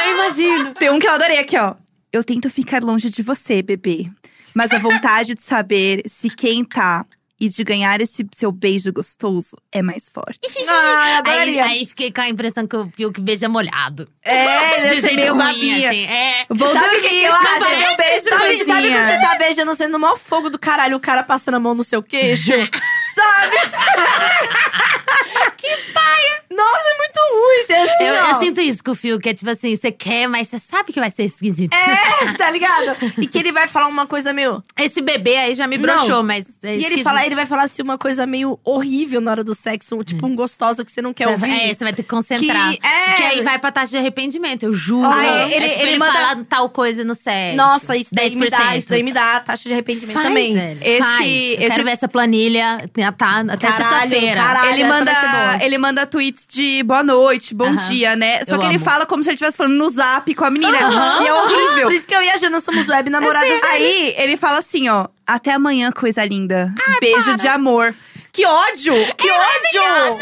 Eu 0.06 0.14
imagino. 0.14 0.74
Tem 0.74 0.90
um 0.90 0.98
que 0.98 1.06
eu 1.06 1.12
adorei 1.12 1.38
aqui, 1.38 1.56
ó. 1.58 1.74
Eu 2.12 2.22
tento 2.24 2.48
ficar 2.50 2.82
longe 2.82 3.10
de 3.10 3.22
você, 3.22 3.62
bebê. 3.62 4.08
Mas 4.54 4.70
a 4.72 4.78
vontade 4.78 5.34
de 5.34 5.42
saber 5.42 6.02
se 6.08 6.30
quem 6.30 6.64
tá 6.64 7.04
e 7.38 7.48
de 7.48 7.62
ganhar 7.64 8.00
esse 8.00 8.26
seu 8.34 8.50
beijo 8.50 8.92
gostoso 8.92 9.56
é 9.70 9.82
mais 9.82 10.08
forte. 10.08 10.40
Ah, 10.68 11.22
Aí, 11.24 11.58
aí 11.60 11.86
fiquei 11.86 12.10
com 12.12 12.20
a 12.20 12.28
impressão 12.28 12.66
que 12.66 12.76
o 12.76 12.90
Fiuk 12.90 13.20
beija 13.20 13.48
molhado. 13.48 14.08
É, 14.22 14.86
De 14.94 15.00
jeito 15.00 15.14
meio 15.16 15.34
ruim, 15.34 15.44
babinha. 15.44 15.88
assim. 15.88 16.04
É. 16.04 16.46
Vou 16.48 16.72
Sabe 16.72 16.86
dormir, 16.90 17.02
que 17.02 17.08
que 17.08 17.24
eu 17.24 17.32
acho? 17.32 17.76
meu 17.78 17.96
beijo, 17.96 18.28
Sabe, 18.28 18.28
sabe 18.28 18.56
coisinha. 18.56 18.66
quando 18.66 19.06
você 19.06 19.20
tá 19.20 19.34
beijando 19.38 19.74
sendo 19.74 19.96
o 19.96 20.00
maior 20.00 20.18
fogo 20.18 20.50
do 20.50 20.58
caralho, 20.58 20.96
o 20.96 21.00
cara 21.00 21.22
passando 21.22 21.54
a 21.56 21.60
mão 21.60 21.74
no 21.74 21.84
seu 21.84 22.02
queixo? 22.02 22.52
sabe? 23.14 23.56
que 25.56 25.76
paia! 25.92 26.42
Nossa, 26.56 26.88
é 26.88 26.96
muito 26.98 27.18
ruim 27.32 27.66
ser 27.66 27.74
assim, 27.74 28.04
Eu, 28.04 28.14
eu 28.14 28.34
sinto 28.36 28.60
isso 28.60 28.82
com 28.82 28.90
o 28.92 28.94
Fiuk, 28.94 29.28
é 29.28 29.34
tipo 29.34 29.50
assim, 29.50 29.74
você 29.76 29.92
quer, 29.92 30.26
mas 30.28 30.48
você 30.48 30.58
sabe 30.58 30.92
que 30.92 31.00
vai 31.00 31.10
ser 31.10 31.24
esquisito. 31.24 31.72
É, 31.74 32.32
tá 32.38 32.50
ligado? 32.50 32.96
E 33.18 33.26
que 33.26 33.38
ele 33.38 33.52
vai 33.52 33.68
falar 33.68 33.86
uma 33.88 34.06
coisa 34.06 34.32
meio. 34.32 34.62
Esse 34.78 35.00
bebê 35.00 35.36
aí 35.36 35.54
já 35.54 35.66
me 35.66 35.76
Não. 35.76 35.82
broxou, 35.82 36.22
mas. 36.22 36.46
É 36.62 36.76
E 36.76 36.84
ele, 36.84 37.02
fala, 37.02 37.24
ele 37.26 37.34
vai 37.34 37.46
falar 37.46 37.64
assim 37.64 37.82
uma 37.82 37.98
coisa 37.98 38.26
meio 38.26 38.58
horrível 38.64 39.20
na 39.20 39.30
hora 39.30 39.44
do 39.44 39.54
sexo, 39.54 40.02
tipo 40.04 40.26
um 40.26 40.34
gostosa 40.34 40.84
que 40.84 40.90
você 40.92 41.02
não 41.02 41.12
quer 41.12 41.28
ouvir. 41.28 41.50
É, 41.70 41.74
você 41.74 41.84
vai 41.84 41.92
ter 41.92 42.02
que 42.02 42.08
concentrar. 42.08 42.70
Que- 42.72 42.80
é. 42.86 43.12
Que 43.16 43.22
aí 43.22 43.42
vai 43.42 43.58
pra 43.58 43.70
taxa 43.72 43.90
de 43.92 43.98
arrependimento, 43.98 44.62
eu 44.64 44.72
juro. 44.72 45.08
Ah, 45.12 45.24
é, 45.24 45.56
ele- 45.56 45.68
tipo, 45.68 45.80
ele 45.82 45.90
ele 45.90 45.98
manda- 45.98 46.12
fala 46.12 46.44
tal 46.48 46.70
coisa 46.70 47.04
no 47.04 47.14
sexo. 47.14 47.56
Nossa, 47.56 47.96
isso 47.96 48.14
daí 48.14 48.34
me 48.34 48.48
dá, 48.48 48.58
10%. 48.58 48.76
isso 48.78 48.88
daí 48.88 49.02
me 49.02 49.12
dá 49.12 49.40
taxa 49.40 49.68
de 49.68 49.72
arrependimento 49.72 50.14
Faz, 50.14 50.26
também. 50.26 50.54
velho, 50.54 50.80
Esse- 50.82 50.98
faz. 50.98 51.20
Eu 51.26 51.26
esse- 51.26 51.66
quero 51.68 51.84
ver 51.84 51.90
essa 51.90 52.08
planilha 52.08 52.78
tá, 53.16 53.40
até 53.48 53.68
Caralho, 53.68 54.08
sexta-feira. 54.10 54.40
caralho. 54.40 54.70
ele 54.72 54.84
manda, 54.84 55.12
ele 55.62 55.78
manda 55.78 56.06
tweets 56.06 56.45
de 56.48 56.82
boa 56.82 57.02
noite, 57.02 57.54
bom 57.54 57.66
Aham. 57.66 57.76
dia, 57.88 58.14
né? 58.16 58.44
Só 58.44 58.54
Eu 58.54 58.58
que 58.58 58.66
ele 58.66 58.76
amo. 58.76 58.84
fala 58.84 59.06
como 59.06 59.22
se 59.22 59.28
ele 59.30 59.34
estivesse 59.34 59.56
falando 59.56 59.74
no 59.74 59.88
zap 59.90 60.32
com 60.34 60.44
a 60.44 60.50
menina. 60.50 60.76
Aham. 60.78 61.22
E 61.24 61.26
é 61.26 61.32
horrível. 61.32 61.82
Por 61.88 61.92
isso 61.92 62.06
que 62.06 62.14
eu 62.14 62.22
e 62.22 62.30
a 62.30 62.36
Jana 62.36 62.60
somos 62.60 62.88
web 62.88 63.08
namoradas. 63.10 63.60
Aí 63.64 64.14
ele 64.18 64.36
fala 64.36 64.58
assim, 64.58 64.88
ó. 64.88 65.06
Até 65.26 65.52
amanhã, 65.52 65.90
coisa 65.90 66.24
linda. 66.24 66.72
Beijo 67.00 67.34
de 67.34 67.48
amor. 67.48 67.94
Que 68.32 68.44
ódio! 68.46 68.94
Que 69.16 69.30
ódio! 69.30 70.18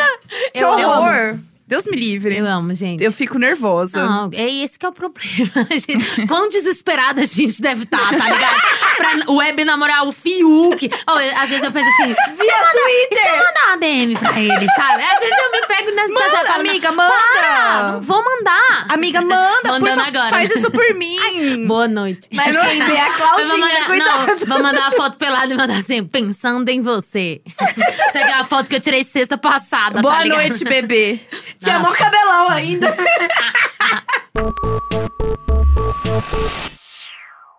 Que 0.53 0.65
horror! 0.65 1.37
Deus 1.67 1.85
me 1.87 1.97
livre. 1.97 2.37
Eu 2.37 2.47
amo, 2.47 2.75
gente. 2.75 3.03
Eu 3.03 3.11
fico 3.11 3.39
nervosa. 3.39 4.05
Não, 4.05 4.31
é 4.35 4.49
esse 4.63 4.79
que 4.79 4.85
é 4.85 4.89
o 4.89 4.93
problema. 4.93 5.25
Gente- 5.73 6.27
Quão 6.27 6.49
desesperada 6.49 7.23
a 7.23 7.25
gente 7.25 7.61
deve 7.63 7.85
estar, 7.85 7.99
tá, 8.11 8.29
ligado? 8.31 8.61
pra 9.27 9.33
web 9.33 9.65
namorar 9.65 10.07
o 10.07 10.13
Fiuk. 10.13 10.85
Eu- 10.91 11.39
às 11.41 11.49
vezes 11.49 11.65
eu 11.65 11.73
penso 11.73 11.89
assim, 11.89 12.09
Via 12.09 12.15
e 12.15 12.45
se 12.45 12.77
eu 12.77 12.83
Twitter! 12.83 13.33
mandar 13.39 13.67
uma 13.69 13.77
DM 13.79 14.15
pra 14.17 14.39
ele, 14.41 14.67
sabe? 14.77 15.03
Às 15.03 15.19
vezes 15.21 15.39
eu 15.39 15.51
me 15.53 15.67
pego 15.67 15.91
nessa 15.93 16.09
situação. 16.09 16.35
Manda, 16.37 16.47
falo, 16.53 16.61
amiga, 16.69 16.93
"Para, 16.93 17.07
manda! 17.09 17.93
não 17.93 18.01
vou 18.03 18.23
mandar. 18.25 18.87
Amiga, 18.91 19.21
manda, 19.23 19.61
por 19.63 19.71
Mandando 19.73 19.97
favor. 19.97 20.07
agora. 20.09 20.31
Faz 20.31 20.51
isso 20.55 20.71
por 20.71 20.85
mim. 20.95 21.67
Boa 21.67 21.89
noite. 21.89 22.29
Mas 22.33 22.55
quem 22.57 22.85
vê 22.85 22.99
a 22.99 23.11
Claudinha, 23.15 23.57
mandar, 23.59 23.87
cuidado. 23.87 24.27
não, 24.27 24.47
vou 24.47 24.63
mandar 24.63 24.81
uma 24.81 24.93
foto 24.93 25.17
pelada 25.17 25.53
e 25.53 25.57
mandar 25.57 25.77
assim, 25.79 26.05
pensando 26.05 26.69
em 26.69 26.83
você. 26.83 27.41
Essa 27.59 28.19
é 28.19 28.33
a 28.35 28.45
foto 28.45 28.69
que 28.69 28.77
eu 28.77 28.81
tirei 28.81 29.03
sexta 29.03 29.39
passada, 29.39 30.03
Boa 30.03 30.19
tá 30.19 30.25
noite, 30.27 30.63
bebê. 30.65 31.19
Tinha 31.65 31.79
mó 31.79 31.93
cabelão 31.93 32.49
ainda. 32.51 32.95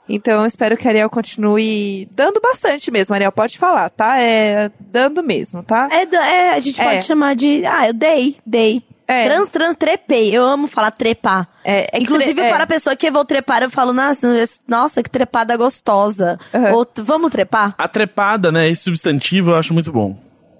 Então, 0.07 0.41
eu 0.41 0.45
espero 0.45 0.77
que 0.77 0.87
a 0.87 0.91
Ariel 0.91 1.09
continue 1.09 2.07
dando 2.11 2.39
bastante 2.39 2.91
mesmo. 2.91 3.15
Ariel, 3.15 3.31
pode 3.31 3.57
falar, 3.57 3.89
tá? 3.89 4.19
É 4.21 4.69
dando 4.79 5.23
mesmo, 5.23 5.63
tá? 5.63 5.89
É, 5.91 6.03
é, 6.15 6.53
a 6.53 6.59
gente 6.59 6.79
É. 6.79 6.83
pode 6.85 7.05
chamar 7.05 7.35
de. 7.35 7.65
Ah, 7.65 7.87
eu 7.87 7.93
dei, 7.93 8.35
dei. 8.45 8.83
É. 9.07 9.25
Trans, 9.27 9.49
trans, 9.49 9.75
trepei. 9.75 10.29
Eu 10.35 10.43
amo 10.45 10.67
falar 10.67 10.91
trepar. 10.91 11.47
É, 11.63 11.85
é 11.91 11.97
que 11.97 12.03
Inclusive, 12.03 12.35
tre- 12.35 12.45
é. 12.45 12.49
para 12.51 12.65
a 12.65 12.67
pessoa 12.67 12.95
que 12.95 13.07
eu 13.07 13.11
vou 13.13 13.25
trepar, 13.25 13.63
eu 13.63 13.69
falo, 13.71 13.93
nossa, 13.93 14.27
nossa 14.67 15.01
que 15.01 15.09
trepada 15.09 15.57
gostosa. 15.57 16.37
Uhum. 16.53 16.73
Ou, 16.73 16.85
t- 16.85 17.01
vamos 17.01 17.31
trepar? 17.31 17.73
A 17.77 17.87
trepada, 17.87 18.51
né? 18.51 18.69
Esse 18.69 18.83
substantivo 18.83 19.51
eu 19.51 19.55
acho 19.55 19.73
muito 19.73 19.91
bom. 19.91 20.15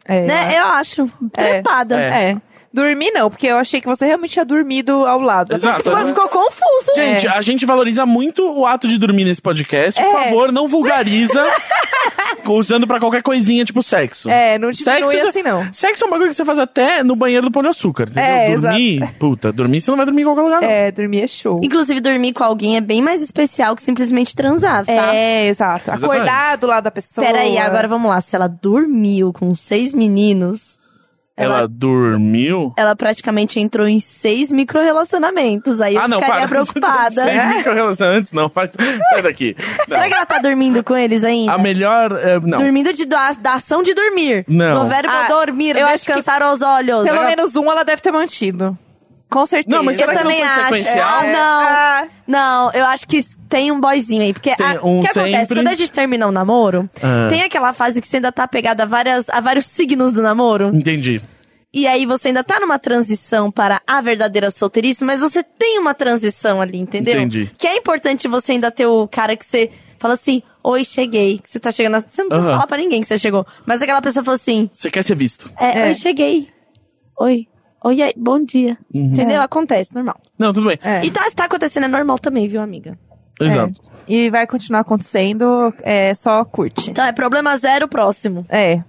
É, 0.06 0.22
Né? 0.26 0.58
Eu 0.60 0.66
acho. 0.70 1.08
Trepada. 1.32 2.00
É. 2.02 2.32
É. 2.32 2.38
Dormir 2.76 3.12
não, 3.14 3.30
porque 3.30 3.48
eu 3.48 3.58
achei 3.58 3.80
que 3.80 3.88
você 3.88 4.06
realmente 4.06 4.32
tinha 4.32 4.44
dormido 4.46 4.92
ao 5.06 5.20
lado. 5.22 5.56
Exato. 5.56 5.84
Ficou, 5.84 6.06
ficou 6.08 6.28
confuso. 6.28 6.92
É. 6.98 7.14
Gente, 7.20 7.28
a 7.28 7.40
gente 7.42 7.66
valoriza 7.66 8.06
muito 8.06 8.44
o 8.52 8.66
ato 8.66 8.88
de 8.88 8.98
dormir 8.98 9.24
nesse 9.24 9.42
podcast. 9.42 10.00
Por 10.02 10.10
É. 10.10 10.24
favor, 10.26 10.52
não 10.52 10.68
vulgariza. 10.68 11.42
usando 12.48 12.86
pra 12.86 13.00
qualquer 13.00 13.24
coisinha, 13.24 13.66
tipo 13.66 13.82
sexo. 13.82 14.30
É, 14.30 14.58
não 14.60 14.70
diminui 14.72 15.12
Sexo- 15.16 15.30
assim, 15.30 15.42
não. 15.42 15.74
Sexo 15.74 16.04
é 16.04 16.08
um 16.08 16.12
bagulho 16.12 16.30
que 16.30 16.36
você 16.36 16.46
faz 16.46 16.60
até 16.60 17.04
no 17.04 17.16
banheiro 17.16 17.46
do 17.48 17.52
Pão 17.52 17.64
de 17.64 17.70
Açúcar, 17.70 18.04
entendeu? 18.04 18.24
É, 18.24 18.56
dormir, 18.58 19.14
puta, 19.20 19.52
dormir 19.52 19.82
você 19.82 19.90
não 19.90 19.98
vai 19.98 20.06
dormir 20.06 20.22
em 20.22 20.26
qualquer 20.26 20.42
lugar, 20.42 20.62
não. 20.62 20.70
É, 20.70 20.92
dormir 20.92 21.22
é 21.24 21.28
show. 21.28 21.60
Inclusive, 21.64 22.00
dormir 22.00 22.34
com 22.34 22.44
alguém 22.44 22.78
é 22.78 22.82
bem 22.82 23.02
mais 23.02 23.22
especial 23.24 23.76
que 23.76 23.82
simplesmente 23.82 24.36
transar, 24.36 24.86
tá? 24.86 25.16
É, 25.16 25.48
exato. 25.48 25.90
Exatamente. 25.90 26.06
Acordar 26.06 26.58
do 26.58 26.68
lado 26.68 26.84
da 26.84 26.92
pessoa. 26.92 27.26
Peraí, 27.26 27.58
agora 27.58 27.88
vamos 27.88 28.10
lá. 28.10 28.22
Se 28.22 28.36
ela 28.36 28.48
dormiu 28.48 29.34
com 29.34 29.54
seis 29.56 29.92
meninos, 29.94 30.78
Ela, 31.38 31.58
ela, 31.60 31.68
dormiu. 31.68 32.74
ela 32.78 32.96
praticamente 32.96 33.60
entrou 33.60 33.86
em 33.86 34.00
seis 34.00 34.50
micro-relacionamentos. 34.52 35.82
Aí 35.82 35.96
eu 35.96 36.02
ah, 36.02 36.08
não, 36.08 36.22
ficaria 36.22 36.48
para. 36.48 36.64
preocupada. 36.64 37.24
Seis 37.24 37.56
micro-relacionantes, 37.58 38.32
não. 38.32 38.50
Sai 39.10 39.22
daqui. 39.22 39.56
Não. 39.80 39.86
Será 39.98 40.08
que 40.08 40.14
ela 40.14 40.26
tá 40.26 40.40
dormindo 40.40 40.82
com 40.82 40.96
eles 40.96 41.26
ainda? 41.26 41.52
A 41.54 41.58
melhor. 41.58 42.14
é, 42.14 42.40
não. 42.40 42.60
Dormindo 42.60 42.94
de, 42.94 43.06
da, 43.06 43.34
da 43.34 43.54
ação 43.56 43.84
de 43.84 43.94
dormir. 43.94 44.46
Não. 44.48 44.84
No 44.84 44.90
verbo 44.90 45.12
Ah, 45.12 45.28
dormir, 45.28 45.76
eu 45.76 45.86
acho 45.86 46.06
que 46.06 46.14
descansar 46.14 46.42
os 46.54 46.62
olhos. 46.62 47.04
Pelo 47.04 47.26
menos 47.26 47.56
um 47.56 47.70
ela 47.70 47.84
deve 47.84 48.02
ter 48.02 48.12
mantido. 48.12 48.78
Com 49.36 49.46
certeza. 49.46 49.76
Não, 49.76 49.84
mas 49.84 49.96
Eu 49.96 50.00
será 50.00 50.14
que 50.14 50.20
também 50.24 50.42
não 50.42 50.50
foi 50.50 50.60
acho. 50.64 50.74
sequencial? 50.78 51.10
Ah, 51.10 51.24
não. 51.24 51.62
Ah, 51.62 52.08
Não, 52.26 52.72
eu 52.72 52.86
acho 52.86 53.06
que 53.06 53.22
tem 53.50 53.70
um 53.72 53.82
boyzinho 53.82 54.22
aí. 54.22 54.32
Porque 54.34 54.50
a- 54.52 54.80
um 54.82 55.00
o 55.00 55.02
que 55.02 55.10
acontece? 55.10 55.40
sempre. 55.42 55.56
Quando 55.60 55.68
a 55.68 55.74
gente 55.76 55.92
termina 55.92 56.26
um 56.28 56.32
namoro, 56.32 56.90
Ah. 57.04 57.28
tem 57.30 57.42
aquela 57.42 57.74
fase 57.74 58.02
que 58.02 58.08
você 58.08 58.16
ainda 58.16 58.32
tá 58.32 58.48
pegada 58.48 58.84
a, 58.84 58.86
várias, 58.86 59.28
a 59.30 59.42
vários 59.42 59.66
signos 59.66 60.14
do 60.14 60.22
namoro. 60.22 60.72
Entendi. 60.74 61.22
E 61.74 61.86
aí 61.86 62.06
você 62.06 62.30
ainda 62.30 62.42
tá 62.46 62.58
numa 62.62 62.80
transição 62.80 63.52
para 63.52 63.82
a 63.86 64.00
verdadeira 64.00 64.50
solteirice, 64.50 65.04
mas 65.04 65.20
você 65.20 65.44
tem 65.44 65.78
uma 65.80 65.94
transição 65.94 66.62
ali, 66.62 66.78
entendeu? 66.78 67.16
Entendi. 67.16 67.52
Que 67.58 67.68
é 67.68 67.76
importante 67.76 68.30
você 68.30 68.54
ainda 68.54 68.72
ter 68.72 68.86
o 68.86 69.06
cara 69.10 69.36
que 69.36 69.46
você 69.46 69.70
fala 70.00 70.14
assim, 70.14 70.42
oi, 70.64 70.86
cheguei. 70.86 71.40
Que 71.40 71.50
você 71.52 71.60
tá 71.60 71.72
chegando. 71.72 71.96
Você 72.10 72.22
não 72.22 72.30
precisa 72.30 72.48
Aham. 72.48 72.56
falar 72.56 72.68
pra 72.68 72.78
ninguém 72.78 73.02
que 73.02 73.08
você 73.08 73.20
chegou. 73.20 73.46
Mas 73.66 73.82
aquela 73.82 74.02
pessoa 74.02 74.24
fala 74.24 74.36
assim, 74.36 74.70
Você 74.72 74.90
quer 74.90 75.04
ser 75.04 75.16
visto. 75.16 75.52
é, 75.60 75.80
É. 75.82 75.88
oi, 75.88 75.96
cheguei. 75.96 76.48
Oi. 77.20 77.46
Oi, 77.86 78.02
aí, 78.02 78.14
bom 78.18 78.44
dia. 78.44 78.80
Uhum. 78.92 79.06
Entendeu? 79.06 79.40
Acontece, 79.44 79.94
normal. 79.94 80.18
Não, 80.40 80.52
tudo 80.52 80.68
bem. 80.68 80.80
É. 80.84 81.06
E 81.06 81.12
tá, 81.12 81.22
se 81.30 81.36
tá 81.36 81.46
acontecendo, 81.46 81.84
é 81.84 81.88
normal 81.88 82.18
também, 82.18 82.48
viu, 82.48 82.60
amiga? 82.60 82.98
Exato. 83.40 83.80
E 84.08 84.28
vai 84.32 84.48
continuar 84.48 84.80
acontecendo, 84.80 85.72
é 85.84 86.16
só 86.16 86.44
curte. 86.46 86.90
Então 86.90 87.06
é 87.06 87.12
problema 87.12 87.56
zero 87.58 87.88
próximo. 87.88 88.44
É. 88.50 88.84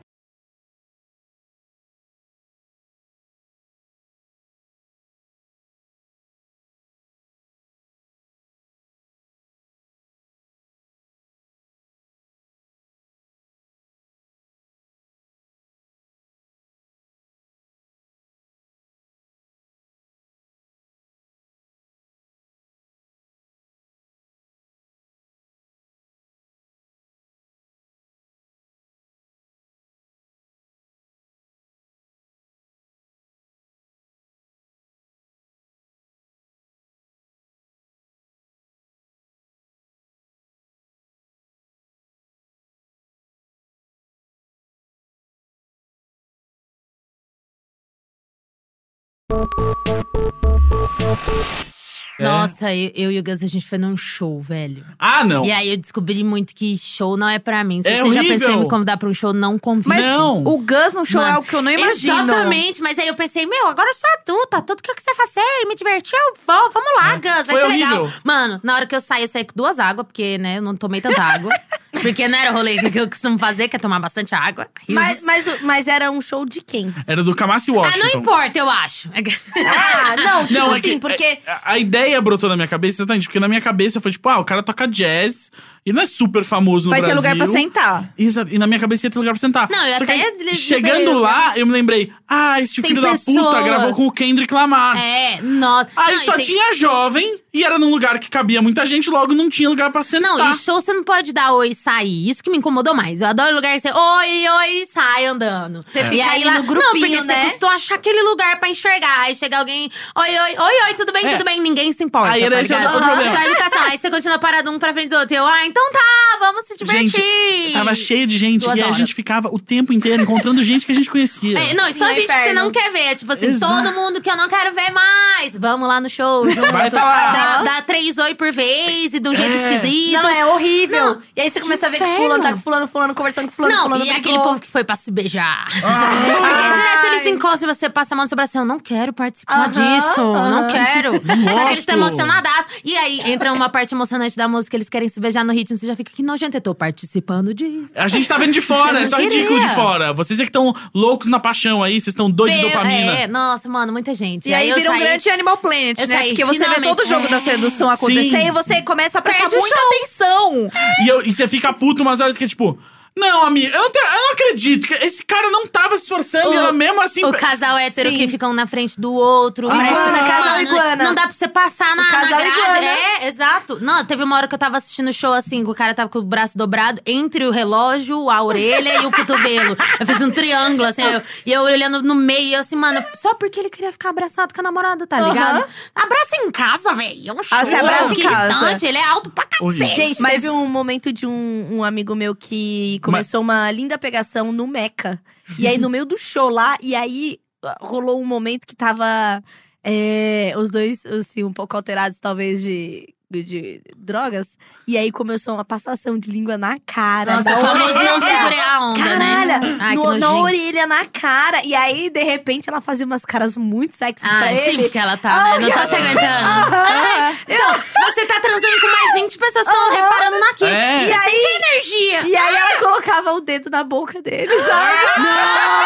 É. 52.18 52.24
Nossa, 52.24 52.74
eu, 52.74 52.90
eu 52.94 53.12
e 53.12 53.18
o 53.18 53.22
Gus, 53.22 53.42
a 53.42 53.46
gente 53.46 53.66
foi 53.66 53.76
num 53.76 53.94
show, 53.94 54.40
velho. 54.40 54.82
Ah, 54.98 55.22
não. 55.22 55.44
E 55.44 55.52
aí 55.52 55.68
eu 55.70 55.76
descobri 55.76 56.24
muito 56.24 56.54
que 56.54 56.74
show 56.78 57.14
não 57.14 57.28
é 57.28 57.38
pra 57.38 57.62
mim. 57.62 57.82
Se 57.82 57.88
É 57.88 57.96
você 58.00 58.12
já 58.12 58.20
horrível. 58.20 58.38
pensou 58.38 58.50
em 58.54 58.60
me 58.62 58.68
convidar 58.70 58.96
pra 58.96 59.06
um 59.08 59.12
show, 59.12 59.34
não 59.34 59.58
convide. 59.58 59.88
Mas 59.88 60.06
Não. 60.06 60.42
o 60.42 60.56
Gus 60.58 60.94
no 60.94 61.04
show 61.04 61.20
é 61.20 61.24
Mano, 61.24 61.36
algo 61.36 61.48
que 61.48 61.54
eu 61.54 61.60
não 61.60 61.70
imagino. 61.70 62.14
Exatamente, 62.14 62.80
mas 62.80 62.98
aí 62.98 63.06
eu 63.08 63.14
pensei, 63.14 63.44
meu, 63.44 63.66
agora 63.66 63.90
eu 63.90 63.94
sou 63.94 64.08
adulta, 64.18 64.62
tudo 64.62 64.82
que 64.82 64.90
eu 64.90 64.94
quiser 64.94 65.14
fazer 65.14 65.40
e 65.60 65.66
me 65.66 65.74
divertir, 65.74 66.16
eu 66.18 66.34
vou, 66.46 66.70
vamos 66.70 66.88
lá, 66.96 67.16
Gus, 67.16 67.22
vai 67.24 67.40
É. 67.40 67.44
Foi 67.44 67.60
ser 67.60 67.66
legal. 67.66 68.02
horrível. 68.04 68.20
Mano, 68.24 68.60
na 68.62 68.74
hora 68.76 68.86
que 68.86 68.96
eu 68.96 69.00
saí, 69.02 69.22
eu 69.22 69.28
saí 69.28 69.44
com 69.44 69.52
duas 69.54 69.78
águas, 69.78 70.06
porque, 70.06 70.38
né, 70.38 70.56
eu 70.56 70.62
não 70.62 70.74
tomei 70.74 71.02
tanta 71.02 71.20
água. 71.22 71.50
porque 72.02 72.28
não 72.28 72.38
era 72.38 72.50
o 72.50 72.54
rolê 72.54 72.78
que 72.90 72.98
eu 72.98 73.08
costumo 73.08 73.38
fazer, 73.38 73.68
que 73.68 73.76
é 73.76 73.78
tomar 73.78 73.98
bastante 74.00 74.34
água. 74.34 74.66
Mas, 74.88 75.22
mas, 75.22 75.62
mas 75.62 75.88
era 75.88 76.10
um 76.10 76.20
show 76.20 76.44
de 76.46 76.60
quem? 76.60 76.94
Era 77.06 77.22
do 77.22 77.34
Kamasi 77.34 77.70
Ah, 77.70 77.74
Washington. 77.74 78.06
não 78.08 78.20
importa, 78.20 78.58
eu 78.58 78.68
acho. 78.70 79.10
Ah, 79.56 80.16
não, 80.16 80.46
tipo 80.46 80.58
Não, 80.60 80.74
é 80.74 80.78
assim, 80.78 80.90
que- 80.94 80.98
porque. 81.00 81.24
é- 81.24 81.40
a, 81.46 81.72
a 81.72 81.78
ideia 81.78 82.20
brotou 82.20 82.48
na 82.48 82.56
minha 82.56 82.68
cabeça 82.68 82.98
exatamente, 83.02 83.26
porque 83.26 83.40
na 83.40 83.48
minha 83.48 83.60
cabeça 83.60 84.00
foi 84.00 84.12
tipo, 84.12 84.28
ah, 84.28 84.38
o 84.38 84.44
cara 84.44 84.62
toca 84.62 84.86
jazz 84.86 85.50
e 85.84 85.92
não 85.92 86.02
é 86.02 86.06
super 86.06 86.44
famoso 86.44 86.86
no 86.86 86.90
Vai 86.90 87.00
ter 87.00 87.06
Brasil. 87.12 87.22
lugar 87.22 87.36
pra 87.36 87.46
sentar. 87.46 88.12
Exato, 88.18 88.52
e 88.52 88.58
na 88.58 88.66
minha 88.66 88.80
cabeça 88.80 89.06
ia 89.06 89.10
ter 89.10 89.18
lugar 89.18 89.32
pra 89.32 89.40
sentar. 89.40 89.68
Não, 89.70 89.86
eu 89.86 89.98
Só 89.98 90.06
que 90.06 90.12
até 90.12 90.30
li- 90.42 90.56
Chegando 90.56 91.12
lá, 91.14 91.56
eu 91.56 91.66
me 91.66 91.72
lembrei, 91.72 92.12
ah, 92.28 92.60
este 92.60 92.82
Tem 92.82 92.88
filho 92.90 93.02
da 93.02 93.10
puta 93.12 93.24
pessoas. 93.32 93.64
gravou 93.64 93.94
com 93.94 94.06
o 94.06 94.12
Kendrick 94.12 94.52
Lamar. 94.52 94.96
É, 94.96 95.40
nossa. 95.42 95.90
Aí 95.96 96.16
Não, 96.16 96.24
só 96.24 96.32
tem- 96.34 96.44
tinha 96.46 96.74
jovem 96.74 97.38
e 97.58 97.64
era 97.64 97.78
num 97.78 97.90
lugar 97.90 98.18
que 98.18 98.28
cabia 98.28 98.60
muita 98.60 98.84
gente, 98.86 99.08
logo 99.10 99.34
não 99.34 99.48
tinha 99.48 99.68
lugar 99.68 99.90
pra 99.90 100.02
sentar. 100.02 100.36
Não, 100.36 100.50
e 100.50 100.54
show 100.54 100.80
você 100.80 100.92
não 100.92 101.02
pode 101.02 101.32
dar 101.32 101.52
oi 101.54 101.70
e 101.70 101.74
sair. 101.74 102.28
Isso 102.28 102.42
que 102.42 102.50
me 102.50 102.58
incomodou 102.58 102.94
mais. 102.94 103.20
Eu 103.20 103.28
adoro 103.28 103.54
lugar 103.54 103.72
que 103.74 103.80
você 103.80 103.90
oi, 103.92 104.48
oi, 104.48 104.70
e 104.82 104.86
sai 104.86 105.26
andando. 105.26 105.80
Você 105.86 106.04
fica 106.04 106.30
ali 106.30 106.44
no 106.50 106.62
grupinho, 106.64 106.82
Não, 106.82 107.00
porque 107.00 107.20
né? 107.22 107.34
você 107.44 107.50
custou 107.50 107.68
achar 107.70 107.94
aquele 107.96 108.22
lugar 108.22 108.58
pra 108.60 108.68
enxergar. 108.68 109.20
Aí 109.20 109.34
chega 109.34 109.58
alguém, 109.58 109.90
oi, 110.16 110.28
oi, 110.28 110.56
oi, 110.58 110.74
oi, 110.88 110.94
tudo 110.94 111.12
bem, 111.12 111.26
É. 111.26 111.32
tudo 111.32 111.44
bem. 111.44 111.60
Ninguém 111.60 111.92
se 111.92 112.04
importa. 112.04 112.32
Aí 112.32 112.42
era 112.42 112.56
tá 112.56 112.62
esse 112.62 112.74
o 112.74 112.78
ligado? 112.78 113.02
problema. 113.02 113.30
Só 113.30 113.42
educação. 113.42 113.82
Aí 113.84 113.98
você 113.98 114.10
continua 114.10 114.38
parado 114.38 114.70
um 114.70 114.78
pra 114.78 114.92
frente 114.92 115.08
do 115.10 115.16
outro. 115.16 115.34
E 115.34 115.38
eu, 115.38 115.46
ah, 115.46 115.66
então 115.66 115.82
tá, 115.92 116.36
vamos 116.40 116.66
se 116.66 116.76
divertir. 116.76 117.08
Gente, 117.10 117.65
tava 117.78 117.94
cheio 117.94 118.26
de 118.26 118.36
gente 118.38 118.62
Duas 118.64 118.76
e 118.78 118.82
a 118.82 118.90
gente 118.92 119.14
ficava 119.14 119.48
o 119.48 119.58
tempo 119.58 119.92
inteiro 119.92 120.22
encontrando 120.22 120.62
gente 120.62 120.84
que 120.86 120.92
a 120.92 120.94
gente 120.94 121.10
conhecia. 121.10 121.58
É, 121.58 121.74
não, 121.74 121.88
e 121.88 121.92
Sim, 121.92 121.98
só 121.98 122.06
é 122.08 122.14
gente 122.14 122.26
que 122.26 122.32
você 122.32 122.38
inferno. 122.50 122.60
não 122.62 122.70
quer 122.70 122.92
ver. 122.92 123.14
Tipo 123.16 123.32
assim, 123.32 123.46
Exato. 123.46 123.84
todo 123.84 123.94
mundo 123.94 124.20
que 124.20 124.30
eu 124.30 124.36
não 124.36 124.48
quero 124.48 124.74
ver 124.74 124.90
mais. 124.90 125.52
Vamos 125.58 125.86
lá 125.88 126.00
no 126.00 126.08
show. 126.10 126.46
junto. 126.48 126.72
Vai 126.72 126.90
tá 126.90 127.04
lá. 127.04 127.32
Dá, 127.32 127.62
dá 127.62 127.82
três 127.82 128.18
oi 128.18 128.34
por 128.34 128.52
vez 128.52 129.12
e 129.14 129.20
de 129.20 129.28
um 129.28 129.34
jeito 129.34 129.52
É. 129.52 129.74
esquisito. 129.74 130.22
Não, 130.22 130.28
é 130.28 130.46
horrível. 130.46 131.04
Não, 131.04 131.22
e 131.36 131.40
aí 131.40 131.50
você 131.50 131.60
começa 131.60 131.86
a 131.86 131.90
ver 131.90 131.98
que 131.98 132.04
inferno. 132.04 132.24
fulano 132.24 132.42
tá 132.42 132.52
com 132.52 132.58
fulano, 132.60 132.88
fulano, 132.88 133.14
conversando 133.14 133.46
com 133.46 133.52
fulano, 133.52 133.74
Não, 133.74 133.82
fulano 133.84 134.04
e 134.04 134.08
brigou. 134.12 134.20
aquele 134.20 134.38
povo 134.44 134.60
que 134.60 134.68
foi 134.68 134.84
pra 134.84 134.96
se 134.96 135.10
beijar. 135.10 135.66
Porque 135.70 136.72
direto 136.74 137.06
eles 137.12 137.26
encostam 137.34 137.68
e 137.70 137.74
você 137.74 137.88
passa 137.88 138.14
a 138.14 138.16
mão 138.16 138.24
no 138.24 138.28
seu 138.28 138.36
braço. 138.36 138.56
Eu 138.58 138.64
não 138.64 138.78
quero 138.80 139.12
participar 139.12 139.68
Aham, 139.68 139.70
disso. 139.70 140.20
aham. 140.20 140.50
Não 140.50 140.68
quero. 140.70 141.12
Só 141.14 141.20
que 141.20 141.68
eles 141.68 141.78
estão 141.80 141.98
gosto. 141.98 142.12
emocionados. 142.20 142.46
E 142.84 142.96
aí 142.96 143.20
entra 143.32 143.52
uma 143.52 143.68
parte 143.68 143.94
emocionante 143.94 144.36
da 144.36 144.46
música, 144.48 144.76
eles 144.76 144.88
querem 144.88 145.08
se 145.08 145.18
beijar 145.20 145.44
no 145.44 145.52
ritmo. 145.52 145.76
Você 145.76 145.86
já 145.86 145.96
fica 145.96 146.10
que 146.12 146.22
nojento. 146.22 146.56
Eu 146.56 146.60
tô 146.60 146.74
participando 146.74 147.52
disso. 147.54 147.65
A 147.94 148.08
gente 148.08 148.28
tá 148.28 148.36
vendo 148.38 148.52
de 148.52 148.60
fora, 148.60 149.00
é 149.00 149.06
só 149.06 149.16
não 149.16 149.24
ridículo 149.24 149.54
queria. 149.58 149.68
de 149.68 149.74
fora. 149.74 150.12
Vocês 150.12 150.38
é 150.38 150.42
que 150.44 150.48
estão 150.48 150.74
loucos 150.94 151.28
na 151.28 151.38
paixão 151.40 151.82
aí, 151.82 151.94
vocês 152.00 152.08
estão 152.08 152.30
doidos 152.30 152.60
de 152.60 152.66
dopamina. 152.66 153.12
É, 153.18 153.26
nossa, 153.26 153.68
mano, 153.68 153.92
muita 153.92 154.12
gente. 154.14 154.48
E 154.48 154.54
aí 154.54 154.68
eu 154.68 154.76
vira 154.76 154.90
um 154.90 154.92
saí- 154.92 155.00
grande 155.02 155.30
Animal 155.30 155.56
Planet, 155.58 155.98
né? 155.98 156.06
saí 156.06 156.28
Porque 156.28 156.44
você 156.44 156.58
vê 156.68 156.80
todo 156.80 157.00
o 157.00 157.04
jogo 157.04 157.28
da 157.28 157.40
sedução 157.40 157.90
acontecer 157.90 158.40
Sim. 158.40 158.46
e 158.48 158.50
você 158.50 158.82
começa 158.82 159.18
a 159.18 159.22
prestar 159.22 159.48
Perde 159.48 159.56
muita 159.56 159.76
show. 159.76 159.86
atenção. 159.88 160.70
E, 161.04 161.08
eu- 161.08 161.22
e 161.26 161.32
você 161.32 161.46
fica 161.48 161.72
puto 161.72 162.02
umas 162.02 162.20
horas 162.20 162.36
que 162.36 162.44
é 162.44 162.48
tipo. 162.48 162.78
Não, 163.18 163.46
amigo, 163.46 163.74
eu 163.74 163.80
não, 163.80 163.90
tenho- 163.90 164.04
eu 164.06 164.12
não 164.12 164.32
acredito 164.32 164.86
que 164.86 164.94
esse 164.94 165.24
cara 165.24 165.48
não 165.50 165.66
tava 165.66 165.96
se 165.96 166.04
esforçando 166.04 166.50
O- 166.50 166.52
e 166.52 166.56
ela 166.56 166.70
mesmo 166.72 167.00
assim. 167.00 167.24
O 167.24 167.32
casal 167.32 167.78
hétero 167.78 168.10
Sim. 168.10 168.16
que 168.18 168.28
ficam 168.28 168.52
na 168.52 168.66
frente 168.66 169.00
do 169.00 169.10
outro. 169.14 169.70
Ah, 169.70 169.74
Iguana, 169.86 170.18
casal 170.18 170.50
Mano, 170.52 170.62
iguana. 170.68 171.04
Não 171.04 171.14
dá 171.14 171.22
pra 171.22 171.32
você 171.32 171.48
passar 171.48 171.96
na, 171.96 172.02
O 172.02 172.06
casal 172.06 172.30
na 172.30 172.36
grade. 172.36 172.58
iguana. 172.58 172.86
É, 172.86 173.28
exato. 173.28 173.78
Não, 173.80 174.04
teve 174.04 174.22
uma 174.22 174.36
hora 174.36 174.46
que 174.46 174.54
eu 174.54 174.58
tava 174.58 174.76
assistindo 174.76 175.08
o 175.08 175.12
show 175.14 175.32
assim, 175.32 175.64
que 175.64 175.70
o 175.70 175.74
cara 175.74 175.94
tava 175.94 176.10
com 176.10 176.18
o 176.18 176.22
braço 176.22 176.58
dobrado 176.58 177.00
entre 177.06 177.46
o 177.46 177.50
relógio, 177.50 178.28
a 178.28 178.42
orelha 178.42 179.00
e 179.02 179.06
o 179.06 179.10
cotovelo. 179.10 179.74
Eu 179.98 180.04
fiz 180.06 180.20
um 180.20 180.30
triângulo, 180.30 180.84
assim, 180.84 181.02
eu- 181.02 181.22
e 181.46 181.52
eu 181.52 181.62
olhando 181.62 182.02
no 182.02 182.14
meio, 182.14 182.48
e 182.48 182.52
eu 182.54 182.60
assim, 182.60 182.76
mano, 182.76 183.02
só 183.14 183.32
porque 183.34 183.58
ele 183.58 183.70
queria 183.70 183.92
ficar 183.92 184.10
abraçado 184.10 184.52
com 184.52 184.60
a 184.60 184.64
namorada, 184.64 185.06
tá 185.06 185.18
ligado? 185.20 185.64
Abraça 185.94 186.36
em 186.36 186.50
casa, 186.50 186.92
velho. 186.94 187.30
É 187.30 187.32
um 187.32 187.42
show. 187.42 187.56
Ah, 187.58 187.62
abraça 187.62 188.12
em 188.12 188.20
casa. 188.22 188.52
irritante, 188.52 188.86
Ele 188.86 188.98
é 188.98 189.04
alto 189.04 189.30
pra 189.30 189.46
cacete. 189.46 189.94
Gente, 189.96 190.20
Mas- 190.20 190.32
teve 190.34 190.50
um 190.50 190.66
momento 190.66 191.10
de 191.12 191.26
um, 191.26 191.68
um 191.78 191.82
amigo 191.84 192.14
meu 192.14 192.34
que 192.36 193.00
começou 193.06 193.40
uma 193.40 193.70
linda 193.70 193.96
pegação 193.96 194.52
no 194.52 194.66
Meca. 194.66 195.22
E 195.58 195.66
aí, 195.66 195.78
no 195.78 195.88
meio 195.88 196.04
do 196.04 196.18
show 196.18 196.48
lá, 196.48 196.76
e 196.82 196.94
aí 196.94 197.38
ah, 197.62 197.78
rolou 197.80 198.20
um 198.20 198.24
momento 198.26 198.66
que 198.66 198.74
tava 198.74 199.42
é, 199.82 200.52
os 200.56 200.70
dois, 200.70 201.06
assim, 201.06 201.44
um 201.44 201.52
pouco 201.52 201.76
alterados, 201.76 202.18
talvez, 202.18 202.62
de, 202.62 203.14
de 203.28 203.80
drogas. 203.96 204.56
E 204.86 204.96
aí 204.96 205.10
começou 205.10 205.54
uma 205.54 205.64
passação 205.64 206.16
de 206.18 206.30
língua 206.30 206.56
na 206.56 206.78
cara. 206.86 207.36
Nossa, 207.36 207.50
na 207.50 207.56
famoso 207.58 207.94
não 208.02 208.20
segurei 208.20 208.60
a 208.60 208.80
onda, 208.80 209.00
Caralho, 209.02 209.46
né? 209.46 209.78
Ai, 209.80 209.94
no- 209.96 210.16
na 210.18 210.32
orelha, 210.32 210.86
na 210.86 211.04
cara. 211.06 211.64
E 211.64 211.74
aí, 211.74 212.08
de 212.08 212.22
repente, 212.22 212.68
ela 212.68 212.80
fazia 212.80 213.04
umas 213.04 213.24
caras 213.24 213.56
muito 213.56 213.96
sexys 213.96 214.24
Ah, 214.30 214.36
pra 214.38 214.48
sim, 214.48 214.54
ele. 214.56 214.82
porque 214.84 214.98
ela 214.98 215.16
tá, 215.16 215.58
né? 215.58 215.66
Não 215.66 215.70
tá 215.70 215.86
se 215.88 215.94
aguentando. 215.96 216.26
Aham. 216.26 217.36
Então, 217.48 217.72
você 218.14 218.26
tá 218.26 218.40
transando 218.40 218.80
com 218.80 218.86
mais 218.86 219.14
20 219.14 219.38
pessoas 219.38 219.66
estão 219.66 219.90
reparando 219.90 220.38
naquilo. 220.38 220.70
É. 220.70 221.00
Você 221.00 221.08
E 221.08 221.12
aí- 221.12 221.30
sente 221.32 221.66
energia. 221.66 222.20
E 222.28 222.36
aí 222.36 222.54
ela 222.56 222.78
colocava 222.78 223.32
o 223.32 223.40
dedo 223.40 223.68
na 223.70 223.82
boca 223.82 224.22
dele, 224.22 224.56
sabe? 224.60 224.92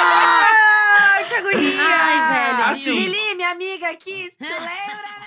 Ai, 0.02 1.24
que 1.24 1.34
agonia! 1.34 1.80
Ai, 1.88 2.52
velho. 2.54 2.64
Assim. 2.70 2.90
Lili, 2.92 3.34
minha 3.34 3.50
amiga 3.50 3.88
aqui, 3.88 4.30
tu 4.38 4.44
lembra? 4.44 5.19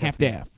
half 0.00 0.16
daft. 0.18 0.49